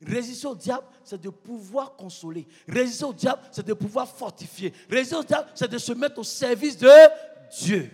Résister 0.02 0.48
au 0.48 0.56
diable, 0.56 0.86
c'est 1.04 1.22
de 1.22 1.30
pouvoir 1.30 1.96
consoler. 1.96 2.48
Résister 2.68 3.06
au 3.06 3.14
diable, 3.14 3.42
c'est 3.52 3.66
de 3.66 3.74
pouvoir 3.74 4.08
fortifier. 4.10 4.74
Résister 4.90 5.16
au 5.16 5.24
diable, 5.24 5.50
c'est 5.54 5.70
de 5.70 5.78
se 5.78 5.94
mettre 5.94 6.20
au 6.20 6.24
service 6.24 6.78
de 6.78 6.90
Dieu. 7.60 7.92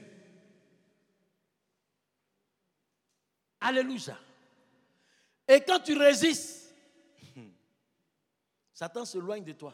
Alléluia. 3.60 4.18
Et 5.48 5.60
quand 5.61 5.80
tu 5.80 5.98
résistes, 5.98 6.74
Satan 8.74 9.03
se 9.03 9.18
loigne 9.18 9.44
de 9.44 9.53
toi. 9.53 9.74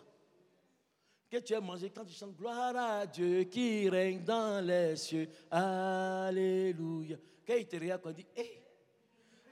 Que 1.30 1.38
tu 1.38 1.54
aies 1.54 1.62
mangé 1.62 1.90
quand 1.90 2.06
tu 2.06 2.14
chantes 2.14 2.36
gloire 2.36 2.76
à 2.76 3.06
Dieu 3.06 3.44
qui 3.44 3.90
règne 3.90 4.24
dans 4.24 4.64
les 4.66 4.96
cieux. 4.96 5.30
Alléluia. 5.50 7.18
Quand 7.46 7.56
il 7.56 7.68
te 7.68 7.76
regarde, 7.76 8.02
il 8.08 8.14
dit, 8.14 8.28
hé, 8.36 8.63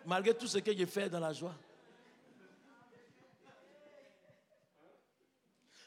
malgré 0.06 0.36
tout 0.36 0.48
ce 0.48 0.58
que 0.60 0.76
j'ai 0.76 0.86
fait 0.86 1.10
dans 1.10 1.20
la 1.20 1.34
joie. 1.34 1.56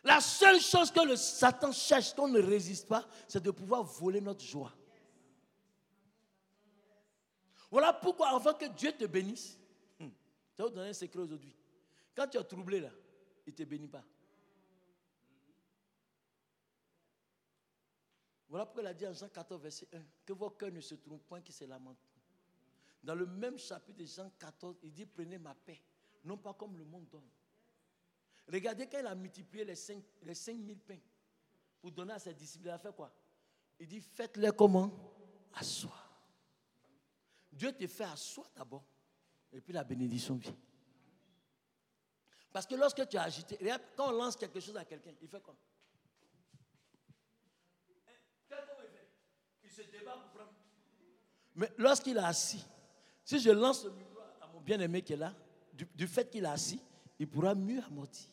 La 0.05 0.21
seule 0.21 0.61
chose 0.61 0.91
que 0.91 1.01
le 1.01 1.17
Satan 1.17 1.73
cherche 1.73 2.15
qu'on 2.15 2.29
ne 2.29 2.41
résiste 2.41 2.87
pas, 2.87 3.09
c'est 3.27 3.43
de 3.43 3.51
pouvoir 3.51 3.83
voler 3.83 4.21
notre 4.21 4.45
joie. 4.45 4.73
Voilà 7.71 7.93
pourquoi, 7.93 8.29
avant 8.29 8.53
que 8.53 8.67
Dieu 8.67 8.93
te 8.93 9.07
bénisse, 9.07 9.59
hmm, 9.99 10.09
je 10.53 10.63
vais 10.63 10.69
vous 10.69 10.75
donner 10.75 10.91
un 10.91 10.95
secret 10.95 11.21
aujourd'hui. 11.21 11.57
Quand 12.15 12.29
tu 12.29 12.39
es 12.39 12.45
troublé 12.45 12.81
là, 12.81 12.91
il 13.47 13.51
ne 13.51 13.57
te 13.57 13.63
bénit 13.65 13.89
pas. 13.89 14.05
Voilà 18.49 18.67
pourquoi 18.67 18.83
il 18.83 18.87
a 18.87 18.95
dit 18.95 19.07
en 19.07 19.13
Jean 19.13 19.29
14, 19.29 19.61
verset 19.61 19.89
1, 19.93 20.01
que 20.25 20.33
vos 20.33 20.51
cœurs 20.51 20.71
ne 20.71 20.81
se 20.81 20.95
trompent 20.95 21.27
point, 21.27 21.41
qui 21.41 21.51
se 21.51 21.65
lamentent. 21.65 22.14
Dans 23.05 23.15
le 23.15 23.27
même 23.27 23.59
chapitre 23.59 23.99
de 23.99 24.07
Jean 24.07 24.31
14, 24.39 24.79
il 24.83 24.91
dit, 24.91 25.05
prenez 25.05 25.37
ma 25.37 25.55
paix, 25.55 25.81
non 26.25 26.39
pas 26.39 26.55
comme 26.55 26.79
le 26.79 26.85
monde 26.85 27.07
donne. 27.11 27.29
Regardez 28.51 28.87
quand 28.87 28.99
il 28.99 29.07
a 29.07 29.15
multiplié 29.15 29.65
les 29.65 29.75
5, 29.75 30.03
les 30.23 30.35
5000 30.35 30.79
pains 30.79 30.99
pour 31.83 31.93
donner 31.93 32.15
à 32.15 32.19
ses 32.19 32.33
disciples, 32.33 32.67
il 32.67 32.71
a 32.71 32.79
fait 32.79 32.95
quoi? 32.95 33.15
Il 33.79 33.87
dit, 33.87 34.01
faites-les 34.01 34.53
comment? 34.57 34.91
Asseoir. 35.53 36.19
Dieu 37.53 37.73
te 37.73 37.87
fait 37.87 38.05
asseoir 38.05 38.51
d'abord. 38.57 38.85
Et 39.53 39.61
puis 39.61 39.75
la 39.75 39.85
bénédiction 39.85 40.37
vient. 40.37 40.57
Parce 42.53 42.67
que 42.67 42.75
lorsque 42.75 43.07
tu 43.07 43.19
as 43.19 43.25
agité, 43.25 43.59
quand 43.95 44.09
on 44.09 44.13
lance 44.13 44.37
quelque 44.37 44.61
chose 44.61 44.77
à 44.79 44.85
quelqu'un, 44.87 45.13
il 45.21 45.29
fait 45.29 45.43
quoi? 45.43 45.57
Il 49.63 49.71
se 49.71 49.83
débat 49.83 50.17
pour 50.17 50.31
prendre. 50.31 50.55
Mais 51.55 51.71
lorsqu'il 51.77 52.17
est 52.17 52.21
assis, 52.21 52.65
si 53.25 53.39
je 53.39 53.51
lance 53.51 53.85
le 53.85 53.91
micro 53.93 54.19
à 54.41 54.47
mon 54.53 54.61
bien-aimé 54.61 55.03
qui 55.03 55.15
est 55.15 55.17
là, 55.17 55.35
du, 55.73 56.07
fait 56.07 56.31
qu'il 56.31 56.45
est 56.45 56.49
assis, 56.49 56.81
il 57.19 57.29
pourra 57.29 57.55
mieux 57.55 57.83
amortir. 57.83 58.29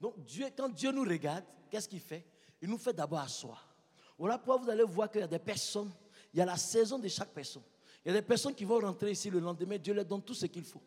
Donc 0.00 0.22
Dieu, 0.24 0.46
quand 0.56 0.68
Dieu 0.68 0.90
nous 0.90 1.04
regarde, 1.04 1.44
qu'est-ce 1.70 1.88
qu'il 1.88 2.00
fait? 2.00 2.26
Il 2.60 2.68
nous 2.68 2.78
fait 2.78 2.92
d'abord 2.92 3.20
asseoir. 3.20 3.74
Voilà 4.18 4.38
pourquoi 4.38 4.56
vous 4.58 4.70
allez 4.70 4.84
voir 4.84 5.10
qu'il 5.10 5.20
y 5.20 5.24
a 5.24 5.28
des 5.28 5.38
personnes, 5.38 5.90
il 6.32 6.38
y 6.38 6.42
a 6.42 6.44
la 6.44 6.56
saison 6.56 6.98
de 6.98 7.08
chaque 7.08 7.30
personne. 7.30 7.62
Il 8.04 8.08
y 8.08 8.10
a 8.10 8.20
des 8.20 8.26
personnes 8.26 8.54
qui 8.54 8.64
vont 8.64 8.80
rentrer 8.80 9.12
ici 9.12 9.30
le 9.30 9.38
lendemain, 9.38 9.78
Dieu 9.78 9.94
leur 9.94 10.04
donne 10.04 10.22
tout 10.22 10.34
ce 10.34 10.46
qu'il 10.46 10.64
faut. 10.64 10.82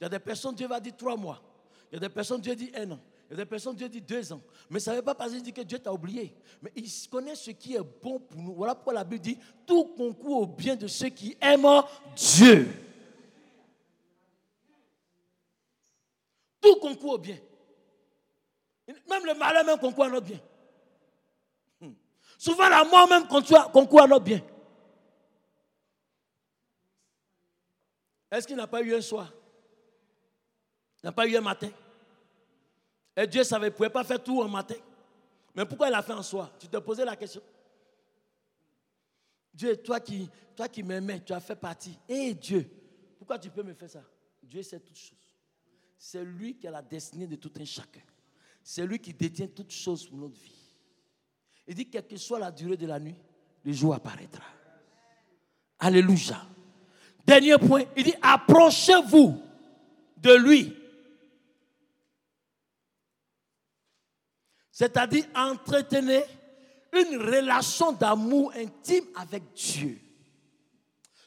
Il 0.00 0.04
y 0.04 0.06
a 0.06 0.08
des 0.08 0.18
personnes, 0.18 0.54
Dieu 0.54 0.68
va 0.68 0.80
dire 0.80 0.96
trois 0.96 1.16
mois. 1.16 1.42
Il 1.90 1.94
y 1.94 1.96
a 1.96 2.00
des 2.00 2.08
personnes, 2.08 2.40
Dieu 2.40 2.54
dit 2.54 2.70
un 2.74 2.92
an. 2.92 3.00
Il 3.26 3.30
y 3.30 3.34
a 3.34 3.44
des 3.44 3.48
personnes, 3.48 3.74
Dieu 3.74 3.88
dit 3.88 4.00
deux 4.00 4.32
ans. 4.32 4.42
Mais 4.68 4.80
ça 4.80 4.92
ne 4.92 4.96
veut 4.96 5.02
pas 5.02 5.14
passer 5.14 5.40
dire 5.40 5.54
que 5.54 5.62
Dieu 5.62 5.78
t'a 5.78 5.92
oublié. 5.92 6.34
Mais 6.60 6.70
il 6.76 6.90
connaît 7.10 7.34
ce 7.34 7.50
qui 7.52 7.74
est 7.74 7.80
bon 7.80 8.18
pour 8.20 8.40
nous. 8.40 8.54
Voilà 8.54 8.74
pourquoi 8.74 8.92
la 8.92 9.04
Bible 9.04 9.22
dit 9.22 9.38
tout 9.66 9.84
concourt 9.96 10.42
au 10.42 10.46
bien 10.46 10.76
de 10.76 10.86
ceux 10.86 11.08
qui 11.08 11.36
aiment 11.40 11.82
Dieu. 12.14 12.68
Tout 16.60 16.76
concourt 16.76 17.14
au 17.14 17.18
bien. 17.18 17.38
Même 18.86 19.24
le 19.24 19.34
malheur 19.34 19.64
même 19.64 19.78
concourt 19.78 20.04
à 20.04 20.10
notre 20.10 20.26
bien. 20.26 20.40
Hmm. 21.80 21.92
Souvent 22.38 22.68
la 22.68 22.84
mort 22.84 23.08
même 23.08 23.26
concourt 23.26 24.02
à 24.02 24.06
notre 24.06 24.24
bien. 24.24 24.42
Est-ce 28.30 28.46
qu'il 28.46 28.56
n'a 28.56 28.66
pas 28.66 28.82
eu 28.82 28.94
un 28.94 29.00
soir? 29.00 29.32
Il 31.02 31.06
n'a 31.06 31.12
pas 31.12 31.26
eu 31.26 31.36
un 31.36 31.40
matin? 31.40 31.70
Et 33.16 33.26
Dieu 33.26 33.44
savait, 33.44 33.66
ne 33.66 33.74
pouvait 33.74 33.90
pas 33.90 34.04
faire 34.04 34.22
tout 34.22 34.40
en 34.40 34.48
matin. 34.48 34.74
Mais 35.54 35.64
pourquoi 35.64 35.88
il 35.88 35.94
a 35.94 36.02
fait 36.02 36.12
un 36.12 36.22
soir? 36.22 36.52
Tu 36.58 36.66
te 36.66 36.76
posais 36.78 37.04
la 37.04 37.14
question. 37.16 37.40
Dieu, 39.52 39.76
toi 39.76 40.00
qui, 40.00 40.28
toi 40.56 40.68
qui 40.68 40.82
m'aimais, 40.82 41.20
tu 41.20 41.32
as 41.32 41.40
fait 41.40 41.54
partie. 41.54 41.96
Et 42.08 42.34
Dieu, 42.34 42.68
pourquoi 43.18 43.38
tu 43.38 43.50
peux 43.50 43.62
me 43.62 43.72
faire 43.72 43.90
ça? 43.90 44.02
Dieu 44.42 44.62
sait 44.62 44.80
toutes 44.80 44.98
choses. 44.98 45.36
C'est 45.96 46.24
lui 46.24 46.56
qui 46.56 46.66
a 46.66 46.72
la 46.72 46.82
destinée 46.82 47.26
de 47.26 47.36
tout 47.36 47.52
un 47.58 47.64
chacun. 47.64 48.02
C'est 48.62 48.84
lui 48.84 48.98
qui 48.98 49.14
détient 49.14 49.46
toutes 49.46 49.70
choses 49.70 50.06
pour 50.06 50.18
notre 50.18 50.34
vie. 50.34 50.52
Il 51.66 51.74
dit, 51.74 51.88
quelle 51.88 52.06
que 52.06 52.16
soit 52.16 52.38
la 52.38 52.50
durée 52.50 52.76
de 52.76 52.86
la 52.86 52.98
nuit, 52.98 53.14
le 53.64 53.72
jour 53.72 53.94
apparaîtra. 53.94 54.44
Alléluia. 55.78 56.46
Dernier 57.26 57.56
point, 57.58 57.84
il 57.96 58.04
dit 58.04 58.14
approchez-vous 58.20 59.40
de 60.18 60.34
lui. 60.34 60.76
C'est-à-dire 64.74 65.24
entretenez 65.36 66.24
une 66.92 67.16
relation 67.18 67.92
d'amour 67.92 68.52
intime 68.56 69.04
avec 69.14 69.44
Dieu. 69.54 70.00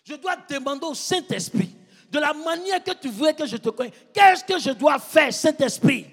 Je 0.04 0.16
dois 0.16 0.36
demander 0.50 0.86
au 0.86 0.94
Saint-Esprit, 0.94 1.74
de 2.12 2.20
la 2.20 2.34
manière 2.34 2.84
que 2.84 2.92
tu 2.92 3.08
veux 3.08 3.32
que 3.32 3.46
je 3.46 3.56
te 3.56 3.70
connaisse, 3.70 3.94
qu'est-ce 4.14 4.44
que 4.44 4.60
je 4.60 4.72
dois 4.72 5.00
faire, 5.00 5.34
Saint-Esprit? 5.34 6.06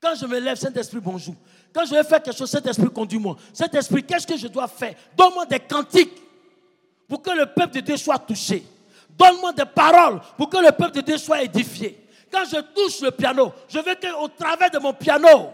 Quand 0.00 0.14
je 0.14 0.26
me 0.26 0.38
lève, 0.38 0.58
Saint-Esprit, 0.58 1.00
bonjour. 1.00 1.34
Quand 1.72 1.86
je 1.86 1.94
vais 1.94 2.04
faire 2.04 2.22
quelque 2.22 2.36
chose, 2.36 2.50
Saint-Esprit, 2.50 2.90
conduis-moi. 2.90 3.36
Saint-Esprit, 3.54 4.04
qu'est-ce 4.04 4.26
que 4.26 4.36
je 4.36 4.48
dois 4.48 4.68
faire? 4.68 4.94
Donne-moi 5.16 5.46
des 5.46 5.60
cantiques 5.60 6.22
pour 7.08 7.22
que 7.22 7.30
le 7.30 7.46
peuple 7.46 7.76
de 7.76 7.80
Dieu 7.80 7.96
soit 7.96 8.18
touché. 8.18 8.64
Donne-moi 9.08 9.54
des 9.54 9.64
paroles 9.64 10.20
pour 10.36 10.50
que 10.50 10.58
le 10.58 10.72
peuple 10.72 10.96
de 10.96 11.00
Dieu 11.00 11.16
soit 11.16 11.42
édifié. 11.42 12.06
Quand 12.30 12.44
je 12.44 12.60
touche 12.60 13.00
le 13.00 13.10
piano, 13.10 13.52
je 13.68 13.78
veux 13.78 13.94
qu'au 13.94 14.28
travers 14.28 14.70
de 14.70 14.78
mon 14.78 14.92
piano, 14.92 15.52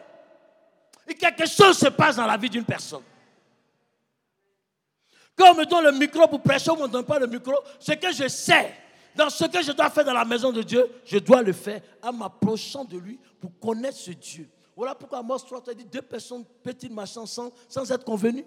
quelque 1.18 1.46
chose 1.46 1.78
se 1.78 1.88
passe 1.88 2.16
dans 2.16 2.26
la 2.26 2.36
vie 2.36 2.51
d'une 2.51 2.64
personne. 2.64 3.02
Quand 5.36 5.52
on 5.52 5.55
me 5.56 5.64
donne 5.64 5.84
le 5.84 5.92
micro 5.92 6.26
pour 6.28 6.40
prêcher, 6.42 6.70
on 6.70 6.76
ne 6.76 6.82
me 6.82 6.88
donne 6.88 7.05
pas 7.05 7.18
le 7.18 7.26
micro, 7.26 7.55
ce 7.78 7.92
que 7.92 8.12
je 8.12 8.28
sais, 8.28 8.74
dans 9.14 9.30
ce 9.30 9.44
que 9.44 9.62
je 9.62 9.72
dois 9.72 9.90
faire 9.90 10.05
dans 10.05 10.12
la 10.12 10.24
maison 10.24 10.52
de 10.52 10.62
Dieu, 10.62 10.88
je 11.05 11.18
dois 11.18 11.42
le 11.42 11.52
faire 11.52 11.80
en 12.02 12.12
m'approchant 12.12 12.84
de 12.84 12.98
lui 12.98 13.18
pour 13.40 13.59
connaître 13.59 13.96
ce 13.96 14.10
Dieu. 14.12 14.48
Voilà 14.76 14.94
pourquoi 14.94 15.18
Amos 15.18 15.38
3 15.38 15.70
as 15.70 15.74
dit 15.74 15.84
deux 15.84 16.02
personnes 16.02 16.44
petites 16.62 16.92
marchent 16.92 17.16
ensemble 17.16 17.52
sans 17.68 17.90
être 17.90 18.05
convenues? 18.05 18.44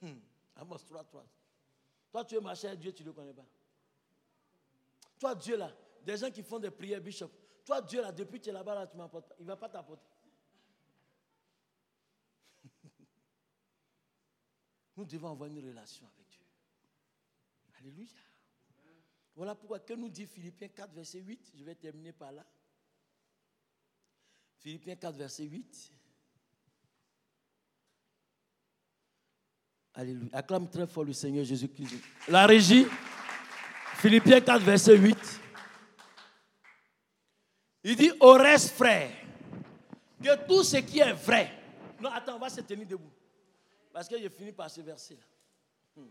Hmm. 0.00 0.14
Amos 0.60 0.78
3, 0.86 1.02
3. 1.04 1.24
Toi, 2.12 2.24
tu 2.24 2.36
es 2.36 2.66
à 2.68 2.76
Dieu, 2.76 2.92
tu 2.92 3.02
ne 3.02 3.08
le 3.08 3.12
connais 3.12 3.32
pas. 3.32 3.46
Toi, 5.18 5.34
Dieu 5.34 5.56
là, 5.56 5.70
des 6.10 6.16
gens 6.16 6.30
qui 6.30 6.42
font 6.42 6.58
des 6.58 6.70
prières, 6.70 7.00
bishop. 7.00 7.30
Toi, 7.64 7.80
Dieu 7.82 8.02
là, 8.02 8.10
depuis 8.10 8.40
que 8.40 8.44
tu 8.44 8.50
es 8.50 8.52
là-bas, 8.52 8.74
là, 8.74 8.86
tu 8.86 8.96
m'apportes 8.96 9.28
pas. 9.28 9.36
Il 9.38 9.42
ne 9.42 9.48
va 9.48 9.56
pas 9.56 9.68
t'apporter. 9.68 10.10
Nous 14.96 15.04
devons 15.04 15.30
avoir 15.30 15.48
une 15.48 15.64
relation 15.64 16.06
avec 16.06 16.28
Dieu. 16.28 16.42
Alléluia. 17.78 18.08
Voilà 19.36 19.54
pourquoi, 19.54 19.78
que 19.78 19.94
nous 19.94 20.08
dit 20.08 20.26
Philippiens 20.26 20.66
4, 20.68 20.92
verset 20.92 21.20
8, 21.20 21.52
je 21.56 21.62
vais 21.64 21.76
terminer 21.76 22.12
par 22.12 22.32
là. 22.32 22.44
Philippiens 24.58 24.96
4, 24.96 25.16
verset 25.16 25.44
8. 25.44 25.92
Alléluia. 29.94 30.28
Acclame 30.32 30.68
très 30.68 30.86
fort 30.88 31.04
le 31.04 31.12
Seigneur 31.12 31.44
Jésus-Christ. 31.44 32.02
La 32.28 32.46
régie, 32.46 32.86
Philippiens 33.94 34.40
4, 34.40 34.62
verset 34.62 34.98
8. 34.98 35.40
Il 37.82 37.96
dit 37.96 38.12
au 38.20 38.32
reste, 38.32 38.70
frère, 38.70 39.10
que 40.22 40.46
tout 40.46 40.62
ce 40.62 40.76
qui 40.78 40.98
est 40.98 41.12
vrai. 41.12 41.50
Non, 42.00 42.10
attends, 42.10 42.36
on 42.36 42.38
va 42.38 42.50
se 42.50 42.60
tenir 42.60 42.86
debout. 42.86 43.10
Parce 43.92 44.08
que 44.08 44.18
j'ai 44.18 44.28
fini 44.28 44.52
par 44.52 44.70
ce 44.70 44.80
verset-là. 44.80 45.22
Hmm. 45.96 46.08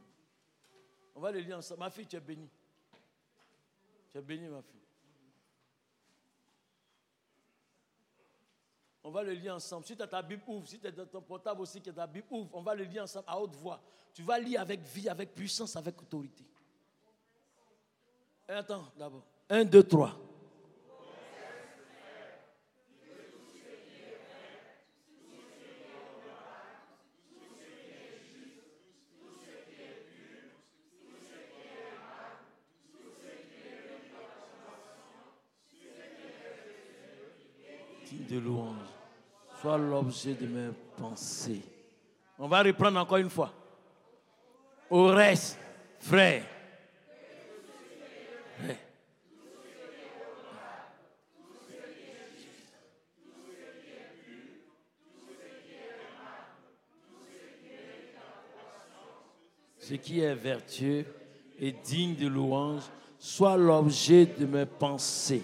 On 1.15 1.19
va 1.19 1.31
le 1.31 1.39
lire 1.39 1.57
ensemble. 1.57 1.79
Ma 1.79 1.89
fille, 1.89 2.07
tu 2.07 2.15
es 2.15 2.19
bénie. 2.19 2.49
Tu 4.11 4.17
es 4.17 4.21
bénie, 4.21 4.47
ma 4.47 4.61
fille. 4.61 4.79
On 9.03 9.11
va 9.11 9.23
le 9.23 9.31
lire 9.31 9.55
ensemble. 9.55 9.85
Si 9.85 9.95
tu 9.95 10.01
as 10.01 10.07
ta 10.07 10.21
Bible, 10.21 10.43
ouvre. 10.47 10.67
Si 10.67 10.79
tu 10.79 10.87
as 10.87 10.91
ton 10.91 11.21
portable 11.21 11.61
aussi, 11.61 11.81
qui 11.81 11.91
ta 11.91 12.05
Bible, 12.05 12.27
ouvre. 12.29 12.49
On 12.53 12.61
va 12.61 12.75
le 12.75 12.83
lire 12.83 13.03
ensemble 13.03 13.25
à 13.27 13.39
haute 13.39 13.55
voix. 13.55 13.81
Tu 14.13 14.23
vas 14.23 14.37
lire 14.39 14.61
avec 14.61 14.81
vie, 14.81 15.07
avec 15.07 15.33
puissance, 15.33 15.75
avec 15.75 15.99
autorité. 16.01 16.43
Attends, 18.47 18.85
d'abord. 18.97 19.23
1, 19.49 19.65
2, 19.65 19.83
3. 19.83 20.19
de 38.29 38.37
louange 38.37 38.77
soit 39.59 39.77
l'objet 39.99 40.33
de 40.33 40.47
mes 40.47 40.69
pensées. 40.97 41.61
On 42.37 42.47
va 42.47 42.63
reprendre 42.63 42.99
encore 42.99 43.17
une 43.17 43.29
fois. 43.29 43.51
Au 44.89 45.07
reste, 45.07 45.57
frère. 45.99 46.43
Ce 59.79 59.95
qui 59.95 60.19
est 60.19 60.35
vertueux 60.35 61.05
et 61.59 61.71
digne 61.71 62.15
de 62.15 62.27
louange 62.27 62.83
soit 63.17 63.57
l'objet 63.57 64.27
de 64.27 64.45
mes 64.45 64.65
pensées. 64.65 65.43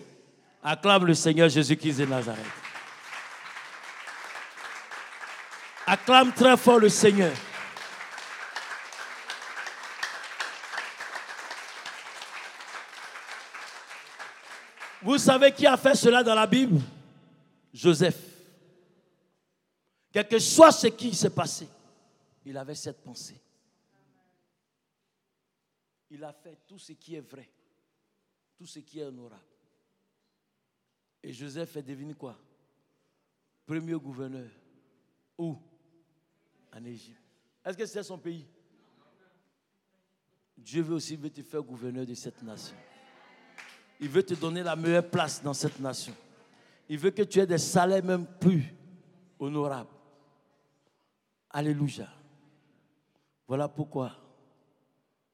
Acclame 0.63 1.05
le 1.05 1.13
Seigneur 1.15 1.49
Jésus-Christ 1.49 1.99
de 1.99 2.05
Nazareth. 2.05 2.64
Acclame 5.87 6.33
très 6.33 6.57
fort 6.57 6.79
le 6.79 6.89
Seigneur. 6.89 7.33
Vous 15.01 15.19
savez 15.19 15.51
qui 15.51 15.67
a 15.67 15.77
fait 15.77 15.93
cela 15.93 16.23
dans 16.23 16.33
la 16.33 16.47
Bible? 16.47 16.81
Joseph. 17.71 18.17
Quel 20.11 20.27
que 20.27 20.39
soit 20.39 20.71
ce 20.71 20.87
qui 20.87 21.13
s'est 21.13 21.29
passé, 21.29 21.67
il 22.45 22.57
avait 22.57 22.73
cette 22.73 23.03
pensée. 23.03 23.39
Il 26.09 26.23
a 26.23 26.33
fait 26.33 26.57
tout 26.67 26.79
ce 26.79 26.93
qui 26.93 27.15
est 27.15 27.21
vrai, 27.21 27.47
tout 28.57 28.65
ce 28.65 28.79
qui 28.79 28.99
est 28.99 29.03
honorable. 29.03 29.43
Et 31.21 31.33
Joseph 31.33 31.75
est 31.75 31.83
devenu 31.83 32.15
quoi? 32.15 32.35
Premier 33.65 33.95
gouverneur. 33.95 34.49
Où? 35.37 35.57
En 36.75 36.83
Égypte. 36.83 37.21
Est-ce 37.63 37.77
que 37.77 37.85
c'est 37.85 38.03
son 38.03 38.17
pays? 38.17 38.45
Dieu 40.57 40.81
veut 40.81 40.95
aussi 40.95 41.17
te 41.17 41.41
faire 41.41 41.61
gouverneur 41.61 42.05
de 42.05 42.13
cette 42.13 42.41
nation. 42.43 42.75
Il 43.99 44.09
veut 44.09 44.23
te 44.23 44.33
donner 44.33 44.61
la 44.61 44.75
meilleure 44.75 45.09
place 45.09 45.41
dans 45.41 45.53
cette 45.53 45.79
nation. 45.79 46.13
Il 46.89 46.97
veut 46.97 47.11
que 47.11 47.23
tu 47.23 47.39
aies 47.39 47.47
des 47.47 47.57
salaires 47.57 48.03
même 48.03 48.25
plus 48.25 48.73
honorables. 49.39 49.89
Alléluia. 51.49 52.09
Voilà 53.47 53.67
pourquoi 53.67 54.11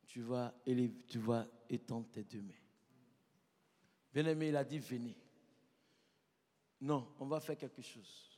tu 0.05 0.21
vas, 0.21 0.53
tu 1.07 1.19
vas 1.19 1.47
étendre 1.69 2.07
tes 2.11 2.23
deux 2.23 2.41
mains. 2.41 2.53
Bien-aimé, 4.13 4.49
il 4.49 4.55
a 4.55 4.63
dit 4.63 4.79
venez. 4.79 5.17
Non, 6.81 7.07
on 7.19 7.25
va 7.25 7.39
faire 7.39 7.57
quelque 7.57 7.81
chose. 7.81 8.30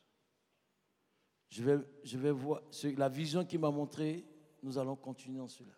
Je 1.53 1.63
vais, 1.63 1.77
je 2.03 2.17
vais 2.17 2.31
voir 2.31 2.63
la 2.97 3.07
vision 3.07 3.45
qu'il 3.45 3.59
m'a 3.59 3.69
montrée. 3.69 4.25
Nous 4.63 4.75
allons 4.79 4.95
continuer 4.95 5.39
en 5.39 5.47
cela. 5.47 5.73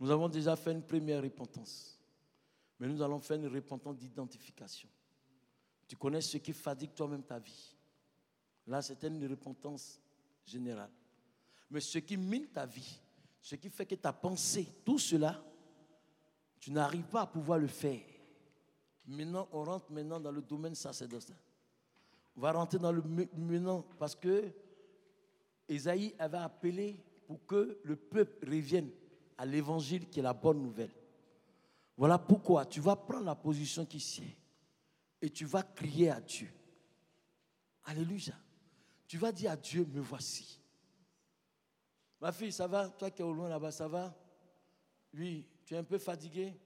Nous 0.00 0.10
avons 0.10 0.28
déjà 0.28 0.56
fait 0.56 0.72
une 0.72 0.82
première 0.82 1.22
repentance. 1.22 1.96
Mais 2.80 2.88
nous 2.88 3.00
allons 3.00 3.20
faire 3.20 3.36
une 3.36 3.46
repentance 3.46 3.96
d'identification. 3.96 4.88
Tu 5.86 5.94
connais 5.94 6.20
ce 6.20 6.38
qui 6.38 6.52
fatigue 6.52 6.92
toi-même 6.92 7.22
ta 7.22 7.38
vie. 7.38 7.76
Là, 8.66 8.82
c'était 8.82 9.06
une 9.06 9.24
repentance 9.28 10.00
générale. 10.44 10.90
Mais 11.70 11.78
ce 11.78 11.98
qui 11.98 12.16
mine 12.16 12.48
ta 12.48 12.66
vie, 12.66 12.98
ce 13.40 13.54
qui 13.54 13.70
fait 13.70 13.86
que 13.86 13.94
ta 13.94 14.12
pensée, 14.12 14.66
tout 14.84 14.98
cela, 14.98 15.40
tu 16.58 16.72
n'arrives 16.72 17.06
pas 17.06 17.20
à 17.20 17.26
pouvoir 17.28 17.60
le 17.60 17.68
faire. 17.68 18.02
Maintenant, 19.06 19.48
on 19.52 19.62
rentre 19.62 19.92
maintenant 19.92 20.18
dans 20.18 20.32
le 20.32 20.42
domaine 20.42 20.74
sacerdotal. 20.74 21.36
Va 22.36 22.52
rentrer 22.52 22.78
dans 22.78 22.92
le 22.92 23.02
maintenant 23.36 23.82
parce 23.98 24.14
que 24.14 24.52
Esaïe 25.68 26.14
avait 26.18 26.38
appelé 26.38 27.00
pour 27.26 27.44
que 27.46 27.78
le 27.84 27.96
peuple 27.96 28.48
revienne 28.50 28.90
à 29.38 29.46
l'évangile 29.46 30.08
qui 30.08 30.18
est 30.20 30.22
la 30.22 30.34
bonne 30.34 30.60
nouvelle. 30.60 30.94
Voilà 31.96 32.18
pourquoi 32.18 32.66
tu 32.66 32.80
vas 32.80 32.96
prendre 32.96 33.24
la 33.24 33.36
position 33.36 33.86
qui 33.86 34.00
sied 34.00 34.36
et 35.22 35.30
tu 35.30 35.44
vas 35.44 35.62
crier 35.62 36.10
à 36.10 36.20
Dieu. 36.20 36.50
Alléluia. 37.84 38.34
Tu 39.06 39.16
vas 39.16 39.30
dire 39.30 39.52
à 39.52 39.56
Dieu, 39.56 39.86
me 39.86 40.00
voici. 40.00 40.60
Ma 42.20 42.32
fille, 42.32 42.52
ça 42.52 42.66
va? 42.66 42.88
Toi 42.88 43.10
qui 43.10 43.22
es 43.22 43.24
au 43.24 43.32
loin 43.32 43.48
là-bas, 43.48 43.70
ça 43.70 43.86
va? 43.86 44.14
Oui, 45.12 45.46
tu 45.64 45.74
es 45.74 45.76
un 45.76 45.84
peu 45.84 45.98
fatigué? 45.98 46.58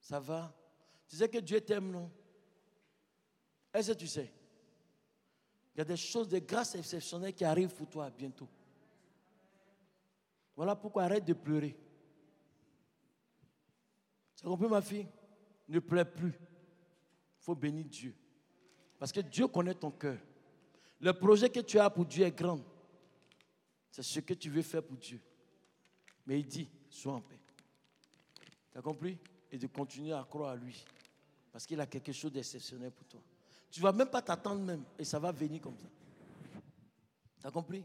Ça 0.00 0.20
va? 0.20 0.54
Tu 1.08 1.16
sais 1.16 1.28
que 1.28 1.38
Dieu 1.38 1.60
t'aime, 1.60 1.90
non? 1.90 2.10
Est-ce 3.74 3.92
que 3.92 3.98
tu 3.98 4.06
sais? 4.06 4.32
Y 5.80 5.82
a 5.82 5.84
des 5.84 5.96
choses, 5.96 6.28
des 6.28 6.42
grâces 6.42 6.74
exceptionnelles 6.74 7.32
qui 7.32 7.44
arrivent 7.44 7.74
pour 7.74 7.88
toi 7.88 8.10
bientôt. 8.10 8.48
Voilà 10.54 10.76
pourquoi 10.76 11.04
arrête 11.04 11.24
de 11.24 11.32
pleurer. 11.32 11.74
Tu 14.36 14.44
as 14.44 14.48
compris, 14.48 14.68
ma 14.68 14.82
fille? 14.82 15.06
Ne 15.68 15.78
pleure 15.78 16.10
plus. 16.10 16.34
Il 16.34 17.44
faut 17.44 17.54
bénir 17.54 17.86
Dieu. 17.86 18.14
Parce 18.98 19.10
que 19.10 19.20
Dieu 19.20 19.48
connaît 19.48 19.74
ton 19.74 19.90
cœur. 19.90 20.18
Le 21.00 21.14
projet 21.14 21.48
que 21.48 21.60
tu 21.60 21.78
as 21.78 21.88
pour 21.88 22.04
Dieu 22.04 22.26
est 22.26 22.36
grand. 22.36 22.60
C'est 23.90 24.02
ce 24.02 24.20
que 24.20 24.34
tu 24.34 24.50
veux 24.50 24.60
faire 24.60 24.82
pour 24.82 24.98
Dieu. 24.98 25.18
Mais 26.26 26.40
il 26.40 26.46
dit, 26.46 26.68
sois 26.90 27.14
en 27.14 27.22
paix. 27.22 27.40
Tu 28.70 28.76
as 28.76 28.82
compris? 28.82 29.16
Et 29.50 29.56
de 29.56 29.66
continuer 29.66 30.12
à 30.12 30.24
croire 30.28 30.50
à 30.50 30.56
lui. 30.56 30.84
Parce 31.50 31.64
qu'il 31.64 31.80
a 31.80 31.86
quelque 31.86 32.12
chose 32.12 32.32
d'exceptionnel 32.32 32.90
pour 32.90 33.06
toi. 33.06 33.22
Tu 33.70 33.80
ne 33.80 33.84
vas 33.84 33.92
même 33.92 34.08
pas 34.08 34.22
t'attendre 34.22 34.62
même. 34.62 34.84
Et 34.98 35.04
ça 35.04 35.18
va 35.18 35.30
venir 35.30 35.60
comme 35.60 35.76
ça. 35.76 35.86
Tu 37.40 37.46
as 37.46 37.50
compris? 37.50 37.84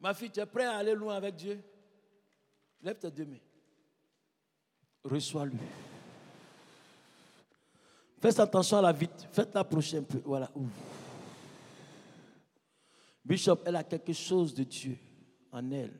Ma 0.00 0.12
fille, 0.14 0.30
tu 0.30 0.40
es 0.40 0.46
prêt 0.46 0.64
à 0.64 0.76
aller 0.78 0.94
loin 0.94 1.14
avec 1.14 1.36
Dieu? 1.36 1.62
Lève 2.82 2.98
tes 2.98 3.10
deux 3.10 3.24
mains. 3.24 3.38
Reçois-le. 5.04 5.52
Fais 8.20 8.40
attention 8.40 8.78
à 8.78 8.82
la 8.82 8.92
vite. 8.92 9.28
Faites 9.32 9.54
la 9.54 9.64
prochaine 9.64 10.04
peu. 10.04 10.20
Voilà. 10.24 10.50
Bishop, 13.24 13.58
elle 13.64 13.76
a 13.76 13.84
quelque 13.84 14.12
chose 14.12 14.52
de 14.54 14.64
Dieu 14.64 14.98
en 15.52 15.70
elle. 15.70 15.94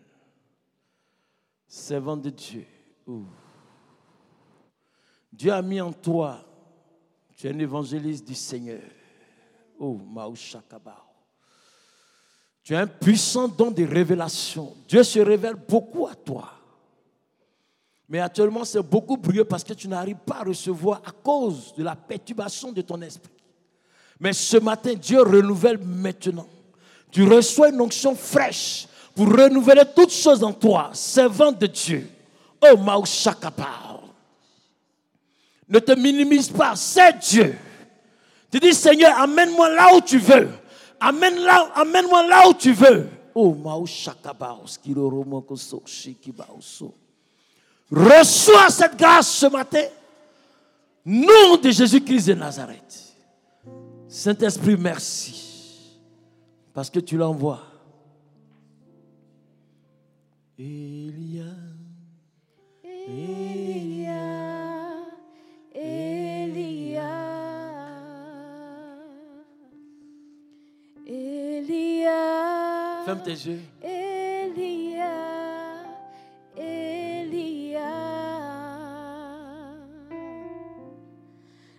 Servant 1.67 2.17
de 2.17 2.31
Dieu. 2.31 2.67
Dieu 5.33 5.53
a 5.53 5.63
mis 5.63 5.81
en 5.81 5.93
toi. 5.93 6.39
Tu 7.37 7.47
es 7.47 7.51
un 7.51 7.59
évangéliste 7.59 8.27
du 8.27 8.35
Seigneur. 8.35 8.83
Oh, 9.79 9.99
Maouchakabao. 10.13 10.93
Tu 12.63 12.75
as 12.77 12.81
un 12.81 12.87
puissant 12.87 13.49
don 13.49 13.71
de 13.71 13.85
révélation. 13.85 14.75
Dieu 14.87 15.03
se 15.03 15.19
révèle 15.19 15.57
beaucoup 15.57 16.07
à 16.07 16.15
toi. 16.15 16.53
Mais 18.09 18.21
actuellement, 18.21 18.65
c'est 18.65 18.83
beaucoup 18.83 19.17
bruyeux 19.17 19.45
parce 19.45 19.65
que 19.65 19.73
tu 19.73 19.89
n'arrives 19.89 20.19
pas 20.27 20.41
à 20.41 20.45
recevoir 20.45 21.01
à 21.05 21.11
cause 21.11 21.75
de 21.75 21.83
la 21.83 21.97
perturbation 21.97 22.71
de 22.71 22.83
ton 22.83 23.01
esprit. 23.01 23.33
Mais 24.21 24.33
ce 24.33 24.59
matin, 24.59 24.95
Dieu 24.95 25.23
renouvelle 25.23 25.79
maintenant. 25.79 26.47
Tu 27.11 27.25
reçois 27.25 27.71
une 27.71 27.81
onction 27.81 28.15
fraîche 28.15 28.87
pour 29.15 29.27
renouveler 29.27 29.83
toutes 29.97 30.13
choses 30.13 30.45
en 30.45 30.53
toi, 30.53 30.91
servant 30.93 31.53
de 31.53 31.67
Dieu. 31.67 32.09
Oh, 32.63 32.77
Maouchakapar. 32.77 33.92
Ne 35.73 35.79
te 35.79 35.93
minimise 35.93 36.51
pas, 36.51 36.77
c'est 36.77 37.19
Dieu. 37.19 37.57
Tu 38.51 38.61
dis, 38.61 38.75
Seigneur, 38.75 39.19
amène-moi 39.19 39.71
là 39.71 39.97
où 39.97 40.03
tu 40.03 40.19
veux. 40.19 40.51
Amène-moi 41.01 42.29
là, 42.29 42.47
où 42.47 42.53
tu 42.53 42.75
veux. 42.75 43.09
Oh. 43.35 43.57
Reçois 47.91 48.69
cette 48.69 48.97
grâce 48.99 49.31
ce 49.33 49.47
matin. 49.47 49.85
Nom 51.07 51.57
de 51.57 51.71
Jésus-Christ 51.71 52.27
de 52.27 52.35
Nazareth. 52.35 53.15
Saint-Esprit, 54.09 54.77
merci. 54.77 55.99
Parce 56.75 56.91
que 56.91 57.01
tu 57.01 57.17
l'envoies. 57.17 57.63
Elia. 60.59 61.45
Elia. 62.85 64.02
Ferme 73.05 73.23
tes 73.23 73.31
yeux. 73.31 73.61
Elia, 73.83 75.07
Elia, 76.57 77.81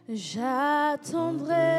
j'attendrai. 0.10 1.74